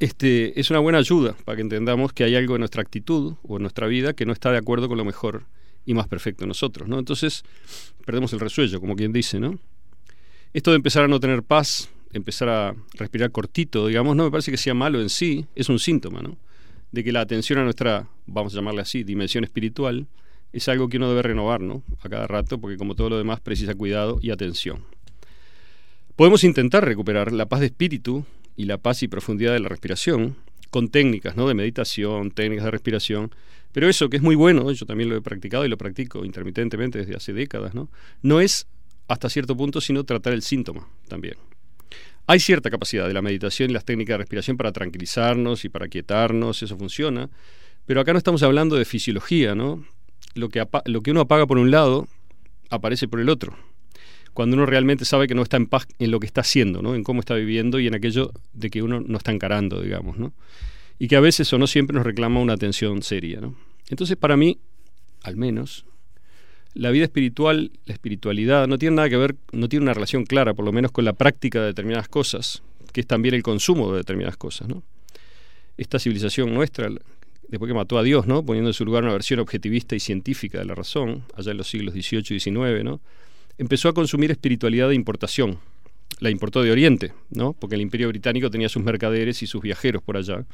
Este, 0.00 0.58
es 0.58 0.70
una 0.70 0.78
buena 0.78 0.98
ayuda 0.98 1.34
para 1.44 1.56
que 1.56 1.62
entendamos 1.62 2.12
que 2.12 2.24
hay 2.24 2.34
algo 2.36 2.54
en 2.56 2.60
nuestra 2.60 2.82
actitud 2.82 3.34
o 3.42 3.56
en 3.56 3.62
nuestra 3.62 3.86
vida 3.86 4.12
que 4.12 4.26
no 4.26 4.32
está 4.32 4.50
de 4.50 4.58
acuerdo 4.58 4.88
con 4.88 4.98
lo 4.98 5.04
mejor 5.04 5.44
y 5.86 5.94
más 5.94 6.08
perfecto 6.08 6.44
en 6.44 6.48
nosotros, 6.48 6.88
¿no? 6.88 6.98
Entonces, 6.98 7.44
perdemos 8.04 8.32
el 8.32 8.40
resuello, 8.40 8.80
como 8.80 8.96
quien 8.96 9.12
dice, 9.12 9.38
¿no? 9.38 9.58
Esto 10.52 10.70
de 10.70 10.76
empezar 10.76 11.04
a 11.04 11.08
no 11.08 11.20
tener 11.20 11.42
paz, 11.42 11.90
empezar 12.12 12.48
a 12.48 12.74
respirar 12.94 13.30
cortito, 13.30 13.86
digamos, 13.86 14.16
no 14.16 14.24
me 14.24 14.30
parece 14.30 14.50
que 14.50 14.56
sea 14.56 14.74
malo 14.74 15.00
en 15.00 15.10
sí, 15.10 15.46
es 15.54 15.68
un 15.68 15.78
síntoma, 15.78 16.22
¿no? 16.22 16.36
De 16.92 17.04
que 17.04 17.12
la 17.12 17.20
atención 17.20 17.58
a 17.58 17.64
nuestra, 17.64 18.08
vamos 18.26 18.54
a 18.54 18.56
llamarle 18.56 18.80
así, 18.80 19.04
dimensión 19.04 19.44
espiritual, 19.44 20.06
es 20.52 20.68
algo 20.68 20.88
que 20.88 20.96
uno 20.96 21.08
debe 21.08 21.22
renovar, 21.22 21.60
¿no? 21.60 21.82
A 22.00 22.08
cada 22.08 22.26
rato, 22.26 22.58
porque 22.58 22.76
como 22.76 22.94
todo 22.94 23.10
lo 23.10 23.18
demás 23.18 23.40
precisa 23.40 23.74
cuidado 23.74 24.18
y 24.22 24.30
atención. 24.30 24.84
Podemos 26.14 26.44
intentar 26.44 26.84
recuperar 26.84 27.32
la 27.32 27.46
paz 27.46 27.60
de 27.60 27.66
espíritu 27.66 28.24
y 28.56 28.64
la 28.64 28.78
paz 28.78 29.02
y 29.02 29.08
profundidad 29.08 29.52
de 29.52 29.60
la 29.60 29.68
respiración 29.68 30.36
con 30.70 30.88
técnicas, 30.88 31.36
¿no? 31.36 31.46
De 31.48 31.54
meditación, 31.54 32.30
técnicas 32.30 32.64
de 32.64 32.70
respiración, 32.70 33.30
pero 33.72 33.88
eso 33.88 34.08
que 34.08 34.16
es 34.16 34.22
muy 34.22 34.34
bueno, 34.34 34.70
yo 34.72 34.86
también 34.86 35.08
lo 35.08 35.16
he 35.16 35.20
practicado 35.20 35.64
y 35.64 35.68
lo 35.68 35.76
practico 35.76 36.24
intermitentemente 36.24 36.98
desde 36.98 37.16
hace 37.16 37.32
décadas, 37.32 37.74
¿no? 37.74 37.88
No 38.22 38.40
es 38.40 38.66
hasta 39.08 39.28
cierto 39.28 39.56
punto 39.56 39.80
sino 39.80 40.04
tratar 40.04 40.32
el 40.32 40.42
síntoma 40.42 40.88
también. 41.08 41.34
Hay 42.26 42.40
cierta 42.40 42.70
capacidad 42.70 43.06
de 43.06 43.12
la 43.12 43.20
meditación 43.20 43.70
y 43.70 43.74
las 43.74 43.84
técnicas 43.84 44.14
de 44.14 44.18
respiración 44.18 44.56
para 44.56 44.72
tranquilizarnos 44.72 45.64
y 45.64 45.68
para 45.68 45.88
quietarnos, 45.88 46.62
eso 46.62 46.76
funciona, 46.76 47.28
pero 47.86 48.00
acá 48.00 48.12
no 48.12 48.18
estamos 48.18 48.42
hablando 48.42 48.76
de 48.76 48.84
fisiología, 48.84 49.54
¿no? 49.54 49.84
Lo 50.34 50.48
que, 50.48 50.66
lo 50.86 51.02
que 51.02 51.10
uno 51.10 51.20
apaga 51.20 51.46
por 51.46 51.58
un 51.58 51.70
lado 51.70 52.08
aparece 52.70 53.08
por 53.08 53.20
el 53.20 53.28
otro. 53.28 53.56
Cuando 54.34 54.56
uno 54.56 54.66
realmente 54.66 55.04
sabe 55.04 55.28
que 55.28 55.34
no 55.34 55.42
está 55.42 55.56
en 55.56 55.66
paz 55.66 55.86
en 55.98 56.10
lo 56.10 56.20
que 56.20 56.26
está 56.26 56.42
haciendo, 56.42 56.82
¿no? 56.82 56.94
En 56.94 57.04
cómo 57.04 57.20
está 57.20 57.34
viviendo 57.34 57.78
y 57.78 57.86
en 57.86 57.94
aquello 57.94 58.32
de 58.52 58.68
que 58.68 58.82
uno 58.82 59.00
no 59.00 59.16
está 59.16 59.32
encarando, 59.32 59.80
digamos, 59.80 60.18
¿no? 60.18 60.32
Y 60.98 61.08
que 61.08 61.16
a 61.16 61.20
veces 61.20 61.52
o 61.52 61.58
no 61.58 61.66
siempre 61.66 61.94
nos 61.94 62.04
reclama 62.04 62.40
una 62.40 62.52
atención 62.52 63.02
seria, 63.02 63.40
¿no? 63.40 63.56
Entonces, 63.88 64.16
para 64.16 64.36
mí, 64.36 64.58
al 65.22 65.36
menos, 65.36 65.86
la 66.74 66.90
vida 66.90 67.04
espiritual, 67.04 67.70
la 67.86 67.94
espiritualidad, 67.94 68.66
no 68.66 68.76
tiene 68.76 68.96
nada 68.96 69.08
que 69.08 69.16
ver, 69.16 69.36
no 69.52 69.68
tiene 69.68 69.84
una 69.84 69.94
relación 69.94 70.24
clara, 70.24 70.54
por 70.54 70.64
lo 70.64 70.72
menos 70.72 70.90
con 70.90 71.04
la 71.04 71.12
práctica 71.12 71.60
de 71.60 71.66
determinadas 71.66 72.08
cosas, 72.08 72.62
que 72.92 73.00
es 73.02 73.06
también 73.06 73.36
el 73.36 73.44
consumo 73.44 73.92
de 73.92 73.98
determinadas 73.98 74.36
cosas, 74.36 74.68
¿no? 74.68 74.82
Esta 75.76 76.00
civilización 76.00 76.52
nuestra, 76.52 76.88
después 77.48 77.68
que 77.68 77.74
mató 77.74 77.98
a 77.98 78.02
Dios, 78.02 78.26
¿no? 78.26 78.44
Poniendo 78.44 78.70
en 78.70 78.74
su 78.74 78.84
lugar 78.84 79.04
una 79.04 79.12
versión 79.12 79.38
objetivista 79.38 79.94
y 79.94 80.00
científica 80.00 80.58
de 80.58 80.64
la 80.64 80.74
razón, 80.74 81.22
allá 81.36 81.52
en 81.52 81.58
los 81.58 81.68
siglos 81.68 81.94
XVIII 81.94 82.36
y 82.36 82.40
XIX, 82.40 82.82
¿no? 82.82 83.00
Empezó 83.58 83.88
a 83.88 83.94
consumir 83.94 84.30
espiritualidad 84.30 84.88
de 84.88 84.94
importación. 84.94 85.58
La 86.20 86.30
importó 86.30 86.62
de 86.62 86.70
Oriente, 86.70 87.12
¿no? 87.30 87.52
Porque 87.52 87.74
el 87.74 87.80
Imperio 87.80 88.08
Británico 88.08 88.50
tenía 88.50 88.68
sus 88.68 88.82
mercaderes 88.82 89.42
y 89.42 89.46
sus 89.46 89.62
viajeros 89.62 90.02
por 90.02 90.16
allá, 90.16 90.44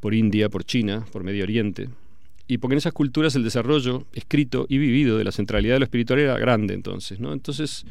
por 0.00 0.14
India, 0.14 0.48
por 0.48 0.64
China, 0.64 1.06
por 1.12 1.22
Medio 1.22 1.44
Oriente. 1.44 1.88
Y 2.48 2.58
porque 2.58 2.74
en 2.74 2.78
esas 2.78 2.92
culturas 2.92 3.34
el 3.34 3.44
desarrollo 3.44 4.06
escrito 4.12 4.66
y 4.68 4.78
vivido 4.78 5.18
de 5.18 5.24
la 5.24 5.32
centralidad 5.32 5.74
de 5.74 5.80
lo 5.80 5.84
espiritual 5.84 6.20
era 6.20 6.38
grande 6.38 6.74
entonces, 6.74 7.18
¿no? 7.18 7.32
Entonces 7.32 7.84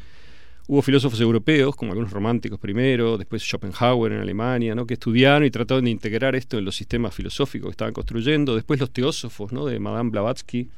hubo 0.68 0.82
filósofos 0.82 1.20
europeos, 1.20 1.76
como 1.76 1.92
algunos 1.92 2.12
románticos 2.12 2.58
primero, 2.58 3.18
después 3.18 3.42
Schopenhauer 3.42 4.12
en 4.12 4.20
Alemania, 4.20 4.74
¿no? 4.74 4.86
que 4.86 4.94
estudiaron 4.94 5.44
y 5.44 5.50
trataron 5.50 5.84
de 5.84 5.90
integrar 5.90 6.34
esto 6.34 6.58
en 6.58 6.64
los 6.64 6.74
sistemas 6.74 7.14
filosóficos 7.14 7.68
que 7.68 7.72
estaban 7.72 7.94
construyendo. 7.94 8.54
Después 8.54 8.80
los 8.80 8.90
teósofos, 8.90 9.52
¿no? 9.52 9.66
de 9.66 9.78
Madame 9.78 10.10
Blavatsky, 10.10 10.68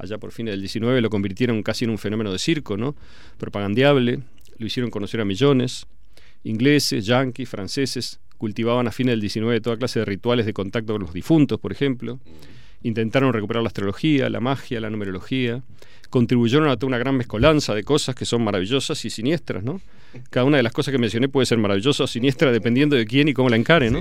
allá 0.00 0.18
por 0.18 0.32
fines 0.32 0.52
del 0.52 0.60
19, 0.60 1.00
lo 1.00 1.10
convirtieron 1.10 1.62
casi 1.62 1.84
en 1.84 1.90
un 1.90 1.98
fenómeno 1.98 2.32
de 2.32 2.38
circo, 2.38 2.76
¿no? 2.76 2.96
propagandeable, 3.38 4.20
lo 4.58 4.66
hicieron 4.66 4.90
conocer 4.90 5.20
a 5.20 5.24
millones. 5.24 5.86
Ingleses, 6.44 7.06
yanquis, 7.06 7.48
franceses 7.48 8.20
cultivaban 8.38 8.88
a 8.88 8.92
fines 8.92 9.12
del 9.12 9.20
19 9.20 9.60
toda 9.60 9.76
clase 9.76 9.98
de 9.98 10.06
rituales 10.06 10.46
de 10.46 10.54
contacto 10.54 10.94
con 10.94 11.02
los 11.02 11.12
difuntos, 11.12 11.60
por 11.60 11.72
ejemplo. 11.72 12.18
Intentaron 12.82 13.32
recuperar 13.34 13.62
la 13.62 13.66
astrología, 13.66 14.30
la 14.30 14.40
magia, 14.40 14.80
la 14.80 14.88
numerología. 14.88 15.62
Contribuyeron 16.08 16.68
a 16.70 16.76
toda 16.76 16.88
una 16.88 16.98
gran 16.98 17.16
mezcolanza 17.16 17.74
de 17.74 17.84
cosas 17.84 18.14
que 18.14 18.24
son 18.24 18.42
maravillosas 18.42 19.04
y 19.04 19.10
siniestras, 19.10 19.62
¿no? 19.62 19.82
Cada 20.30 20.44
una 20.44 20.56
de 20.56 20.62
las 20.62 20.72
cosas 20.72 20.92
que 20.92 20.98
mencioné 20.98 21.28
puede 21.28 21.44
ser 21.44 21.58
maravillosa 21.58 22.04
o 22.04 22.06
siniestra 22.06 22.50
dependiendo 22.50 22.96
de 22.96 23.04
quién 23.04 23.28
y 23.28 23.34
cómo 23.34 23.50
la 23.50 23.56
encare, 23.56 23.90
¿no? 23.90 24.00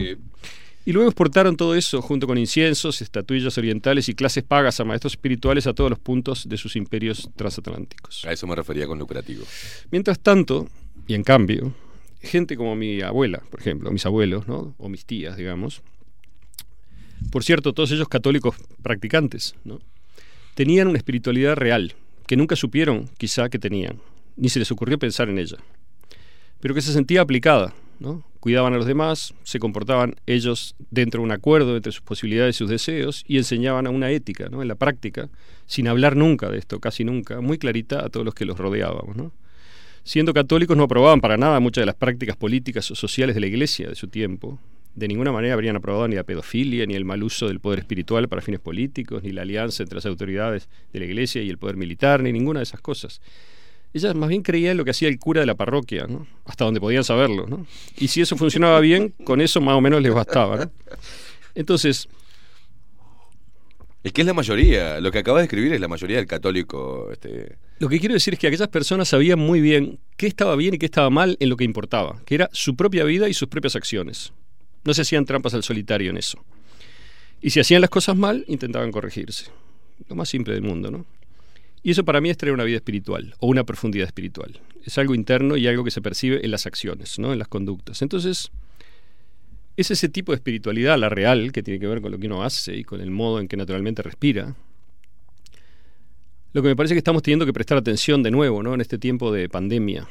Y 0.85 0.93
luego 0.93 1.09
exportaron 1.09 1.55
todo 1.55 1.75
eso 1.75 2.01
junto 2.01 2.25
con 2.25 2.37
inciensos, 2.37 3.01
estatuillas 3.01 3.57
orientales 3.57 4.09
y 4.09 4.15
clases 4.15 4.43
pagas 4.43 4.79
a 4.79 4.85
maestros 4.85 5.13
espirituales 5.13 5.67
a 5.67 5.73
todos 5.73 5.89
los 5.89 5.99
puntos 5.99 6.47
de 6.47 6.57
sus 6.57 6.75
imperios 6.75 7.29
transatlánticos. 7.35 8.25
A 8.25 8.31
eso 8.31 8.47
me 8.47 8.55
refería 8.55 8.87
con 8.87 8.97
lucrativo. 8.97 9.45
Mientras 9.91 10.19
tanto, 10.19 10.67
y 11.07 11.13
en 11.13 11.23
cambio, 11.23 11.73
gente 12.21 12.57
como 12.57 12.75
mi 12.75 13.01
abuela, 13.01 13.43
por 13.51 13.59
ejemplo, 13.59 13.91
mis 13.91 14.05
abuelos, 14.05 14.47
¿no? 14.47 14.73
o 14.77 14.89
mis 14.89 15.05
tías, 15.05 15.37
digamos, 15.37 15.81
por 17.31 17.43
cierto, 17.43 17.73
todos 17.73 17.91
ellos 17.91 18.07
católicos 18.07 18.55
practicantes, 18.81 19.55
¿no? 19.65 19.79
tenían 20.55 20.87
una 20.87 20.97
espiritualidad 20.97 21.55
real, 21.55 21.93
que 22.25 22.35
nunca 22.35 22.55
supieron 22.55 23.09
quizá 23.17 23.49
que 23.49 23.59
tenían, 23.59 23.99
ni 24.35 24.49
se 24.49 24.59
les 24.59 24.71
ocurrió 24.71 24.97
pensar 24.99 25.29
en 25.29 25.39
ella, 25.39 25.57
pero 26.59 26.73
que 26.73 26.81
se 26.81 26.93
sentía 26.93 27.21
aplicada. 27.21 27.73
Cuidaban 28.39 28.73
a 28.73 28.77
los 28.77 28.85
demás, 28.85 29.33
se 29.43 29.59
comportaban 29.59 30.15
ellos 30.25 30.75
dentro 30.89 31.19
de 31.19 31.25
un 31.25 31.31
acuerdo 31.31 31.75
entre 31.75 31.91
sus 31.91 32.01
posibilidades 32.01 32.55
y 32.55 32.59
sus 32.59 32.69
deseos 32.69 33.25
y 33.27 33.37
enseñaban 33.37 33.85
a 33.87 33.89
una 33.89 34.09
ética, 34.11 34.47
¿no? 34.49 34.61
en 34.61 34.69
la 34.69 34.75
práctica, 34.75 35.29
sin 35.65 35.87
hablar 35.87 36.15
nunca 36.15 36.49
de 36.49 36.57
esto, 36.57 36.79
casi 36.79 37.03
nunca, 37.03 37.41
muy 37.41 37.57
clarita 37.57 38.05
a 38.05 38.09
todos 38.09 38.25
los 38.25 38.33
que 38.33 38.45
los 38.45 38.57
rodeábamos. 38.57 39.31
Siendo 40.03 40.33
católicos 40.33 40.77
no 40.77 40.83
aprobaban 40.83 41.19
para 41.19 41.37
nada 41.37 41.59
muchas 41.59 41.81
de 41.81 41.87
las 41.87 41.95
prácticas 41.95 42.37
políticas 42.37 42.89
o 42.89 42.95
sociales 42.95 43.35
de 43.35 43.41
la 43.41 43.47
Iglesia 43.47 43.89
de 43.89 43.95
su 43.95 44.07
tiempo. 44.07 44.57
De 44.95 45.07
ninguna 45.07 45.31
manera 45.31 45.53
habrían 45.53 45.75
aprobado 45.75 46.07
ni 46.07 46.15
la 46.15 46.23
pedofilia, 46.23 46.85
ni 46.85 46.95
el 46.95 47.05
mal 47.05 47.21
uso 47.21 47.47
del 47.47 47.59
poder 47.59 47.79
espiritual 47.79 48.27
para 48.27 48.41
fines 48.41 48.59
políticos, 48.59 49.23
ni 49.23 49.31
la 49.31 49.43
alianza 49.43 49.83
entre 49.83 49.97
las 49.97 50.05
autoridades 50.05 50.69
de 50.93 50.99
la 50.99 51.05
Iglesia 51.05 51.43
y 51.43 51.49
el 51.49 51.57
poder 51.57 51.77
militar, 51.77 52.23
ni 52.23 52.31
ninguna 52.31 52.59
de 52.59 52.63
esas 52.63 52.81
cosas. 52.81 53.21
Ellas 53.93 54.13
más 54.15 54.29
bien 54.29 54.43
creían 54.43 54.71
en 54.71 54.77
lo 54.77 54.85
que 54.85 54.91
hacía 54.91 55.07
el 55.07 55.17
cura 55.17 55.41
de 55.41 55.47
la 55.47 55.55
parroquia, 55.55 56.05
¿no? 56.07 56.27
hasta 56.45 56.65
donde 56.65 56.79
podían 56.79 57.03
saberlo. 57.03 57.47
¿no? 57.47 57.65
Y 57.97 58.07
si 58.07 58.21
eso 58.21 58.37
funcionaba 58.37 58.79
bien, 58.79 59.13
con 59.23 59.41
eso 59.41 59.61
más 59.61 59.75
o 59.75 59.81
menos 59.81 60.01
les 60.01 60.13
bastaba. 60.13 60.57
¿no? 60.65 60.71
Entonces, 61.55 62.07
Es 64.03 64.13
que 64.13 64.21
es 64.21 64.27
la 64.27 64.33
mayoría, 64.33 65.01
lo 65.01 65.11
que 65.11 65.19
acabas 65.19 65.41
de 65.41 65.45
escribir 65.45 65.73
es 65.73 65.81
la 65.81 65.87
mayoría 65.87 66.17
del 66.17 66.27
católico. 66.27 67.09
Este, 67.11 67.57
Lo 67.79 67.89
que 67.89 67.99
quiero 67.99 68.13
decir 68.13 68.33
es 68.35 68.39
que 68.39 68.47
aquellas 68.47 68.69
personas 68.69 69.09
sabían 69.09 69.39
muy 69.39 69.59
bien 69.59 69.99
qué 70.17 70.27
estaba 70.27 70.55
bien 70.55 70.75
y 70.75 70.77
qué 70.77 70.85
estaba 70.85 71.09
mal 71.09 71.35
en 71.39 71.49
lo 71.49 71.57
que 71.57 71.63
importaba, 71.65 72.21
que 72.25 72.35
era 72.35 72.49
su 72.53 72.75
propia 72.75 73.03
vida 73.03 73.27
y 73.27 73.33
sus 73.33 73.49
propias 73.49 73.75
acciones. 73.75 74.31
No 74.85 74.93
se 74.93 75.01
hacían 75.01 75.25
trampas 75.25 75.53
al 75.53 75.63
solitario 75.63 76.11
en 76.11 76.17
eso. 76.17 76.41
Y 77.41 77.49
si 77.49 77.59
hacían 77.59 77.81
las 77.81 77.89
cosas 77.89 78.15
mal, 78.15 78.45
intentaban 78.47 78.91
corregirse. 78.91 79.45
Lo 80.07 80.15
más 80.15 80.29
simple 80.29 80.53
del 80.53 80.63
mundo, 80.63 80.91
¿no? 80.91 81.05
Y 81.81 81.91
eso 81.91 82.03
para 82.03 82.21
mí 82.21 82.29
es 82.29 82.37
tener 82.37 82.53
una 82.53 82.63
vida 82.63 82.77
espiritual 82.77 83.35
o 83.39 83.47
una 83.47 83.63
profundidad 83.63 84.05
espiritual. 84.05 84.59
Es 84.85 84.97
algo 84.97 85.15
interno 85.15 85.57
y 85.57 85.67
algo 85.67 85.83
que 85.83 85.91
se 85.91 86.01
percibe 86.01 86.43
en 86.43 86.51
las 86.51 86.65
acciones, 86.65 87.19
¿no? 87.19 87.31
En 87.31 87.39
las 87.39 87.47
conductas. 87.47 88.01
Entonces, 88.01 88.51
es 89.77 89.91
ese 89.91 90.09
tipo 90.09 90.31
de 90.33 90.37
espiritualidad, 90.37 90.97
la 90.97 91.09
real, 91.09 91.51
que 91.51 91.63
tiene 91.63 91.79
que 91.79 91.87
ver 91.87 92.01
con 92.01 92.11
lo 92.11 92.19
que 92.19 92.27
uno 92.27 92.43
hace 92.43 92.75
y 92.75 92.83
con 92.83 92.99
el 92.99 93.11
modo 93.11 93.39
en 93.39 93.47
que 93.47 93.55
naturalmente 93.55 94.01
respira, 94.01 94.55
lo 96.51 96.61
que 96.61 96.67
me 96.67 96.75
parece 96.75 96.95
que 96.95 96.99
estamos 96.99 97.21
teniendo 97.21 97.45
que 97.45 97.53
prestar 97.53 97.77
atención 97.77 98.23
de 98.23 98.31
nuevo, 98.31 98.63
¿no? 98.63 98.73
En 98.73 98.81
este 98.81 98.97
tiempo 98.97 99.31
de 99.31 99.47
pandemia. 99.47 100.07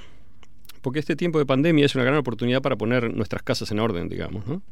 Porque 0.83 1.01
este 1.01 1.17
tiempo 1.17 1.39
de 1.39 1.47
pandemia 1.47 1.85
es 1.85 1.95
una 1.97 2.05
gran 2.05 2.17
oportunidad 2.17 2.63
para 2.63 2.77
poner 2.77 3.13
nuestras 3.13 3.43
casas 3.43 3.71
en 3.73 3.81
orden, 3.81 4.09
digamos, 4.09 4.47
¿no? 4.47 4.63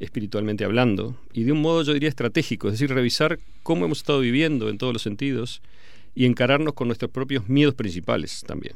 Espiritualmente 0.00 0.64
hablando. 0.64 1.16
Y 1.32 1.44
de 1.44 1.52
un 1.52 1.62
modo, 1.62 1.84
yo 1.84 1.94
diría, 1.94 2.08
estratégico, 2.08 2.68
es 2.68 2.74
decir, 2.74 2.92
revisar 2.92 3.38
cómo 3.62 3.84
hemos 3.84 3.98
estado 3.98 4.20
viviendo 4.20 4.68
en 4.68 4.78
todos 4.78 4.92
los 4.92 5.02
sentidos 5.02 5.62
y 6.14 6.26
encararnos 6.26 6.74
con 6.74 6.88
nuestros 6.88 7.10
propios 7.10 7.48
miedos 7.48 7.74
principales 7.74 8.42
también. 8.46 8.74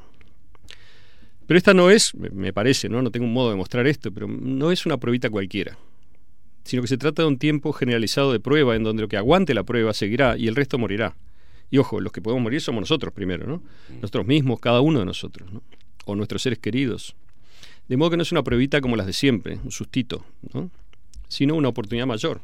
Pero 1.46 1.58
esta 1.58 1.74
no 1.74 1.90
es, 1.90 2.14
me- 2.14 2.52
parece, 2.52 2.88
¿no? 2.88 3.02
No 3.02 3.10
tengo 3.10 3.26
un 3.26 3.32
modo 3.32 3.50
de 3.50 3.56
mostrar 3.56 3.86
esto, 3.86 4.10
pero 4.12 4.26
no 4.26 4.72
es 4.72 4.84
una 4.86 4.96
pruebita 4.98 5.30
cualquiera. 5.30 5.78
Sino 6.64 6.82
que 6.82 6.88
se 6.88 6.98
trata 6.98 7.22
de 7.22 7.28
un 7.28 7.38
tiempo 7.38 7.72
generalizado 7.72 8.32
de 8.32 8.40
prueba 8.40 8.74
en 8.74 8.82
donde 8.82 9.02
lo 9.02 9.08
que 9.08 9.16
aguante 9.16 9.54
la 9.54 9.62
prueba 9.62 9.94
seguirá 9.94 10.36
y 10.36 10.48
el 10.48 10.56
resto 10.56 10.78
morirá. 10.78 11.16
Y 11.70 11.78
ojo, 11.78 12.00
los 12.00 12.10
que 12.12 12.20
podemos 12.20 12.42
morir 12.42 12.60
somos 12.60 12.80
nosotros 12.80 13.12
primero, 13.12 13.46
¿no? 13.46 13.62
Nosotros 14.00 14.26
mismos, 14.26 14.58
cada 14.60 14.80
uno 14.80 14.98
de 14.98 15.04
nosotros, 15.04 15.52
¿no? 15.52 15.62
O 16.04 16.16
nuestros 16.16 16.42
seres 16.42 16.58
queridos. 16.58 17.14
De 17.88 17.96
modo 17.96 18.10
que 18.10 18.16
no 18.16 18.22
es 18.24 18.32
una 18.32 18.42
pruebita 18.42 18.80
como 18.80 18.96
las 18.96 19.06
de 19.06 19.12
siempre, 19.12 19.58
un 19.62 19.70
sustito, 19.70 20.24
¿no? 20.52 20.70
Sino 21.28 21.54
una 21.54 21.68
oportunidad 21.68 22.06
mayor. 22.06 22.40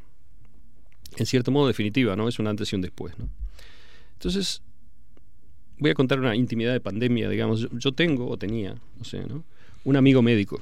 En 1.16 1.26
cierto 1.26 1.50
modo 1.50 1.66
definitiva, 1.66 2.14
¿no? 2.14 2.28
Es 2.28 2.38
un 2.38 2.46
antes 2.46 2.72
y 2.72 2.76
un 2.76 2.82
después, 2.82 3.18
¿no? 3.18 3.28
Entonces, 4.14 4.62
voy 5.82 5.90
a 5.90 5.94
contar 5.94 6.18
una 6.18 6.34
intimidad 6.34 6.72
de 6.72 6.80
pandemia, 6.80 7.28
digamos. 7.28 7.68
Yo, 7.72 7.92
tengo, 7.92 8.28
o 8.28 8.36
tenía, 8.36 8.74
no 8.98 9.04
sé. 9.04 9.22
Un 9.84 9.96
amigo 9.96 10.22
médico. 10.22 10.60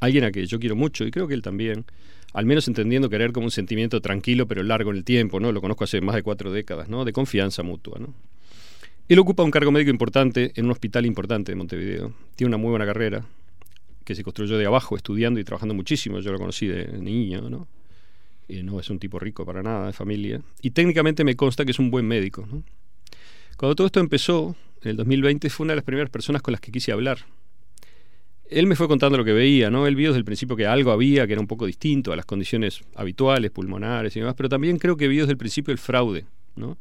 Alguien 0.00 0.24
a 0.24 0.30
que 0.30 0.46
yo 0.46 0.58
quiero 0.58 0.76
mucho, 0.76 1.04
y 1.04 1.10
creo 1.10 1.28
que 1.28 1.34
él 1.34 1.42
también. 1.42 1.84
Al 2.32 2.44
menos 2.44 2.68
entendiendo 2.68 3.08
querer 3.08 3.32
como 3.32 3.46
un 3.46 3.50
sentimiento 3.50 4.00
tranquilo 4.00 4.46
pero 4.46 4.62
largo 4.62 4.90
en 4.90 4.98
el 4.98 5.04
tiempo, 5.04 5.40
¿no? 5.40 5.52
Lo 5.52 5.60
conozco 5.60 5.84
hace 5.84 6.00
más 6.00 6.14
de 6.14 6.22
cuatro 6.22 6.52
décadas, 6.52 6.88
¿no? 6.88 7.04
De 7.04 7.12
confianza 7.12 7.62
mutua, 7.62 7.98
¿no? 7.98 8.14
Él 9.08 9.18
ocupa 9.18 9.42
un 9.42 9.50
cargo 9.50 9.70
médico 9.70 9.90
importante 9.90 10.52
en 10.54 10.64
un 10.64 10.72
hospital 10.72 11.06
importante 11.06 11.52
de 11.52 11.56
Montevideo. 11.56 12.12
Tiene 12.34 12.48
una 12.48 12.56
muy 12.56 12.70
buena 12.70 12.84
carrera, 12.84 13.24
que 14.04 14.14
se 14.14 14.22
construyó 14.22 14.58
de 14.58 14.66
abajo, 14.66 14.96
estudiando 14.96 15.40
y 15.40 15.44
trabajando 15.44 15.74
muchísimo. 15.74 16.18
Yo 16.20 16.32
lo 16.32 16.38
conocí 16.38 16.66
de 16.66 16.98
niño, 16.98 17.48
¿no? 17.48 17.68
Y 18.48 18.62
no 18.62 18.78
es 18.78 18.90
un 18.90 18.98
tipo 18.98 19.18
rico 19.18 19.44
para 19.46 19.62
nada, 19.62 19.86
de 19.86 19.92
familia. 19.92 20.40
Y 20.60 20.70
técnicamente 20.70 21.24
me 21.24 21.36
consta 21.36 21.64
que 21.64 21.70
es 21.70 21.78
un 21.78 21.90
buen 21.90 22.06
médico, 22.06 22.46
¿no? 22.50 22.62
Cuando 23.56 23.74
todo 23.74 23.86
esto 23.86 24.00
empezó, 24.00 24.54
en 24.82 24.90
el 24.90 24.96
2020, 24.96 25.48
fue 25.48 25.64
una 25.64 25.72
de 25.72 25.76
las 25.76 25.84
primeras 25.84 26.10
personas 26.10 26.42
con 26.42 26.52
las 26.52 26.60
que 26.60 26.70
quise 26.70 26.92
hablar. 26.92 27.18
Él 28.48 28.66
me 28.66 28.76
fue 28.76 28.86
contando 28.86 29.16
lo 29.16 29.24
que 29.24 29.32
veía, 29.32 29.70
¿no? 29.70 29.86
Él 29.86 29.96
vio 29.96 30.10
desde 30.10 30.18
el 30.18 30.24
principio 30.24 30.56
que 30.56 30.66
algo 30.66 30.92
había 30.92 31.26
que 31.26 31.32
era 31.32 31.40
un 31.40 31.48
poco 31.48 31.64
distinto 31.64 32.12
a 32.12 32.16
las 32.16 32.26
condiciones 32.26 32.82
habituales, 32.94 33.50
pulmonares 33.50 34.14
y 34.14 34.20
demás, 34.20 34.34
pero 34.36 34.48
también 34.48 34.78
creo 34.78 34.96
que 34.96 35.08
vio 35.08 35.22
desde 35.22 35.32
el 35.32 35.38
principio 35.38 35.72
el 35.72 35.78
fraude, 35.78 36.26
¿no? 36.54 36.76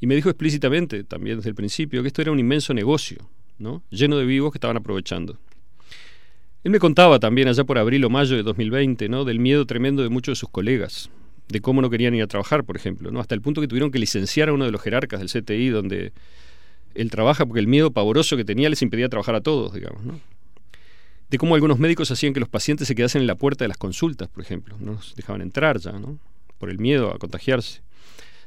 Y 0.00 0.06
me 0.06 0.16
dijo 0.16 0.28
explícitamente, 0.28 1.04
también 1.04 1.36
desde 1.36 1.50
el 1.50 1.54
principio, 1.54 2.02
que 2.02 2.08
esto 2.08 2.20
era 2.20 2.32
un 2.32 2.40
inmenso 2.40 2.74
negocio, 2.74 3.18
¿no? 3.58 3.82
Lleno 3.90 4.18
de 4.18 4.26
vivos 4.26 4.52
que 4.52 4.56
estaban 4.56 4.76
aprovechando. 4.76 5.38
Él 6.64 6.72
me 6.72 6.80
contaba 6.80 7.20
también 7.20 7.46
allá 7.46 7.62
por 7.62 7.78
abril 7.78 8.04
o 8.04 8.10
mayo 8.10 8.36
de 8.36 8.42
2020, 8.42 9.08
¿no? 9.08 9.24
Del 9.24 9.38
miedo 9.38 9.66
tremendo 9.66 10.02
de 10.02 10.08
muchos 10.08 10.32
de 10.32 10.40
sus 10.40 10.50
colegas, 10.50 11.10
de 11.48 11.60
cómo 11.60 11.80
no 11.80 11.90
querían 11.90 12.14
ir 12.14 12.22
a 12.22 12.26
trabajar, 12.26 12.64
por 12.64 12.76
ejemplo, 12.76 13.10
¿no? 13.10 13.20
Hasta 13.20 13.34
el 13.34 13.40
punto 13.40 13.60
que 13.60 13.68
tuvieron 13.68 13.90
que 13.90 13.98
licenciar 13.98 14.48
a 14.48 14.52
uno 14.52 14.64
de 14.64 14.70
los 14.70 14.80
jerarcas 14.82 15.20
del 15.20 15.30
CTI 15.30 15.68
donde 15.68 16.12
él 16.94 17.10
trabaja 17.10 17.46
porque 17.46 17.60
el 17.60 17.66
miedo 17.66 17.90
pavoroso 17.90 18.36
que 18.36 18.44
tenía 18.44 18.68
les 18.68 18.82
impedía 18.82 19.08
trabajar 19.08 19.34
a 19.34 19.40
todos, 19.40 19.72
digamos, 19.72 20.04
¿no? 20.04 20.20
De 21.30 21.38
cómo 21.38 21.54
algunos 21.54 21.78
médicos 21.78 22.10
hacían 22.10 22.32
que 22.32 22.40
los 22.40 22.48
pacientes 22.48 22.88
se 22.88 22.94
quedasen 22.94 23.20
en 23.20 23.26
la 23.26 23.34
puerta 23.34 23.64
de 23.64 23.68
las 23.68 23.76
consultas, 23.76 24.28
por 24.28 24.42
ejemplo, 24.42 24.76
no 24.80 24.92
los 24.92 25.14
dejaban 25.14 25.42
entrar 25.42 25.78
ya, 25.78 25.92
¿no? 25.92 26.18
Por 26.58 26.70
el 26.70 26.78
miedo 26.78 27.14
a 27.14 27.18
contagiarse. 27.18 27.82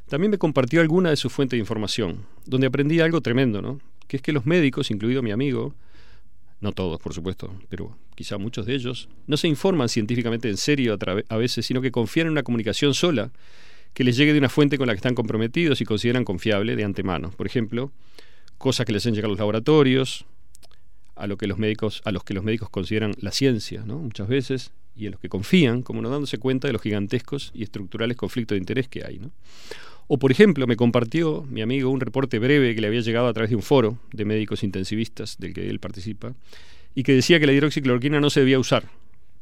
También 0.09 0.31
me 0.31 0.37
compartió 0.37 0.81
alguna 0.81 1.09
de 1.09 1.15
sus 1.15 1.31
fuentes 1.31 1.57
de 1.57 1.61
información, 1.61 2.25
donde 2.45 2.67
aprendí 2.67 2.99
algo 2.99 3.21
tremendo, 3.21 3.61
¿no? 3.61 3.79
Que 4.07 4.17
es 4.17 4.23
que 4.23 4.33
los 4.33 4.45
médicos, 4.45 4.91
incluido 4.91 5.21
mi 5.21 5.31
amigo, 5.31 5.73
no 6.61 6.71
todos, 6.71 7.01
por 7.01 7.13
supuesto, 7.13 7.53
pero 7.69 7.97
quizá 8.15 8.37
muchos 8.37 8.65
de 8.65 8.75
ellos, 8.75 9.09
no 9.27 9.35
se 9.35 9.47
informan 9.47 9.89
científicamente 9.89 10.47
en 10.47 10.57
serio 10.57 10.97
a, 11.27 11.37
veces, 11.37 11.65
sino 11.65 11.81
que 11.81 11.91
confían 11.91 12.27
en 12.27 12.31
una 12.31 12.43
comunicación 12.43 12.93
sola 12.93 13.31
que 13.93 14.03
les 14.03 14.15
llegue 14.15 14.31
de 14.31 14.39
una 14.39 14.47
fuente 14.47 14.77
con 14.77 14.87
la 14.87 14.93
que 14.93 14.97
están 14.97 15.15
comprometidos 15.15 15.81
y 15.81 15.85
consideran 15.85 16.23
confiable 16.23 16.75
de 16.75 16.83
antemano. 16.83 17.31
Por 17.31 17.47
ejemplo, 17.47 17.91
cosas 18.57 18.85
que 18.85 18.93
les 18.93 19.05
han 19.05 19.13
llegado 19.13 19.29
a 19.29 19.33
los 19.33 19.39
laboratorios, 19.39 20.25
a 21.15 21.27
lo 21.27 21.35
que 21.35 21.47
los 21.47 21.57
médicos, 21.57 22.01
a 22.05 22.11
los 22.11 22.23
que 22.23 22.33
los 22.33 22.43
médicos 22.43 22.69
consideran 22.69 23.13
la 23.19 23.31
ciencia, 23.31 23.83
¿no? 23.85 23.97
Muchas 23.97 24.27
veces, 24.27 24.71
y 24.95 25.07
en 25.07 25.11
los 25.11 25.19
que 25.19 25.29
confían, 25.29 25.81
como 25.81 26.01
no 26.01 26.09
dándose 26.09 26.37
cuenta 26.37 26.67
de 26.67 26.73
los 26.73 26.81
gigantescos 26.81 27.51
y 27.53 27.63
estructurales 27.63 28.15
conflictos 28.17 28.55
de 28.55 28.59
interés 28.59 28.87
que 28.87 29.03
hay. 29.03 29.19
O, 30.13 30.19
por 30.19 30.29
ejemplo, 30.29 30.67
me 30.67 30.75
compartió 30.75 31.45
mi 31.49 31.61
amigo 31.61 31.89
un 31.89 32.01
reporte 32.01 32.37
breve 32.37 32.75
que 32.75 32.81
le 32.81 32.87
había 32.87 32.99
llegado 32.99 33.27
a 33.27 33.33
través 33.33 33.49
de 33.49 33.55
un 33.55 33.61
foro 33.61 33.97
de 34.11 34.25
médicos 34.25 34.61
intensivistas 34.61 35.37
del 35.37 35.53
que 35.53 35.69
él 35.69 35.79
participa 35.79 36.33
y 36.93 37.03
que 37.03 37.13
decía 37.13 37.39
que 37.39 37.45
la 37.45 37.53
hidroxicloroquina 37.53 38.19
no 38.19 38.29
se 38.29 38.41
debía 38.41 38.59
usar 38.59 38.89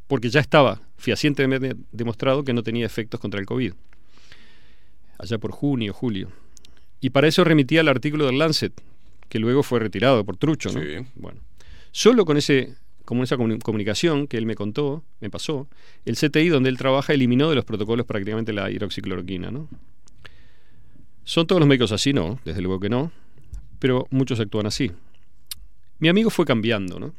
porque 0.06 0.30
ya 0.30 0.40
estaba 0.40 0.80
fehacientemente 1.00 1.76
demostrado 1.92 2.44
que 2.44 2.54
no 2.54 2.62
tenía 2.62 2.86
efectos 2.86 3.20
contra 3.20 3.40
el 3.40 3.48
COVID. 3.48 3.74
Allá 5.18 5.40
por 5.40 5.50
junio, 5.50 5.92
julio. 5.92 6.30
Y 7.02 7.10
para 7.10 7.28
eso 7.28 7.44
remitía 7.44 7.82
al 7.82 7.88
artículo 7.88 8.28
del 8.28 8.38
Lancet, 8.38 8.74
que 9.28 9.40
luego 9.40 9.64
fue 9.64 9.80
retirado 9.80 10.24
por 10.24 10.38
trucho, 10.38 10.72
¿no? 10.72 10.82
Bueno. 11.16 11.40
Solo 11.92 12.26
con 12.26 12.38
ese 12.38 12.76
con 13.06 13.20
esa 13.24 13.38
comuni- 13.38 13.60
comunicación 13.60 14.28
que 14.28 14.38
él 14.38 14.46
me 14.46 14.54
contó, 14.54 15.04
me 15.20 15.32
pasó, 15.32 15.68
el 16.06 16.16
CTI 16.16 16.50
donde 16.50 16.70
él 16.70 16.78
trabaja 16.78 17.12
eliminó 17.12 17.50
de 17.50 17.56
los 17.56 17.66
protocolos 17.66 18.06
prácticamente 18.06 18.54
la 18.54 18.70
hidroxicloroquina, 18.70 19.50
¿no? 19.50 19.68
¿Son 21.30 21.46
todos 21.46 21.60
los 21.60 21.70
médicos 21.70 21.92
así? 21.92 22.12
No, 22.12 22.40
desde 22.44 22.60
luego 22.60 22.80
que 22.80 22.90
no, 22.90 23.12
pero 23.78 24.08
muchos 24.10 24.40
actúan 24.40 24.66
así. 24.66 24.92
Mi 26.00 26.08
amigo 26.08 26.32
fue 26.32 26.44
cambiando, 26.44 27.00
¿no? 27.00 27.14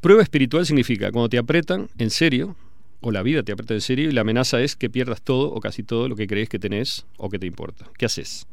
Prueba 0.00 0.22
espiritual 0.22 0.64
significa 0.64 1.10
cuando 1.10 1.28
te 1.28 1.38
apretan 1.38 1.88
en 1.98 2.08
serio, 2.08 2.54
o 3.00 3.10
la 3.10 3.24
vida 3.24 3.42
te 3.42 3.50
aprieta 3.50 3.74
en 3.74 3.80
serio, 3.80 4.08
y 4.08 4.12
la 4.12 4.20
amenaza 4.20 4.60
es 4.60 4.76
que 4.76 4.88
pierdas 4.88 5.22
todo 5.22 5.52
o 5.52 5.58
casi 5.58 5.82
todo 5.82 6.08
lo 6.08 6.14
que 6.14 6.28
crees 6.28 6.48
que 6.48 6.60
tenés 6.60 7.04
o 7.16 7.28
que 7.28 7.40
te 7.40 7.48
importa. 7.48 7.90
¿Qué 7.98 8.06
haces? 8.06 8.46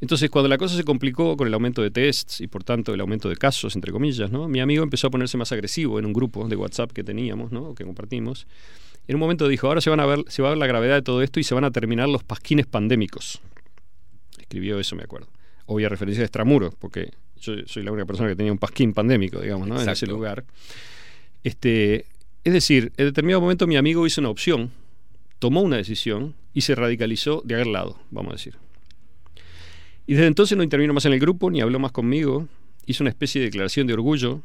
Entonces, 0.00 0.30
cuando 0.30 0.48
la 0.48 0.56
cosa 0.56 0.76
se 0.76 0.84
complicó 0.84 1.36
con 1.36 1.48
el 1.48 1.54
aumento 1.54 1.82
de 1.82 1.90
tests 1.90 2.40
y 2.40 2.46
por 2.46 2.62
tanto 2.62 2.94
el 2.94 3.00
aumento 3.00 3.28
de 3.28 3.34
casos, 3.34 3.74
entre 3.74 3.90
comillas, 3.90 4.30
¿no? 4.30 4.46
mi 4.46 4.60
amigo 4.60 4.84
empezó 4.84 5.08
a 5.08 5.10
ponerse 5.10 5.36
más 5.36 5.50
agresivo 5.50 5.98
en 5.98 6.06
un 6.06 6.12
grupo 6.12 6.46
de 6.46 6.54
WhatsApp 6.54 6.92
que 6.92 7.02
teníamos, 7.02 7.50
¿no? 7.50 7.74
que 7.74 7.84
compartimos. 7.84 8.46
En 9.08 9.16
un 9.16 9.20
momento 9.20 9.48
dijo, 9.48 9.66
ahora 9.66 9.80
se, 9.80 9.88
van 9.88 10.00
a 10.00 10.06
ver, 10.06 10.24
se 10.28 10.42
va 10.42 10.48
a 10.48 10.50
ver 10.50 10.58
la 10.58 10.66
gravedad 10.66 10.94
de 10.94 11.02
todo 11.02 11.22
esto 11.22 11.40
y 11.40 11.44
se 11.44 11.54
van 11.54 11.64
a 11.64 11.70
terminar 11.70 12.08
los 12.08 12.22
pasquines 12.22 12.66
pandémicos. 12.66 13.40
Escribió 14.38 14.78
eso, 14.78 14.96
me 14.96 15.02
acuerdo. 15.02 15.28
Obvia 15.64 15.88
referencia 15.88 16.20
de 16.20 16.26
extramuros, 16.26 16.74
porque 16.74 17.12
yo 17.40 17.54
soy 17.66 17.82
la 17.82 17.90
única 17.90 18.04
persona 18.04 18.28
que 18.28 18.36
tenía 18.36 18.52
un 18.52 18.58
pasquín 18.58 18.92
pandémico, 18.92 19.40
digamos, 19.40 19.66
¿no? 19.66 19.80
en 19.80 19.88
ese 19.88 20.06
lugar. 20.06 20.44
Este, 21.42 22.04
es 22.44 22.52
decir, 22.52 22.92
en 22.98 23.06
determinado 23.06 23.40
momento 23.40 23.66
mi 23.66 23.76
amigo 23.76 24.06
hizo 24.06 24.20
una 24.20 24.28
opción, 24.28 24.72
tomó 25.38 25.62
una 25.62 25.76
decisión 25.76 26.34
y 26.52 26.60
se 26.60 26.74
radicalizó 26.74 27.42
de 27.44 27.54
aquel 27.54 27.72
lado, 27.72 27.98
vamos 28.10 28.32
a 28.32 28.36
decir. 28.36 28.56
Y 30.06 30.14
desde 30.14 30.26
entonces 30.26 30.56
no 30.56 30.64
intervino 30.64 30.92
más 30.92 31.06
en 31.06 31.14
el 31.14 31.20
grupo, 31.20 31.50
ni 31.50 31.62
habló 31.62 31.78
más 31.78 31.92
conmigo, 31.92 32.46
hizo 32.84 33.02
una 33.02 33.10
especie 33.10 33.40
de 33.40 33.46
declaración 33.46 33.86
de 33.86 33.94
orgullo, 33.94 34.42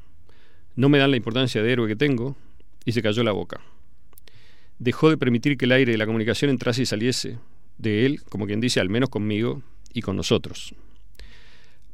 no 0.75 0.87
me 0.87 0.99
dan 0.99 1.11
la 1.11 1.17
importancia 1.17 1.61
de 1.61 1.71
héroe 1.71 1.87
que 1.87 1.95
tengo, 1.95 2.35
y 2.85 2.91
se 2.91 3.01
cayó 3.01 3.23
la 3.23 3.31
boca. 3.31 3.61
Dejó 4.79 5.09
de 5.09 5.17
permitir 5.17 5.57
que 5.57 5.65
el 5.65 5.71
aire 5.71 5.91
de 5.91 5.97
la 5.97 6.05
comunicación 6.05 6.49
entrase 6.49 6.81
y 6.81 6.85
saliese 6.85 7.37
de 7.77 8.05
él, 8.05 8.23
como 8.23 8.45
quien 8.45 8.59
dice, 8.59 8.79
al 8.79 8.89
menos 8.89 9.09
conmigo 9.09 9.61
y 9.93 10.01
con 10.01 10.15
nosotros. 10.15 10.75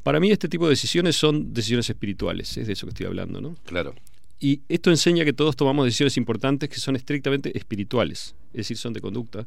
Para 0.03 0.19
mí 0.19 0.31
este 0.31 0.47
tipo 0.47 0.65
de 0.65 0.72
decisiones 0.72 1.15
son 1.15 1.53
decisiones 1.53 1.89
espirituales, 1.89 2.57
es 2.57 2.68
de 2.68 2.73
eso 2.73 2.88
que 2.88 2.91
estoy 2.91 3.06
hablando, 3.06 3.41
¿no? 3.41 3.56
Claro. 3.65 3.93
Y 4.39 4.61
esto 4.69 4.89
enseña 4.89 5.26
que 5.26 5.34
todos 5.34 5.56
tomamos 5.56 5.85
decisiones 5.85 6.15
importantes 6.15 6.69
que 6.69 6.80
son 6.80 6.95
estrictamente 6.95 7.56
espirituales, 7.57 8.35
es 8.53 8.57
decir, 8.57 8.77
son 8.77 8.93
de 8.93 9.01
conducta 9.01 9.45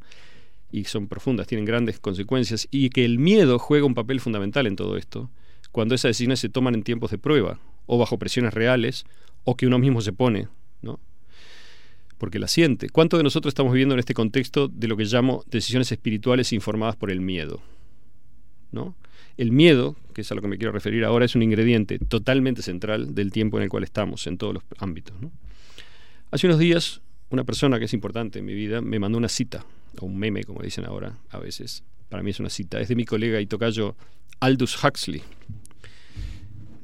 y 0.70 0.84
son 0.84 1.08
profundas, 1.08 1.46
tienen 1.46 1.64
grandes 1.64 1.98
consecuencias, 1.98 2.68
y 2.70 2.90
que 2.90 3.04
el 3.04 3.18
miedo 3.18 3.58
juega 3.58 3.86
un 3.86 3.94
papel 3.94 4.20
fundamental 4.20 4.66
en 4.66 4.76
todo 4.76 4.96
esto, 4.96 5.30
cuando 5.70 5.94
esas 5.94 6.10
decisiones 6.10 6.40
se 6.40 6.48
toman 6.48 6.74
en 6.74 6.82
tiempos 6.82 7.10
de 7.10 7.18
prueba, 7.18 7.58
o 7.86 7.98
bajo 7.98 8.18
presiones 8.18 8.54
reales, 8.54 9.04
o 9.44 9.56
que 9.56 9.66
uno 9.66 9.78
mismo 9.78 10.00
se 10.00 10.12
pone. 10.12 10.48
Porque 12.22 12.38
la 12.38 12.46
siente. 12.46 12.88
¿Cuánto 12.88 13.16
de 13.16 13.24
nosotros 13.24 13.50
estamos 13.50 13.72
viviendo 13.72 13.96
en 13.96 13.98
este 13.98 14.14
contexto 14.14 14.68
de 14.68 14.86
lo 14.86 14.96
que 14.96 15.02
llamo 15.06 15.42
decisiones 15.48 15.90
espirituales 15.90 16.52
informadas 16.52 16.94
por 16.94 17.10
el 17.10 17.20
miedo? 17.20 17.60
¿No? 18.70 18.94
El 19.36 19.50
miedo, 19.50 19.96
que 20.14 20.20
es 20.20 20.30
a 20.30 20.36
lo 20.36 20.40
que 20.40 20.46
me 20.46 20.56
quiero 20.56 20.70
referir 20.70 21.04
ahora, 21.04 21.24
es 21.24 21.34
un 21.34 21.42
ingrediente 21.42 21.98
totalmente 21.98 22.62
central 22.62 23.16
del 23.16 23.32
tiempo 23.32 23.56
en 23.56 23.64
el 23.64 23.68
cual 23.68 23.82
estamos, 23.82 24.24
en 24.28 24.38
todos 24.38 24.54
los 24.54 24.62
ámbitos. 24.78 25.16
Hace 26.30 26.46
unos 26.46 26.60
días, 26.60 27.00
una 27.30 27.42
persona 27.42 27.80
que 27.80 27.86
es 27.86 27.92
importante 27.92 28.38
en 28.38 28.44
mi 28.44 28.54
vida 28.54 28.80
me 28.80 29.00
mandó 29.00 29.18
una 29.18 29.28
cita, 29.28 29.66
o 29.98 30.06
un 30.06 30.16
meme, 30.16 30.44
como 30.44 30.62
dicen 30.62 30.84
ahora 30.84 31.18
a 31.28 31.40
veces. 31.40 31.82
Para 32.08 32.22
mí 32.22 32.30
es 32.30 32.38
una 32.38 32.50
cita. 32.50 32.80
Es 32.80 32.86
de 32.86 32.94
mi 32.94 33.04
colega 33.04 33.40
y 33.40 33.46
tocayo 33.46 33.96
Aldous 34.38 34.78
Huxley. 34.84 35.24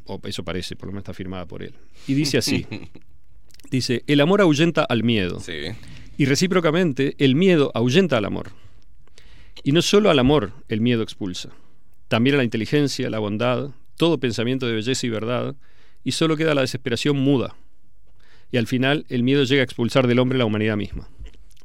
O 0.07 0.21
eso 0.25 0.43
parece, 0.43 0.75
por 0.75 0.89
lo 0.89 0.95
menos 0.95 1.03
está 1.03 1.15
firmada 1.15 1.47
por 1.47 1.63
él. 1.63 1.75
Y 2.09 2.15
dice 2.15 2.39
así. 2.39 2.67
Dice, 3.71 4.03
el 4.07 4.21
amor 4.21 4.41
ahuyenta 4.41 4.85
al 4.85 5.03
miedo. 5.03 5.43
Y 6.17 6.25
recíprocamente, 6.25 7.15
el 7.19 7.35
miedo 7.35 7.71
ahuyenta 7.75 8.17
al 8.17 8.25
amor. 8.25 8.51
Y 9.63 9.73
no 9.73 9.83
solo 9.83 10.11
al 10.11 10.19
amor 10.19 10.53
el 10.69 10.81
miedo 10.81 11.03
expulsa, 11.03 11.51
también 12.09 12.35
a 12.35 12.39
la 12.39 12.45
inteligencia, 12.45 13.11
la 13.11 13.19
bondad, 13.19 13.71
todo 13.97 14.19
pensamiento 14.19 14.67
de 14.67 14.75
belleza 14.75 15.07
y 15.07 15.11
verdad, 15.11 15.57
y 16.05 16.13
solo 16.13 16.37
queda 16.37 16.55
la 16.55 16.63
desesperación 16.63 17.17
muda. 17.19 17.57
Y 18.51 18.57
al 18.57 18.67
final 18.67 19.05
el 19.09 19.23
miedo 19.23 19.45
llega 19.45 19.61
a 19.61 19.65
expulsar 19.65 20.07
del 20.07 20.21
hombre 20.21 20.39
la 20.39 20.45
humanidad 20.45 20.77
misma. 20.77 21.09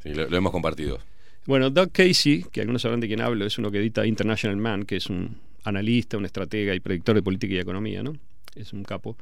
Sí, 0.01 0.13
lo, 0.13 0.27
lo 0.27 0.35
hemos 0.35 0.51
compartido. 0.51 0.99
Bueno, 1.45 1.69
Doug 1.69 1.91
Casey, 1.91 2.45
que 2.51 2.61
algunos 2.61 2.81
sabrán 2.81 2.99
de 2.99 3.07
quién 3.07 3.21
hablo, 3.21 3.45
es 3.45 3.57
uno 3.57 3.71
que 3.71 3.77
edita 3.77 4.05
International 4.05 4.57
Man, 4.57 4.83
que 4.83 4.97
es 4.97 5.07
un 5.07 5.37
analista, 5.63 6.17
un 6.17 6.25
estratega 6.25 6.73
y 6.73 6.79
predictor 6.79 7.15
de 7.15 7.21
política 7.21 7.53
y 7.53 7.59
economía, 7.59 8.03
¿no? 8.03 8.15
Es 8.55 8.73
un 8.73 8.83
capo. 8.83 9.17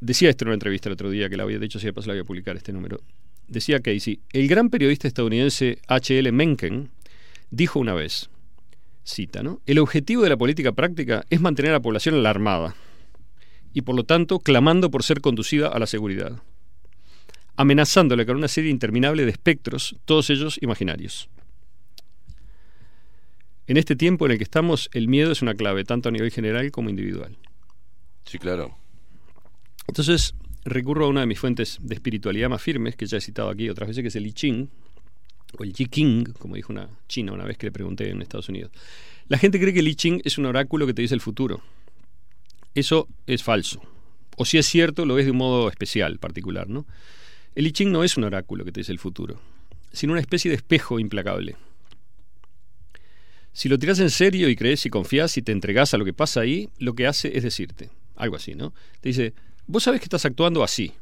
Decía 0.00 0.30
esto 0.30 0.44
en 0.44 0.48
una 0.48 0.54
entrevista 0.54 0.88
el 0.88 0.94
otro 0.94 1.10
día, 1.10 1.28
que 1.28 1.36
la 1.36 1.44
había, 1.44 1.58
de 1.58 1.66
hecho, 1.66 1.78
si 1.78 1.86
de 1.86 1.92
paso 1.92 2.08
la 2.08 2.14
voy 2.14 2.22
a 2.22 2.24
publicar 2.24 2.56
este 2.56 2.72
número. 2.72 3.00
Decía 3.48 3.80
Casey, 3.80 4.20
el 4.32 4.48
gran 4.48 4.70
periodista 4.70 5.06
estadounidense 5.08 5.78
H.L. 5.86 6.32
Mencken 6.32 6.90
dijo 7.50 7.78
una 7.78 7.94
vez, 7.94 8.30
cita, 9.04 9.42
¿no? 9.42 9.60
El 9.66 9.78
objetivo 9.78 10.22
de 10.22 10.30
la 10.30 10.36
política 10.36 10.72
práctica 10.72 11.24
es 11.30 11.40
mantener 11.40 11.70
a 11.70 11.74
la 11.74 11.82
población 11.82 12.14
alarmada 12.14 12.74
y 13.72 13.82
por 13.82 13.94
lo 13.94 14.04
tanto 14.04 14.38
clamando 14.38 14.90
por 14.90 15.02
ser 15.02 15.20
conducida 15.20 15.68
a 15.68 15.78
la 15.78 15.86
seguridad, 15.86 16.42
amenazándole 17.56 18.26
con 18.26 18.36
una 18.36 18.48
serie 18.48 18.70
interminable 18.70 19.24
de 19.24 19.30
espectros, 19.30 19.96
todos 20.04 20.30
ellos 20.30 20.58
imaginarios. 20.60 21.28
En 23.66 23.76
este 23.76 23.96
tiempo 23.96 24.26
en 24.26 24.32
el 24.32 24.38
que 24.38 24.44
estamos, 24.44 24.90
el 24.92 25.08
miedo 25.08 25.32
es 25.32 25.40
una 25.40 25.54
clave, 25.54 25.84
tanto 25.84 26.08
a 26.08 26.12
nivel 26.12 26.30
general 26.30 26.70
como 26.70 26.90
individual. 26.90 27.36
Sí, 28.24 28.38
claro. 28.38 28.76
Entonces, 29.88 30.34
recurro 30.64 31.06
a 31.06 31.08
una 31.08 31.20
de 31.20 31.26
mis 31.26 31.38
fuentes 31.38 31.78
de 31.80 31.94
espiritualidad 31.94 32.48
más 32.48 32.62
firmes, 32.62 32.96
que 32.96 33.06
ya 33.06 33.18
he 33.18 33.20
citado 33.20 33.50
aquí 33.50 33.68
otras 33.68 33.88
veces, 33.88 34.02
que 34.02 34.08
es 34.08 34.16
el 34.16 34.26
I 34.26 34.32
Ching, 34.32 34.70
o 35.58 35.64
el 35.64 35.72
Yi 35.72 35.86
King, 35.86 36.24
como 36.38 36.56
dijo 36.56 36.72
una 36.72 36.88
china 37.08 37.32
una 37.32 37.44
vez 37.44 37.58
que 37.58 37.66
le 37.66 37.72
pregunté 37.72 38.08
en 38.08 38.22
Estados 38.22 38.48
Unidos. 38.48 38.72
La 39.28 39.38
gente 39.38 39.60
cree 39.60 39.72
que 39.72 39.80
el 39.80 39.88
I 39.88 39.94
Ching 39.94 40.22
es 40.24 40.38
un 40.38 40.46
oráculo 40.46 40.86
que 40.86 40.94
te 40.94 41.02
dice 41.02 41.14
el 41.14 41.20
futuro. 41.20 41.62
Eso 42.74 43.08
es 43.26 43.42
falso. 43.42 43.82
O 44.36 44.44
si 44.44 44.58
es 44.58 44.66
cierto, 44.66 45.04
lo 45.04 45.18
es 45.18 45.26
de 45.26 45.30
un 45.30 45.36
modo 45.36 45.68
especial, 45.68 46.18
particular, 46.18 46.68
¿no? 46.68 46.86
El 47.54 47.66
I 47.66 47.72
Ching 47.72 47.92
no 47.92 48.02
es 48.02 48.16
un 48.16 48.24
oráculo 48.24 48.64
que 48.64 48.72
te 48.72 48.80
dice 48.80 48.92
el 48.92 48.98
futuro, 48.98 49.40
sino 49.92 50.12
una 50.12 50.20
especie 50.20 50.50
de 50.50 50.56
espejo 50.56 50.98
implacable. 50.98 51.56
Si 53.52 53.68
lo 53.68 53.78
tiras 53.78 54.00
en 54.00 54.08
serio 54.08 54.48
y 54.48 54.56
crees 54.56 54.86
y 54.86 54.90
confías 54.90 55.36
y 55.36 55.42
te 55.42 55.52
entregas 55.52 55.92
a 55.92 55.98
lo 55.98 56.06
que 56.06 56.14
pasa 56.14 56.40
ahí, 56.40 56.70
lo 56.78 56.94
que 56.94 57.06
hace 57.06 57.36
es 57.36 57.42
decirte, 57.42 57.90
algo 58.16 58.36
así, 58.36 58.54
¿no? 58.54 58.72
Te 59.02 59.10
dice, 59.10 59.34
vos 59.66 59.82
sabes 59.82 60.00
que 60.00 60.04
estás 60.04 60.24
actuando 60.24 60.62
así, 60.62 60.92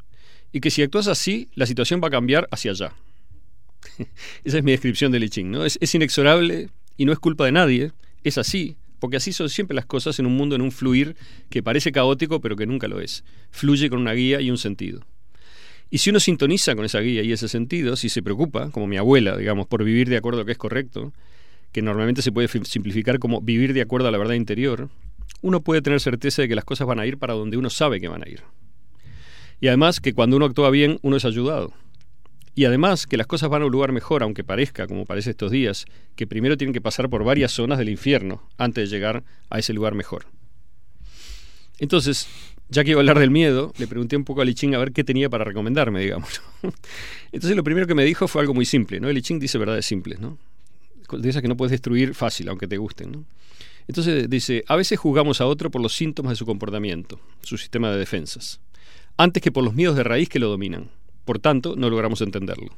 y 0.53 0.61
que 0.61 0.71
si 0.71 0.83
actúas 0.83 1.07
así, 1.09 1.49
la 1.55 1.67
situación 1.67 2.01
va 2.03 2.09
a 2.09 2.11
cambiar 2.11 2.49
hacia 2.51 2.73
allá. 2.73 2.93
Esa 4.45 4.59
es 4.59 4.65
mi 4.65 4.73
descripción 4.73 5.13
del 5.13 5.25
I 5.25 5.31
Ching, 5.31 5.51
¿no? 5.51 5.65
Es, 5.65 5.79
es 5.81 5.95
inexorable 5.95 6.69
y 6.97 7.05
no 7.05 7.13
es 7.13 7.19
culpa 7.19 7.45
de 7.45 7.53
nadie, 7.53 7.93
es 8.25 8.39
así, 8.39 8.77
porque 8.99 9.17
así 9.17 9.33
son 9.33 9.49
siempre 9.49 9.75
las 9.75 9.87
cosas 9.87 10.19
en 10.19 10.27
un 10.27 10.37
mundo, 10.37 10.55
en 10.55 10.63
un 10.63 10.73
fluir 10.73 11.17
que 11.49 11.63
parece 11.63 11.93
caótico, 11.93 12.41
pero 12.41 12.57
que 12.57 12.67
nunca 12.67 12.89
lo 12.89 13.01
es. 13.01 13.25
Fluye 13.51 13.89
con 13.89 14.01
una 14.01 14.13
guía 14.13 14.41
y 14.41 14.51
un 14.51 14.59
sentido. 14.59 15.01
Y 15.89 15.99
si 15.99 16.11
uno 16.11 16.21
sintoniza 16.21 16.77
con 16.77 16.85
esa 16.85 17.01
guía 17.01 17.23
y 17.23 17.33
ese 17.33 17.49
sentido, 17.49 17.97
si 17.97 18.09
se 18.11 18.23
preocupa, 18.23 18.71
como 18.71 18.87
mi 18.87 18.97
abuela, 18.97 19.37
digamos, 19.37 19.67
por 19.67 19.83
vivir 19.83 20.09
de 20.09 20.17
acuerdo 20.19 20.39
a 20.39 20.43
lo 20.43 20.47
que 20.47 20.53
es 20.53 20.59
correcto, 20.59 21.13
que 21.73 21.83
normalmente 21.83 22.23
se 22.23 22.31
puede 22.31 22.49
fi- 22.49 22.65
simplificar 22.65 23.19
como 23.19 23.41
vivir 23.41 23.73
de 23.73 23.81
acuerdo 23.81 24.09
a 24.09 24.11
la 24.11 24.19
verdad 24.19 24.35
interior, 24.35 24.91
uno 25.43 25.61
puede 25.63 25.83
tener 25.83 26.01
certeza 26.01 26.43
de 26.43 26.49
que 26.49 26.55
las 26.55 26.65
cosas 26.65 26.87
van 26.87 27.01
a 27.01 27.07
ir 27.07 27.19
para 27.19 27.35
donde 27.35 27.57
uno 27.57 27.71
sabe 27.71 28.01
que 28.01 28.09
van 28.09 28.23
a 28.25 28.29
ir. 28.29 28.43
Y 29.61 29.69
además 29.69 30.01
que 30.01 30.15
cuando 30.15 30.37
uno 30.37 30.47
actúa 30.47 30.71
bien, 30.71 30.99
uno 31.03 31.17
es 31.17 31.25
ayudado. 31.25 31.73
Y 32.55 32.65
además 32.65 33.07
que 33.07 33.17
las 33.17 33.27
cosas 33.27 33.49
van 33.49 33.63
a 33.63 33.67
un 33.67 33.73
lugar 33.73 33.93
mejor, 33.93 34.23
aunque 34.23 34.45
parezca, 34.45 34.87
como 34.87 35.07
parece 35.07 35.31
estos 35.31 35.51
días, 35.51 35.87
que 36.17 36.27
primero 36.27 36.57
tienen 36.57 36.75
que 36.75 36.81
pasar 36.81 37.09
por 37.09 37.25
varias 37.25 37.53
zonas 37.53 37.79
del 37.79 37.89
infierno 37.89 38.43
antes 38.59 38.91
de 38.91 38.97
llegar 38.97 39.23
a 39.49 39.59
ese 39.59 39.73
lugar 39.73 39.95
mejor. 39.95 40.27
Entonces, 41.79 42.29
ya 42.69 42.85
que 42.85 42.91
iba 42.91 42.99
a 42.99 43.03
hablar 43.03 43.19
del 43.19 43.31
miedo, 43.31 43.73
le 43.79 43.87
pregunté 43.87 44.17
un 44.17 44.25
poco 44.25 44.43
a 44.43 44.45
Liching 44.45 44.75
a 44.75 44.79
ver 44.79 44.93
qué 44.93 45.05
tenía 45.05 45.29
para 45.29 45.45
recomendarme, 45.45 46.01
digamos. 46.01 46.41
Entonces 47.33 47.57
lo 47.57 47.65
primero 47.65 47.87
que 47.87 47.95
me 47.95 48.05
dijo 48.05 48.29
fue 48.29 48.43
algo 48.43 48.55
muy 48.55 48.65
simple, 48.65 49.01
¿no? 49.01 49.11
Liching 49.11 49.39
dice 49.39 49.59
verdades 49.59 49.87
simples, 49.87 50.21
¿no? 50.21 50.39
De 51.11 51.43
que 51.43 51.49
no 51.49 51.57
puedes 51.57 51.73
destruir 51.73 52.15
fácil, 52.15 52.49
aunque 52.49 52.69
te 52.69 52.77
gusten, 52.77 53.11
¿no? 53.11 53.25
Entonces 53.91 54.31
dice, 54.31 54.63
a 54.69 54.77
veces 54.77 55.01
juzgamos 55.01 55.41
a 55.41 55.47
otro 55.47 55.69
por 55.69 55.83
los 55.83 55.97
síntomas 55.97 56.31
de 56.31 56.37
su 56.37 56.47
comportamiento, 56.47 57.19
su 57.43 57.59
sistema 57.59 57.91
de 57.91 57.99
defensas, 57.99 58.61
antes 59.17 59.43
que 59.43 59.51
por 59.51 59.65
los 59.65 59.75
miedos 59.75 59.97
de 59.97 60.05
raíz 60.05 60.29
que 60.29 60.39
lo 60.39 60.49
dominan. 60.49 60.91
Por 61.25 61.41
tanto, 61.41 61.75
no 61.75 61.91
logramos 61.91 62.21
entenderlo. 62.21 62.69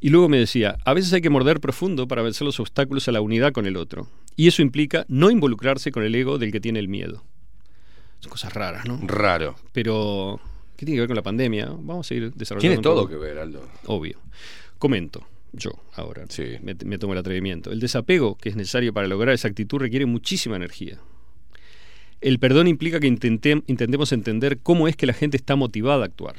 Y 0.00 0.10
luego 0.10 0.28
me 0.28 0.36
decía, 0.36 0.76
a 0.84 0.92
veces 0.92 1.10
hay 1.14 1.22
que 1.22 1.30
morder 1.30 1.58
profundo 1.58 2.06
para 2.06 2.20
vencer 2.20 2.44
los 2.44 2.60
obstáculos 2.60 3.08
a 3.08 3.12
la 3.12 3.22
unidad 3.22 3.52
con 3.52 3.64
el 3.64 3.78
otro. 3.78 4.06
Y 4.36 4.46
eso 4.46 4.60
implica 4.60 5.06
no 5.08 5.30
involucrarse 5.30 5.90
con 5.90 6.02
el 6.02 6.14
ego 6.14 6.36
del 6.36 6.52
que 6.52 6.60
tiene 6.60 6.80
el 6.80 6.88
miedo. 6.88 7.24
Son 8.20 8.30
cosas 8.30 8.52
raras, 8.52 8.84
¿no? 8.84 9.00
Raro. 9.06 9.54
Pero, 9.72 10.38
¿qué 10.76 10.84
tiene 10.84 10.98
que 10.98 11.00
ver 11.00 11.08
con 11.08 11.16
la 11.16 11.22
pandemia? 11.22 11.70
Vamos 11.70 12.10
a 12.10 12.14
ir 12.14 12.30
desarrollando. 12.34 12.60
Tiene 12.60 12.82
todo 12.82 13.08
que 13.08 13.16
ver, 13.16 13.38
Aldo. 13.38 13.66
Obvio. 13.86 14.18
Comento, 14.78 15.26
yo 15.56 15.72
ahora. 15.94 16.26
Me, 16.62 16.74
me 16.84 16.98
tomo 16.98 17.12
el 17.12 17.18
atrevimiento. 17.18 17.70
El 17.72 17.80
desapego 17.80 18.36
que 18.36 18.48
es 18.48 18.56
necesario 18.56 18.92
para 18.92 19.06
lograr 19.06 19.34
esa 19.34 19.48
actitud 19.48 19.78
requiere 19.78 20.06
muchísima 20.06 20.56
energía. 20.56 20.98
El 22.20 22.38
perdón 22.38 22.68
implica 22.68 23.00
que 23.00 23.08
intentem- 23.08 23.64
intentemos 23.66 24.12
entender 24.12 24.58
cómo 24.62 24.88
es 24.88 24.96
que 24.96 25.06
la 25.06 25.12
gente 25.12 25.36
está 25.36 25.56
motivada 25.56 26.02
a 26.02 26.06
actuar. 26.06 26.36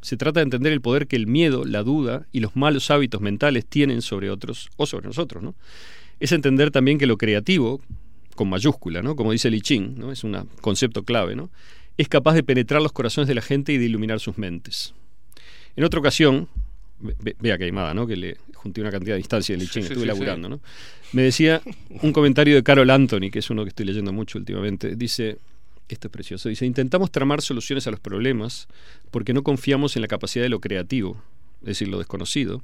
Se 0.00 0.16
trata 0.16 0.40
de 0.40 0.44
entender 0.44 0.72
el 0.72 0.80
poder 0.80 1.06
que 1.06 1.16
el 1.16 1.26
miedo, 1.26 1.64
la 1.64 1.82
duda 1.82 2.26
y 2.32 2.40
los 2.40 2.56
malos 2.56 2.90
hábitos 2.90 3.20
mentales 3.20 3.66
tienen 3.66 4.02
sobre 4.02 4.30
otros 4.30 4.68
o 4.76 4.86
sobre 4.86 5.06
nosotros. 5.06 5.42
¿no? 5.42 5.54
Es 6.20 6.32
entender 6.32 6.70
también 6.70 6.98
que 6.98 7.06
lo 7.06 7.18
creativo, 7.18 7.80
con 8.34 8.48
mayúscula, 8.48 9.02
¿no? 9.02 9.14
como 9.14 9.32
dice 9.32 9.50
Li 9.50 9.60
Ching, 9.60 9.98
¿no? 9.98 10.10
es 10.10 10.24
un 10.24 10.36
concepto 10.60 11.04
clave, 11.04 11.36
¿no? 11.36 11.50
es 11.98 12.08
capaz 12.08 12.34
de 12.34 12.42
penetrar 12.42 12.80
los 12.80 12.92
corazones 12.92 13.28
de 13.28 13.34
la 13.34 13.42
gente 13.42 13.72
y 13.72 13.78
de 13.78 13.84
iluminar 13.84 14.18
sus 14.18 14.38
mentes. 14.38 14.94
En 15.76 15.84
otra 15.84 16.00
ocasión, 16.00 16.48
vea 17.40 17.58
que 17.58 17.64
aimada, 17.64 17.94
¿no? 17.94 18.06
que 18.06 18.16
le 18.16 18.36
junté 18.54 18.80
una 18.80 18.90
cantidad 18.90 19.16
de 19.16 19.20
instancias 19.20 19.58
Li 19.58 19.66
Ching, 19.66 19.82
sí, 19.82 19.88
estuve 19.88 20.02
sí, 20.02 20.06
laburando, 20.06 20.48
sí. 20.48 20.54
¿no? 20.54 20.60
me 21.12 21.22
decía 21.22 21.62
un 22.02 22.12
comentario 22.12 22.54
de 22.54 22.62
Carol 22.62 22.88
Anthony, 22.90 23.30
que 23.30 23.40
es 23.40 23.50
uno 23.50 23.64
que 23.64 23.70
estoy 23.70 23.86
leyendo 23.86 24.12
mucho 24.12 24.38
últimamente, 24.38 24.96
dice, 24.96 25.38
esto 25.88 26.08
es 26.08 26.12
precioso, 26.12 26.48
dice, 26.48 26.64
intentamos 26.64 27.10
tramar 27.10 27.42
soluciones 27.42 27.86
a 27.86 27.90
los 27.90 28.00
problemas 28.00 28.68
porque 29.10 29.32
no 29.32 29.42
confiamos 29.42 29.96
en 29.96 30.02
la 30.02 30.08
capacidad 30.08 30.44
de 30.44 30.48
lo 30.48 30.60
creativo, 30.60 31.22
es 31.60 31.68
decir, 31.68 31.88
lo 31.88 31.98
desconocido, 31.98 32.60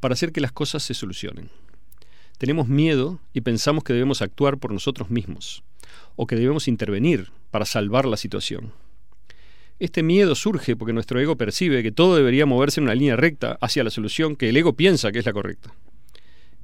para 0.00 0.14
hacer 0.14 0.32
que 0.32 0.40
las 0.40 0.52
cosas 0.52 0.82
se 0.82 0.94
solucionen. 0.94 1.50
Tenemos 2.38 2.68
miedo 2.68 3.18
y 3.32 3.40
pensamos 3.40 3.82
que 3.82 3.92
debemos 3.92 4.20
actuar 4.20 4.58
por 4.58 4.72
nosotros 4.72 5.10
mismos 5.10 5.62
o 6.16 6.26
que 6.26 6.36
debemos 6.36 6.68
intervenir 6.68 7.30
para 7.50 7.64
salvar 7.64 8.04
la 8.04 8.16
situación. 8.16 8.72
Este 9.78 10.02
miedo 10.02 10.34
surge 10.34 10.74
porque 10.74 10.94
nuestro 10.94 11.20
ego 11.20 11.36
percibe 11.36 11.82
que 11.82 11.92
todo 11.92 12.16
debería 12.16 12.46
moverse 12.46 12.80
en 12.80 12.84
una 12.84 12.94
línea 12.94 13.14
recta 13.14 13.58
hacia 13.60 13.84
la 13.84 13.90
solución 13.90 14.34
que 14.34 14.48
el 14.48 14.56
ego 14.56 14.72
piensa 14.72 15.12
que 15.12 15.18
es 15.18 15.26
la 15.26 15.34
correcta. 15.34 15.74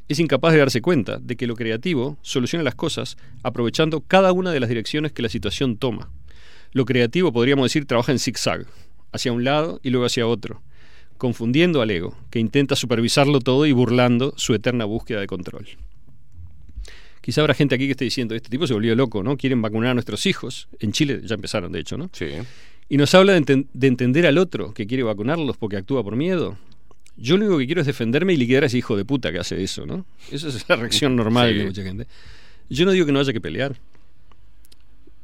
Es 0.09 0.19
incapaz 0.19 0.55
de 0.55 0.61
darse 0.61 0.81
cuenta 0.81 1.19
de 1.19 1.37
que 1.37 1.47
lo 1.47 1.55
creativo 1.55 2.17
soluciona 2.23 2.63
las 2.63 2.75
cosas 2.75 3.19
aprovechando 3.43 4.01
cada 4.01 4.33
una 4.33 4.51
de 4.51 4.61
las 4.61 4.71
direcciones 4.71 5.13
que 5.13 5.21
la 5.21 5.29
situación 5.29 5.77
toma. 5.77 6.11
Lo 6.73 6.87
creativo, 6.87 7.33
podríamos 7.33 7.67
decir, 7.67 7.85
trabaja 7.85 8.13
en 8.13 8.19
zigzag, 8.19 8.67
hacia 9.13 9.33
un 9.33 9.45
lado 9.45 9.79
y 9.83 9.91
luego 9.91 10.07
hacia 10.07 10.27
otro, 10.27 10.63
confundiendo 11.19 11.83
al 11.83 11.91
ego, 11.91 12.17
que 12.31 12.39
intenta 12.39 12.77
supervisarlo 12.77 13.41
todo 13.41 13.67
y 13.67 13.73
burlando 13.73 14.33
su 14.39 14.55
eterna 14.55 14.87
búsqueda 14.87 15.21
de 15.21 15.27
control. 15.27 15.69
Quizá 17.21 17.43
habrá 17.43 17.53
gente 17.53 17.75
aquí 17.75 17.85
que 17.85 17.93
esté 17.93 18.05
diciendo, 18.05 18.35
este 18.35 18.49
tipo 18.49 18.67
se 18.67 18.73
volvió 18.73 18.97
loco, 18.97 19.23
¿no? 19.23 19.37
Quieren 19.37 19.61
vacunar 19.61 19.91
a 19.91 19.95
nuestros 19.95 20.25
hijos. 20.25 20.69
En 20.81 20.93
Chile 20.93 21.21
ya 21.25 21.35
empezaron, 21.35 21.71
de 21.71 21.81
hecho, 21.81 21.97
¿no? 21.99 22.11
Sí. 22.13 22.31
Y 22.89 22.97
nos 22.99 23.15
habla 23.15 23.33
de, 23.33 23.41
enten- 23.43 23.67
de 23.73 23.87
entender 23.87 24.27
al 24.27 24.39
otro 24.39 24.75
que 24.75 24.87
quiere 24.87 25.03
vacunarlos 25.03 25.57
porque 25.57 25.77
actúa 25.77 26.03
por 26.05 26.15
miedo. 26.17 26.59
Yo 27.17 27.37
lo 27.37 27.45
único 27.47 27.59
que 27.59 27.67
quiero 27.67 27.81
es 27.81 27.87
defenderme 27.87 28.33
y 28.33 28.37
liquidar 28.37 28.65
a 28.65 28.67
ese 28.67 28.79
hijo 28.79 28.97
de 28.97 29.05
puta 29.05 29.33
que 29.33 29.39
hace 29.39 29.63
eso, 29.63 29.87
¿no? 29.87 30.05
Esa 30.31 30.49
es 30.49 30.69
la 30.69 30.77
reacción 30.77 31.15
normal 31.17 31.53
Sí. 31.53 31.59
de 31.59 31.65
mucha 31.67 31.83
gente. 31.83 32.07
Yo 32.69 32.85
no 32.85 32.91
digo 32.93 33.07
que 33.07 33.13
no 33.13 33.21
haya 33.21 33.33
que 33.33 33.41
pelear. 33.41 33.77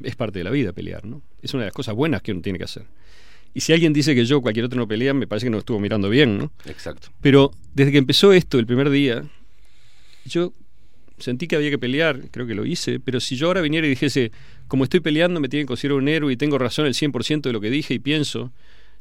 Es 0.03 0.15
parte 0.15 0.39
de 0.39 0.45
la 0.45 0.51
vida 0.51 0.73
pelear, 0.73 1.05
¿no? 1.05 1.23
Es 1.43 1.55
una 1.55 1.63
de 1.65 1.67
las 1.69 1.75
cosas 1.75 1.95
buenas 1.95 2.23
que 2.23 2.33
uno 2.33 2.41
tiene 2.41 2.59
que 2.59 2.65
hacer. 2.65 2.85
Y 3.55 3.61
si 3.61 3.73
alguien 3.73 3.93
dice 3.93 4.15
que 4.15 4.25
yo 4.25 4.39
o 4.39 4.43
cualquier 4.43 4.67
otro 4.67 4.79
no 4.79 4.87
pelea, 4.87 5.13
me 5.15 5.27
parece 5.27 5.47
que 5.47 5.51
no 5.51 5.59
estuvo 5.59 5.81
mirando 5.81 6.09
bien, 6.09 6.39
¿no? 6.39 6.53
Exacto. 6.67 7.09
Pero 7.21 7.51
desde 7.75 7.91
que 7.91 7.99
empezó 7.99 8.33
esto, 8.33 8.59
el 8.59 8.67
primer 8.67 8.91
día, 8.91 9.25
yo 10.25 10.53
sentí 11.19 11.47
que 11.47 11.57
había 11.57 11.71
que 11.71 11.79
pelear, 11.79 12.31
creo 12.31 12.47
que 12.47 12.55
lo 12.55 12.65
hice, 12.65 13.01
pero 13.01 13.21
si 13.21 13.37
yo 13.37 13.47
ahora 13.49 13.61
viniera 13.61 13.87
y 13.87 13.91
dijese, 13.91 14.33
como 14.69 14.85
estoy 14.85 15.01
peleando, 15.01 15.41
me 15.41 15.49
tienen 15.49 15.67
que 15.67 15.69
considerar 15.69 15.99
un 15.99 16.09
héroe 16.09 16.33
y 16.33 16.37
tengo 16.37 16.59
razón 16.59 16.87
el 16.87 16.95
100% 16.95 17.43
de 17.43 17.53
lo 17.53 17.61
que 17.61 17.71
dije 17.71 17.95
y 17.95 17.99
pienso, 17.99 18.53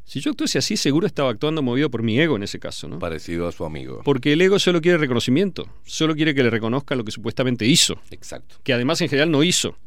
si 0.06 0.22
yo 0.22 0.31
actuase 0.31 0.57
así, 0.57 0.77
seguro 0.77 1.06
estaba 1.06 1.30
actuando 1.30 1.61
movido 1.61 1.89
por 1.91 2.02
mi 2.02 2.19
ego 2.19 2.38
en 2.38 2.44
ese 2.44 2.60
caso, 2.60 2.88
¿no? 2.88 2.99
Parecido 2.99 3.48
a 3.48 3.52
su 3.52 3.65
amigo. 3.65 4.02
Porque 4.06 4.34
el 4.34 4.41
ego 4.41 4.57
solo 4.57 4.80
quiere 4.81 4.98
reconocimiento, 4.98 5.68
solo 5.85 6.15
quiere 6.15 6.34
que 6.34 6.44
le 6.44 6.49
reconozcan 6.49 6.98
lo 6.98 7.03
que 7.03 7.11
supuestamente 7.11 7.65
hizo, 7.65 7.99
Exacto. 8.11 8.56
que 8.64 8.72
además 8.73 9.02
en 9.02 9.10
general 9.10 9.30
no 9.31 9.44
hizo. 9.44 9.77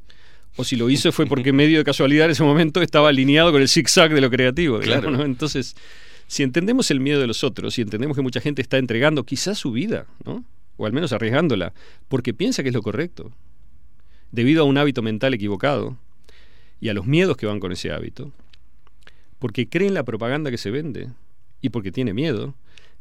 O 0.57 0.65
si 0.65 0.77
lo 0.77 0.90
hizo 0.90 1.12
fue 1.12 1.27
porque 1.27 1.52
medio 1.52 1.78
de 1.78 1.85
casualidad 1.85 2.27
en 2.27 2.32
ese 2.32 2.43
momento 2.43 2.82
estaba 2.82 3.09
alineado 3.09 3.52
con 3.52 3.62
el 3.62 3.69
zigzag 3.69 4.12
de 4.12 4.20
lo 4.20 4.28
creativo. 4.31 4.81
digamos, 4.81 5.02
Claro. 5.05 5.16
¿no? 5.16 5.24
Entonces, 5.24 5.74
si 6.27 6.43
entendemos 6.43 6.90
el 6.90 7.01
miedo 7.01 7.20
de 7.20 7.27
los 7.28 7.43
otros, 7.44 7.74
si 7.74 7.82
entendemos 7.82 8.16
que 8.16 8.23
mucha 8.23 8.40
gente 8.40 8.61
está 8.61 8.77
entregando 8.78 9.24
quizás 9.24 9.59
su 9.59 9.73
vida, 9.73 10.07
¿no? 10.24 10.44
O 10.81 10.86
al 10.86 10.93
menos 10.94 11.12
arriesgándola, 11.12 11.74
porque 12.09 12.32
piensa 12.32 12.62
que 12.62 12.70
es 12.70 12.74
lo 12.74 12.81
correcto, 12.81 13.31
debido 14.32 14.62
a 14.62 14.65
un 14.65 14.78
hábito 14.78 15.02
mental 15.02 15.35
equivocado 15.35 15.98
y 16.81 16.89
a 16.89 16.94
los 16.94 17.07
miedos 17.07 17.36
que 17.36 17.44
van 17.44 17.61
con 17.61 17.70
ese 17.70 17.93
hábito, 17.93 18.32
porque 19.39 19.69
cree 19.69 19.89
en 19.89 19.94
la 19.94 20.05
propaganda 20.05 20.51
que 20.51 20.57
se 20.57 20.70
vende 20.70 21.11
y 21.61 21.69
porque 21.69 21.93
tiene 21.93 22.15
miedo, 22.15 22.55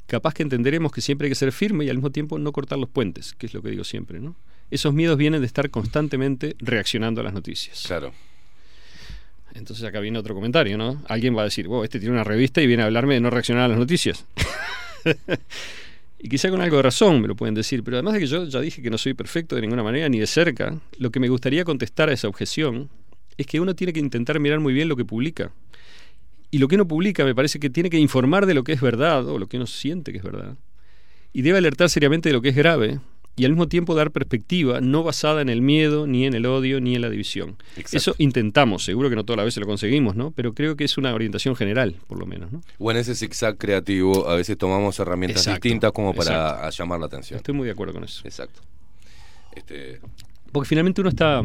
capaz 0.08 0.34
que 0.34 0.44
entenderemos 0.44 0.92
que 0.92 1.00
siempre 1.00 1.28
hay 1.28 1.32
que 1.32 1.36
ser 1.36 1.54
firme 1.54 1.86
y 1.86 1.90
al 1.90 1.96
mismo 1.96 2.12
tiempo 2.12 2.38
no 2.38 2.52
cortar 2.52 2.78
los 2.78 2.90
puentes, 2.90 3.34
que 3.34 3.46
es 3.46 3.54
lo 3.54 3.62
que 3.62 3.70
digo 3.70 3.86
siempre, 3.86 4.20
¿no? 4.20 4.36
Esos 4.72 4.94
miedos 4.94 5.18
vienen 5.18 5.40
de 5.40 5.48
estar 5.48 5.70
constantemente 5.70 6.58
reaccionando 6.60 7.22
a 7.22 7.24
las 7.24 7.34
noticias. 7.34 7.84
Claro. 7.88 8.12
Entonces 9.54 9.86
acá 9.86 10.02
viene 10.02 10.20
otro 10.20 10.36
comentario, 10.36 10.78
¿no? 10.78 11.02
Alguien 11.08 11.36
va 11.36 11.42
a 11.42 11.46
decir, 11.46 11.68
wow, 11.68 11.84
este 11.86 12.00
tiene 12.00 12.14
una 12.14 12.26
revista 12.26 12.62
y 12.62 12.68
viene 12.68 12.84
a 12.84 12.88
hablarme 12.88 13.14
de 13.14 13.22
no 13.22 13.30
reaccionar 13.30 13.64
a 13.64 13.68
las 13.70 13.78
noticias. 13.78 14.26
y 16.20 16.28
quizá 16.28 16.50
con 16.50 16.62
algo 16.62 16.78
de 16.78 16.84
razón 16.84 17.22
me 17.22 17.28
lo 17.28 17.36
pueden 17.36 17.56
decir, 17.56 17.84
pero 17.84 17.98
además 17.98 18.16
de 18.16 18.20
que 18.20 18.28
yo 18.28 18.46
ya 18.46 18.60
dije 18.60 18.82
que 18.82 18.90
no 18.90 18.98
soy 18.98 19.14
perfecto 19.14 19.56
de 19.56 19.62
ninguna 19.62 19.84
manera, 19.84 20.10
ni 20.10 20.20
de 20.20 20.28
cerca, 20.28 20.78
lo 20.98 21.12
que 21.12 21.20
me 21.20 21.30
gustaría 21.30 21.64
contestar 21.64 22.10
a 22.10 22.14
esa 22.14 22.28
objeción 22.28 22.90
es 23.38 23.48
que 23.48 23.62
uno 23.62 23.74
tiene 23.74 23.94
que 23.94 24.02
intentar 24.02 24.38
mirar 24.40 24.60
muy 24.60 24.74
bien 24.74 24.90
lo 24.90 24.98
que 24.98 25.06
publica. 25.06 25.54
Y 26.52 26.58
lo 26.58 26.68
que 26.68 26.76
uno 26.76 26.88
publica 26.88 27.24
me 27.24 27.34
parece 27.34 27.60
que 27.60 27.70
tiene 27.70 27.90
que 27.90 27.98
informar 27.98 28.46
de 28.46 28.54
lo 28.54 28.66
que 28.66 28.74
es 28.74 28.82
verdad 28.82 29.26
o 29.30 29.40
lo 29.40 29.48
que 29.48 29.56
uno 29.56 29.66
siente 29.66 30.12
que 30.12 30.18
es 30.18 30.24
verdad. 30.24 30.58
Y 31.32 31.42
debe 31.42 31.60
alertar 31.60 31.90
seriamente 31.90 32.30
de 32.30 32.34
lo 32.34 32.42
que 32.42 32.50
es 32.50 32.56
grave 32.56 33.00
y 33.40 33.46
al 33.46 33.52
mismo 33.52 33.70
tiempo 33.70 33.96
dar 33.96 34.12
perspectiva 34.12 34.82
no 34.82 35.02
basada 35.02 35.42
en 35.42 35.48
el 35.48 35.62
miedo, 35.62 36.06
ni 36.08 36.26
en 36.26 36.34
el 36.34 36.46
odio, 36.46 36.82
ni 36.82 36.96
en 36.96 37.02
la 37.02 37.10
división. 37.10 37.56
Exacto. 37.78 37.96
Eso 37.96 38.16
intentamos, 38.18 38.84
seguro 38.84 39.10
que 39.10 39.16
no 39.16 39.24
todas 39.24 39.38
las 39.38 39.46
veces 39.46 39.62
lo 39.62 39.66
conseguimos, 39.66 40.18
¿no? 40.18 40.32
Pero 40.32 40.54
creo 40.54 40.76
que 40.76 40.84
es 40.84 40.98
una 40.98 41.14
orientación 41.14 41.56
general, 41.56 41.96
por 42.08 42.20
lo 42.20 42.26
menos, 42.26 42.52
¿no? 42.52 42.62
O 42.80 42.92
en 42.92 42.98
ese 42.98 43.16
zigzag 43.16 43.58
creativo, 43.58 44.28
a 44.28 44.36
veces 44.36 44.58
tomamos 44.58 45.00
herramientas 45.00 45.44
Exacto, 45.44 45.64
distintas 45.64 45.94
como 45.94 46.14
para 46.14 46.50
exacto. 46.50 46.70
llamar 46.80 47.00
la 47.00 47.06
atención. 47.06 47.38
Estoy 47.38 47.56
muy 47.56 47.66
de 47.66 47.72
acuerdo 47.72 47.94
con 47.94 48.04
eso. 48.04 48.22
Exacto. 48.26 48.60
Este, 49.56 50.02
Porque 50.52 50.68
finalmente 50.68 51.00
uno 51.00 51.10
está, 51.10 51.40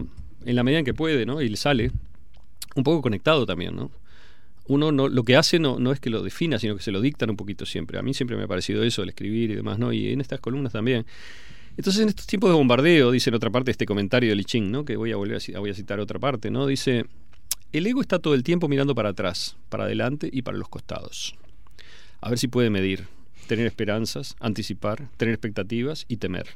en 0.44 0.56
la 0.56 0.64
medida 0.64 0.80
en 0.80 0.84
que 0.84 0.94
puede, 0.94 1.24
¿no? 1.24 1.42
Y 1.42 1.48
le 1.48 1.56
sale, 1.56 1.92
un 2.74 2.82
poco 2.82 3.02
conectado 3.02 3.46
también, 3.46 3.76
¿no? 3.76 3.92
Uno 4.66 4.90
no, 4.90 5.06
lo 5.06 5.22
que 5.22 5.36
hace 5.36 5.60
no, 5.60 5.78
no 5.78 5.92
es 5.92 6.00
que 6.00 6.10
lo 6.10 6.24
defina, 6.24 6.58
sino 6.58 6.74
que 6.74 6.82
se 6.82 6.90
lo 6.90 7.00
dictan 7.00 7.30
un 7.30 7.36
poquito 7.36 7.66
siempre. 7.66 8.00
A 8.00 8.02
mí 8.02 8.14
siempre 8.14 8.36
me 8.36 8.42
ha 8.42 8.48
parecido 8.48 8.82
eso, 8.82 9.04
el 9.04 9.10
escribir 9.10 9.52
y 9.52 9.54
demás, 9.54 9.78
¿no? 9.78 9.92
Y 9.92 10.08
en 10.08 10.20
estas 10.20 10.40
columnas 10.40 10.72
también. 10.72 11.06
Entonces, 11.76 12.02
en 12.02 12.09
estos 12.09 12.26
tiempos 12.26 12.51
de 12.51 12.56
bombardeo, 12.56 13.10
dice 13.10 13.30
en 13.30 13.34
otra 13.34 13.51
parte 13.51 13.70
este 13.70 13.86
comentario 13.86 14.30
de 14.30 14.36
Lichín, 14.36 14.70
¿no? 14.70 14.84
Que 14.84 14.96
voy 14.96 15.12
a 15.12 15.16
volver 15.16 15.36
a 15.36 15.74
citar 15.74 15.98
otra 15.98 16.18
parte, 16.18 16.51
¿no? 16.51 16.66
Dice, 16.66 17.05
el 17.72 17.86
ego 17.86 18.01
está 18.01 18.20
todo 18.20 18.34
el 18.34 18.44
tiempo 18.44 18.68
mirando 18.68 18.94
para 18.94 19.09
atrás, 19.09 19.56
para 19.68 19.84
adelante 19.84 20.30
y 20.32 20.42
para 20.42 20.56
los 20.56 20.68
costados. 20.68 21.34
A 22.20 22.28
ver 22.28 22.38
si 22.38 22.46
puede 22.46 22.70
medir, 22.70 23.06
tener 23.48 23.66
esperanzas, 23.66 24.36
anticipar, 24.38 25.09
tener 25.16 25.34
expectativas 25.34 26.05
y 26.09 26.18
temer. 26.18 26.46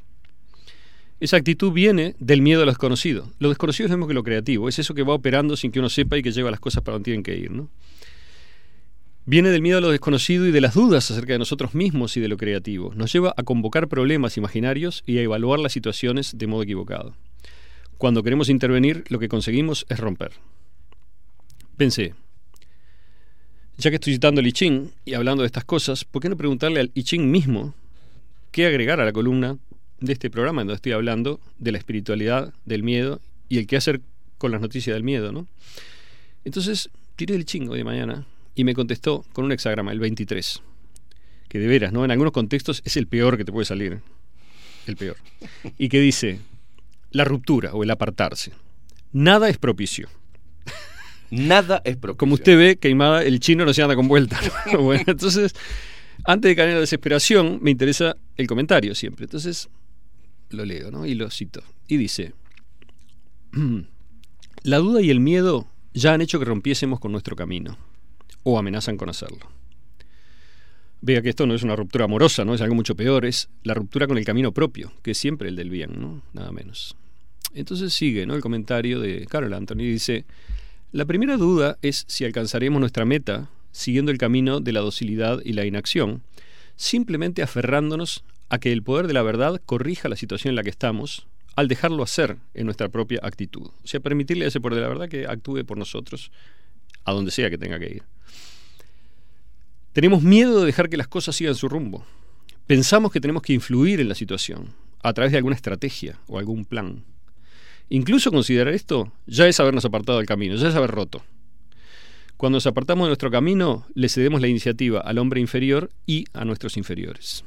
Esa 1.19 1.35
actitud 1.35 1.73
viene 1.73 2.15
del 2.19 2.41
miedo 2.41 2.61
a 2.61 2.65
lo 2.65 2.71
desconocido. 2.71 3.29
Lo 3.39 3.49
desconocido 3.49 3.87
es 3.87 3.91
lo 3.91 3.97
mismo 3.97 4.07
que 4.07 4.13
lo 4.13 4.23
creativo, 4.23 4.69
es 4.69 4.79
eso 4.79 4.93
que 4.93 5.03
va 5.03 5.13
operando 5.13 5.57
sin 5.57 5.71
que 5.71 5.79
uno 5.79 5.89
sepa 5.89 6.17
y 6.17 6.23
que 6.23 6.31
lleva 6.31 6.49
las 6.49 6.61
cosas 6.61 6.81
para 6.81 6.93
donde 6.93 7.05
tienen 7.05 7.23
que 7.23 7.35
ir, 7.35 7.51
¿no? 7.51 7.69
Viene 9.29 9.49
del 9.49 9.61
miedo 9.61 9.77
a 9.77 9.81
lo 9.81 9.91
desconocido 9.91 10.47
y 10.47 10.51
de 10.51 10.59
las 10.59 10.73
dudas 10.73 11.11
acerca 11.11 11.33
de 11.33 11.37
nosotros 11.37 11.75
mismos 11.75 12.17
y 12.17 12.19
de 12.19 12.27
lo 12.27 12.35
creativo. 12.35 12.95
Nos 12.95 13.13
lleva 13.13 13.31
a 13.37 13.43
convocar 13.43 13.87
problemas 13.87 14.37
imaginarios 14.37 15.03
y 15.05 15.19
a 15.19 15.21
evaluar 15.21 15.59
las 15.59 15.71
situaciones 15.71 16.35
de 16.35 16.47
modo 16.47 16.63
equivocado. 16.63 17.13
Cuando 17.99 18.23
queremos 18.23 18.49
intervenir, 18.49 19.03
lo 19.09 19.19
que 19.19 19.29
conseguimos 19.29 19.85
es 19.87 19.99
romper. 19.99 20.31
Pensé, 21.77 22.15
ya 23.77 23.91
que 23.91 23.97
estoy 23.97 24.13
citando 24.13 24.41
al 24.41 24.47
I 24.47 24.51
Ching 24.51 24.93
y 25.05 25.13
hablando 25.13 25.43
de 25.43 25.45
estas 25.45 25.63
cosas, 25.63 26.05
¿por 26.05 26.23
qué 26.23 26.29
no 26.29 26.35
preguntarle 26.35 26.79
al 26.79 26.91
I 26.95 27.03
Ching 27.03 27.29
mismo 27.29 27.75
qué 28.49 28.65
agregar 28.65 28.99
a 28.99 29.05
la 29.05 29.13
columna 29.13 29.59
de 29.99 30.11
este 30.11 30.31
programa 30.31 30.61
en 30.61 30.69
donde 30.69 30.77
estoy 30.77 30.93
hablando 30.93 31.39
de 31.59 31.71
la 31.71 31.77
espiritualidad, 31.77 32.51
del 32.65 32.81
miedo 32.81 33.21
y 33.47 33.59
el 33.59 33.67
qué 33.67 33.77
hacer 33.77 34.01
con 34.39 34.51
las 34.51 34.59
noticias 34.59 34.95
del 34.95 35.03
miedo, 35.03 35.31
¿no? 35.31 35.47
Entonces 36.45 36.89
tiré 37.15 37.35
el 37.35 37.45
chingo 37.45 37.75
de 37.75 37.83
mañana 37.83 38.25
y 38.59 38.65
me 38.65 38.73
contestó 38.73 39.23
con 39.31 39.45
un 39.45 39.53
hexagrama, 39.53 39.93
el 39.93 40.01
23, 40.01 40.61
que 41.47 41.59
de 41.59 41.67
veras, 41.67 41.93
¿no? 41.93 42.03
En 42.03 42.11
algunos 42.11 42.33
contextos 42.33 42.81
es 42.83 42.97
el 42.97 43.07
peor 43.07 43.37
que 43.37 43.45
te 43.45 43.53
puede 43.53 43.63
salir, 43.63 44.01
el 44.85 44.97
peor. 44.97 45.15
Y 45.77 45.87
que 45.87 46.01
dice, 46.01 46.41
la 47.11 47.23
ruptura 47.23 47.73
o 47.73 47.83
el 47.83 47.89
apartarse. 47.89 48.51
Nada 49.13 49.47
es 49.47 49.57
propicio. 49.57 50.09
nada 51.31 51.81
es 51.85 51.95
propicio. 51.95 52.17
Como 52.17 52.33
usted 52.33 52.57
ve, 52.57 52.75
Queimada, 52.75 53.23
el 53.23 53.39
chino 53.39 53.63
no 53.63 53.73
se 53.73 53.81
anda 53.81 53.95
con 53.95 54.09
vuelta. 54.09 54.37
¿no? 54.73 54.79
bueno, 54.83 55.05
entonces, 55.07 55.55
antes 56.25 56.49
de 56.49 56.55
caer 56.57 56.67
en 56.67 56.75
la 56.75 56.81
desesperación, 56.81 57.59
me 57.61 57.71
interesa 57.71 58.17
el 58.35 58.45
comentario 58.45 58.93
siempre. 58.93 59.23
Entonces, 59.23 59.69
lo 60.49 60.65
leo, 60.65 60.91
¿no? 60.91 61.05
Y 61.05 61.15
lo 61.15 61.31
cito. 61.31 61.63
Y 61.87 61.95
dice, 61.95 62.33
la 64.63 64.77
duda 64.79 65.01
y 65.01 65.11
el 65.11 65.21
miedo 65.21 65.65
ya 65.93 66.13
han 66.13 66.19
hecho 66.19 66.39
que 66.39 66.45
rompiésemos 66.45 66.99
con 66.99 67.13
nuestro 67.13 67.37
camino, 67.37 67.77
o 68.43 68.57
amenazan 68.57 68.97
con 68.97 69.09
hacerlo. 69.09 69.49
Vea 71.01 71.21
que 71.21 71.29
esto 71.29 71.45
no 71.45 71.55
es 71.55 71.63
una 71.63 71.75
ruptura 71.75 72.05
amorosa, 72.05 72.43
¿no? 72.43 72.53
Es 72.53 72.61
algo 72.61 72.75
mucho 72.75 72.95
peor, 72.95 73.25
es 73.25 73.49
la 73.63 73.73
ruptura 73.73 74.05
con 74.07 74.17
el 74.17 74.25
camino 74.25 74.51
propio, 74.51 74.91
que 75.01 75.11
es 75.11 75.17
siempre 75.17 75.47
el 75.47 75.55
del 75.55 75.69
bien, 75.69 75.99
¿no? 75.99 76.21
Nada 76.33 76.51
menos. 76.51 76.97
Entonces 77.53 77.93
sigue, 77.93 78.25
¿no? 78.25 78.35
El 78.35 78.41
comentario 78.41 78.99
de 78.99 79.25
Carol 79.27 79.53
Anthony 79.53 79.77
dice, 79.77 80.25
la 80.91 81.05
primera 81.05 81.37
duda 81.37 81.77
es 81.81 82.05
si 82.07 82.25
alcanzaremos 82.25 82.79
nuestra 82.79 83.05
meta 83.05 83.49
siguiendo 83.71 84.11
el 84.11 84.17
camino 84.17 84.59
de 84.59 84.73
la 84.73 84.81
docilidad 84.81 85.39
y 85.45 85.53
la 85.53 85.65
inacción, 85.65 86.23
simplemente 86.75 87.43
aferrándonos 87.43 88.23
a 88.49 88.57
que 88.59 88.71
el 88.71 88.83
poder 88.83 89.07
de 89.07 89.13
la 89.13 89.21
verdad 89.21 89.61
corrija 89.65 90.09
la 90.09 90.15
situación 90.15 90.51
en 90.51 90.55
la 90.55 90.63
que 90.63 90.69
estamos 90.69 91.27
al 91.55 91.67
dejarlo 91.67 92.03
hacer 92.03 92.37
en 92.53 92.65
nuestra 92.65 92.89
propia 92.89 93.19
actitud. 93.21 93.67
O 93.83 93.87
sea, 93.87 93.99
permitirle 93.99 94.45
a 94.45 94.47
ese 94.47 94.59
poder 94.59 94.75
de 94.75 94.81
la 94.81 94.87
verdad 94.87 95.09
que 95.09 95.27
actúe 95.27 95.63
por 95.65 95.77
nosotros 95.77 96.31
a 97.03 97.11
donde 97.11 97.31
sea 97.31 97.49
que 97.49 97.57
tenga 97.57 97.79
que 97.79 97.87
ir. 97.95 98.03
Tenemos 99.93 100.21
miedo 100.21 100.59
de 100.59 100.65
dejar 100.65 100.89
que 100.89 100.97
las 100.97 101.07
cosas 101.07 101.35
sigan 101.35 101.55
su 101.55 101.67
rumbo. 101.67 102.05
Pensamos 102.67 103.11
que 103.11 103.19
tenemos 103.19 103.41
que 103.41 103.53
influir 103.53 103.99
en 103.99 104.09
la 104.09 104.15
situación 104.15 104.73
a 105.01 105.13
través 105.13 105.31
de 105.31 105.37
alguna 105.37 105.55
estrategia 105.55 106.19
o 106.27 106.37
algún 106.37 106.65
plan. 106.65 107.03
Incluso 107.89 108.31
considerar 108.31 108.73
esto 108.73 109.11
ya 109.25 109.47
es 109.47 109.59
habernos 109.59 109.85
apartado 109.85 110.19
del 110.19 110.27
camino, 110.27 110.55
ya 110.55 110.69
es 110.69 110.75
haber 110.75 110.91
roto. 110.91 111.23
Cuando 112.37 112.57
nos 112.57 112.67
apartamos 112.67 113.05
de 113.05 113.09
nuestro 113.09 113.31
camino, 113.31 113.85
le 113.95 114.07
cedemos 114.07 114.39
la 114.39 114.47
iniciativa 114.47 115.01
al 115.01 115.17
hombre 115.17 115.41
inferior 115.41 115.89
y 116.05 116.25
a 116.33 116.45
nuestros 116.45 116.77
inferiores. 116.77 117.43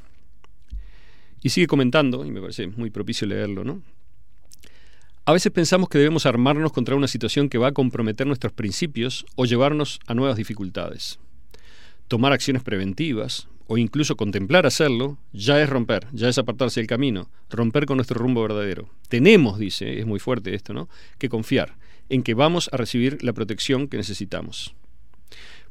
Y 1.43 1.48
sigue 1.48 1.66
comentando, 1.66 2.24
y 2.24 2.31
me 2.31 2.40
parece 2.40 2.66
muy 2.66 2.90
propicio 2.90 3.27
leerlo, 3.27 3.64
¿no? 3.64 3.82
A 5.24 5.32
veces 5.32 5.53
pensamos 5.53 5.89
que 5.89 5.99
debemos 5.99 6.27
armarnos 6.27 6.73
contra 6.73 6.97
una 6.97 7.07
situación 7.07 7.49
que 7.49 7.57
va 7.57 7.69
a 7.69 7.73
comprometer 7.73 8.27
nuestros 8.27 8.53
principios 8.53 9.24
o 9.36 9.44
llevarnos 9.44 10.01
a 10.09 10.15
nuevas 10.15 10.36
dificultades. 10.36 11.20
Tomar 12.09 12.32
acciones 12.32 12.65
preventivas 12.65 13.47
o 13.69 13.78
incluso 13.78 14.16
contemplar 14.16 14.66
hacerlo 14.66 15.19
ya 15.32 15.62
es 15.62 15.70
romper, 15.70 16.09
ya 16.11 16.28
es 16.28 16.39
apartarse 16.39 16.81
del 16.81 16.89
camino, 16.89 17.31
romper 17.51 17.86
con 17.86 17.99
nuestro 17.99 18.19
rumbo 18.19 18.43
verdadero. 18.43 18.89
Tenemos, 19.09 19.61
dice, 19.61 20.01
es 20.01 20.07
muy 20.07 20.19
fuerte 20.19 20.57
esto, 20.57 20.73
¿no? 20.73 20.89
Que 21.19 21.28
confiar 21.28 21.77
en 22.09 22.24
que 22.24 22.35
vamos 22.35 22.69
a 22.73 22.77
recibir 22.77 23.23
la 23.23 23.32
protección 23.32 23.86
que 23.86 23.99
necesitamos. 23.99 24.74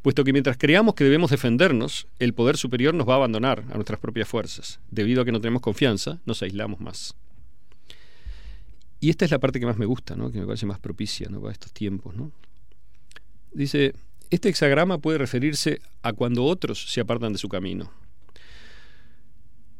Puesto 0.01 0.23
que 0.23 0.31
mientras 0.31 0.55
creamos 0.55 0.95
que 0.95 1.03
debemos 1.03 1.29
defendernos, 1.29 2.07
el 2.19 2.33
poder 2.33 2.55
superior 2.55 2.93
nos 2.93 3.07
va 3.07 3.15
a 3.15 3.17
abandonar 3.17 3.65
a 3.69 3.75
nuestras 3.75 3.99
propias 3.99 4.29
fuerzas. 4.29 4.79
Debido 4.91 5.21
a 5.21 5.25
que 5.25 5.33
no 5.33 5.41
tenemos 5.41 5.61
confianza, 5.61 6.21
nos 6.25 6.41
aislamos 6.41 6.79
más. 6.79 7.15
Y 9.01 9.09
esta 9.09 9.25
es 9.25 9.31
la 9.31 9.39
parte 9.39 9.59
que 9.59 9.65
más 9.65 9.77
me 9.77 9.87
gusta, 9.87 10.15
¿no? 10.15 10.31
que 10.31 10.39
me 10.39 10.45
parece 10.45 10.67
más 10.67 10.79
propicia 10.79 11.27
¿no? 11.27 11.41
para 11.41 11.51
estos 11.51 11.73
tiempos. 11.73 12.15
¿no? 12.15 12.31
Dice, 13.51 13.95
este 14.29 14.47
hexagrama 14.49 14.99
puede 14.99 15.17
referirse 15.17 15.81
a 16.03 16.13
cuando 16.13 16.45
otros 16.45 16.85
se 16.91 17.01
apartan 17.01 17.33
de 17.33 17.39
su 17.39 17.49
camino. 17.49 17.91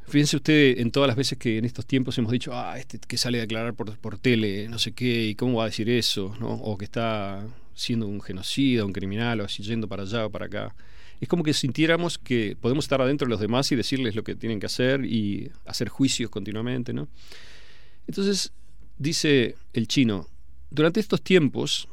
Fíjense 0.08 0.36
usted 0.36 0.80
en 0.80 0.90
todas 0.92 1.08
las 1.08 1.16
veces 1.16 1.38
que 1.38 1.60
en 1.60 1.66
estos 1.66 1.86
tiempos 1.86 2.18
hemos 2.18 2.32
dicho, 2.32 2.52
ah, 2.54 2.78
este 2.80 3.00
que 3.00 3.16
sale 3.16 3.38
a 3.38 3.42
declarar 3.42 3.76
por, 3.76 3.96
por 4.00 4.18
tele, 4.18 4.68
no 4.68 4.80
sé 4.80 4.92
qué, 4.92 5.28
y 5.28 5.36
cómo 5.36 5.60
va 5.60 5.64
a 5.64 5.68
decir 5.68 5.88
eso, 5.88 6.36
¿no? 6.40 6.50
O 6.50 6.78
que 6.78 6.86
está 6.86 7.48
siendo 7.76 8.08
un 8.08 8.22
genocida, 8.22 8.84
un 8.84 8.92
criminal, 8.92 9.40
o 9.40 9.46
así 9.46 9.64
yendo 9.64 9.88
para 9.88 10.04
allá 10.04 10.26
o 10.26 10.32
para 10.32 10.48
acá. 10.48 10.76
Es 11.22 11.30
como 11.30 11.44
que 11.44 11.54
sintiéramos 11.54 12.18
que 12.18 12.58
podemos 12.60 12.86
estar 12.86 13.02
adentro 13.02 13.28
de 13.28 13.30
los 13.30 13.40
demás 13.40 13.72
y 13.72 13.76
decirles 13.76 14.16
lo 14.16 14.24
que 14.24 14.36
tienen 14.36 14.60
que 14.60 14.66
hacer 14.66 15.06
y 15.06 15.52
hacer 15.66 15.88
juicios 15.88 16.32
continuamente, 16.32 16.92
¿no? 16.92 17.08
Entonces, 18.08 18.52
dice 19.02 19.56
el 19.74 19.88
chino, 19.88 20.28
durante 20.70 21.00
estos 21.00 21.22
tiempos 21.22 21.88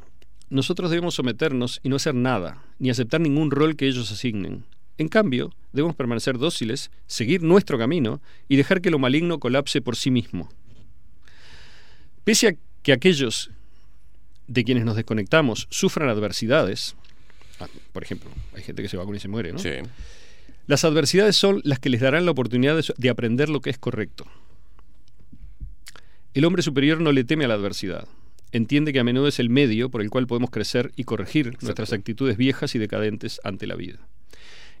nosotros 0.49 0.89
debemos 0.89 1.15
someternos 1.15 1.79
y 1.83 1.89
no 1.89 1.95
hacer 1.95 2.15
nada, 2.15 2.63
ni 2.79 2.89
aceptar 2.89 3.19
ningún 3.21 3.51
rol 3.51 3.75
que 3.75 3.87
ellos 3.87 4.11
asignen. 4.11 4.63
En 4.97 5.07
cambio, 5.07 5.53
debemos 5.71 5.95
permanecer 5.95 6.37
dóciles, 6.37 6.91
seguir 7.07 7.41
nuestro 7.41 7.77
camino 7.77 8.21
y 8.47 8.57
dejar 8.57 8.81
que 8.81 8.89
lo 8.89 8.99
maligno 8.99 9.39
colapse 9.39 9.81
por 9.81 9.95
sí 9.95 10.11
mismo. 10.11 10.49
Pese 12.23 12.47
a 12.49 12.55
que 12.83 12.93
aquellos 12.93 13.51
de 14.47 14.63
quienes 14.63 14.85
nos 14.85 14.95
desconectamos 14.95 15.67
sufran 15.69 16.09
adversidades, 16.09 16.95
ah, 17.59 17.67
por 17.93 18.03
ejemplo, 18.03 18.29
hay 18.55 18.63
gente 18.63 18.81
que 18.81 18.89
se 18.89 18.97
vacuna 18.97 19.17
y 19.17 19.21
se 19.21 19.27
muere, 19.27 19.53
¿no? 19.53 19.59
Sí. 19.59 19.69
Las 20.67 20.83
adversidades 20.83 21.35
son 21.35 21.61
las 21.63 21.79
que 21.79 21.89
les 21.89 22.01
darán 22.01 22.25
la 22.25 22.31
oportunidad 22.31 22.75
de, 22.75 22.83
de 22.95 23.09
aprender 23.09 23.49
lo 23.49 23.61
que 23.61 23.69
es 23.69 23.77
correcto. 23.77 24.25
El 26.33 26.45
hombre 26.45 26.61
superior 26.61 27.01
no 27.01 27.11
le 27.11 27.23
teme 27.23 27.45
a 27.45 27.47
la 27.47 27.55
adversidad. 27.55 28.07
Entiende 28.51 28.93
que 28.93 28.99
a 28.99 29.03
menudo 29.03 29.27
es 29.27 29.39
el 29.39 29.49
medio 29.49 29.89
por 29.89 30.01
el 30.01 30.09
cual 30.09 30.27
podemos 30.27 30.51
crecer 30.51 30.91
y 30.95 31.03
corregir 31.03 31.57
nuestras 31.61 31.93
actitudes 31.93 32.37
viejas 32.37 32.75
y 32.75 32.79
decadentes 32.79 33.41
ante 33.43 33.67
la 33.67 33.75
vida. 33.75 33.99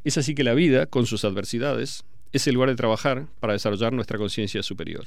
Es 0.03 0.17
así 0.17 0.35
que 0.35 0.43
la 0.43 0.53
vida, 0.53 0.85
con 0.85 1.05
sus 1.05 1.25
adversidades, 1.25 2.03
es 2.31 2.47
el 2.47 2.55
lugar 2.55 2.69
de 2.69 2.75
trabajar 2.75 3.27
para 3.39 3.53
desarrollar 3.53 3.93
nuestra 3.93 4.17
conciencia 4.17 4.63
superior. 4.63 5.05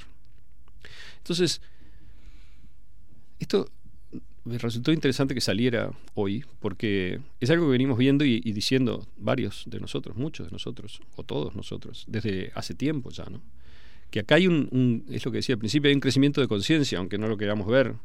Entonces, 1.17 1.61
esto 3.39 3.69
me 4.43 4.57
resultó 4.57 4.91
interesante 4.91 5.33
que 5.33 5.41
saliera 5.41 5.91
hoy, 6.13 6.45
porque 6.59 7.21
es 7.39 7.49
algo 7.49 7.65
que 7.65 7.71
venimos 7.71 7.97
viendo 7.97 8.25
y, 8.25 8.41
y, 8.43 8.51
diciendo 8.51 9.07
varios 9.17 9.63
de 9.67 9.79
nosotros, 9.79 10.17
muchos 10.17 10.47
de 10.47 10.51
nosotros, 10.51 11.01
o 11.15 11.23
todos 11.23 11.55
nosotros, 11.55 12.03
desde 12.07 12.51
hace 12.55 12.73
tiempo 12.73 13.09
ya, 13.09 13.25
¿no? 13.25 13.41
Que 14.13 14.19
acá 14.19 14.35
hay 14.35 14.45
un, 14.45 14.67
un 14.69 15.05
es 15.09 15.25
lo 15.25 15.31
que 15.31 15.37
decía 15.37 15.53
al 15.55 15.59
principio, 15.59 15.89
hay 15.89 15.95
un 15.95 15.99
crecimiento 15.99 16.39
de 16.39 16.47
conciencia, 16.47 16.99
aunque 16.99 17.17
no 17.17 17.27
lo 17.27 17.35
queramos 17.35 17.65
ver, 17.65 17.95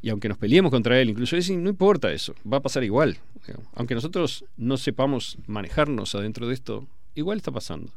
y 0.00 0.08
aunque 0.10 0.28
nos 0.28 0.38
peleemos 0.38 0.70
contra 0.70 1.00
él, 1.00 1.10
incluso 1.10 1.36
es, 1.36 1.50
no 1.50 1.68
importa 1.68 2.12
eso, 2.12 2.36
va 2.50 2.58
a 2.58 2.62
pasar 2.62 2.84
igual. 2.84 3.18
Digamos. 3.44 3.66
Aunque 3.74 3.96
nosotros 3.96 4.44
no 4.56 4.76
sepamos 4.76 5.38
manejarnos 5.48 6.14
adentro 6.14 6.46
de 6.46 6.54
esto, 6.54 6.86
igual 7.16 7.38
está 7.38 7.50
pasando. 7.50 7.90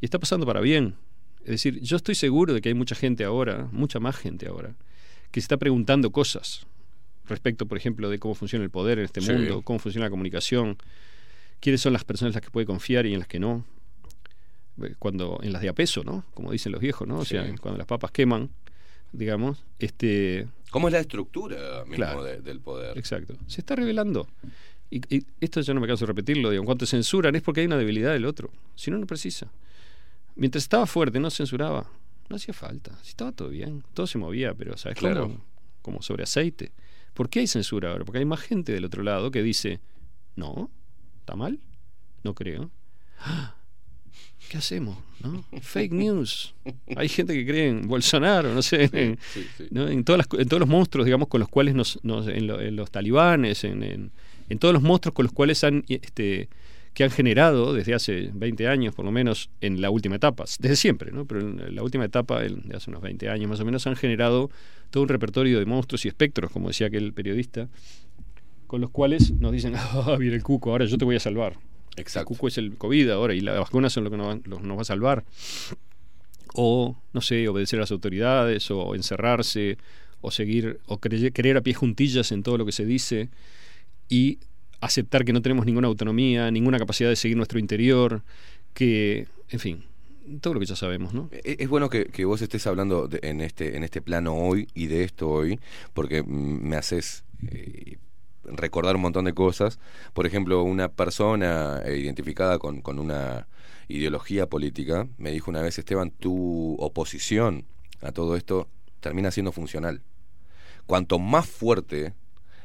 Y 0.00 0.04
está 0.04 0.20
pasando 0.20 0.46
para 0.46 0.60
bien. 0.60 0.94
Es 1.40 1.50
decir, 1.50 1.80
yo 1.80 1.96
estoy 1.96 2.14
seguro 2.14 2.54
de 2.54 2.60
que 2.60 2.68
hay 2.68 2.76
mucha 2.76 2.94
gente 2.94 3.24
ahora, 3.24 3.68
mucha 3.72 3.98
más 3.98 4.14
gente 4.14 4.46
ahora, 4.46 4.76
que 5.32 5.40
se 5.40 5.46
está 5.46 5.56
preguntando 5.56 6.12
cosas 6.12 6.64
respecto, 7.26 7.66
por 7.66 7.76
ejemplo, 7.76 8.08
de 8.08 8.20
cómo 8.20 8.36
funciona 8.36 8.64
el 8.64 8.70
poder 8.70 9.00
en 9.00 9.06
este 9.06 9.20
Sí. 9.20 9.32
mundo, 9.32 9.62
cómo 9.62 9.80
funciona 9.80 10.06
la 10.06 10.10
comunicación, 10.10 10.78
quiénes 11.58 11.80
son 11.80 11.92
las 11.92 12.04
personas 12.04 12.30
en 12.30 12.34
las 12.36 12.44
que 12.44 12.52
puede 12.52 12.66
confiar 12.66 13.04
y 13.06 13.14
en 13.14 13.18
las 13.18 13.26
que 13.26 13.40
no. 13.40 13.64
Eh, 14.84 14.94
Cuando 14.98 15.38
en 15.42 15.52
las 15.52 15.62
de 15.62 15.68
a 15.68 15.72
peso, 15.74 16.02
¿no? 16.04 16.24
Como 16.34 16.52
dicen 16.52 16.72
los 16.72 16.80
viejos, 16.80 17.06
¿no? 17.08 17.18
O 17.18 17.24
Sí. 17.24 17.30
sea, 17.30 17.44
cuando 17.60 17.78
las 17.78 17.86
papas 17.86 18.10
queman, 18.10 18.50
digamos, 19.12 19.64
este 19.78 20.48
¿Cómo 20.70 20.88
es 20.88 20.92
la 20.92 21.00
estructura 21.00 21.80
mismo 21.84 21.96
Claro. 21.96 22.22
de- 22.24 22.40
del 22.40 22.60
poder? 22.60 22.96
Exacto. 22.96 23.36
Se 23.46 23.60
está 23.60 23.76
revelando. 23.76 24.26
Y, 24.90 25.16
y 25.16 25.26
esto 25.40 25.60
yo 25.60 25.74
no 25.74 25.80
me 25.80 25.86
canso 25.86 26.04
de 26.04 26.08
repetirlo, 26.08 26.50
digo, 26.50 26.62
en 26.62 26.66
cuanto 26.66 26.86
censuran 26.86 27.34
es 27.36 27.42
porque 27.42 27.60
hay 27.60 27.66
una 27.66 27.76
debilidad 27.76 28.12
del 28.12 28.24
otro. 28.24 28.50
Si 28.74 28.90
no, 28.90 28.98
no 28.98 29.06
precisa. 29.06 29.50
Mientras 30.34 30.64
estaba 30.64 30.86
fuerte, 30.86 31.20
no 31.20 31.30
censuraba. 31.30 31.90
No 32.28 32.36
hacía 32.36 32.54
falta. 32.54 32.98
Si 33.02 33.10
estaba 33.10 33.32
todo 33.32 33.48
bien, 33.50 33.84
todo 33.92 34.06
se 34.06 34.16
movía, 34.16 34.54
pero 34.54 34.76
¿sabes 34.78 34.96
Claro. 34.98 35.22
cómo? 35.24 35.44
Como 35.82 36.02
sobre 36.02 36.22
aceite. 36.22 36.72
¿Por 37.12 37.28
qué 37.28 37.40
hay 37.40 37.46
censura 37.46 37.90
ahora? 37.92 38.04
Porque 38.06 38.18
hay 38.20 38.24
más 38.24 38.40
gente 38.40 38.72
del 38.72 38.84
otro 38.86 39.02
lado 39.02 39.30
que 39.30 39.42
dice, 39.42 39.80
no, 40.36 40.70
¿está 41.20 41.36
mal? 41.36 41.58
No 42.24 42.34
creo. 42.34 42.70
¡Ah! 43.18 43.56
¿Qué 44.50 44.58
hacemos? 44.58 44.98
¿No? 45.22 45.44
Fake 45.62 45.92
news. 45.92 46.54
Hay 46.96 47.08
gente 47.08 47.32
que 47.32 47.46
cree 47.46 47.68
en 47.68 47.88
Bolsonaro, 47.88 48.52
no 48.52 48.60
sé, 48.60 48.90
en, 48.92 49.18
sí, 49.32 49.46
sí. 49.56 49.64
¿no? 49.70 49.88
en, 49.88 50.04
todas 50.04 50.18
las 50.18 50.40
en 50.40 50.48
todos 50.48 50.60
los 50.60 50.68
monstruos, 50.68 51.06
digamos, 51.06 51.28
con 51.28 51.40
los 51.40 51.48
cuales 51.48 51.74
nos, 51.74 51.98
nos- 52.02 52.26
en, 52.28 52.46
lo- 52.46 52.60
en 52.60 52.76
los 52.76 52.90
talibanes, 52.90 53.64
en, 53.64 54.10
todos 54.58 54.74
los 54.74 54.82
monstruos 54.82 55.14
con 55.14 55.24
los 55.24 55.32
cuales 55.32 55.64
han, 55.64 55.84
este, 55.88 56.48
que 56.92 57.04
han 57.04 57.10
generado 57.10 57.72
desde 57.72 57.94
hace 57.94 58.30
20 58.34 58.68
años, 58.68 58.94
por 58.94 59.06
lo 59.06 59.10
menos, 59.12 59.48
en 59.62 59.80
la 59.80 59.88
última 59.88 60.16
etapa, 60.16 60.44
desde 60.58 60.76
siempre, 60.76 61.10
¿no? 61.12 61.24
Pero 61.24 61.40
en 61.40 61.74
la 61.74 61.82
última 61.82 62.04
etapa, 62.04 62.40
de 62.42 62.76
hace 62.76 62.90
unos 62.90 63.00
20 63.00 63.30
años 63.30 63.48
más 63.48 63.60
o 63.60 63.64
menos, 63.64 63.86
han 63.86 63.96
generado 63.96 64.50
todo 64.90 65.04
un 65.04 65.08
repertorio 65.08 65.58
de 65.58 65.64
monstruos 65.64 66.04
y 66.04 66.08
espectros, 66.08 66.50
como 66.50 66.68
decía 66.68 66.88
aquel 66.88 67.14
periodista, 67.14 67.68
con 68.66 68.82
los 68.82 68.90
cuales 68.90 69.30
nos 69.30 69.52
dicen, 69.52 69.72
ah, 69.76 70.16
viene 70.18 70.36
el 70.36 70.42
cuco, 70.42 70.70
ahora 70.72 70.84
yo 70.84 70.98
te 70.98 71.06
voy 71.06 71.16
a 71.16 71.20
salvar. 71.20 71.54
Exacto. 71.96 72.20
El 72.32 72.36
cuco 72.36 72.48
es 72.48 72.58
el 72.58 72.76
COVID 72.76 73.10
ahora 73.10 73.34
y 73.34 73.40
las 73.40 73.58
vacunas 73.58 73.92
son 73.92 74.04
lo 74.04 74.10
que 74.10 74.16
nos, 74.16 74.28
va- 74.36 74.40
lo 74.44 74.58
que 74.58 74.66
nos 74.66 74.76
va 74.78 74.82
a 74.82 74.84
salvar. 74.86 75.24
O, 76.54 76.96
no 77.12 77.20
sé, 77.22 77.48
obedecer 77.48 77.78
a 77.78 77.82
las 77.82 77.92
autoridades, 77.92 78.70
o 78.70 78.94
encerrarse, 78.94 79.78
o 80.20 80.30
seguir, 80.30 80.80
o 80.86 80.98
creer 80.98 81.56
a 81.56 81.62
pie 81.62 81.72
juntillas 81.74 82.30
en 82.32 82.42
todo 82.42 82.58
lo 82.58 82.66
que 82.66 82.72
se 82.72 82.84
dice, 82.84 83.30
y 84.08 84.38
aceptar 84.80 85.24
que 85.24 85.32
no 85.32 85.40
tenemos 85.40 85.64
ninguna 85.64 85.88
autonomía, 85.88 86.50
ninguna 86.50 86.78
capacidad 86.78 87.08
de 87.08 87.16
seguir 87.16 87.36
nuestro 87.38 87.58
interior, 87.58 88.22
que, 88.74 89.26
en 89.48 89.60
fin, 89.60 89.84
todo 90.40 90.54
lo 90.54 90.60
que 90.60 90.66
ya 90.66 90.76
sabemos, 90.76 91.14
¿no? 91.14 91.30
E- 91.32 91.56
Es 91.60 91.68
bueno 91.68 91.88
que, 91.88 92.06
que 92.06 92.24
vos 92.26 92.42
estés 92.42 92.66
hablando 92.66 93.08
de- 93.08 93.20
en, 93.22 93.40
este, 93.40 93.76
en 93.76 93.82
este 93.84 94.02
plano 94.02 94.34
hoy 94.34 94.68
y 94.74 94.86
de 94.88 95.04
esto 95.04 95.30
hoy, 95.30 95.58
porque 95.94 96.22
mm, 96.22 96.26
me 96.68 96.76
haces 96.76 97.24
eh, 97.50 97.96
recordar 98.44 98.96
un 98.96 99.02
montón 99.02 99.24
de 99.24 99.32
cosas. 99.34 99.78
Por 100.12 100.26
ejemplo, 100.26 100.62
una 100.62 100.88
persona 100.88 101.80
eh, 101.84 101.98
identificada 101.98 102.58
con, 102.58 102.80
con 102.82 102.98
una 102.98 103.46
ideología 103.88 104.46
política 104.48 105.06
me 105.18 105.30
dijo 105.30 105.50
una 105.50 105.60
vez, 105.62 105.78
Esteban, 105.78 106.10
tu 106.10 106.76
oposición 106.80 107.64
a 108.00 108.12
todo 108.12 108.36
esto 108.36 108.68
termina 109.00 109.30
siendo 109.30 109.52
funcional. 109.52 110.02
Cuanto 110.86 111.18
más 111.18 111.46
fuerte 111.48 112.14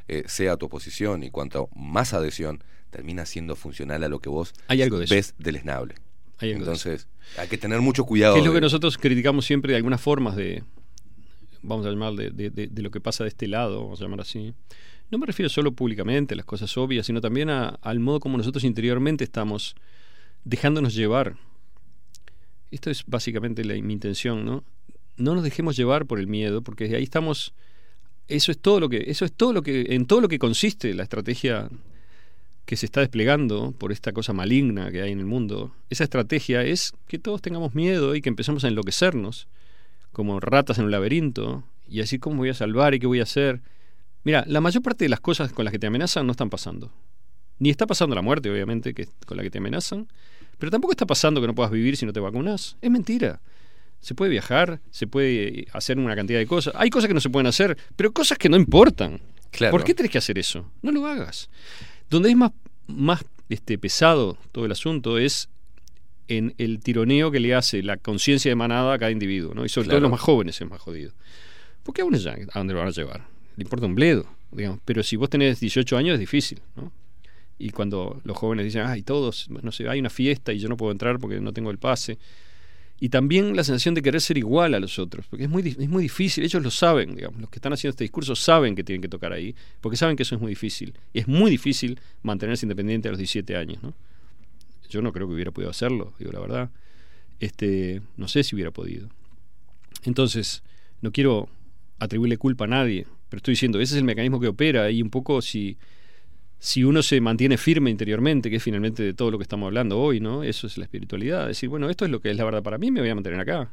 eh, 0.08 0.24
sea 0.28 0.58
tu 0.58 0.66
oposición 0.68 1.24
y 1.24 1.30
cuanto 1.32 1.70
más 1.76 2.14
adhesión, 2.14 2.64
termina 2.90 3.26
siendo 3.26 3.56
funcional 3.56 4.04
a 4.04 4.08
lo 4.10 4.20
que 4.20 4.30
vos 4.30 4.54
Hay 4.68 4.82
algo 4.82 4.98
de 5.00 5.06
ves 5.08 5.36
deleznable. 5.38 5.96
Hay 6.40 6.52
algo 6.54 6.66
de 6.66 6.72
Entonces, 6.72 7.08
hay 7.38 7.48
que 7.48 7.58
tener 7.58 7.82
mucho 7.82 8.06
cuidado. 8.06 8.36
Que 8.36 8.40
es 8.40 8.46
lo 8.46 8.52
de- 8.54 8.58
que 8.58 8.62
nosotros 8.62 8.98
criticamos 8.98 9.46
siempre 9.46 9.72
de 9.74 9.78
algunas 9.78 10.00
formas 10.00 10.36
de, 10.36 10.64
vamos 11.62 11.86
a 11.86 11.90
llamar, 11.90 12.14
de, 12.14 12.30
de- 12.32 12.50
de- 12.50 12.68
de 12.68 12.82
lo 12.82 12.90
que 12.92 13.02
pasa 13.02 13.24
de 13.24 13.30
este 13.30 13.48
lado, 13.48 13.84
vamos 13.84 14.00
a 14.00 14.04
llamar 14.06 14.22
así. 14.22 14.54
No 15.10 15.18
me 15.18 15.26
refiero 15.26 15.50
solo 15.50 15.72
públicamente 15.72 16.34
a 16.34 16.38
las 16.38 16.46
cosas 16.46 16.76
obvias, 16.78 17.06
sino 17.06 17.22
también 17.22 17.50
a- 17.50 17.70
al 17.82 18.00
modo 18.00 18.20
como 18.20 18.38
nosotros 18.38 18.64
interiormente 18.64 19.24
estamos 19.24 19.76
dejándonos 20.44 20.96
llevar. 20.96 21.38
Esto 22.72 22.90
es 22.90 23.04
básicamente 23.08 23.64
la, 23.64 23.76
mi 23.82 23.94
intención, 23.94 24.44
¿no? 24.46 24.64
No 25.16 25.34
nos 25.34 25.44
dejemos 25.44 25.78
llevar 25.78 26.06
por 26.06 26.20
el 26.20 26.28
miedo, 26.28 26.62
porque 26.62 26.94
ahí 26.96 27.04
estamos. 27.04 27.54
Eso 28.28 28.52
es 28.52 28.58
todo 28.60 28.80
lo 28.82 28.90
que, 28.90 29.06
eso 29.08 29.24
es 29.24 29.32
todo 29.32 29.54
lo 29.54 29.62
que, 29.62 29.88
en 29.96 30.06
todo 30.06 30.20
lo 30.20 30.28
que 30.28 30.38
consiste 30.40 30.94
la 30.94 31.04
estrategia 31.04 31.70
que 32.66 32.76
se 32.76 32.86
está 32.86 33.00
desplegando 33.00 33.72
por 33.78 33.94
esta 33.94 34.12
cosa 34.12 34.34
maligna 34.34 34.92
que 34.92 35.02
hay 35.02 35.14
en 35.14 35.20
el 35.20 35.26
mundo, 35.26 35.74
esa 35.90 36.04
estrategia 36.04 36.64
es 36.64 36.92
que 37.08 37.18
todos 37.18 37.42
tengamos 37.42 37.74
miedo 37.74 38.14
y 38.14 38.22
que 38.22 38.28
empezamos 38.28 38.66
a 38.66 38.68
enloquecernos, 38.68 39.48
como 40.12 40.42
ratas 40.42 40.78
en 40.78 40.86
un 40.86 40.92
laberinto, 40.92 41.64
y 41.88 42.02
así 42.02 42.20
cómo 42.20 42.38
voy 42.38 42.50
a 42.50 42.54
salvar 42.54 42.94
y 42.94 43.00
qué 43.00 43.08
voy 43.08 43.22
a 43.22 43.24
hacer. 43.24 43.62
Mira, 44.28 44.44
la 44.46 44.60
mayor 44.60 44.84
parte 44.84 45.06
de 45.06 45.10
las 45.10 45.22
cosas 45.22 45.54
con 45.54 45.64
las 45.64 45.72
que 45.72 45.80
te 45.80 45.88
amenazan 45.88 46.26
no 46.26 46.32
están 46.32 46.50
pasando. 46.50 46.92
Ni 47.60 47.70
está 47.70 47.88
pasando 47.88 48.14
la 48.14 48.22
muerte, 48.22 48.52
obviamente, 48.52 48.94
que 48.94 49.04
es 49.04 49.10
con 49.26 49.38
la 49.38 49.44
que 49.44 49.50
te 49.50 49.60
amenazan, 49.60 50.10
pero 50.58 50.70
tampoco 50.70 50.92
está 50.92 51.06
pasando 51.06 51.40
que 51.40 51.48
no 51.48 51.56
puedas 51.56 51.72
vivir 51.72 51.96
si 51.96 52.06
no 52.06 52.12
te 52.12 52.20
vacunas. 52.20 52.76
Es 52.82 52.92
mentira. 52.92 53.40
Se 54.02 54.16
puede 54.16 54.30
viajar, 54.30 54.82
se 54.92 55.08
puede 55.08 55.68
hacer 55.72 55.98
una 55.98 56.14
cantidad 56.14 56.40
de 56.40 56.46
cosas. 56.46 56.74
Hay 56.76 56.90
cosas 56.90 57.08
que 57.08 57.14
no 57.14 57.22
se 57.22 57.30
pueden 57.30 57.48
hacer, 57.48 57.78
pero 57.96 58.12
cosas 58.12 58.38
que 58.38 58.50
no 58.50 58.58
importan. 58.58 59.22
Claro. 59.50 59.72
¿Por 59.72 59.86
qué 59.86 59.94
tenés 59.94 60.12
que 60.12 60.18
hacer 60.18 60.38
eso? 60.38 60.70
No 60.82 60.92
lo 60.92 61.06
hagas. 61.06 61.50
Donde 62.10 62.30
es 62.30 62.36
más, 62.36 62.52
más 62.88 63.24
este, 63.48 63.78
pesado 63.78 64.38
todo 64.52 64.66
el 64.66 64.74
asunto 64.74 65.20
es 65.20 65.48
en 66.28 66.54
el 66.58 66.82
tironeo 66.82 67.32
que 67.32 67.40
le 67.40 67.56
hace 67.56 67.82
la 67.82 67.96
conciencia 67.96 68.52
de 68.52 68.56
manada 68.56 68.94
a 68.94 69.00
cada 69.00 69.12
individuo, 69.12 69.54
¿no? 69.54 69.64
Y 69.64 69.70
sobre 69.70 69.86
todo 69.86 69.92
Claro. 70.00 70.02
los 70.02 70.12
más 70.12 70.20
jóvenes 70.20 70.60
es 70.60 70.70
más 70.70 70.82
jodido. 70.82 71.14
Porque 71.84 72.02
a 72.02 72.04
uno 72.04 72.18
ya, 72.18 72.34
¿a 72.34 72.60
dónde 72.60 72.74
lo 72.74 72.80
van 72.82 72.90
a 72.90 72.92
llevar? 72.92 73.37
Le 73.58 73.64
importa 73.64 73.86
un 73.86 73.96
bledo, 73.96 74.26
digamos. 74.52 74.80
Pero 74.86 75.04
si 75.04 75.16
vos 75.16 75.30
tenés 75.30 75.60
18 75.60 75.98
años 75.98 76.14
es 76.14 76.20
difícil, 76.20 76.62
¿no? 76.76 76.92
Y 77.60 77.72
cuando 77.72 78.22
los 78.24 78.38
jóvenes 78.38 78.66
dicen, 78.66 78.84
ay, 78.86 79.02
todos, 79.02 79.50
no 79.50 79.72
sé, 79.72 79.90
hay 79.90 80.00
una 80.00 80.12
fiesta 80.12 80.54
y 80.54 80.60
yo 80.60 80.70
no 80.70 80.78
puedo 80.78 80.92
entrar 80.92 81.18
porque 81.18 81.42
no 81.42 81.54
tengo 81.54 81.72
el 81.72 81.80
pase. 81.80 82.20
Y 83.00 83.10
también 83.10 83.56
la 83.56 83.64
sensación 83.64 83.96
de 83.96 84.02
querer 84.02 84.22
ser 84.22 84.38
igual 84.38 84.74
a 84.74 84.80
los 84.80 84.98
otros, 84.98 85.28
porque 85.28 85.46
es 85.46 85.50
muy, 85.50 85.68
es 85.68 85.90
muy 85.90 86.04
difícil, 86.04 86.44
ellos 86.44 86.64
lo 86.64 86.72
saben, 86.72 87.16
digamos, 87.16 87.42
los 87.42 87.50
que 87.50 87.58
están 87.58 87.74
haciendo 87.74 87.92
este 87.92 88.04
discurso 88.04 88.36
saben 88.36 88.76
que 88.76 88.84
tienen 88.84 89.02
que 89.02 89.08
tocar 89.08 89.34
ahí, 89.34 89.56
porque 89.82 89.98
saben 89.98 90.16
que 90.16 90.24
eso 90.24 90.36
es 90.36 90.42
muy 90.42 90.50
difícil. 90.50 90.94
Y 91.14 91.20
es 91.20 91.28
muy 91.28 91.50
difícil 91.50 92.00
mantenerse 92.24 92.66
independiente 92.66 93.08
a 93.08 93.12
los 93.12 93.20
17 93.20 93.56
años, 93.56 93.82
¿no? 93.82 93.94
Yo 94.90 95.02
no 95.02 95.12
creo 95.12 95.28
que 95.28 95.34
hubiera 95.34 95.52
podido 95.52 95.70
hacerlo, 95.70 96.14
digo 96.18 96.32
la 96.32 96.40
verdad. 96.40 96.70
Este, 97.40 98.02
no 98.16 98.28
sé 98.28 98.44
si 98.44 98.56
hubiera 98.56 98.72
podido. 98.72 99.10
Entonces, 100.04 100.64
no 101.02 101.12
quiero 101.12 101.50
atribuirle 102.00 102.38
culpa 102.38 102.66
a 102.66 102.68
nadie, 102.68 103.06
pero 103.30 103.38
estoy 103.38 103.54
diciendo, 103.54 103.80
ese 103.80 103.94
es 103.96 103.98
el 104.00 104.04
mecanismo 104.04 104.40
que 104.40 104.48
opera 104.48 104.90
y 104.92 105.02
un 105.02 105.10
poco 105.10 105.42
si, 105.42 105.78
si 106.60 106.84
uno 106.84 107.02
se 107.04 107.20
mantiene 107.22 107.58
firme 107.58 107.90
interiormente, 107.90 108.50
que 108.50 108.56
es 108.58 108.64
finalmente 108.64 109.04
de 109.04 109.14
todo 109.14 109.32
lo 109.32 109.38
que 109.38 109.44
estamos 109.44 109.68
hablando 109.68 110.00
hoy, 110.00 110.20
¿no? 110.20 110.44
Eso 110.44 110.68
es 110.68 110.78
la 110.78 110.86
espiritualidad, 110.86 111.48
decir, 111.48 111.70
bueno, 111.70 111.90
esto 111.90 112.06
es 112.06 112.12
lo 112.12 112.20
que 112.22 112.32
es 112.32 112.38
la 112.38 112.46
verdad 112.46 112.64
para 112.64 112.78
mí, 112.78 112.92
me 112.92 113.00
voy 113.02 113.10
a 113.10 113.16
mantener 113.16 113.40
acá. 113.40 113.70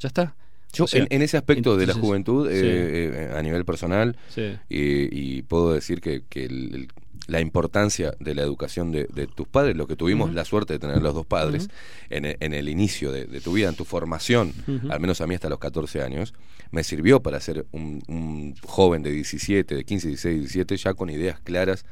Ya 0.00 0.06
está. 0.08 0.34
Yo, 0.72 0.84
O 0.84 0.86
sea, 0.88 1.02
en, 1.02 1.06
en 1.10 1.22
ese 1.22 1.36
aspecto 1.36 1.76
de 1.76 1.86
la 1.86 1.94
juventud, 1.94 2.48
sí. 2.50 2.56
eh, 2.56 3.30
eh, 3.30 3.36
a 3.36 3.40
nivel 3.42 3.64
personal, 3.64 4.16
Sí. 4.28 4.56
y, 4.68 5.36
y 5.38 5.42
puedo 5.42 5.72
decir 5.72 6.00
que, 6.00 6.24
que 6.28 6.46
el- 6.46 6.74
el- 6.74 6.88
la 7.26 7.40
importancia 7.40 8.14
de 8.20 8.34
la 8.34 8.42
educación 8.42 8.92
de, 8.92 9.04
de 9.04 9.26
tus 9.26 9.48
padres, 9.48 9.76
lo 9.76 9.86
que 9.86 9.96
tuvimos 9.96 10.34
la 10.34 10.44
suerte 10.44 10.74
de 10.74 10.78
tener 10.78 11.00
los 11.00 11.14
dos 11.14 11.26
padres 11.26 11.68
en, 12.10 12.26
el, 12.26 12.36
en 12.40 12.52
el 12.52 12.68
inicio 12.68 13.12
de, 13.12 13.24
de 13.24 13.40
tu 13.40 13.52
vida, 13.52 13.68
en 13.68 13.76
tu 13.76 13.84
formación, 13.84 14.52
al 14.90 15.00
menos 15.00 15.20
a 15.20 15.26
mí 15.26 15.34
hasta 15.34 15.48
los 15.48 15.58
14 15.58 16.02
años, 16.02 16.34
me 16.70 16.84
sirvió 16.84 17.22
para 17.22 17.40
ser 17.40 17.66
un, 17.72 18.02
un 18.08 18.54
joven 18.62 19.02
de 19.02 19.10
17, 19.10 19.74
de 19.74 19.84
15, 19.84 20.08
16, 20.08 20.38
17, 20.40 20.76
ya 20.76 20.94
con 20.94 21.08
ideas 21.08 21.40
claras 21.40 21.86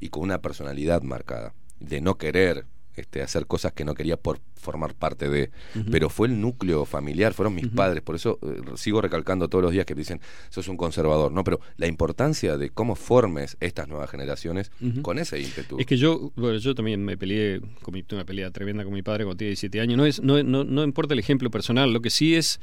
y 0.00 0.08
con 0.08 0.22
una 0.22 0.40
personalidad 0.40 1.02
marcada, 1.02 1.52
de 1.78 2.00
no 2.00 2.16
querer 2.16 2.64
este, 3.00 3.22
hacer 3.22 3.46
cosas 3.46 3.72
que 3.72 3.84
no 3.84 3.94
quería 3.94 4.16
por 4.16 4.40
formar 4.54 4.94
parte 4.94 5.28
de. 5.28 5.50
Pero 5.90 6.08
fue 6.10 6.28
el 6.28 6.40
núcleo 6.40 6.84
familiar, 6.84 7.32
fueron 7.34 7.54
mis 7.54 7.68
padres, 7.68 8.02
por 8.02 8.14
eso 8.14 8.38
eh, 8.42 8.60
sigo 8.76 9.00
recalcando 9.00 9.48
todos 9.48 9.62
los 9.64 9.72
días 9.72 9.86
que 9.86 9.94
dicen, 9.94 10.20
sos 10.50 10.68
un 10.68 10.76
conservador, 10.76 11.32
¿no? 11.32 11.42
Pero 11.44 11.60
la 11.76 11.86
importancia 11.86 12.56
de 12.56 12.70
cómo 12.70 12.94
formes 12.94 13.56
estas 13.60 13.88
nuevas 13.88 14.10
generaciones 14.10 14.70
con 15.02 15.18
ese 15.18 15.40
ímpetu. 15.40 15.78
Es 15.78 15.86
que 15.86 15.96
yo, 15.96 16.32
bueno, 16.36 16.58
yo 16.58 16.74
también 16.74 17.04
me 17.04 17.16
peleé, 17.16 17.60
tuve 17.60 18.04
una 18.12 18.24
pelea 18.24 18.50
tremenda 18.50 18.84
con 18.84 18.92
mi 18.92 19.02
padre 19.02 19.24
cuando 19.24 19.38
tenía 19.38 19.50
17 19.50 19.80
años. 19.80 19.96
No, 19.96 20.06
es, 20.06 20.22
no, 20.22 20.42
no, 20.42 20.64
no 20.64 20.84
importa 20.84 21.14
el 21.14 21.20
ejemplo 21.20 21.50
personal, 21.50 21.92
lo 21.92 22.00
que 22.02 22.10
sí 22.10 22.34
es 22.34 22.60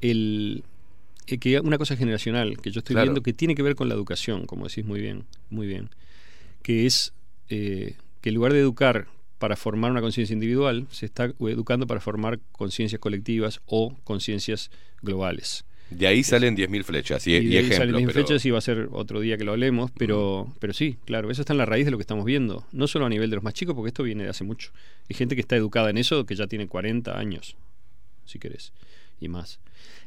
el, 0.00 0.64
eh, 1.26 1.38
que 1.38 1.60
una 1.60 1.78
cosa 1.78 1.96
generacional 1.96 2.58
que 2.58 2.70
yo 2.70 2.80
estoy 2.80 2.94
Claro. 2.94 3.06
viendo 3.06 3.22
que 3.22 3.32
tiene 3.32 3.54
que 3.54 3.62
ver 3.62 3.74
con 3.76 3.88
la 3.88 3.94
educación, 3.94 4.46
como 4.46 4.66
decís 4.66 4.84
muy 4.84 5.00
bien, 5.00 5.24
muy 5.50 5.66
bien, 5.66 5.90
que 6.62 6.86
es 6.86 7.12
eh, 7.48 7.94
que 8.20 8.30
en 8.30 8.34
lugar 8.34 8.52
de 8.52 8.58
educar 8.60 9.06
para 9.38 9.56
formar 9.56 9.90
una 9.90 10.00
conciencia 10.00 10.34
individual, 10.34 10.86
se 10.90 11.06
está 11.06 11.32
educando 11.40 11.86
para 11.86 12.00
formar 12.00 12.38
conciencias 12.52 12.98
colectivas 13.00 13.60
o 13.66 13.94
conciencias 14.04 14.70
globales. 15.02 15.64
De 15.90 16.08
ahí 16.08 16.24
salen 16.24 16.56
10.000 16.56 16.82
flechas 16.82 17.26
y, 17.28 17.32
Y, 17.32 17.36
y 17.36 17.46
de 17.50 17.58
ahí 17.58 17.64
salen 17.66 17.74
ejemplos. 17.90 18.00
mis 18.02 18.06
pero- 18.12 18.26
flechas 18.26 18.44
y 18.44 18.50
va 18.50 18.58
a 18.58 18.60
ser 18.60 18.88
otro 18.90 19.20
día 19.20 19.36
que 19.38 19.44
lo 19.44 19.52
hablemos, 19.52 19.92
pero, 19.96 20.52
pero 20.58 20.72
sí, 20.72 20.96
claro, 21.04 21.30
eso 21.30 21.42
está 21.42 21.52
en 21.52 21.58
la 21.58 21.66
raíz 21.66 21.84
de 21.84 21.92
lo 21.92 21.96
que 21.96 22.02
estamos 22.02 22.24
viendo. 22.24 22.66
No 22.72 22.88
solo 22.88 23.06
a 23.06 23.08
nivel 23.08 23.30
de 23.30 23.36
los 23.36 23.44
más 23.44 23.54
chicos, 23.54 23.74
porque 23.76 23.88
esto 23.88 24.02
viene 24.02 24.24
de 24.24 24.30
hace 24.30 24.42
mucho. 24.42 24.72
Hay 25.08 25.14
gente 25.14 25.36
que 25.36 25.40
está 25.42 25.54
educada 25.54 25.90
en 25.90 25.98
eso 25.98 26.26
que 26.26 26.34
ya 26.34 26.48
tiene 26.48 26.66
40 26.66 27.16
años. 27.16 27.56
si 28.24 28.40
querés, 28.40 28.72
y 29.20 29.28
más. 29.28 29.60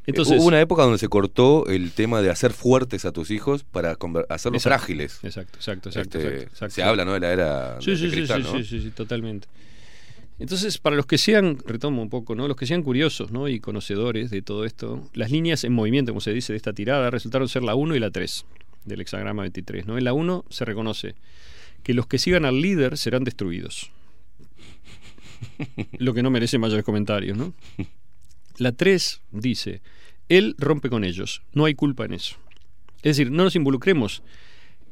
Entonces, 0.10 0.40
Hubo 0.40 0.48
una 0.48 0.60
época 0.62 0.84
donde 0.84 0.98
se 0.98 1.08
cortó 1.08 1.66
el 1.68 1.92
tema 1.92 2.22
de 2.22 2.30
hacer 2.30 2.52
fuertes 2.54 3.06
a 3.06 3.12
tus 3.12 3.32
hijos 3.32 3.64
para 3.64 3.92
hacerlos 4.30 4.62
Exacto, 4.62 4.62
frágiles. 4.62 5.20
Exacto, 5.24 5.58
exacto, 5.58 5.90
exacto, 5.90 6.18
Este, 6.18 6.28
exacto, 6.28 6.54
exacto. 6.54 6.76
Se 6.76 6.84
habla, 6.84 7.06
¿no? 7.06 7.14
De 7.14 7.20
la 7.20 7.32
era 7.32 7.82
Sí, 7.82 7.92
de 7.92 7.98
sí, 7.98 8.10
sí, 8.10 8.16
cristal, 8.16 8.44
sí, 8.44 8.50
¿no? 8.52 8.58
sí, 8.60 8.64
sí, 8.64 8.82
sí, 8.82 8.92
totalmente. 8.92 9.48
Entonces, 10.40 10.78
para 10.78 10.96
los 10.96 11.06
que 11.06 11.18
sean, 11.18 11.58
retomo 11.66 12.02
un 12.02 12.10
poco, 12.10 12.34
¿no? 12.34 12.48
Los 12.48 12.56
que 12.56 12.66
sean 12.66 12.82
curiosos, 12.82 13.32
¿no? 13.32 13.50
Y 13.50 13.60
conocedores 13.60 14.30
de 14.30 14.42
todo 14.42 14.64
esto, 14.64 15.04
las 15.14 15.32
líneas 15.32 15.64
en 15.66 15.74
movimiento, 15.74 16.12
como 16.12 16.22
se 16.22 16.34
dice, 16.34 16.54
de 16.54 16.58
esta 16.58 16.72
tirada, 16.72 17.10
resultaron 17.10 17.50
ser 17.50 17.64
la 17.64 17.76
1 17.76 17.96
y 17.96 18.00
la 18.00 18.10
3 18.10 18.46
del 18.86 19.02
hexagrama 19.02 19.42
23, 19.42 19.86
¿no? 19.86 19.98
En 19.98 20.06
la 20.06 20.14
1 20.14 20.46
se 20.50 20.64
reconoce 20.64 21.16
que 21.84 21.94
los 21.94 22.08
que 22.08 22.18
sigan 22.18 22.46
al 22.46 22.62
líder 22.62 22.98
serán 22.98 23.26
destruidos. 23.26 23.92
Lo 25.98 26.14
que 26.14 26.24
no 26.24 26.30
merece 26.30 26.58
mayores 26.58 26.86
comentarios, 26.86 27.38
¿no? 27.38 27.54
La 28.58 28.72
3 28.72 29.22
dice, 29.32 29.82
él 30.30 30.56
rompe 30.58 30.90
con 30.90 31.04
ellos, 31.04 31.42
no 31.54 31.66
hay 31.66 31.76
culpa 31.76 32.06
en 32.06 32.14
eso. 32.14 32.38
Es 32.98 33.18
decir, 33.18 33.32
no 33.32 33.44
nos 33.44 33.56
involucremos 33.56 34.24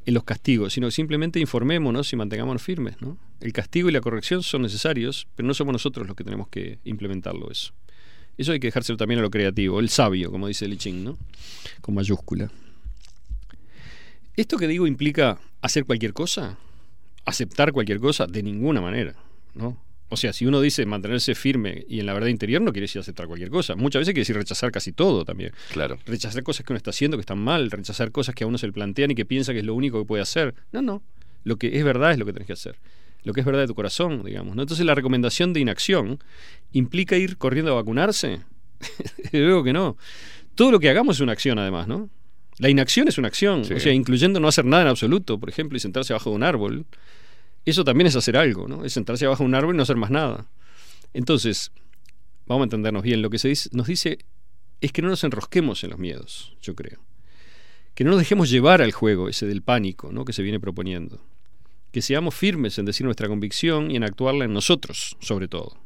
en 0.06 0.14
los 0.14 0.24
castigos, 0.24 0.74
sino 0.74 0.90
simplemente 0.90 1.40
informémonos 1.40 2.12
y 2.14 2.16
mantengámonos 2.16 2.62
firmes. 2.62 3.02
¿no? 3.02 3.18
El 3.42 3.54
castigo 3.54 3.90
y 3.90 3.92
la 3.92 4.02
corrección 4.02 4.42
son 4.42 4.62
necesarios, 4.62 5.28
pero 5.36 5.48
no 5.48 5.54
somos 5.54 5.74
nosotros 5.74 6.08
los 6.08 6.16
que 6.16 6.24
tenemos 6.24 6.48
que 6.48 6.80
implementarlo 6.86 7.52
eso. 7.52 7.74
Eso 8.38 8.52
hay 8.52 8.60
que 8.60 8.68
dejárselo 8.68 8.98
también 8.98 9.20
a 9.20 9.24
lo 9.24 9.32
creativo, 9.32 9.80
el 9.80 9.90
sabio, 9.90 10.32
como 10.32 10.48
dice 10.48 10.68
Li 10.68 10.78
Ching, 10.78 11.04
¿no? 11.04 11.18
con 11.82 11.96
mayúscula. 11.96 12.52
¿Esto 14.36 14.58
que 14.58 14.68
digo 14.68 14.88
implica 14.88 15.40
hacer 15.62 15.86
cualquier 15.86 16.14
cosa? 16.14 16.58
¿Aceptar 17.26 17.74
cualquier 17.74 18.00
cosa? 18.00 18.28
De 18.28 18.44
ninguna 18.44 18.80
manera. 18.80 19.16
¿no? 19.56 19.78
O 20.10 20.16
sea, 20.18 20.32
si 20.32 20.45
uno 20.45 20.61
dice 20.61 20.86
mantenerse 20.86 21.36
firme 21.36 21.84
y 21.90 22.00
en 22.00 22.06
la 22.06 22.14
verdad 22.14 22.30
interior, 22.30 22.61
no 22.61 22.72
quiere 22.72 22.86
decir 22.86 23.00
aceptar 23.02 23.27
cualquier 23.27 23.50
cosa. 23.50 23.76
Muchas 23.76 24.00
veces 24.02 24.14
quiere 24.14 24.22
decir 24.22 24.38
rechazar 24.38 24.72
casi 24.72 24.94
todo 24.94 25.26
también. 25.26 25.52
Claro. 25.74 25.98
Rechazar 26.06 26.44
cosas 26.44 26.66
que 26.66 26.72
uno 26.72 26.77
está 26.77 26.92
haciendo 26.92 27.18
que 27.18 27.22
están 27.22 27.40
mal, 27.40 27.69
rechazar 27.69 28.11
cosas 28.11 28.34
que 28.34 28.44
a 28.45 28.48
uno 28.48 28.58
se 28.58 28.68
le 28.68 28.74
plantean 28.74 29.11
y 29.11 29.16
que 29.16 29.26
piensa 29.26 29.52
que 29.52 29.60
es 29.60 29.66
lo 29.66 29.76
único 29.76 30.00
que 30.00 30.06
puede 30.06 30.24
hacer. 30.24 30.56
No, 30.72 30.82
no. 30.82 31.03
Lo 31.44 31.58
que 31.58 31.77
es 31.77 31.84
verdad 31.84 32.11
es 32.14 32.19
lo 32.19 32.26
que 32.26 32.32
tenés 32.34 32.48
que 32.48 32.53
hacer. 32.53 32.77
Lo 33.24 33.34
que 33.34 33.42
es 33.42 33.45
verdad 33.45 33.61
de 33.61 33.68
tu 33.68 33.76
corazón, 33.76 34.24
digamos. 34.24 34.56
¿no? 34.56 34.61
Entonces 34.61 34.86
la 34.86 34.95
recomendación 34.95 35.52
de 35.52 35.60
inacción 35.60 36.19
implica 36.72 37.18
ir 37.18 37.38
corriendo 37.38 37.72
a 37.74 37.76
vacunarse. 37.76 38.40
Luego 39.34 39.64
que 39.64 39.74
no. 39.74 39.98
Todo 40.56 40.72
lo 40.72 40.80
que 40.80 40.90
hagamos 40.90 41.18
es 41.18 41.22
una 41.22 41.34
acción, 41.34 41.60
además, 41.60 41.88
¿no? 41.88 42.10
La 42.60 42.69
inacción 42.69 43.08
es 43.08 43.18
una 43.18 43.27
acción, 43.27 43.66
Sí. 43.66 43.74
o 43.74 43.80
sea, 43.80 43.94
incluyendo 43.94 44.40
no 44.40 44.48
hacer 44.48 44.66
nada 44.66 44.84
en 44.84 44.88
absoluto, 44.90 45.38
por 45.40 45.50
ejemplo, 45.50 45.77
y 45.77 45.80
sentarse 45.80 46.14
abajo 46.14 46.30
de 46.32 46.38
un 46.38 46.44
árbol. 46.44 46.86
Eso 47.68 47.84
también 47.84 48.08
es 48.08 48.16
hacer 48.16 48.38
algo, 48.38 48.66
¿no? 48.70 48.86
Es 48.86 48.94
sentarse 48.94 49.26
abajo 49.26 49.44
de 49.44 49.50
un 49.50 49.56
árbol 49.56 49.76
y 49.76 49.78
no 49.78 49.84
hacer 49.84 49.98
más 49.98 50.10
nada. 50.10 50.48
Entonces, 51.14 51.74
vamos 52.46 52.62
a 52.62 52.64
entendernos 52.64 53.04
bien, 53.04 53.22
lo 53.22 53.30
que 53.30 53.40
se 53.40 53.50
dice, 53.50 53.70
nos 53.74 53.88
dice 53.88 54.20
es 54.80 54.94
que 54.94 55.02
no 55.02 55.10
nos 55.10 55.22
enrosquemos 55.26 55.84
en 55.84 55.90
los 55.90 56.00
miedos, 56.00 56.56
yo 56.62 56.76
creo. 56.76 57.02
Que 57.94 58.06
no 58.06 58.12
nos 58.12 58.20
dejemos 58.20 58.50
llevar 58.50 58.82
al 58.82 58.94
juego 58.94 59.28
ese 59.28 59.48
del 59.48 59.64
pánico 59.64 60.14
¿no? 60.14 60.24
que 60.24 60.32
se 60.32 60.44
viene 60.44 60.62
proponiendo. 60.62 61.20
Que 61.92 62.02
seamos 62.02 62.36
firmes 62.36 62.78
en 62.80 62.86
decir 62.86 63.04
nuestra 63.04 63.28
convicción 63.28 63.92
y 63.92 63.98
en 63.98 64.06
actuarla 64.06 64.46
en 64.46 64.54
nosotros, 64.54 65.18
sobre 65.20 65.50
todo. 65.50 65.78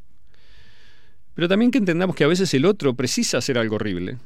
Pero 1.33 1.47
también 1.47 1.71
que 1.71 1.79
entendamos 1.79 2.15
que 2.15 2.25
a 2.25 2.27
veces 2.27 2.53
el 2.53 2.65
otro 2.65 2.93
precisa 2.93 3.39
hacer 3.39 3.57
algo 3.57 3.77
horrible. 3.77 4.19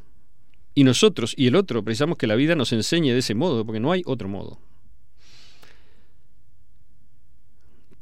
Y 0.74 0.84
nosotros 0.84 1.34
y 1.38 1.48
el 1.48 1.56
otro 1.56 1.86
precisamos 1.86 2.18
que 2.18 2.28
la 2.28 2.36
vida 2.36 2.54
nos 2.56 2.74
enseñe 2.74 3.14
de 3.14 3.20
ese 3.20 3.34
modo, 3.34 3.66
porque 3.66 3.80
no 3.80 3.94
hay 3.94 4.02
otro 4.06 4.28
modo. 4.28 4.60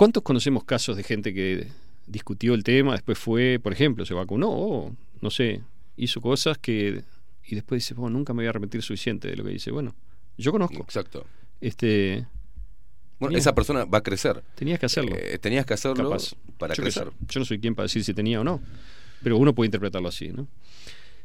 ¿Cuántos 0.04 0.24
conocemos 0.24 0.66
casos 0.66 0.98
de 0.98 1.04
gente 1.04 1.34
que 1.34 1.66
discutió 2.08 2.56
el 2.56 2.66
tema, 2.66 2.92
después 2.92 3.18
fue, 3.18 3.58
por 3.64 3.72
ejemplo, 3.72 4.06
se 4.06 4.14
vacunó, 4.14 4.50
o 4.50 4.96
no 5.22 5.30
sé, 5.30 5.62
hizo 5.96 6.20
cosas 6.20 6.58
que 6.58 7.06
y 7.46 7.56
después 7.56 7.82
dice, 7.82 7.94
bueno, 7.94 8.18
nunca 8.18 8.34
me 8.34 8.40
voy 8.40 8.48
a 8.48 8.50
arrepentir 8.50 8.82
suficiente 8.82 9.30
de 9.30 9.38
lo 9.38 9.46
que 9.46 9.52
dice. 9.52 9.72
Bueno, 9.72 9.96
yo 10.38 10.52
conozco. 10.52 10.84
Exacto. 10.84 11.26
Este, 11.62 12.26
Bueno, 13.18 13.38
esa 13.38 13.56
persona 13.56 13.86
va 13.86 14.00
a 14.00 14.04
crecer. 14.04 14.44
Tenías 14.56 14.78
que 14.78 14.88
hacerlo. 14.88 15.16
Eh, 15.16 15.38
tenías 15.40 15.66
que 15.66 15.74
hacerlo 15.74 16.10
Capaz. 16.10 16.36
para 16.58 16.74
yo, 16.74 16.84
crecer. 16.84 17.10
yo 17.30 17.40
no 17.40 17.46
soy 17.46 17.60
quien 17.60 17.74
para 17.74 17.86
decir 17.86 18.04
si 18.04 18.14
tenía 18.14 18.42
o 18.42 18.44
no, 18.44 18.60
pero 19.24 19.38
uno 19.38 19.56
puede 19.56 19.68
interpretarlo 19.68 20.10
así, 20.10 20.34
¿no? 20.34 20.50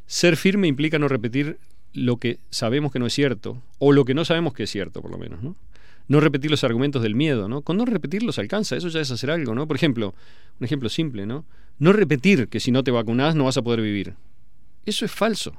Ser 0.05 0.37
firme 0.37 0.69
implica 0.69 0.97
no 0.99 1.09
repetir 1.09 1.59
lo 1.91 2.15
que 2.15 2.39
sabemos 2.49 2.93
que 2.93 2.99
no 2.99 3.07
es 3.07 3.13
cierto, 3.13 3.61
o 3.77 3.91
lo 3.91 4.05
que 4.05 4.13
no 4.13 4.23
sabemos 4.23 4.53
que 4.53 4.63
es 4.63 4.69
cierto, 4.69 5.01
por 5.01 5.11
lo 5.11 5.17
menos, 5.17 5.43
¿no? 5.43 5.57
No 6.09 6.19
repetir 6.19 6.49
los 6.49 6.63
argumentos 6.63 7.03
del 7.03 7.13
miedo, 7.13 7.47
¿no? 7.47 7.61
Con 7.61 7.77
no 7.77 7.85
repetirlos 7.85 8.39
alcanza, 8.39 8.75
eso 8.75 8.87
ya 8.89 8.99
es 8.99 9.11
hacer 9.11 9.29
algo, 9.29 9.53
¿no? 9.53 9.67
Por 9.67 9.75
ejemplo, 9.77 10.15
un 10.59 10.65
ejemplo 10.65 10.89
simple, 10.89 11.27
¿no? 11.27 11.45
No 11.77 11.93
repetir 11.93 12.47
que 12.49 12.59
si 12.59 12.71
no 12.71 12.83
te 12.83 12.89
vacunas 12.89 13.35
no 13.35 13.45
vas 13.45 13.57
a 13.57 13.61
poder 13.61 13.81
vivir. 13.81 14.15
Eso 14.87 15.05
es 15.05 15.11
falso. 15.11 15.53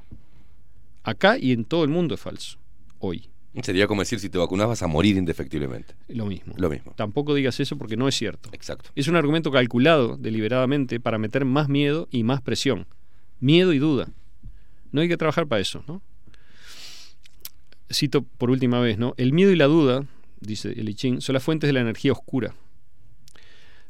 Acá 1.04 1.38
y 1.38 1.52
en 1.52 1.64
todo 1.64 1.84
el 1.84 1.90
mundo 1.90 2.16
es 2.16 2.20
falso. 2.20 2.58
Hoy. 2.98 3.30
Sería 3.62 3.86
como 3.86 4.02
decir, 4.02 4.18
si 4.18 4.28
te 4.28 4.38
vacunas 4.38 4.66
vas 4.66 4.82
a 4.82 4.88
morir 4.88 5.16
indefectiblemente. 5.16 5.94
Lo 6.08 6.26
mismo. 6.26 6.52
Lo 6.56 6.68
mismo. 6.68 6.94
Tampoco 6.96 7.32
digas 7.34 7.60
eso 7.60 7.78
porque 7.78 7.96
no 7.96 8.08
es 8.08 8.16
cierto. 8.16 8.50
Exacto. 8.52 8.90
Es 8.96 9.06
un 9.06 9.14
argumento 9.14 9.52
calculado 9.52 10.16
deliberadamente 10.16 10.98
para 10.98 11.18
meter 11.18 11.44
más 11.44 11.68
miedo 11.68 12.08
y 12.10 12.24
más 12.24 12.42
presión. 12.42 12.86
Miedo 13.38 13.72
y 13.72 13.78
duda. 13.78 14.08
No 14.90 15.00
hay 15.00 15.08
que 15.08 15.16
trabajar 15.16 15.46
para 15.46 15.60
eso, 15.60 15.84
¿no? 15.86 16.02
Cito 17.92 18.22
por 18.22 18.50
última 18.50 18.80
vez, 18.80 18.98
¿no? 18.98 19.14
El 19.16 19.32
miedo 19.32 19.52
y 19.52 19.56
la 19.56 19.66
duda, 19.66 20.06
dice 20.40 20.72
el 20.72 20.88
I 20.88 20.94
Ching, 20.94 21.20
son 21.20 21.34
las 21.34 21.42
fuentes 21.42 21.68
de 21.68 21.72
la 21.72 21.80
energía 21.80 22.12
oscura. 22.12 22.54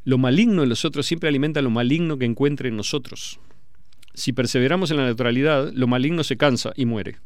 Lo 0.04 0.18
maligno 0.18 0.62
en 0.62 0.68
los 0.68 0.84
otros 0.84 1.06
siempre 1.06 1.28
alimenta 1.28 1.62
lo 1.62 1.70
maligno 1.70 2.18
que 2.18 2.24
encuentre 2.24 2.68
en 2.68 2.76
nosotros. 2.76 3.38
Si 4.14 4.32
perseveramos 4.32 4.90
en 4.90 4.96
la 4.96 5.04
neutralidad, 5.04 5.72
lo 5.72 5.86
maligno 5.86 6.24
se 6.24 6.36
cansa 6.36 6.72
y 6.74 6.86
muere. 6.86 7.18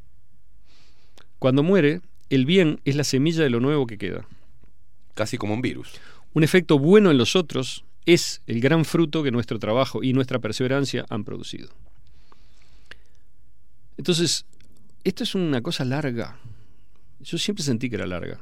Cuando 1.39 1.63
muere, 1.63 2.01
el 2.31 2.47
bien 2.47 2.81
es 2.85 2.97
la 2.97 3.05
semilla 3.05 3.43
de 3.43 3.51
lo 3.51 3.61
nuevo 3.61 3.87
que 3.87 3.99
queda. 3.99 4.27
Casi 5.15 5.39
como 5.39 5.55
un 5.55 5.63
virus. 5.63 5.93
Un 6.33 6.43
efecto 6.43 6.79
bueno 6.79 7.11
en 7.11 7.19
los 7.19 7.37
otros 7.37 7.85
es 8.07 8.43
el 8.47 8.61
gran 8.61 8.85
fruto 8.85 9.23
que 9.23 9.31
nuestro 9.31 9.59
trabajo 9.59 10.03
y 10.03 10.13
nuestra 10.13 10.41
perseverancia 10.41 11.07
han 11.09 11.25
producido. 11.25 11.71
Entonces, 13.97 14.45
esto 15.05 15.23
es 15.23 15.35
una 15.35 15.63
cosa 15.63 15.85
larga. 15.85 16.39
Yo 17.21 17.39
siempre 17.39 17.65
sentí 17.65 17.89
que 17.89 17.97
era 17.97 18.07
larga. 18.07 18.41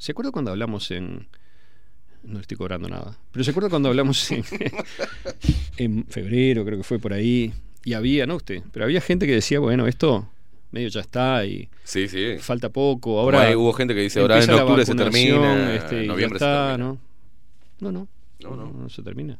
¿Se 0.00 0.12
acuerda 0.12 0.30
cuando 0.32 0.50
hablamos 0.50 0.90
en... 0.90 1.26
No 2.22 2.40
estoy 2.40 2.56
cobrando 2.56 2.88
nada. 2.88 3.18
Pero 3.32 3.44
¿se 3.44 3.50
acuerda 3.50 3.68
cuando 3.68 3.90
hablamos 3.90 4.30
en, 4.30 4.42
en 5.76 6.06
febrero, 6.06 6.64
creo 6.64 6.78
que 6.78 6.84
fue 6.84 6.98
por 6.98 7.12
ahí? 7.12 7.52
Y 7.84 7.92
había, 7.92 8.26
no 8.26 8.36
usted, 8.36 8.62
pero 8.72 8.84
había 8.86 9.00
gente 9.02 9.26
que 9.26 9.32
decía, 9.34 9.58
bueno, 9.60 9.86
esto 9.86 10.26
medio 10.70 10.88
ya 10.88 11.00
está 11.00 11.44
y 11.44 11.68
Sí, 11.84 12.08
sí. 12.08 12.36
falta 12.38 12.68
poco. 12.70 13.18
Ahora 13.20 13.42
hay- 13.42 13.54
hubo 13.54 13.72
gente 13.74 13.94
que 13.94 14.00
dice, 14.00 14.20
ahora 14.20 14.42
en 14.42 14.50
octubre 14.50 14.86
se 14.86 14.94
termina, 14.94 15.74
este, 15.74 16.06
noviembre 16.06 16.38
se 16.38 16.44
termina. 16.46 16.78
¿no? 16.78 16.98
No, 17.80 17.92
no. 17.92 18.08
No, 18.40 18.56
no. 18.56 18.70
no 18.72 18.88
se 18.88 19.02
termina. 19.02 19.38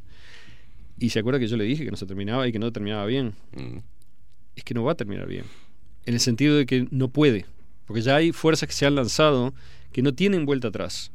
Y 0.99 1.09
se 1.09 1.19
acuerda 1.19 1.39
que 1.39 1.47
yo 1.47 1.57
le 1.57 1.63
dije 1.63 1.83
que 1.85 1.91
no 1.91 1.97
se 1.97 2.05
terminaba 2.05 2.47
y 2.47 2.51
que 2.51 2.59
no 2.59 2.71
terminaba 2.71 3.05
bien. 3.07 3.33
Mm. 3.55 3.77
Es 4.55 4.63
que 4.63 4.73
no 4.75 4.83
va 4.83 4.91
a 4.91 4.95
terminar 4.95 5.27
bien. 5.27 5.45
En 6.05 6.13
el 6.13 6.19
sentido 6.19 6.55
de 6.55 6.65
que 6.67 6.87
no 6.91 7.07
puede. 7.07 7.45
Porque 7.87 8.01
ya 8.01 8.15
hay 8.17 8.31
fuerzas 8.31 8.67
que 8.67 8.73
se 8.73 8.85
han 8.85 8.95
lanzado 8.95 9.53
que 9.91 10.01
no 10.01 10.13
tienen 10.13 10.45
vuelta 10.45 10.69
atrás. 10.69 11.11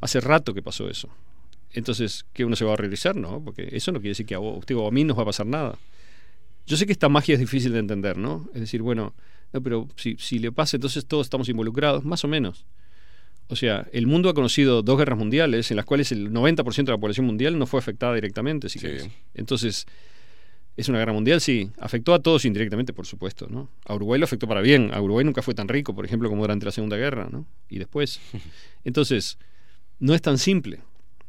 Hace 0.00 0.20
rato 0.20 0.54
que 0.54 0.62
pasó 0.62 0.88
eso. 0.88 1.08
Entonces, 1.72 2.26
¿que 2.32 2.44
uno 2.44 2.56
se 2.56 2.64
va 2.64 2.72
a 2.72 2.76
realizar? 2.76 3.14
No, 3.16 3.42
porque 3.44 3.68
eso 3.72 3.92
no 3.92 4.00
quiere 4.00 4.10
decir 4.10 4.26
que 4.26 4.34
a 4.34 4.40
usted 4.40 4.74
o 4.76 4.88
a 4.88 4.90
mí 4.90 5.04
nos 5.04 5.16
va 5.16 5.22
a 5.22 5.26
pasar 5.26 5.46
nada. 5.46 5.78
Yo 6.66 6.76
sé 6.76 6.86
que 6.86 6.92
esta 6.92 7.08
magia 7.08 7.34
es 7.34 7.40
difícil 7.40 7.72
de 7.72 7.78
entender, 7.78 8.16
¿no? 8.16 8.48
Es 8.54 8.60
decir, 8.60 8.82
bueno, 8.82 9.14
no, 9.52 9.62
pero 9.62 9.88
si, 9.96 10.16
si 10.18 10.38
le 10.38 10.52
pasa, 10.52 10.76
entonces 10.76 11.06
todos 11.06 11.26
estamos 11.26 11.48
involucrados, 11.48 12.04
más 12.04 12.24
o 12.24 12.28
menos. 12.28 12.64
O 13.48 13.56
sea, 13.56 13.88
el 13.92 14.06
mundo 14.06 14.28
ha 14.28 14.34
conocido 14.34 14.82
dos 14.82 14.96
guerras 14.96 15.18
mundiales 15.18 15.70
en 15.70 15.76
las 15.76 15.84
cuales 15.84 16.12
el 16.12 16.30
90% 16.30 16.84
de 16.84 16.92
la 16.92 16.98
población 16.98 17.26
mundial 17.26 17.58
no 17.58 17.66
fue 17.66 17.80
afectada 17.80 18.14
directamente, 18.14 18.68
si 18.68 18.78
Sí. 18.78 18.88
Entonces, 19.34 19.86
¿es 20.80 20.88
una 20.88 20.98
guerra 20.98 21.12
mundial? 21.12 21.40
Sí. 21.40 21.70
Afectó 21.78 22.14
a 22.14 22.18
todos 22.20 22.44
indirectamente, 22.44 22.92
por 22.92 23.06
supuesto, 23.06 23.46
¿no? 23.48 23.68
A 23.84 23.94
Uruguay 23.94 24.18
lo 24.18 24.24
afectó 24.24 24.46
para 24.48 24.60
bien. 24.60 24.90
A 24.92 25.00
Uruguay 25.00 25.24
nunca 25.24 25.42
fue 25.42 25.54
tan 25.54 25.68
rico, 25.68 25.94
por 25.94 26.04
ejemplo, 26.04 26.28
como 26.28 26.42
durante 26.42 26.64
la 26.66 26.72
Segunda 26.72 26.96
Guerra, 26.96 27.28
¿no? 27.30 27.46
Y 27.68 27.78
después. 27.78 28.20
Entonces, 28.84 29.38
no 29.98 30.14
es 30.14 30.22
tan 30.22 30.38
simple. 30.38 30.80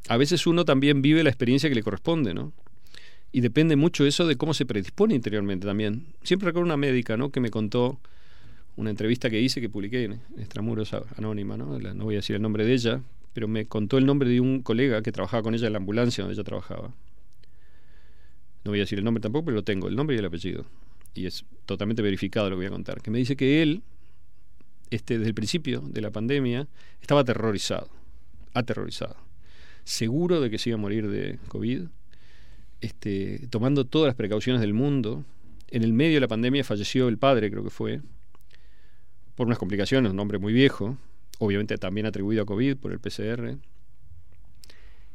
A 0.08 0.18
veces 0.18 0.48
uno 0.48 0.66
también 0.66 1.02
vive 1.02 1.24
la 1.24 1.30
experiencia 1.30 1.70
que 1.70 1.76
le 1.76 1.84
corresponde, 1.84 2.34
¿no? 2.34 2.54
Y 3.32 3.42
depende 3.42 3.76
mucho 3.76 4.06
eso 4.06 4.28
de 4.28 4.36
cómo 4.36 4.54
se 4.54 4.66
predispone 4.66 5.16
interiormente 5.16 5.66
también. 5.68 6.08
Siempre 6.24 6.48
recuerdo 6.48 6.66
una 6.66 6.78
médica, 6.78 7.16
¿no? 7.18 7.30
Que 7.32 7.40
me 7.40 7.50
contó 7.50 8.00
una 8.76 8.90
entrevista 8.90 9.30
que 9.30 9.40
hice, 9.40 9.62
que 9.62 9.70
publiqué 9.70 10.04
en 10.06 10.22
Extramuros 10.38 10.94
Anónima, 11.18 11.56
¿no? 11.58 11.78
La- 11.80 11.94
no 11.94 12.06
voy 12.06 12.16
a 12.16 12.18
decir 12.18 12.36
el 12.36 12.42
nombre 12.42 12.66
de 12.66 12.74
ella, 12.74 13.02
pero 13.34 13.48
me 13.48 13.66
contó 13.68 13.98
el 13.98 14.06
nombre 14.06 14.28
de 14.30 14.40
un 14.42 14.62
colega 14.62 15.02
que 15.02 15.12
trabajaba 15.12 15.44
con 15.44 15.54
ella 15.56 15.68
en 15.68 15.74
la 15.74 15.78
ambulancia 15.78 16.24
donde 16.24 16.34
ella 16.34 16.44
trabajaba. 16.44 16.94
No 18.64 18.72
voy 18.72 18.80
a 18.80 18.84
decir 18.84 19.00
el 19.00 19.06
nombre 19.06 19.22
tampoco, 19.22 19.46
pero 19.46 19.56
lo 19.56 19.64
tengo, 19.64 19.88
el 19.88 19.96
nombre 19.96 20.16
y 20.16 20.20
el 20.20 20.26
apellido. 20.26 20.66
Y 21.14 21.26
es 21.26 21.46
totalmente 21.66 22.02
verificado 22.02 22.50
lo 22.50 22.56
que 22.56 22.62
voy 22.62 22.66
a 22.68 22.72
contar. 22.72 23.02
Que 23.02 23.12
me 23.12 23.18
dice 23.18 23.36
que 23.36 23.62
él, 23.62 23.82
este, 24.90 25.18
desde 25.18 25.30
el 25.30 25.34
principio 25.34 25.82
de 25.82 26.02
la 26.02 26.12
pandemia, 26.12 26.68
estaba 27.02 27.22
aterrorizado. 27.22 27.90
Aterrorizado. 28.54 29.16
Seguro 29.84 30.42
de 30.42 30.50
que 30.50 30.58
se 30.58 30.70
iba 30.70 30.78
a 30.78 30.82
morir 30.82 31.10
de 31.10 31.40
COVID. 31.48 31.84
Este, 32.82 33.48
tomando 33.50 33.86
todas 33.86 34.08
las 34.08 34.16
precauciones 34.16 34.62
del 34.62 34.74
mundo. 34.74 35.26
en 35.70 35.84
el 35.84 35.94
medio 35.94 36.16
de 36.16 36.22
la 36.22 36.28
pandemia 36.28 36.64
falleció 36.64 37.08
el 37.08 37.18
padre, 37.18 37.50
creo 37.50 37.64
que 37.64 37.70
fue, 37.70 38.02
por 39.36 39.48
unas 39.48 39.58
complicaciones, 39.58 40.12
un 40.12 40.20
hombre 40.20 40.38
muy 40.38 40.52
viejo, 40.52 40.98
obviamente 41.40 41.78
también 41.78 42.06
atribuido 42.06 42.44
a 42.44 42.46
COVID 42.46 42.78
por 42.78 42.92
el 42.92 43.00
PCR, 43.00 43.58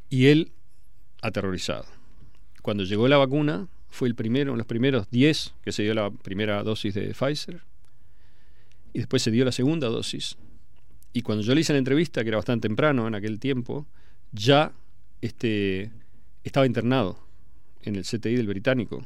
y 0.09 0.25
él 0.27 0.51
aterrorizado. 1.21 1.85
Cuando 2.67 2.83
llegó 2.83 3.07
la 3.07 3.15
vacuna, 3.15 3.69
fue 3.87 4.09
el 4.09 4.15
primero, 4.15 4.53
los 4.57 4.65
primeros 4.65 5.09
10 5.09 5.53
que 5.63 5.71
se 5.71 5.83
dio 5.83 5.93
la 5.93 6.11
primera 6.11 6.61
dosis 6.63 6.93
de 6.93 7.13
Pfizer, 7.13 7.61
y 8.91 8.99
después 8.99 9.21
se 9.21 9.31
dio 9.31 9.45
la 9.45 9.53
segunda 9.53 9.87
dosis. 9.87 10.35
Y 11.13 11.21
cuando 11.21 11.45
yo 11.45 11.55
le 11.55 11.61
hice 11.61 11.71
la 11.71 11.79
entrevista, 11.79 12.23
que 12.23 12.27
era 12.27 12.35
bastante 12.35 12.67
temprano 12.67 13.07
en 13.07 13.15
aquel 13.15 13.39
tiempo, 13.39 13.87
ya 14.33 14.73
este, 15.21 15.91
estaba 16.43 16.65
internado 16.65 17.17
en 17.83 17.95
el 17.95 18.03
CTI 18.03 18.35
del 18.35 18.47
británico 18.47 19.05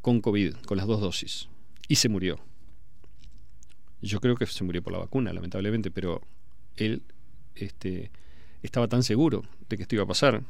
con 0.00 0.22
COVID, 0.22 0.54
con 0.64 0.78
las 0.78 0.86
dos 0.86 1.02
dosis, 1.02 1.50
y 1.86 1.96
se 1.96 2.08
murió. 2.08 2.40
Yo 4.00 4.20
creo 4.20 4.36
que 4.36 4.46
se 4.46 4.64
murió 4.64 4.82
por 4.82 4.94
la 4.94 5.00
vacuna, 5.00 5.34
lamentablemente, 5.34 5.90
pero 5.90 6.22
él 6.76 7.02
este, 7.56 8.10
estaba 8.62 8.88
tan 8.88 9.02
seguro 9.02 9.42
de 9.68 9.76
que 9.76 9.82
esto 9.82 9.96
iba 9.96 10.04
a 10.04 10.08
pasar 10.08 10.42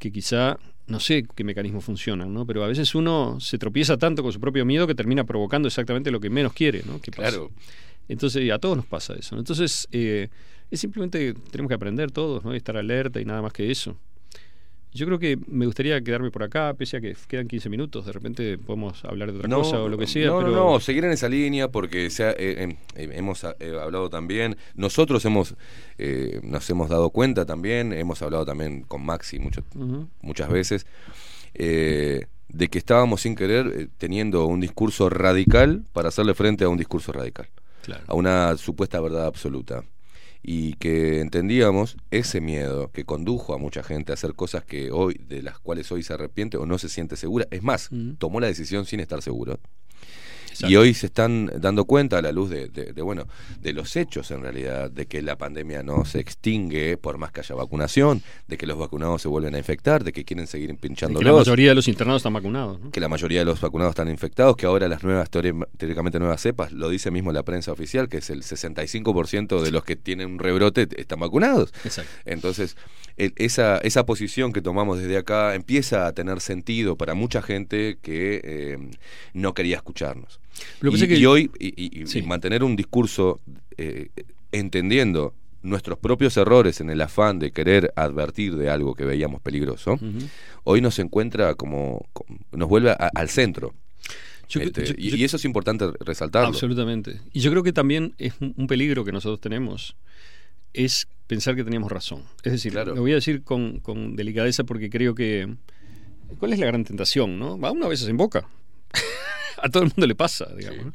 que 0.00 0.10
quizá 0.10 0.58
no 0.90 1.00
sé 1.00 1.24
qué 1.34 1.44
mecanismos 1.44 1.84
funcionan, 1.84 2.34
¿no? 2.34 2.46
Pero 2.46 2.64
a 2.64 2.68
veces 2.68 2.94
uno 2.94 3.38
se 3.40 3.58
tropieza 3.58 3.96
tanto 3.96 4.22
con 4.22 4.32
su 4.32 4.40
propio 4.40 4.64
miedo 4.64 4.86
que 4.86 4.94
termina 4.94 5.24
provocando 5.24 5.68
exactamente 5.68 6.10
lo 6.10 6.20
que 6.20 6.30
menos 6.30 6.52
quiere, 6.52 6.82
¿no? 6.84 7.00
Que 7.00 7.10
pase. 7.10 7.30
Claro. 7.30 7.50
Entonces, 8.08 8.50
a 8.50 8.58
todos 8.58 8.76
nos 8.76 8.86
pasa 8.86 9.14
eso. 9.14 9.36
¿no? 9.36 9.40
Entonces, 9.40 9.88
eh, 9.92 10.28
es 10.70 10.80
simplemente 10.80 11.34
tenemos 11.50 11.68
que 11.68 11.74
aprender 11.74 12.10
todos, 12.10 12.44
¿no? 12.44 12.52
Y 12.52 12.56
estar 12.56 12.76
alerta 12.76 13.20
y 13.20 13.24
nada 13.24 13.40
más 13.40 13.52
que 13.52 13.70
eso. 13.70 13.96
Yo 14.92 15.06
creo 15.06 15.18
que 15.20 15.38
me 15.46 15.66
gustaría 15.66 16.00
quedarme 16.02 16.30
por 16.32 16.42
acá, 16.42 16.74
pese 16.74 16.96
a 16.96 17.00
que 17.00 17.14
quedan 17.28 17.46
15 17.46 17.68
minutos. 17.68 18.06
De 18.06 18.12
repente 18.12 18.58
podemos 18.58 19.04
hablar 19.04 19.30
de 19.30 19.38
otra 19.38 19.48
cosa 19.48 19.80
o 19.80 19.88
lo 19.88 19.96
que 19.96 20.06
sea. 20.08 20.26
No, 20.26 20.38
pero... 20.38 20.50
no, 20.50 20.72
no, 20.72 20.80
seguir 20.80 21.04
en 21.04 21.12
esa 21.12 21.28
línea 21.28 21.68
porque 21.68 22.10
se 22.10 22.24
ha- 22.24 22.30
eh, 22.32 22.36
eh, 22.38 22.76
eh, 22.96 23.10
hemos 23.14 23.44
eh, 23.44 23.54
hablado 23.80 24.10
también, 24.10 24.56
nosotros 24.74 25.24
hemos 25.24 25.54
eh, 25.98 26.40
nos 26.42 26.68
hemos 26.70 26.88
dado 26.88 27.10
cuenta 27.10 27.46
también, 27.46 27.92
hemos 27.92 28.20
hablado 28.22 28.44
también 28.44 28.82
con 28.82 29.04
Maxi 29.04 29.38
mucho- 29.38 29.62
Ujú. 29.76 30.08
muchas 30.22 30.48
veces, 30.50 30.86
eh, 31.54 32.26
de 32.48 32.68
que 32.68 32.78
estábamos 32.78 33.20
sin 33.20 33.36
querer 33.36 33.90
teniendo 33.96 34.46
un 34.46 34.60
discurso 34.60 35.08
radical 35.08 35.84
para 35.92 36.08
hacerle 36.08 36.34
frente 36.34 36.64
a 36.64 36.68
un 36.68 36.76
discurso 36.78 37.12
radical, 37.12 37.48
Claro. 37.82 38.02
a 38.08 38.14
una 38.14 38.56
supuesta 38.56 39.00
verdad 39.00 39.26
absoluta. 39.26 39.84
Y 40.42 40.74
que 40.74 41.20
entendíamos 41.20 41.96
ese 42.10 42.40
miedo 42.40 42.90
que 42.92 43.04
condujo 43.04 43.54
a 43.54 43.58
mucha 43.58 43.82
gente 43.82 44.12
a 44.12 44.14
hacer 44.14 44.34
cosas 44.34 44.64
que 44.64 44.90
hoy, 44.90 45.20
de 45.28 45.42
las 45.42 45.58
cuales 45.58 45.90
hoy 45.92 46.02
se 46.02 46.14
arrepiente 46.14 46.56
o 46.56 46.66
no 46.66 46.78
se 46.78 46.88
siente 46.88 47.16
segura. 47.16 47.46
Es 47.50 47.62
más, 47.62 47.90
tomó 48.18 48.40
la 48.40 48.46
decisión 48.46 48.86
sin 48.86 49.00
estar 49.00 49.20
seguro. 49.22 49.58
Exacto. 50.60 50.72
Y 50.72 50.76
hoy 50.76 50.94
se 50.94 51.06
están 51.06 51.50
dando 51.58 51.84
cuenta 51.84 52.18
a 52.18 52.22
la 52.22 52.32
luz 52.32 52.50
de, 52.50 52.68
de- 52.68 52.92
de, 52.92 53.02
bueno 53.02 53.26
de 53.60 53.72
los 53.72 53.96
hechos 53.96 54.30
en 54.30 54.42
realidad 54.42 54.90
de 54.90 55.06
que 55.06 55.22
la 55.22 55.36
pandemia 55.36 55.82
no 55.82 56.04
se 56.04 56.20
extingue 56.20 56.96
por 56.96 57.18
más 57.18 57.32
que 57.32 57.40
haya 57.40 57.54
vacunación, 57.54 58.22
de 58.48 58.56
que 58.56 58.66
los 58.66 58.78
vacunados 58.78 59.22
se 59.22 59.28
vuelven 59.28 59.54
a 59.54 59.58
infectar, 59.58 60.04
de 60.04 60.12
que 60.12 60.24
quieren 60.24 60.46
seguir 60.46 60.70
Que 60.70 61.24
la 61.24 61.32
mayoría 61.32 61.68
de 61.70 61.74
los 61.74 61.88
internados 61.88 62.20
están 62.20 62.32
vacunados. 62.34 62.80
¿no? 62.80 62.90
que 62.90 63.00
la 63.00 63.08
mayoría 63.08 63.40
de 63.40 63.44
los 63.44 63.60
vacunados 63.60 63.92
están 63.92 64.08
infectados, 64.08 64.56
que 64.56 64.66
ahora 64.66 64.88
las 64.88 65.02
nuevas 65.02 65.28
teóricamente 65.30 66.18
nuevas 66.18 66.40
cepas, 66.40 66.72
lo 66.72 66.88
dice 66.88 67.10
mismo 67.10 67.32
la 67.32 67.42
prensa 67.42 67.72
oficial, 67.72 68.08
que 68.08 68.18
es 68.18 68.30
el 68.30 68.42
65% 68.42 69.60
de 69.62 69.70
los 69.70 69.84
que 69.84 69.96
tienen 69.96 70.32
un 70.32 70.38
rebrote 70.38 70.88
están 70.96 71.20
vacunados. 71.20 71.72
Exacto. 71.84 72.10
Entonces, 72.24 72.76
el- 73.16 73.32
esa, 73.36 73.78
esa 73.78 74.04
posición 74.06 74.52
que 74.52 74.62
tomamos 74.62 74.98
desde 74.98 75.16
acá 75.16 75.54
empieza 75.54 76.06
a 76.06 76.12
tener 76.12 76.40
sentido 76.40 76.96
para 76.96 77.14
mucha 77.14 77.42
gente 77.42 77.98
que 78.02 78.40
eh, 78.44 78.78
no 79.34 79.54
quería 79.54 79.76
escucharnos. 79.76 80.40
Lo 80.80 80.90
que 80.90 80.96
y, 80.96 81.00
pasa 81.00 81.04
es 81.04 81.08
que- 81.08 81.18
y 81.18 81.26
hoy, 81.26 81.50
y, 81.58 81.68
y- 81.98 82.02
y 82.02 82.06
Sí. 82.06 82.22
mantener 82.22 82.62
un 82.64 82.76
discurso 82.76 83.40
eh, 83.78 84.08
entendiendo 84.52 85.34
nuestros 85.62 85.98
propios 85.98 86.36
errores 86.36 86.80
en 86.80 86.90
el 86.90 87.00
afán 87.02 87.38
de 87.38 87.50
querer 87.52 87.92
advertir 87.96 88.56
de 88.56 88.70
algo 88.70 88.94
que 88.94 89.04
veíamos 89.04 89.40
peligroso, 89.42 89.98
hoy 90.64 90.80
nos 90.80 90.98
encuentra 90.98 91.54
como, 91.54 92.06
nos 92.52 92.68
vuelve 92.68 92.90
a- 92.90 93.10
al 93.14 93.28
centro. 93.28 93.74
Yo- 94.48 94.60
Este, 94.62 94.84
yo- 94.86 94.94
y, 94.98 95.10
yo- 95.10 95.16
y 95.16 95.24
eso 95.24 95.36
es 95.36 95.44
importante 95.44 95.86
resaltarlo. 96.00 96.48
Absolutamente. 96.48 97.20
Y 97.32 97.40
yo 97.40 97.50
creo 97.50 97.62
que 97.62 97.72
también 97.72 98.14
es 98.18 98.34
un, 98.40 98.66
peligro 98.66 99.04
que 99.04 99.12
nosotros 99.12 99.40
tenemos, 99.40 99.96
es 100.72 101.06
pensar 101.26 101.54
que 101.56 101.62
teníamos 101.64 101.92
razón. 101.92 102.24
Es 102.42 102.52
decir, 102.52 102.72
Claro. 102.72 102.94
lo 102.94 103.00
voy 103.02 103.12
a 103.12 103.16
decir 103.16 103.42
con, 103.44 103.78
con 103.80 104.16
delicadeza 104.16 104.64
porque 104.64 104.90
creo 104.90 105.14
que... 105.14 105.54
¿Cuál 106.38 106.52
es 106.52 106.58
la 106.58 106.66
gran 106.66 106.84
tentación? 106.84 107.38
¿no? 107.38 107.58
A 107.66 107.70
uno 107.70 107.86
a 107.86 107.88
veces 107.88 108.08
en 108.08 108.16
boca. 108.16 108.48
A 109.58 109.68
todo 109.68 109.82
el 109.84 109.88
mundo 109.90 110.06
le 110.06 110.14
pasa, 110.14 110.46
digamos. 110.56 110.86
¿no? 110.86 110.92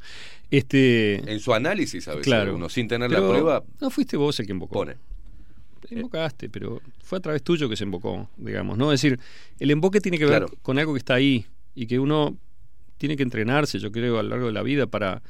Este, 0.52 1.16
En 1.32 1.40
su 1.40 1.54
análisis, 1.54 2.08
a 2.08 2.12
veces, 2.12 2.26
Claro. 2.26 2.56
uno 2.56 2.70
sin 2.70 2.88
tener 2.88 3.10
la 3.12 3.18
prueba, 3.18 3.64
No 3.82 3.90
fuiste 3.90 4.16
vos 4.18 4.40
el 4.40 4.46
que 4.46 4.52
invocó. 4.52 4.74
pone. 4.74 4.96
Invocaste, 5.92 6.50
pero 6.50 6.82
fue 7.04 7.20
a 7.20 7.22
través 7.22 7.44
tuyo 7.44 7.70
que 7.70 7.76
se 7.76 7.84
invocó, 7.84 8.28
digamos, 8.38 8.76
¿no? 8.78 8.92
Es 8.92 9.02
decir, 9.02 9.20
el 9.60 9.70
emboque 9.70 10.02
tiene 10.02 10.18
que 10.18 10.26
ver 10.26 10.40
Claro. 10.40 10.54
con 10.64 10.80
algo 10.80 10.94
que 10.94 10.98
está 11.00 11.14
ahí 11.14 11.46
y 11.76 11.86
que 11.86 12.00
uno 12.00 12.36
tiene 12.98 13.16
que 13.16 13.24
entrenarse, 13.24 13.78
yo 13.78 13.92
creo, 13.92 14.18
a 14.18 14.24
lo 14.24 14.30
largo 14.30 14.48
de 14.48 14.54
la 14.54 14.64
vida 14.64 14.88
para 14.88 15.22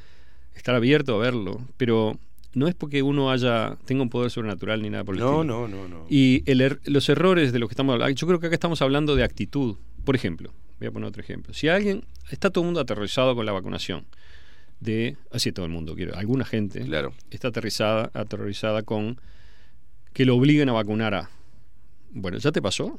estar 0.54 0.74
abierto 0.74 1.14
a 1.14 1.18
verlo, 1.18 1.60
pero 1.76 2.18
no 2.54 2.68
es 2.68 2.74
porque 2.74 3.02
uno 3.02 3.30
haya 3.30 3.76
tenga 3.84 4.02
un 4.02 4.08
poder 4.08 4.30
sobrenatural 4.30 4.80
ni 4.80 4.88
nada 4.88 5.04
por 5.04 5.14
el 5.16 5.20
No, 5.20 5.40
estilo. 5.42 5.68
no, 5.68 5.68
no, 5.68 5.88
no. 5.88 6.06
Y 6.08 6.42
el 6.50 6.60
er- 6.62 6.80
los 6.86 7.06
errores 7.10 7.52
de 7.52 7.58
los 7.58 7.68
que 7.68 7.74
estamos 7.74 7.92
hablando, 7.92 8.14
yo 8.14 8.26
creo 8.26 8.40
que 8.40 8.46
acá 8.46 8.54
estamos 8.54 8.80
hablando 8.80 9.14
de 9.14 9.24
actitud. 9.24 9.76
Por 10.06 10.14
ejemplo, 10.16 10.54
voy 10.78 10.88
a 10.88 10.90
poner 10.90 11.08
otro 11.08 11.22
ejemplo. 11.22 11.52
Si 11.54 11.68
alguien 11.68 12.04
está 12.30 12.50
todo 12.50 12.62
el 12.62 12.66
mundo 12.66 12.80
aterrorizado 12.80 13.34
con 13.34 13.46
la 13.46 13.52
vacunación, 13.52 14.04
de 14.80 15.16
así 15.32 15.52
todo 15.52 15.64
el 15.66 15.72
mundo, 15.72 15.94
quiero, 15.94 16.14
alguna 16.16 16.44
gente 16.44 16.80
Claro. 16.84 17.14
está 17.30 17.48
aterrizada, 17.48 18.10
aterrorizada 18.14 18.82
con 18.82 19.18
que 20.12 20.24
lo 20.26 20.36
obliguen 20.36 20.68
a 20.68 20.72
vacunar 20.72 21.14
a. 21.14 21.30
Bueno, 22.10 22.38
¿ya 22.38 22.52
te 22.52 22.60
pasó? 22.62 22.98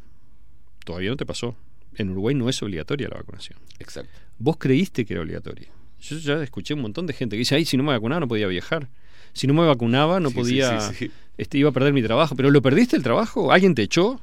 Todavía 0.86 1.10
no 1.12 1.18
te 1.18 1.26
pasó. 1.26 1.56
En 1.96 2.10
Uruguay 2.12 2.36
no 2.36 2.50
es 2.50 2.62
obligatoria 2.62 3.10
la 3.10 3.18
vacunación. 3.18 3.60
Exacto. 3.80 4.12
Vos 4.38 4.58
creíste 4.58 5.06
que 5.06 5.14
era 5.14 5.22
obligatoria. 5.24 5.68
Yo 6.00 6.18
ya 6.18 6.44
escuché 6.44 6.76
un 6.76 6.82
montón 6.82 7.08
de 7.08 7.14
gente 7.14 7.36
que 7.36 7.40
dice, 7.40 7.56
ay, 7.56 7.66
si 7.66 7.76
no 7.78 7.84
me 7.84 7.92
vacunaba 7.92 8.20
no 8.22 8.28
podía 8.28 8.48
viajar. 8.48 8.88
Si 9.34 9.48
no 9.48 9.54
me 9.54 9.66
vacunaba 9.66 10.20
no 10.20 10.30
Sí, 10.30 10.36
podía, 10.36 10.80
sí, 10.82 10.94
sí. 10.96 11.12
Este, 11.38 11.58
iba 11.58 11.70
a 11.70 11.74
perder 11.74 11.94
mi 11.94 12.04
trabajo. 12.04 12.36
Pero 12.36 12.52
¿lo 12.52 12.62
perdiste 12.62 12.96
el 12.96 13.04
trabajo? 13.04 13.52
¿Alguien 13.52 13.74
te 13.76 13.82
echó? 13.84 14.22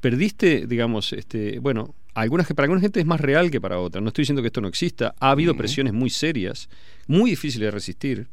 Perdiste, 0.00 0.66
digamos, 0.68 1.12
este, 1.12 1.58
bueno, 1.58 1.94
algunas 2.20 2.46
que 2.46 2.54
para 2.54 2.64
alguna 2.64 2.80
gente 2.80 3.00
es 3.00 3.06
más 3.06 3.20
real 3.20 3.50
que 3.50 3.60
para 3.60 3.78
otra. 3.78 4.00
No 4.00 4.08
estoy 4.08 4.22
diciendo 4.22 4.42
que 4.42 4.48
esto 4.48 4.60
no 4.60 4.68
exista. 4.68 5.14
Ha 5.20 5.30
habido 5.30 5.56
presiones 5.56 5.92
muy 5.92 6.10
serias, 6.10 6.68
muy 7.06 7.30
difíciles 7.30 7.66
de 7.66 7.70
resistir. 7.70 8.28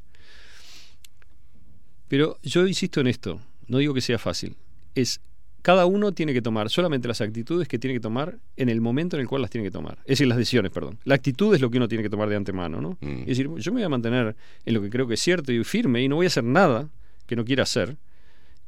Pero 2.07 2.37
yo 2.43 2.67
insisto 2.67 3.01
en 3.01 3.07
esto, 3.07 3.41
no 3.67 3.77
digo 3.77 3.93
que 3.93 4.01
sea 4.01 4.17
fácil. 4.17 4.55
Es 4.93 5.21
cada 5.61 5.87
uno 5.87 6.11
tiene 6.11 6.31
que 6.31 6.43
tomar 6.43 6.69
solamente 6.69 7.07
las 7.07 7.21
actitudes 7.21 7.67
que 7.67 7.79
tiene 7.79 7.95
que 7.95 7.99
tomar 7.99 8.37
en 8.55 8.69
el 8.69 8.81
momento 8.81 9.15
en 9.15 9.21
el 9.21 9.27
cual 9.27 9.41
las 9.41 9.49
tiene 9.49 9.65
que 9.65 9.71
tomar. 9.71 9.97
Es 10.01 10.19
decir, 10.19 10.27
las 10.27 10.37
decisiones, 10.37 10.71
perdón. 10.71 10.99
La 11.05 11.15
actitud 11.15 11.55
es 11.55 11.61
lo 11.61 11.71
que 11.71 11.77
uno 11.77 11.87
tiene 11.87 12.03
que 12.03 12.09
tomar 12.09 12.29
de 12.29 12.35
antemano, 12.35 12.79
¿no? 12.81 12.99
Mm. 13.01 13.21
Es 13.21 13.25
decir, 13.25 13.49
yo 13.55 13.71
me 13.71 13.79
voy 13.79 13.83
a 13.83 13.89
mantener 13.89 14.35
en 14.63 14.73
lo 14.75 14.81
que 14.83 14.91
creo 14.91 15.07
que 15.07 15.15
es 15.15 15.19
cierto 15.19 15.51
y 15.51 15.63
firme 15.63 16.03
y 16.03 16.07
no 16.07 16.17
voy 16.17 16.27
a 16.27 16.29
hacer 16.29 16.43
nada 16.43 16.89
que 17.25 17.35
no 17.35 17.43
quiera 17.43 17.63
hacer. 17.63 17.97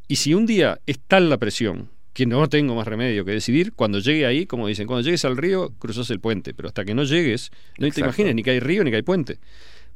Y 0.07 0.15
si 0.15 0.33
un 0.33 0.47
día 0.47 0.79
es 0.87 0.97
tal 0.99 1.29
la 1.29 1.37
presión 1.37 1.91
que 2.17 2.25
no 2.25 2.49
tengo 2.49 2.73
más 2.73 2.87
remedio 2.87 3.23
que 3.25 3.31
decidir, 3.31 3.73
cuando 3.73 3.99
llegue 3.99 4.25
ahí, 4.25 4.47
como 4.47 4.65
dicen, 4.65 4.87
cuando 4.87 5.03
llegues 5.03 5.23
al 5.23 5.37
río, 5.37 5.69
cruzas 5.77 6.09
el 6.09 6.19
puente, 6.19 6.55
pero 6.55 6.67
hasta 6.67 6.83
que 6.83 6.95
no 6.95 7.03
llegues, 7.03 7.51
no 7.77 7.87
te 7.91 7.99
imagines 8.01 8.33
ni 8.33 8.41
que 8.41 8.49
hay 8.49 8.59
río 8.59 8.83
ni 8.83 8.89
que 8.89 8.95
hay 8.95 9.03
puente. 9.03 9.37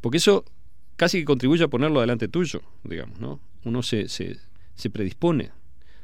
Porque 0.02 0.18
eso 0.20 0.46
casi 0.98 1.18
que 1.18 1.26
contribuye 1.26 1.64
a 1.64 1.68
ponerlo 1.68 2.00
delante 2.00 2.28
tuyo, 2.28 2.62
digamos, 2.84 3.20
¿no? 3.20 3.40
Uno 3.66 3.82
se, 3.82 4.08
se, 4.08 4.38
se 4.76 4.92
predispone 4.92 5.50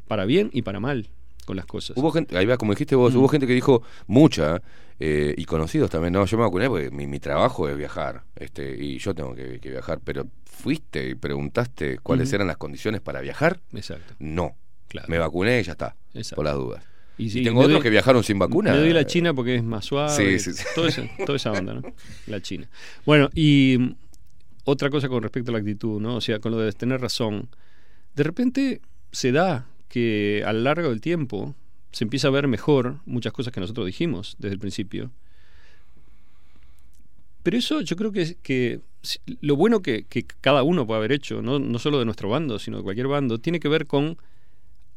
para 0.08 0.26
bien 0.26 0.50
y 0.52 0.64
para 0.64 0.80
mal 0.80 1.08
con 1.46 1.56
las 1.56 1.68
cosas. 1.68 1.96
Hubo 1.96 2.10
gente, 2.12 2.36
ahí 2.36 2.48
va, 2.48 2.58
como 2.58 2.72
dijiste 2.74 2.96
vos, 2.96 3.14
Mm. 3.14 3.18
hubo 3.20 3.28
gente 3.28 3.46
que 3.46 3.54
dijo 3.54 3.84
mucha, 4.08 4.60
eh, 5.00 5.36
y 5.38 5.46
conocidos 5.46 5.92
también, 5.92 6.14
no, 6.14 6.26
yo 6.26 6.36
me 6.38 6.46
vacuné 6.46 6.68
porque 6.68 6.90
mi, 6.90 7.06
mi 7.06 7.20
trabajo 7.20 7.70
es 7.70 7.78
viajar, 7.78 8.24
este, 8.36 8.76
y 8.76 8.98
yo 8.98 9.14
tengo 9.14 9.36
que, 9.36 9.60
que 9.60 9.70
viajar, 9.70 10.00
pero 10.04 10.26
fuiste 10.46 11.10
y 11.10 11.14
preguntaste 11.14 12.00
cuáles 12.00 12.34
eran 12.34 12.48
las 12.48 12.58
condiciones 12.58 13.02
para 13.02 13.22
viajar, 13.22 13.60
Exacto. 13.74 14.16
no, 14.18 14.56
Claro. 14.88 15.08
me 15.10 15.18
vacuné 15.18 15.60
y 15.60 15.64
ya 15.64 15.74
está, 15.74 15.96
Exacto. 16.14 16.36
por 16.38 16.46
las 16.46 16.56
dudas. 16.56 16.84
Y, 17.20 17.44
tengo 17.44 17.62
otros 17.62 17.74
doy- 17.78 17.82
que 17.84 17.90
viajaron 17.90 18.24
sin 18.24 18.38
vacuna. 18.38 18.72
Me 18.74 18.78
doy 18.78 18.94
la 18.94 19.06
China 19.06 19.34
porque 19.34 19.56
es 19.56 19.64
más 19.64 19.86
suave. 19.86 20.10
Sí, 20.12 20.40
sí, 20.40 20.54
sí. 20.54 20.64
Toda, 20.76 20.90
esa, 20.90 21.04
toda 21.26 21.36
esa 21.36 21.52
onda, 21.52 21.74
¿no? 21.74 21.82
La 22.28 22.42
China. 22.42 22.70
Bueno, 23.08 23.30
y 23.34 23.76
mm, 23.80 23.96
otra 24.66 24.90
cosa 24.92 25.10
con 25.10 25.24
respecto 25.24 25.50
a 25.52 25.54
la 25.54 25.60
actitud, 25.60 26.00
¿no? 26.00 26.18
O 26.18 26.22
sea, 26.22 26.40
con 26.40 26.52
lo 26.52 26.60
de 26.60 26.72
tener 26.74 27.02
razón. 27.02 27.50
De 28.16 28.24
repente 28.24 28.82
se 29.12 29.32
da 29.32 29.66
que 29.90 30.44
a 30.46 30.54
lo 30.54 30.60
largo 30.62 30.90
del 30.90 31.02
tiempo 31.02 31.56
se 31.92 32.04
empieza 32.04 32.28
a 32.28 32.32
ver 32.32 32.48
mejor 32.48 32.98
muchas 33.08 33.34
cosas 33.34 33.52
que 33.52 33.62
nosotros 33.62 33.88
dijimos 33.88 34.36
desde 34.38 34.54
el 34.54 34.60
principio. 34.60 35.10
Pero 37.44 37.58
eso 37.58 37.82
yo 37.82 37.96
creo 37.96 38.12
que, 38.12 38.22
es- 38.22 38.38
que 38.44 38.82
lo 39.42 39.56
bueno 39.56 39.82
que, 39.82 40.04
que 40.04 40.24
cada 40.42 40.64
uno 40.64 40.86
puede 40.86 41.00
haber 41.00 41.14
hecho, 41.14 41.42
no, 41.42 41.60
no 41.60 41.80
solo 41.80 41.98
de 42.00 42.06
nuestro 42.06 42.30
bando, 42.30 42.60
sino 42.60 42.78
de 42.78 42.84
cualquier 42.84 43.08
bando, 43.08 43.40
tiene 43.40 43.60
que 43.60 43.70
ver 43.70 43.88
con 43.88 44.18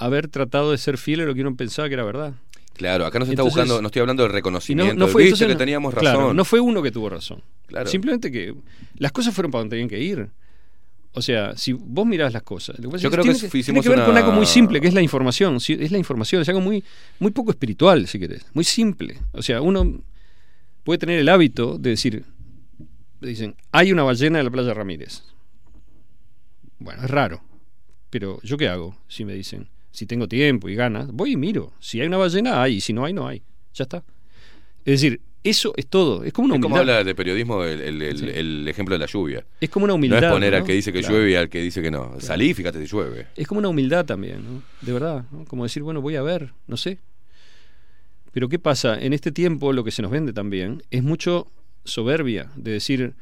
haber 0.01 0.29
tratado 0.29 0.73
de 0.73 0.79
ser 0.79 0.99
fiel 0.99 1.21
a 1.21 1.25
lo 1.25 1.35
que 1.35 1.43
uno 1.43 1.55
pensaba 1.57 1.89
que 1.89 1.95
era 1.95 2.05
verdad. 2.05 2.35
Claro, 2.75 3.05
acá 3.05 3.19
no 3.19 3.27
se 3.27 3.33
está 3.33 3.43
Entonces- 3.43 3.55
buscando, 3.57 3.83
no 3.83 3.89
estoy 3.89 4.01
hablando 4.01 4.23
del 4.23 4.31
Y 4.31 4.33
no, 4.33 4.37
reconocimiento. 4.37 4.95
no 4.95 5.07
fue, 5.09 5.25
entonces 5.25 5.49
que 5.49 5.55
teníamos 5.55 5.95
claro, 5.95 6.19
razón. 6.21 6.37
no 6.37 6.45
fue 6.45 6.61
uno 6.61 6.83
que 6.83 6.91
tuvo 6.91 7.11
razón. 7.11 7.43
Claro. 7.67 7.89
Simplemente 7.89 8.33
que 8.33 8.55
las 8.97 9.13
cosas 9.13 9.35
fueron 9.35 9.51
para 9.53 9.61
donde 9.61 9.75
tenían 9.75 9.89
que 9.89 10.01
ir. 10.01 10.29
O 11.13 11.21
sea, 11.21 11.57
si 11.57 11.73
vos 11.73 12.07
mirás 12.07 12.33
las 12.33 12.43
cosas, 12.43 12.79
lo 12.79 12.85
que 12.89 12.93
pasa 12.93 13.03
Yo 13.03 13.09
es 13.09 13.13
creo 13.13 13.23
tiene 13.25 13.39
que 13.39 13.49
tiene 13.49 13.61
hicimos 13.61 13.83
que 13.83 13.89
ver 13.89 14.05
con 14.05 14.17
algo 14.17 14.33
muy 14.33 14.47
simple, 14.47 14.81
que 14.81 14.89
es 14.89 14.95
la 14.95 15.03
información. 15.03 15.57
Es 15.57 15.91
la 15.91 15.99
información, 15.99 16.41
es 16.41 16.49
algo 16.49 16.61
muy, 16.61 16.83
muy 17.19 17.33
poco 17.33 17.51
espiritual, 17.51 18.07
si 18.07 18.19
querés. 18.19 18.47
Muy 18.55 18.65
simple. 18.65 19.19
O 19.33 19.43
sea, 19.43 19.61
uno 19.61 20.01
puede 20.85 20.99
tener 20.99 21.19
el 21.19 21.29
hábito 21.29 21.79
de 21.79 21.91
decir, 21.91 22.25
dicen, 23.21 23.57
hay 23.73 23.93
una 23.93 24.05
ballena 24.05 24.39
en 24.39 24.45
la 24.47 24.51
playa 24.51 24.73
Ramírez. 24.73 25.23
Bueno, 26.79 27.03
es 27.05 27.11
raro. 27.11 27.43
Pero 28.09 28.41
¿yo 28.43 28.57
qué 28.57 28.69
hago? 28.69 28.97
Si 29.09 29.25
me 29.25 29.35
dicen, 29.35 29.69
si 29.93 30.07
tengo 30.07 30.29
tiempo 30.29 30.69
y 30.69 30.75
ganas, 30.75 31.09
voy 31.13 31.33
y 31.33 31.37
miro. 31.37 31.73
Si 31.81 32.01
hay 32.01 32.07
una 32.07 32.17
ballena, 32.19 32.63
hay. 32.63 32.77
Y 32.77 32.81
si 32.81 32.93
no 32.93 33.05
hay, 33.05 33.13
no 33.13 33.27
hay. 33.27 33.43
Ya 33.75 33.85
está. 33.85 33.99
Es 34.85 35.01
decir, 35.01 35.21
eso 35.43 35.73
es 35.77 35.87
todo. 35.87 36.23
Es 36.25 36.33
como 36.33 36.47
una 36.47 36.57
Es 36.57 36.61
como 36.63 36.75
humildad. 36.77 36.97
habla 36.99 37.05
de 37.05 37.15
periodismo 37.15 37.65
el, 37.65 37.81
el- 37.81 38.03
el- 38.03 38.29
el 38.29 38.69
ejemplo 38.69 38.95
de 38.95 38.99
la 38.99 39.07
lluvia. 39.07 39.45
Es 39.61 39.71
como 39.71 39.85
una 39.85 39.95
humildad. 39.95 40.21
No 40.21 40.27
es 40.29 40.33
poner 40.33 40.55
al 40.55 40.65
que 40.65 40.73
dice 40.75 40.93
que 40.93 41.01
Claro. 41.01 41.15
llueve 41.17 41.31
y 41.33 41.35
al 41.35 41.49
que 41.49 41.61
dice 41.63 41.81
que 41.83 41.91
no. 41.91 42.15
Salí, 42.21 42.53
fíjate 42.55 42.79
si 42.81 42.87
llueve. 42.87 43.27
Es 43.37 43.47
como 43.47 43.59
una 43.59 43.69
humildad 43.69 44.05
también, 44.05 44.45
¿no? 44.45 44.63
De 44.81 44.93
verdad, 44.93 45.25
¿no? 45.33 45.45
Como 45.47 45.65
decir, 45.65 45.83
bueno, 45.83 46.01
voy 46.01 46.17
a 46.17 46.23
ver, 46.23 46.53
no 46.67 46.77
sé. 46.77 46.99
Pero 48.33 48.49
¿qué 48.49 48.59
pasa? 48.59 49.01
En 49.01 49.13
este 49.13 49.33
tiempo 49.33 49.73
lo 49.73 49.83
que 49.83 49.91
se 49.91 50.03
nos 50.03 50.11
vende 50.11 50.33
también 50.33 50.83
es 50.91 51.03
mucho 51.03 51.49
soberbia, 51.85 52.51
de 52.57 52.73
decir, 52.73 53.15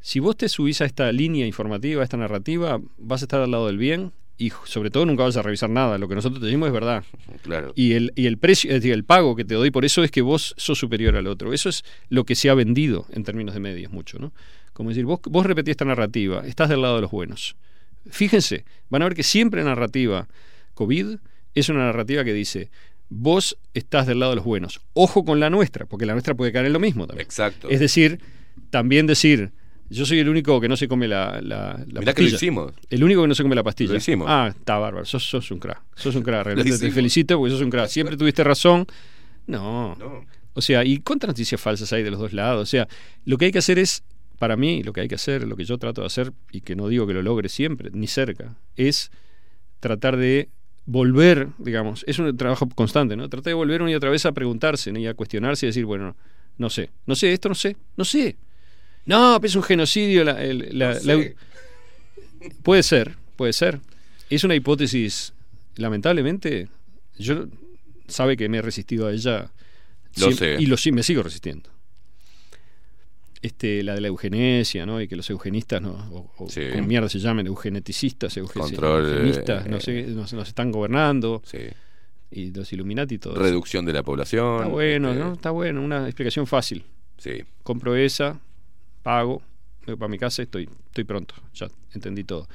si 0.00 0.18
vos 0.18 0.36
te 0.36 0.48
subís 0.48 0.80
a 0.80 0.86
esta 0.86 1.12
línea 1.12 1.46
informativa, 1.46 2.00
a 2.00 2.04
esta 2.04 2.16
narrativa, 2.16 2.80
vas 2.98 3.22
a 3.22 3.26
estar 3.26 3.40
al 3.40 3.50
lado 3.50 3.66
del 3.66 3.78
bien 3.78 4.12
y 4.38 4.52
sobre 4.64 4.90
todo 4.90 5.06
nunca 5.06 5.24
vas 5.24 5.36
a 5.36 5.42
revisar 5.42 5.70
nada. 5.70 5.98
Lo 5.98 6.08
que 6.08 6.14
nosotros 6.14 6.40
te 6.40 6.46
decimos 6.46 6.66
es 6.66 6.72
verdad. 6.72 7.04
Claro. 7.42 7.72
Y 7.74 7.94
el, 7.94 8.12
y 8.16 8.26
el 8.26 8.38
precio, 8.38 8.70
es 8.70 8.76
decir, 8.76 8.92
el 8.92 9.04
pago 9.04 9.34
que 9.34 9.44
te 9.44 9.54
doy 9.54 9.70
por 9.70 9.84
eso 9.84 10.04
es 10.04 10.10
que 10.10 10.22
vos 10.22 10.54
sos 10.56 10.78
superior 10.78 11.16
al 11.16 11.26
otro. 11.26 11.52
Eso 11.52 11.68
es 11.68 11.84
lo 12.08 12.24
que 12.24 12.34
se 12.34 12.50
ha 12.50 12.54
vendido 12.54 13.06
en 13.12 13.24
términos 13.24 13.54
de 13.54 13.60
medios 13.60 13.92
mucho, 13.92 14.18
¿no? 14.18 14.32
Como 14.72 14.90
decir, 14.90 15.06
vos, 15.06 15.20
vos 15.24 15.46
repetís 15.46 15.72
esta 15.72 15.86
narrativa, 15.86 16.46
estás 16.46 16.68
del 16.68 16.82
lado 16.82 16.96
de 16.96 17.02
los 17.02 17.10
buenos. 17.10 17.56
Fíjense, 18.10 18.64
van 18.90 19.02
a 19.02 19.06
ver 19.06 19.14
que 19.14 19.22
siempre 19.22 19.62
la 19.62 19.70
narrativa 19.70 20.28
COVID 20.74 21.16
es 21.54 21.68
una 21.70 21.86
narrativa 21.86 22.22
que 22.24 22.34
dice, 22.34 22.70
vos 23.08 23.56
estás 23.72 24.06
del 24.06 24.20
lado 24.20 24.32
de 24.32 24.36
los 24.36 24.44
buenos. 24.44 24.80
Ojo 24.92 25.24
con 25.24 25.40
la 25.40 25.48
nuestra, 25.48 25.86
porque 25.86 26.04
la 26.04 26.12
nuestra 26.12 26.34
puede 26.34 26.52
caer 26.52 26.66
en 26.66 26.74
lo 26.74 26.80
mismo 26.80 27.06
también. 27.06 27.24
Exacto. 27.24 27.68
Es 27.70 27.80
decir, 27.80 28.20
también 28.70 29.06
decir, 29.06 29.52
yo 29.88 30.06
soy 30.06 30.18
el 30.18 30.28
único 30.28 30.60
que 30.60 30.68
no 30.68 30.76
se 30.76 30.88
come 30.88 31.08
la, 31.08 31.40
la, 31.42 31.84
la 31.88 32.00
Mirá 32.00 32.12
que 32.14 32.22
lo 32.22 32.26
pastilla. 32.26 32.36
hicimos. 32.36 32.72
El 32.90 33.04
único 33.04 33.22
que 33.22 33.28
no 33.28 33.34
se 33.34 33.42
come 33.42 33.54
la 33.54 33.62
pastilla. 33.62 33.92
Lo 33.92 33.98
hicimos. 33.98 34.26
Ah, 34.28 34.48
está 34.56 34.78
bárbaro. 34.78 35.04
Sos, 35.04 35.24
sos 35.24 35.50
un 35.50 35.58
crack. 35.58 35.80
Sos 35.94 36.14
un 36.14 36.22
crack. 36.22 36.44
Realmente 36.46 36.78
te 36.78 36.90
felicito 36.90 37.38
porque 37.38 37.52
sos 37.52 37.62
un 37.62 37.70
crack. 37.70 37.88
Siempre 37.88 38.16
tuviste 38.16 38.42
razón. 38.44 38.86
No. 39.46 39.94
No. 39.96 40.24
O 40.54 40.60
sea, 40.60 40.84
¿y 40.84 40.98
cuántas 40.98 41.28
noticias 41.28 41.60
falsas 41.60 41.92
hay 41.92 42.02
de 42.02 42.10
los 42.10 42.18
dos 42.18 42.32
lados? 42.32 42.62
O 42.62 42.66
sea, 42.66 42.88
lo 43.24 43.36
que 43.36 43.46
hay 43.46 43.52
que 43.52 43.58
hacer 43.58 43.78
es, 43.78 44.02
para 44.38 44.56
mí, 44.56 44.82
lo 44.82 44.92
que 44.92 45.02
hay 45.02 45.08
que 45.08 45.14
hacer, 45.14 45.46
lo 45.46 45.54
que 45.56 45.64
yo 45.64 45.78
trato 45.78 46.00
de 46.00 46.06
hacer, 46.06 46.32
y 46.50 46.62
que 46.62 46.74
no 46.74 46.88
digo 46.88 47.06
que 47.06 47.12
lo 47.12 47.22
logre 47.22 47.48
siempre, 47.48 47.90
ni 47.92 48.06
cerca, 48.06 48.56
es 48.74 49.10
tratar 49.80 50.16
de 50.16 50.48
volver, 50.86 51.48
digamos, 51.58 52.04
es 52.06 52.18
un 52.18 52.34
trabajo 52.36 52.68
constante, 52.74 53.16
¿no? 53.16 53.28
Tratar 53.28 53.50
de 53.50 53.54
volver 53.54 53.82
una 53.82 53.90
y 53.90 53.94
otra 53.94 54.08
vez 54.08 54.24
a 54.24 54.32
preguntarse 54.32 54.92
¿no? 54.92 54.98
y 54.98 55.06
a 55.06 55.14
cuestionarse 55.14 55.66
y 55.66 55.68
decir, 55.68 55.84
bueno, 55.84 56.16
no 56.58 56.70
sé, 56.70 56.90
no 57.06 57.14
sé, 57.14 57.32
esto 57.32 57.48
no 57.48 57.54
sé, 57.54 57.76
no 57.96 58.04
sé. 58.04 58.36
No, 59.06 59.38
pero 59.40 59.48
es 59.48 59.56
un 59.56 59.62
genocidio. 59.62 60.24
La, 60.24 60.42
el- 60.42 60.78
la- 60.78 60.94
No 60.94 60.94
la- 60.94 61.00
sé. 61.00 61.36
puede 62.62 62.82
ser, 62.82 63.16
puede 63.36 63.52
ser. 63.52 63.80
Es 64.30 64.44
una 64.44 64.54
hipótesis, 64.54 65.32
lamentablemente, 65.76 66.68
yo 67.18 67.46
sabe 68.08 68.36
que 68.36 68.48
me 68.48 68.58
he 68.58 68.62
resistido 68.62 69.06
a 69.06 69.12
ella 69.12 69.50
Lo 70.16 70.32
sé. 70.32 70.56
y 70.58 70.66
lo, 70.66 70.76
me 70.92 71.02
sigo 71.02 71.22
resistiendo. 71.22 71.70
Este, 73.42 73.82
la 73.84 73.94
de 73.94 74.00
la 74.00 74.08
eugenesia, 74.08 74.86
¿no? 74.86 75.00
Y 75.00 75.06
que 75.06 75.14
los 75.14 75.28
eugenistas, 75.30 75.80
¿no? 75.80 75.92
o, 76.10 76.32
o 76.38 76.48
Sí. 76.48 76.60
mierda 76.84 77.08
se 77.08 77.18
llamen, 77.20 77.46
eugeneticistas, 77.46 78.34
Control, 78.52 79.06
eugenistas, 79.06 79.66
no 79.68 79.76
eh, 79.76 79.80
sé, 79.80 80.02
nos, 80.08 80.32
nos 80.32 80.48
están 80.48 80.72
gobernando. 80.72 81.42
Sí. 81.44 81.58
Y 82.30 82.50
los 82.52 82.72
Illuminati 82.72 83.14
y 83.16 83.18
todo. 83.18 83.34
eso. 83.34 83.42
Reducción 83.42 83.84
de 83.84 83.92
la 83.92 84.02
población. 84.02 84.56
Está 84.62 84.68
bueno, 84.68 85.10
este, 85.12 85.20
¿no? 85.22 85.32
Está 85.34 85.50
bueno, 85.50 85.80
una 85.82 86.06
explicación 86.06 86.46
fácil. 86.48 86.84
Sí. 87.18 87.44
Compro 87.62 87.94
esa, 87.94 88.40
pago, 89.06 89.40
voy 89.86 89.94
para 89.94 90.08
mi 90.08 90.18
casa 90.18 90.42
y 90.42 90.46
estoy, 90.46 90.68
estoy 90.86 91.04
pronto. 91.04 91.36
Ya 91.54 91.68
entendí 91.94 92.24
todo. 92.24 92.48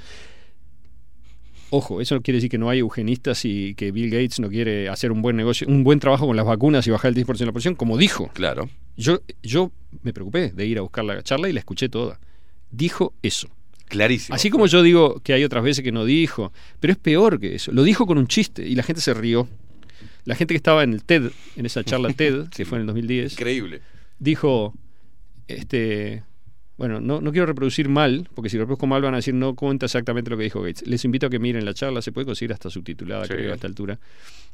Ojo, 1.69 2.01
eso 2.01 2.13
no 2.15 2.21
quiere 2.21 2.39
decir 2.39 2.49
que 2.49 2.57
no 2.57 2.69
hay 2.69 2.79
eugenistas 2.79 3.45
y 3.45 3.73
que 3.75 3.93
Bill 3.93 4.09
Gates 4.09 4.41
no 4.41 4.49
quiere 4.49 4.89
hacer 4.89 5.13
un 5.13 5.21
buen 5.21 5.37
negocio, 5.37 5.65
un 5.69 5.85
buen 5.85 6.01
trabajo 6.01 6.27
con 6.27 6.35
las 6.35 6.45
vacunas 6.45 6.85
y 6.85 6.91
bajar 6.91 7.13
el 7.15 7.15
10% 7.15 7.37
de 7.37 7.45
la 7.45 7.53
población, 7.53 7.75
como 7.75 7.97
dijo. 7.97 8.29
Claro. 8.33 8.69
Yo, 8.97 9.21
yo 9.41 9.71
me 10.03 10.11
preocupé 10.11 10.49
de 10.49 10.65
ir 10.65 10.77
a 10.77 10.81
buscar 10.81 11.05
la 11.05 11.23
charla 11.23 11.47
y 11.47 11.53
la 11.53 11.59
escuché 11.59 11.87
toda. 11.87 12.19
Dijo 12.69 13.13
eso. 13.21 13.47
Clarísimo. 13.87 14.35
Así 14.35 14.49
como 14.49 14.67
yo 14.67 14.83
digo 14.83 15.21
que 15.21 15.31
hay 15.31 15.45
otras 15.45 15.63
veces 15.63 15.85
que 15.85 15.93
no 15.93 16.03
dijo, 16.03 16.51
pero 16.81 16.91
es 16.91 16.99
peor 16.99 17.39
que 17.39 17.55
eso. 17.55 17.71
Lo 17.71 17.83
dijo 17.83 18.05
con 18.05 18.17
un 18.17 18.27
chiste 18.27 18.67
y 18.67 18.75
la 18.75 18.83
gente 18.83 19.01
se 19.01 19.13
rió. 19.13 19.47
La 20.25 20.35
gente 20.35 20.53
que 20.53 20.57
estaba 20.57 20.83
en 20.83 20.91
el 20.91 21.05
TED, 21.05 21.31
en 21.55 21.65
esa 21.65 21.81
charla 21.85 22.11
TED, 22.13 22.49
que 22.49 22.65
fue 22.65 22.77
en 22.77 22.81
el 22.81 22.87
2010, 22.87 23.31
Increíble. 23.31 23.81
dijo, 24.19 24.73
este, 25.47 26.23
bueno, 26.81 26.99
no, 26.99 27.21
no 27.21 27.31
quiero 27.31 27.45
reproducir 27.45 27.89
mal, 27.89 28.27
porque 28.33 28.49
si 28.49 28.57
reproduzco 28.57 28.87
mal 28.87 29.01
van 29.01 29.13
a 29.13 29.17
decir 29.17 29.33
no 29.35 29.53
cuenta 29.55 29.85
exactamente 29.85 30.29
lo 30.31 30.37
que 30.37 30.43
dijo 30.43 30.61
Gates. 30.61 30.85
Les 30.87 31.05
invito 31.05 31.27
a 31.27 31.29
que 31.29 31.37
miren 31.39 31.63
la 31.63 31.73
charla, 31.75 32.01
se 32.01 32.11
puede 32.11 32.25
conseguir 32.25 32.53
hasta 32.53 32.69
subtitulada, 32.69 33.25
Sí. 33.25 33.33
creo, 33.33 33.51
a 33.51 33.55
esta 33.55 33.67
altura. 33.67 33.99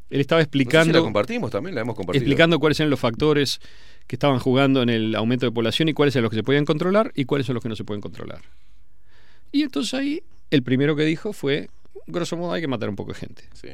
Él 0.09 0.19
estaba 0.21 0.39
No 0.41 0.43
sé 0.43 0.45
si 0.45 0.47
explicando 0.59 0.97
la 0.99 1.03
compartimos 1.03 1.51
también, 1.51 1.75
la 1.75 1.81
hemos 1.81 1.95
compartido. 1.95 2.21
explicando 2.21 2.59
cuáles 2.59 2.79
eran 2.79 2.89
los 2.89 2.99
factores 2.99 3.59
que 4.07 4.15
estaban 4.15 4.39
jugando 4.39 4.81
en 4.81 4.89
el 4.89 5.15
aumento 5.15 5.45
de 5.45 5.51
población 5.51 5.89
y 5.89 5.93
cuáles 5.93 6.15
eran 6.15 6.23
los 6.23 6.29
que 6.31 6.37
se 6.37 6.43
podían 6.43 6.65
controlar 6.65 7.11
y 7.15 7.25
cuáles 7.25 7.47
son 7.47 7.53
los 7.55 7.63
que 7.63 7.69
no 7.69 7.75
se 7.75 7.83
pueden 7.83 8.01
controlar. 8.01 8.41
Y 9.51 9.63
entonces 9.63 9.93
ahí 9.93 10.21
el 10.51 10.63
primero 10.63 10.95
que 10.95 11.03
dijo 11.03 11.33
fue, 11.33 11.69
grosso 12.07 12.35
modo 12.37 12.53
hay 12.53 12.61
que 12.61 12.67
matar 12.67 12.89
un 12.89 12.95
poco 12.95 13.13
de 13.13 13.19
gente. 13.19 13.43
Sí. 13.53 13.69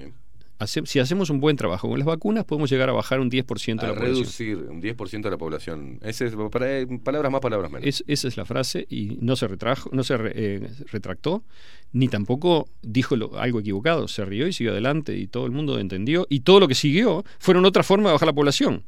Hace- 0.63 0.85
si 0.85 0.99
hacemos 0.99 1.29
un 1.29 1.39
buen 1.39 1.55
trabajo 1.55 1.87
con 1.87 1.97
las 1.99 2.05
vacunas 2.05 2.43
podemos 2.45 2.69
llegar 2.69 2.89
a 2.89 2.93
bajar 2.93 3.19
un 3.19 3.29
10% 3.29 3.85
de 3.85 3.87
la 3.93 3.93
población. 3.93 4.15
reducir 4.23 4.57
un 4.57 4.81
10% 4.81 5.21
de 5.29 5.31
la 5.31 5.37
población. 5.37 5.99
Ese 6.01 6.25
es, 6.25 6.33
para, 6.51 6.79
eh, 6.79 6.87
palabras 7.03 7.31
más, 7.31 7.41
palabras 7.41 7.71
menos. 7.71 7.87
Es- 7.87 8.03
esa 8.07 8.27
es 8.27 8.37
la 8.37 8.45
frase 8.45 8.85
y 8.89 9.17
no 9.21 9.35
se 9.35 9.47
retrajo, 9.47 9.89
no 9.93 10.03
se 10.03 10.17
re- 10.17 10.33
eh, 10.35 10.69
retractó, 10.91 11.43
ni 11.91 12.07
tampoco 12.07 12.67
dijo 12.81 13.15
lo- 13.15 13.37
algo 13.39 13.59
equivocado, 13.59 14.07
se 14.07 14.25
rió 14.25 14.47
y 14.47 14.53
siguió 14.53 14.71
adelante 14.71 15.15
y 15.17 15.27
todo 15.27 15.45
el 15.45 15.51
mundo 15.51 15.77
entendió 15.79 16.25
y 16.29 16.39
todo 16.41 16.59
lo 16.59 16.67
que 16.67 16.75
siguió 16.75 17.23
fueron 17.39 17.65
otra 17.65 17.83
forma 17.83 18.09
de 18.09 18.13
bajar 18.13 18.27
la 18.27 18.33
población. 18.33 18.83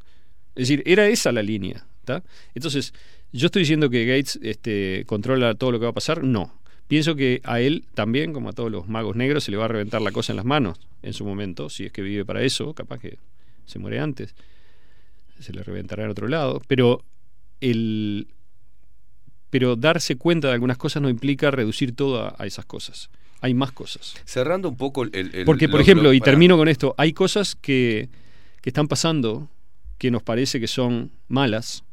Es 0.55 0.67
decir, 0.69 0.81
era 0.85 1.07
esa 1.07 1.31
la 1.31 1.43
línea. 1.43 1.85
¿tá? 2.05 2.23
Entonces, 2.53 2.93
yo 3.33 3.47
estoy 3.47 3.63
diciendo 3.63 3.89
que 3.89 4.05
Gates 4.05 4.37
este, 4.43 5.03
controla 5.07 5.55
todo 5.55 5.71
lo 5.71 5.79
que 5.79 5.85
va 5.85 5.89
a 5.89 5.93
pasar, 5.93 6.23
no. 6.23 6.53
Pienso 6.87 7.15
que 7.15 7.41
a 7.43 7.59
él 7.59 7.83
también, 7.95 8.31
como 8.33 8.49
a 8.49 8.53
todos 8.53 8.71
los 8.71 8.87
magos 8.87 9.15
negros, 9.15 9.43
se 9.43 9.51
le 9.51 9.57
va 9.57 9.65
a 9.65 9.69
reventar 9.69 10.01
la 10.01 10.11
cosa 10.11 10.31
en 10.33 10.37
las 10.37 10.45
manos 10.45 10.79
en 11.01 11.13
su 11.13 11.25
momento, 11.25 11.69
si 11.69 11.85
es 11.85 11.91
que 11.91 12.01
vive 12.01 12.25
para 12.25 12.43
eso, 12.43 12.73
capaz 12.73 12.99
que 12.99 13.17
se 13.65 13.79
muere 13.79 13.99
antes, 13.99 14.35
se 15.39 15.51
le 15.53 15.63
reventará 15.63 16.03
en 16.03 16.09
otro 16.11 16.27
lado, 16.27 16.61
pero 16.67 17.03
el, 17.61 18.27
pero 19.49 19.75
darse 19.75 20.15
cuenta 20.15 20.47
de 20.49 20.53
algunas 20.53 20.77
cosas 20.77 21.01
no 21.01 21.09
implica 21.09 21.49
reducir 21.51 21.95
todo 21.95 22.21
a, 22.23 22.35
a 22.37 22.45
esas 22.45 22.65
cosas. 22.65 23.09
Hay 23.41 23.53
más 23.53 23.71
cosas. 23.71 24.15
Cerrando 24.25 24.69
un 24.69 24.77
poco 24.77 25.03
el... 25.03 25.13
el- 25.13 25.45
Porque, 25.45 25.67
por 25.67 25.79
lo- 25.79 25.81
ejemplo, 25.83 26.03
lo- 26.09 26.13
y 26.13 26.21
termino 26.21 26.57
con 26.57 26.67
esto, 26.67 26.93
hay 26.97 27.13
cosas 27.13 27.55
que, 27.55 28.09
que 28.61 28.69
están 28.69 28.87
pasando 28.87 29.49
que 29.97 30.11
nos 30.11 30.23
parece 30.23 30.59
que 30.59 30.67
son 30.67 31.11
malas 31.27 31.83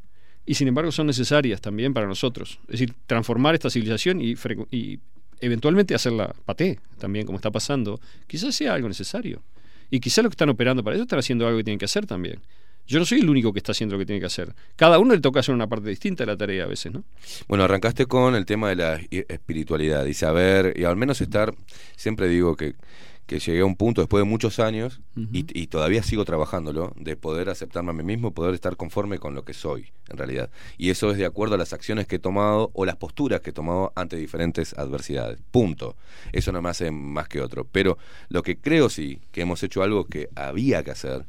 y 0.45 0.55
sin 0.55 0.69
embargo 0.69 0.91
son 0.93 1.07
necesarias 1.07 1.61
también 1.61 1.95
para 1.95 2.07
nosotros. 2.07 2.59
Es 2.65 2.73
decir, 2.73 2.95
transformar 3.07 3.55
esta 3.55 3.71
civilización 3.71 4.21
y, 4.21 4.35
y 4.71 4.99
eventualmente 5.41 5.95
hacerla 5.95 6.35
paté 6.45 6.79
también, 6.99 7.27
como 7.27 7.37
está 7.39 7.51
pasando, 7.51 8.01
quizás 8.27 8.55
sea 8.55 8.75
algo 8.75 8.89
necesario. 8.89 9.43
Y 9.91 10.01
quizás 10.01 10.25
lo 10.25 10.31
que 10.31 10.35
están 10.35 10.49
operando 10.49 10.83
para 10.83 10.97
eso 10.97 11.03
están 11.03 11.19
haciendo 11.19 11.47
algo 11.47 11.59
que 11.59 11.65
tienen 11.65 11.79
que 11.79 11.85
hacer 11.85 12.07
también. 12.07 12.41
Yo 12.87 12.99
no 12.99 13.05
soy 13.05 13.21
el 13.21 13.31
único 13.31 13.53
que 13.53 13.59
está 13.59 13.73
haciendo 13.73 13.95
lo 13.95 14.01
que 14.01 14.07
tiene 14.07 14.21
que 14.21 14.27
hacer. 14.27 14.55
Cada 14.75 14.99
uno 14.99 15.15
le 15.15 15.21
toca 15.21 15.41
hacer 15.41 15.55
una 15.55 15.69
parte 15.69 15.89
distinta 15.89 16.25
de 16.25 16.33
la 16.33 16.37
tarea 16.37 16.65
a 16.65 16.67
veces, 16.67 16.93
¿no? 16.93 17.05
Bueno, 17.47 17.65
arrancaste 17.65 18.07
con 18.07 18.35
el 18.35 18.45
tema 18.45 18.71
de 18.71 18.77
la 18.77 19.01
espiritualidad 19.11 20.05
y 20.07 20.15
saber, 20.15 20.75
y 20.77 20.85
al 20.85 20.97
menos 20.97 21.21
estar, 21.21 21.55
siempre 21.97 22.29
digo 22.29 22.57
que, 22.57 22.75
que 23.33 23.39
llegué 23.41 23.61
a 23.61 23.65
un 23.65 23.77
punto 23.77 24.01
después 24.01 24.23
de 24.25 24.29
muchos 24.29 24.59
años 24.59 25.01
y, 25.17 25.47
y 25.61 25.67
todavía 25.69 26.03
sigo 26.03 26.25
trabajándolo, 26.25 26.93
de 26.97 27.17
poder 27.17 27.49
aceptarme 27.49 27.91
a 27.91 27.93
mí 27.95 28.03
mismo, 28.03 28.33
poder 28.33 28.55
estar 28.55 28.77
conforme 28.77 29.19
con 29.19 29.35
lo 29.35 29.45
que 29.45 29.55
soy, 29.55 29.91
en 30.09 30.19
realidad. 30.19 30.51
Y 30.79 30.91
eso 30.91 31.11
es 31.11 31.17
de 31.19 31.25
acuerdo 31.25 31.55
a 31.55 31.59
las 31.59 31.73
acciones 31.73 32.07
que 32.07 32.17
he 32.17 32.19
tomado 32.19 32.71
o 32.75 32.85
las 32.85 32.97
posturas 32.97 33.41
que 33.41 33.51
he 33.51 33.53
tomado 33.53 33.93
ante 33.97 34.17
diferentes 34.17 34.75
adversidades. 34.79 35.39
Punto. 35.51 35.97
Eso 36.33 36.53
no 36.53 36.61
me 36.63 36.69
hace 36.69 36.91
más 36.91 37.29
que 37.29 37.41
otro. 37.41 37.67
Pero 37.71 37.97
lo 38.29 38.43
que 38.43 38.57
creo 38.59 38.89
sí, 38.89 39.19
que 39.33 39.41
hemos 39.43 39.63
hecho 39.63 39.83
algo 39.83 40.05
que 40.05 40.29
había 40.35 40.83
que 40.83 40.91
hacer, 40.91 41.25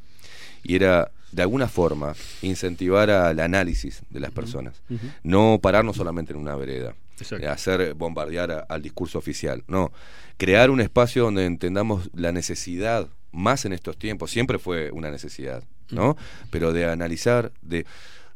y 0.64 0.76
era 0.76 1.12
de 1.32 1.42
alguna 1.42 1.68
forma 1.68 2.14
incentivar 2.42 3.10
al 3.10 3.40
análisis 3.40 4.04
de 4.10 4.20
las 4.20 4.32
personas, 4.32 4.82
no 5.24 5.60
pararnos 5.62 5.96
solamente 5.98 6.32
en 6.34 6.40
una 6.40 6.56
vereda, 6.56 6.96
Exacto. 7.20 7.46
eh, 7.46 7.50
hacer 7.50 7.94
bombardear 7.96 8.52
a- 8.52 8.60
al 8.70 8.82
discurso 8.82 9.18
oficial, 9.18 9.64
no, 9.68 9.92
crear 10.38 10.70
un 10.70 10.82
espacio 10.82 11.24
donde 11.24 11.46
entendamos 11.46 12.10
la 12.14 12.32
necesidad 12.32 13.10
más 13.32 13.66
en 13.66 13.74
estos 13.74 13.98
tiempos, 13.98 14.32
siempre 14.32 14.60
fue 14.60 14.92
una 14.92 15.10
necesidad, 15.10 15.64
¿no? 15.90 16.16
Pero 16.52 16.72
de 16.72 16.86
analizar, 16.86 17.52
de 17.62 17.86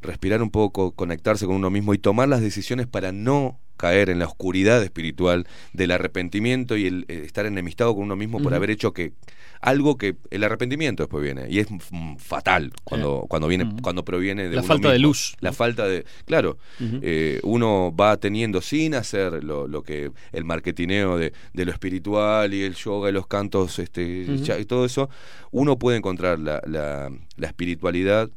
respirar 0.02 0.42
un 0.42 0.50
poco, 0.50 0.92
conectarse 0.92 1.46
con 1.46 1.56
uno 1.56 1.70
mismo 1.70 1.94
y 1.94 1.98
tomar 1.98 2.28
las 2.28 2.42
decisiones 2.42 2.88
para 2.88 3.12
no 3.12 3.60
caer 3.78 4.10
en 4.10 4.20
la 4.20 4.26
oscuridad 4.26 4.84
espiritual 4.84 5.48
del 5.74 5.92
arrepentimiento 5.92 6.76
y 6.76 6.88
el 6.88 7.06
eh, 7.08 7.22
estar 7.26 7.46
enemistado 7.46 7.94
con 7.96 8.04
uno 8.04 8.16
mismo 8.16 8.42
por 8.42 8.54
haber 8.54 8.70
hecho 8.72 8.92
que 8.94 9.14
algo 9.60 9.98
que 9.98 10.16
el 10.30 10.44
arrepentimiento 10.44 11.02
después 11.04 11.24
viene. 11.24 11.48
Y 11.50 11.58
es 11.60 11.68
mm, 11.72 12.18
fatal 12.18 12.72
cuando 12.84 13.26
cuando 13.28 13.48
viene 13.48 13.64
cuando 13.82 14.04
proviene 14.06 14.44
de 14.50 14.56
La 14.56 14.62
uno 14.62 14.68
falta 14.68 14.92
de 14.92 15.00
luz, 15.00 15.36
la 15.40 15.52
falta 15.54 15.88
de 15.88 16.06
claro 16.26 16.58
eh, 17.02 17.40
uno 17.44 17.92
va 18.00 18.18
teniendo 18.18 18.62
sin 18.62 18.94
hacer 18.94 19.44
lo, 19.44 19.68
lo 19.68 19.82
que 19.82 20.12
el 20.32 20.44
marketineo 20.46 21.18
de, 21.18 21.34
de 21.54 21.66
lo 21.66 21.72
espiritual 21.72 22.54
y 22.54 22.64
el 22.64 22.76
yoga 22.76 23.10
y 23.10 23.14
los 23.14 23.26
cantos 23.28 23.80
este 23.80 24.26
y 24.60 24.66
todo 24.66 24.86
eso 24.86 25.10
uno 25.52 25.80
puede 25.80 25.98
encontrar 25.98 26.38
la, 26.40 26.62
la- 26.68 27.10
la 27.38 27.48
espiritualidad 27.48 28.30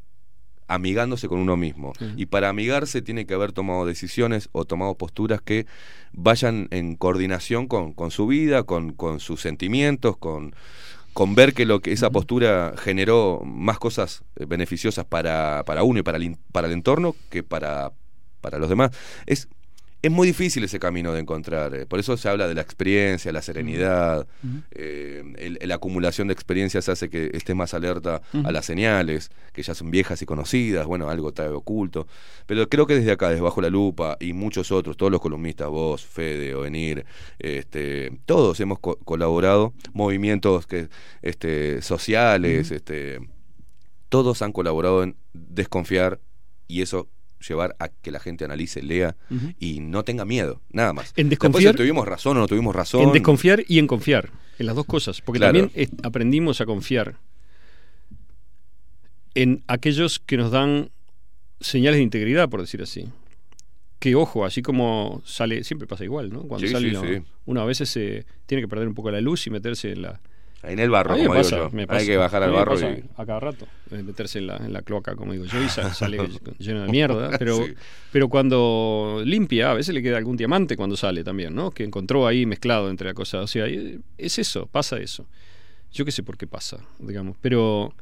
amigándose 0.70 1.28
con 1.28 1.38
uno 1.38 1.56
mismo. 1.56 1.92
Y 2.16 2.26
para 2.26 2.48
amigarse 2.48 3.02
tiene 3.02 3.26
que 3.26 3.34
haber 3.34 3.52
tomado 3.52 3.84
decisiones 3.84 4.48
o 4.52 4.64
tomado 4.64 4.94
posturas 4.94 5.42
que 5.42 5.66
vayan 6.12 6.68
en 6.70 6.96
coordinación 6.96 7.66
con, 7.66 7.92
con 7.92 8.10
su 8.10 8.26
vida 8.26 8.62
con, 8.62 8.92
con 8.92 9.20
sus 9.20 9.40
sentimientos 9.40 10.16
con 10.16 10.54
con 11.12 11.34
ver 11.34 11.54
que 11.54 11.66
lo 11.66 11.80
que 11.80 11.92
esa 11.92 12.10
postura 12.10 12.74
generó 12.76 13.42
más 13.44 13.78
cosas 13.78 14.22
eh, 14.36 14.44
beneficiosas 14.46 15.04
para, 15.04 15.64
para 15.66 15.82
uno 15.82 15.98
y 15.98 16.02
para 16.02 16.18
el, 16.18 16.36
para 16.52 16.68
el 16.68 16.72
entorno 16.72 17.16
que 17.30 17.42
para, 17.42 17.92
para 18.40 18.58
los 18.58 18.68
demás. 18.68 18.92
Es, 19.26 19.48
es 20.02 20.10
muy 20.10 20.26
difícil 20.28 20.64
ese 20.64 20.78
camino 20.78 21.12
de 21.12 21.20
encontrar. 21.20 21.74
eh, 21.74 21.84
por 21.86 21.98
eso 22.00 22.16
se 22.16 22.28
habla 22.28 22.48
de 22.48 22.54
la 22.54 22.62
experiencia, 22.62 23.32
la 23.32 23.42
serenidad. 23.42 24.26
eh, 24.70 25.58
la 25.62 25.74
acumulación 25.74 26.28
de 26.28 26.32
experiencias 26.34 26.88
hace 26.88 27.10
que 27.10 27.30
estés 27.34 27.54
más 27.54 27.74
alerta 27.74 28.22
a 28.44 28.50
las 28.52 28.64
señales, 28.64 29.30
que 29.52 29.62
ya 29.62 29.74
son 29.74 29.90
viejas 29.90 30.22
y 30.22 30.26
conocidas. 30.26 30.86
Bueno, 30.86 31.10
algo 31.10 31.28
está 31.28 31.52
oculto. 31.54 32.06
Pero 32.46 32.68
creo 32.68 32.86
que 32.86 32.94
desde 32.94 33.12
acá, 33.12 33.28
desde 33.28 33.42
Bajo 33.42 33.60
la 33.60 33.68
Lupa 33.68 34.16
y 34.20 34.32
muchos 34.32 34.72
otros, 34.72 34.96
todos 34.96 35.12
los 35.12 35.20
columnistas, 35.20 35.68
vos, 35.68 36.04
Fede, 36.06 36.54
Ovenir, 36.54 37.04
este, 37.38 38.18
todos 38.26 38.58
hemos 38.60 38.78
co- 38.78 38.96
colaborado, 39.04 39.74
movimientos 39.92 40.66
que, 40.66 40.88
este, 41.22 41.82
sociales, 41.82 42.70
este, 42.70 43.20
todos 44.08 44.40
han 44.42 44.52
colaborado 44.52 45.02
en 45.02 45.16
desconfiar 45.32 46.20
y 46.66 46.82
eso 46.82 47.08
llevar 47.46 47.74
a 47.78 47.88
que 47.88 48.10
la 48.10 48.20
gente 48.20 48.44
analice, 48.44 48.82
lea 48.82 49.16
y 49.58 49.80
no 49.80 50.02
tenga 50.04 50.24
miedo, 50.24 50.60
nada 50.70 50.92
más. 50.92 51.12
En 51.16 51.28
Después, 51.28 51.50
desconfiar- 51.52 51.72
si 51.74 51.78
tuvimos 51.78 52.06
razón 52.06 52.36
o 52.36 52.40
no 52.40 52.46
tuvimos 52.46 52.74
razón. 52.76 53.02
En 53.02 53.12
desconfiar 53.12 53.64
y 53.66 53.78
en 53.78 53.86
confiar, 53.86 54.30
en 54.58 54.66
las 54.66 54.76
dos 54.76 54.86
cosas. 54.86 55.20
Porque 55.20 55.38
Claro. 55.38 55.58
también 55.68 55.90
aprendimos 56.02 56.60
a 56.60 56.66
confiar 56.66 57.16
en 59.34 59.62
aquellos 59.68 60.18
que 60.18 60.36
nos 60.36 60.50
dan 60.50 60.90
señales 61.60 61.98
de 61.98 62.02
integridad, 62.02 62.48
por 62.48 62.60
decir 62.60 62.82
así. 62.82 63.08
Que 63.98 64.14
ojo, 64.14 64.44
así 64.44 64.62
como 64.62 65.22
sale, 65.26 65.62
siempre 65.62 65.86
pasa 65.86 66.04
igual, 66.04 66.30
¿no? 66.32 66.42
Cuando 66.42 66.66
Sí, 66.66 66.72
sale 66.72 66.90
sí, 66.90 66.96
uno, 66.96 67.06
sí. 67.06 67.22
uno 67.46 67.60
a 67.60 67.64
veces 67.66 67.88
se 67.90 68.24
tiene 68.46 68.62
que 68.62 68.68
perder 68.68 68.88
un 68.88 68.94
poco 68.94 69.10
la 69.10 69.20
luz 69.20 69.46
y 69.46 69.50
meterse 69.50 69.92
en 69.92 70.02
la... 70.02 70.20
En 70.62 70.78
el 70.78 70.90
barro, 70.90 71.16
como 71.16 71.34
digo 71.34 71.48
yo. 71.48 71.70
me 71.70 71.86
Hay 71.88 72.04
que 72.06 72.16
bajar 72.18 72.42
al 72.42 72.50
barro 72.52 72.78
y- 72.78 73.02
A 73.16 73.24
cada 73.24 73.40
rato, 73.40 73.66
meterse 73.90 74.40
en 74.40 74.46
la, 74.48 74.56
en 74.58 74.72
la 74.74 74.82
cloaca, 74.82 75.16
como 75.16 75.32
digo 75.32 75.46
yo, 75.46 75.62
y 75.62 75.68
sa- 75.70 75.94
sale 75.94 76.18
lleno 76.58 76.82
de 76.82 76.88
mierda. 76.88 77.38
Pero, 77.38 77.56
Sí. 77.64 77.72
pero 78.12 78.28
cuando 78.28 79.22
limpia, 79.24 79.70
a 79.70 79.74
veces 79.74 79.94
le 79.94 80.02
queda 80.02 80.18
algún 80.18 80.36
diamante 80.36 80.76
cuando 80.76 80.96
sale 80.96 81.24
también, 81.24 81.54
¿no? 81.54 81.70
Que 81.70 81.84
encontró 81.84 82.26
ahí 82.26 82.44
mezclado 82.44 82.90
entre 82.90 83.08
la 83.08 83.14
cosa. 83.14 83.40
O 83.40 83.46
sea, 83.46 83.66
es 83.66 84.38
eso, 84.38 84.66
pasa 84.66 84.98
eso. 84.98 85.26
Yo 85.92 86.04
qué 86.04 86.12
sé 86.12 86.22
por 86.22 86.36
qué 86.36 86.46
pasa, 86.46 86.78
digamos. 86.98 87.36
Pero, 87.40 87.94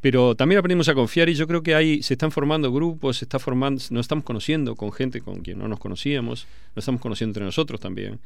pero 0.00 0.34
también 0.34 0.58
aprendimos 0.58 0.88
a 0.88 0.94
confiar 0.94 1.28
y 1.28 1.34
yo 1.34 1.46
creo 1.46 1.62
que 1.62 1.76
ahí 1.76 2.02
se 2.02 2.14
están 2.14 2.32
formando 2.32 2.72
grupos, 2.72 3.18
se 3.18 3.24
está 3.24 3.38
formando, 3.38 3.80
nos 3.90 4.00
estamos 4.04 4.24
conociendo 4.24 4.74
con 4.74 4.90
gente 4.90 5.20
con 5.20 5.42
quien 5.42 5.58
no 5.60 5.68
nos 5.68 5.78
conocíamos, 5.78 6.46
nos 6.74 6.82
estamos 6.82 7.00
conociendo 7.00 7.30
entre 7.30 7.44
nosotros 7.44 7.78
también. 7.80 8.18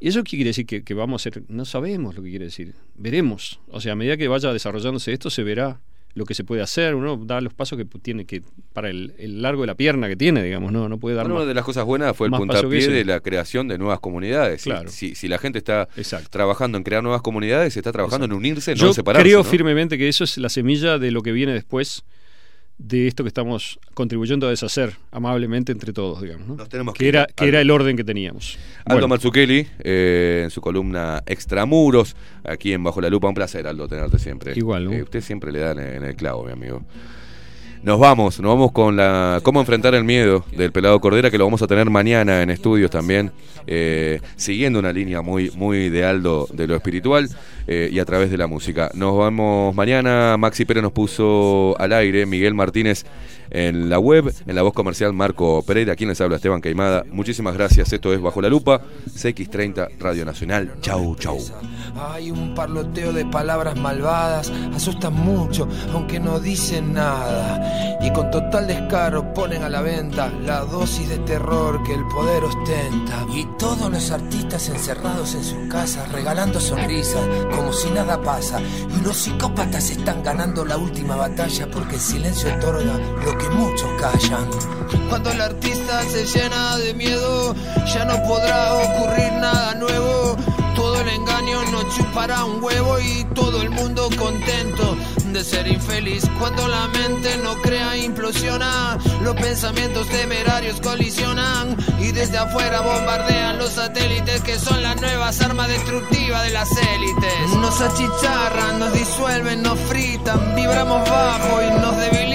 ¿Y 0.00 0.08
eso 0.08 0.24
qué 0.24 0.30
quiere 0.36 0.48
decir? 0.48 0.66
Que, 0.66 0.82
que 0.82 0.94
vamos 0.94 1.20
a 1.20 1.30
ser, 1.30 1.42
no 1.48 1.64
sabemos 1.64 2.14
lo 2.16 2.22
que 2.22 2.30
quiere 2.30 2.46
decir, 2.46 2.74
veremos. 2.96 3.60
O 3.68 3.80
sea, 3.80 3.92
a 3.92 3.96
medida 3.96 4.16
que 4.16 4.28
vaya 4.28 4.52
desarrollándose 4.52 5.12
esto, 5.12 5.28
se 5.30 5.42
verá 5.42 5.80
lo 6.14 6.24
que 6.24 6.34
se 6.34 6.42
puede 6.42 6.60
hacer, 6.62 6.96
uno 6.96 7.16
da 7.24 7.40
los 7.40 7.54
pasos 7.54 7.78
que 7.78 7.84
tiene 7.84 8.24
que, 8.24 8.42
para 8.72 8.90
el, 8.90 9.14
el 9.18 9.42
largo 9.42 9.60
de 9.62 9.68
la 9.68 9.76
pierna 9.76 10.08
que 10.08 10.16
tiene, 10.16 10.42
digamos, 10.42 10.72
no, 10.72 10.88
no 10.88 10.98
puede 10.98 11.14
dar 11.14 11.24
Bueno, 11.26 11.34
más. 11.36 11.42
una 11.42 11.48
de 11.50 11.54
las 11.54 11.64
cosas 11.64 11.84
buenas 11.84 12.16
fue 12.16 12.26
el 12.26 12.32
puntapié 12.32 12.88
de 12.88 13.04
la 13.04 13.20
creación 13.20 13.68
de 13.68 13.78
nuevas 13.78 14.00
comunidades. 14.00 14.62
Si- 14.62 14.70
Claro. 14.70 14.88
Si, 14.90 15.14
si 15.14 15.28
la 15.28 15.38
gente 15.38 15.58
está 15.58 15.88
trabajando 16.30 16.78
en 16.78 16.82
crear 16.84 17.02
nuevas 17.02 17.22
comunidades, 17.22 17.76
está 17.76 17.92
trabajando 17.92 18.24
en 18.26 18.32
unirse, 18.32 18.72
no 18.72 18.76
Yo 18.80 18.86
en 18.88 18.94
separarse. 18.94 19.22
creo 19.22 19.38
¿no? 19.38 19.44
firmemente 19.44 19.98
que 19.98 20.08
eso 20.08 20.24
es 20.24 20.36
la 20.38 20.48
semilla 20.48 20.98
de 20.98 21.10
lo 21.12 21.22
que 21.22 21.30
viene 21.30 21.52
después 21.52 22.02
de 22.80 23.06
esto 23.06 23.22
que 23.22 23.28
estamos 23.28 23.78
contribuyendo 23.92 24.46
a 24.46 24.50
deshacer 24.50 24.96
amablemente 25.10 25.70
entre 25.70 25.92
todos, 25.92 26.22
digamos. 26.22 26.48
¿no? 26.48 26.56
tenemos 26.66 26.94
que 26.94 27.04
que 27.04 27.08
era, 27.08 27.26
que 27.26 27.46
era 27.46 27.60
el 27.60 27.70
orden 27.70 27.96
que 27.96 28.04
teníamos. 28.04 28.58
Aldo 28.84 28.94
Bueno, 28.94 29.08
Mazzucchelli, 29.08 29.66
eh, 29.80 30.42
en 30.44 30.50
su 30.50 30.62
columna 30.62 31.22
Extramuros, 31.26 32.16
aquí 32.42 32.72
en 32.72 32.82
Bajo 32.82 33.00
la 33.02 33.10
Lupa. 33.10 33.28
Un 33.28 33.34
placer, 33.34 33.66
Aldo, 33.66 33.86
tenerte 33.86 34.18
siempre. 34.18 34.54
Igual, 34.56 34.86
¿no? 34.86 34.92
Eh, 34.92 35.02
usted 35.02 35.20
siempre 35.20 35.52
le 35.52 35.60
da 35.60 35.72
en 35.72 36.04
el 36.04 36.16
clavo, 36.16 36.44
mi 36.44 36.52
amigo. 36.52 36.82
Nos 37.82 37.98
vamos, 37.98 38.38
nos 38.40 38.52
vamos 38.52 38.72
con 38.72 38.94
la 38.96 39.40
cómo 39.42 39.58
enfrentar 39.58 39.94
el 39.94 40.04
miedo 40.04 40.44
del 40.54 40.70
pelado 40.70 41.00
Cordera, 41.00 41.30
que 41.30 41.38
lo 41.38 41.44
vamos 41.44 41.62
a 41.62 41.66
tener 41.66 41.88
mañana 41.88 42.42
en 42.42 42.50
estudios 42.50 42.90
también, 42.90 43.32
eh, 43.66 44.20
siguiendo 44.36 44.78
una 44.78 44.92
línea 44.92 45.22
muy, 45.22 45.50
muy 45.52 45.88
de 45.88 46.04
Aldo 46.04 46.46
de 46.52 46.66
lo 46.66 46.76
espiritual 46.76 47.30
eh, 47.66 47.88
y 47.90 47.98
a 47.98 48.04
través 48.04 48.30
de 48.30 48.36
la 48.36 48.46
música. 48.46 48.90
Nos 48.92 49.16
vamos 49.16 49.74
mañana, 49.74 50.36
Maxi 50.36 50.66
Pérez 50.66 50.82
nos 50.82 50.92
puso 50.92 51.74
al 51.78 51.94
aire, 51.94 52.26
Miguel 52.26 52.52
Martínez 52.52 53.06
en 53.50 53.88
la 53.90 53.98
web, 53.98 54.32
en 54.46 54.54
la 54.54 54.62
voz 54.62 54.72
comercial 54.72 55.12
Marco 55.12 55.62
Pereira, 55.62 55.96
quien 55.96 56.08
les 56.08 56.20
habla 56.20 56.36
Esteban 56.36 56.60
Queimada. 56.60 57.04
Muchísimas 57.10 57.54
gracias, 57.54 57.92
esto 57.92 58.12
es 58.12 58.20
Bajo 58.20 58.40
la 58.40 58.48
Lupa, 58.48 58.80
CX30 59.06 59.98
Radio 59.98 60.24
Nacional. 60.24 60.74
Chau, 60.80 61.16
chau. 61.16 61.38
Hay 61.96 62.30
un 62.30 62.54
parloteo 62.54 63.12
de 63.12 63.26
palabras 63.26 63.76
malvadas, 63.76 64.50
asustan 64.74 65.14
mucho, 65.14 65.68
aunque 65.92 66.20
no 66.20 66.38
dicen 66.38 66.94
nada. 66.94 67.98
Y 68.00 68.10
con 68.12 68.30
total 68.30 68.66
descaro 68.66 69.34
ponen 69.34 69.62
a 69.62 69.68
la 69.68 69.82
venta 69.82 70.32
la 70.44 70.60
dosis 70.60 71.08
de 71.08 71.18
terror 71.18 71.82
que 71.82 71.94
el 71.94 72.06
poder 72.06 72.44
ostenta. 72.44 73.26
Y 73.34 73.46
todos 73.58 73.90
los 73.90 74.10
artistas 74.10 74.68
encerrados 74.68 75.34
en 75.34 75.44
sus 75.44 75.68
casas, 75.68 76.10
regalando 76.12 76.60
sonrisas, 76.60 77.26
como 77.54 77.72
si 77.72 77.90
nada 77.90 78.20
pasa. 78.22 78.60
Y 78.60 79.04
los 79.04 79.16
psicópatas 79.16 79.90
están 79.90 80.22
ganando 80.22 80.64
la 80.64 80.76
última 80.76 81.16
batalla 81.16 81.70
porque 81.70 81.96
el 81.96 82.00
silencio 82.00 82.54
otorga 82.54 82.98
lo 83.24 83.38
que 83.40 83.48
muchos 83.50 83.88
callan. 84.00 84.48
Cuando 85.08 85.30
el 85.32 85.40
artista 85.40 86.02
se 86.02 86.24
llena 86.26 86.76
de 86.78 86.94
miedo, 86.94 87.54
ya 87.92 88.04
no 88.04 88.22
podrá 88.22 88.74
ocurrir 88.74 89.32
nada 89.32 89.74
nuevo. 89.74 90.36
Todo 90.74 91.00
el 91.00 91.08
engaño 91.08 91.62
no 91.72 91.82
chupará 91.94 92.44
un 92.44 92.62
huevo 92.62 92.98
y 93.00 93.24
todo 93.34 93.60
el 93.60 93.70
mundo 93.70 94.08
contento 94.16 94.96
de 95.32 95.44
ser 95.44 95.66
infeliz. 95.66 96.24
Cuando 96.38 96.66
la 96.68 96.88
mente 96.88 97.36
no 97.42 97.54
crea, 97.60 97.96
implosiona. 97.96 98.98
Los 99.22 99.34
pensamientos 99.36 100.08
temerarios 100.08 100.80
colisionan 100.80 101.76
y 102.00 102.12
desde 102.12 102.38
afuera 102.38 102.80
bombardean 102.80 103.58
los 103.58 103.70
satélites 103.70 104.40
que 104.42 104.58
son 104.58 104.82
las 104.82 105.00
nuevas 105.00 105.40
armas 105.40 105.68
destructivas 105.68 106.44
de 106.44 106.50
las 106.50 106.70
élites. 106.70 107.56
Nos 107.56 107.80
achicharran, 107.80 108.78
nos 108.78 108.92
disuelven, 108.92 109.62
nos 109.62 109.78
fritan, 109.80 110.54
vibramos 110.54 111.08
bajo 111.08 111.62
y 111.62 111.80
nos 111.80 111.96
debilitan. 111.96 112.29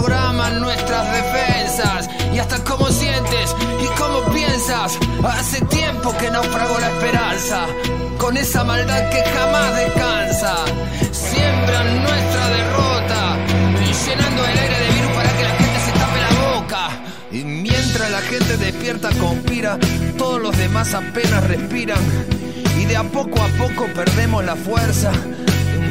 Programan 0.00 0.62
nuestras 0.62 1.12
defensas 1.12 2.08
y 2.32 2.38
hasta 2.38 2.64
cómo 2.64 2.86
sientes 2.86 3.54
y 3.82 3.86
cómo 4.00 4.32
piensas. 4.32 4.98
Hace 5.22 5.60
tiempo 5.66 6.16
que 6.16 6.30
naufragó 6.30 6.78
la 6.78 6.88
esperanza 6.88 7.66
con 8.16 8.34
esa 8.38 8.64
maldad 8.64 9.10
que 9.10 9.22
jamás 9.22 9.76
descansa. 9.76 10.54
Siembran 11.12 12.02
nuestra 12.02 12.48
derrota, 12.48 13.36
llenando 14.06 14.44
el 14.46 14.58
aire 14.58 14.78
de 14.78 14.90
virus 14.90 15.12
para 15.12 15.36
que 15.36 15.42
la 15.42 15.54
gente 15.56 15.80
se 15.84 15.92
tape 15.92 16.20
la 16.20 16.50
boca. 16.54 16.88
Y 17.30 17.44
mientras 17.44 18.10
la 18.10 18.20
gente 18.22 18.56
despierta, 18.56 19.10
conspira, 19.20 19.78
todos 20.16 20.40
los 20.40 20.56
demás 20.56 20.94
apenas 20.94 21.46
respiran. 21.46 22.00
Y 22.78 22.86
de 22.86 22.96
a 22.96 23.02
poco 23.02 23.38
a 23.42 23.48
poco 23.48 23.84
perdemos 23.94 24.42
la 24.46 24.56
fuerza. 24.56 25.12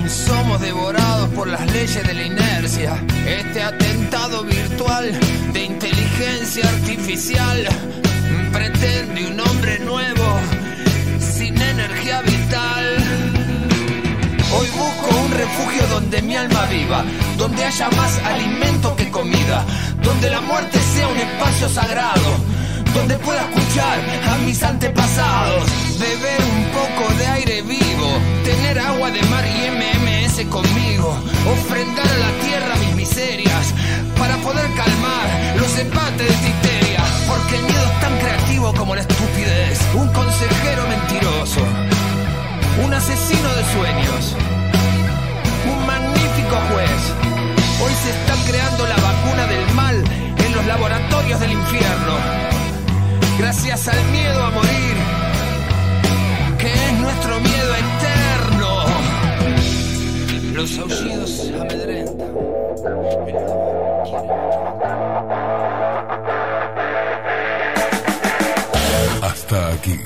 Somos 0.09 0.59
devorados 0.59 1.29
por 1.29 1.47
las 1.47 1.63
leyes 1.71 2.05
de 2.07 2.13
la 2.15 2.23
inercia. 2.23 2.97
Este 3.27 3.61
atentado 3.61 4.43
virtual 4.43 5.11
de 5.53 5.65
inteligencia 5.65 6.67
artificial 6.67 7.67
pretende 8.51 9.27
un 9.27 9.39
hombre 9.39 9.77
nuevo 9.79 10.39
sin 11.19 11.61
energía 11.61 12.21
vital. 12.21 12.97
Hoy 14.51 14.67
busco 14.69 15.15
un 15.25 15.31
refugio 15.31 15.87
donde 15.87 16.21
mi 16.23 16.35
alma 16.35 16.65
viva, 16.65 17.03
donde 17.37 17.65
haya 17.65 17.89
más 17.91 18.17
alimento 18.25 18.95
que 18.95 19.11
comida, 19.11 19.63
donde 20.01 20.31
la 20.31 20.41
muerte 20.41 20.79
sea 20.95 21.07
un 21.07 21.17
espacio 21.17 21.69
sagrado, 21.69 22.35
donde 22.95 23.15
pueda 23.19 23.41
escuchar 23.41 23.99
a 24.27 24.37
mis 24.39 24.63
antepasados, 24.63 25.69
beber 25.99 26.41
un 26.41 26.65
poco 26.71 27.13
de 27.13 27.27
aire 27.27 27.61
vivo, 27.61 28.09
tener 28.43 28.79
agua 28.79 29.11
de 29.11 29.21
mar 29.23 29.45
y 29.45 29.69
Conmigo, 30.47 31.17
ofrendar 31.51 32.07
a 32.07 32.17
la 32.17 32.31
tierra 32.41 32.73
mis 32.77 32.95
miserias 32.95 33.73
para 34.17 34.37
poder 34.37 34.73
calmar 34.73 35.27
los 35.57 35.77
empates 35.77 36.41
de 36.41 36.49
histeria, 36.49 37.03
porque 37.27 37.57
el 37.57 37.63
miedo 37.63 37.83
es 37.83 37.99
tan 37.99 38.17
creativo 38.19 38.73
como 38.73 38.95
la 38.95 39.01
estupidez, 39.01 39.81
un 39.95 40.07
consejero 40.13 40.87
mentiroso, 40.87 41.59
un 42.85 42.93
asesino 42.93 43.53
de 43.53 43.63
sueños, 43.73 44.35
un 45.69 45.85
magnífico 45.85 46.55
juez. 46.71 47.01
Hoy 47.83 47.91
se 48.01 48.09
está 48.09 48.35
creando 48.49 48.87
la 48.87 48.95
vacuna 48.95 49.45
del 49.45 49.75
mal 49.75 50.01
en 50.37 50.55
los 50.55 50.65
laboratorios 50.65 51.39
del 51.41 51.51
infierno. 51.51 52.13
Gracias 53.37 53.89
al 53.89 54.01
miedo 54.05 54.41
a 54.41 54.51
morir, 54.51 54.95
que 56.57 56.73
es 56.73 56.93
nuestro 56.93 57.39
miedo 57.41 57.58
Los 60.59 60.77
aullidos 60.77 61.51
amedrentan. 61.57 62.35
Hasta 69.21 69.69
aquí. 69.69 69.97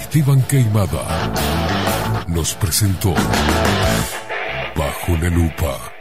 Esteban 0.00 0.42
Queimada 0.42 1.02
nos 2.28 2.54
presentó 2.54 3.14
Bajo 4.76 5.16
la 5.20 5.28
Lupa. 5.28 5.97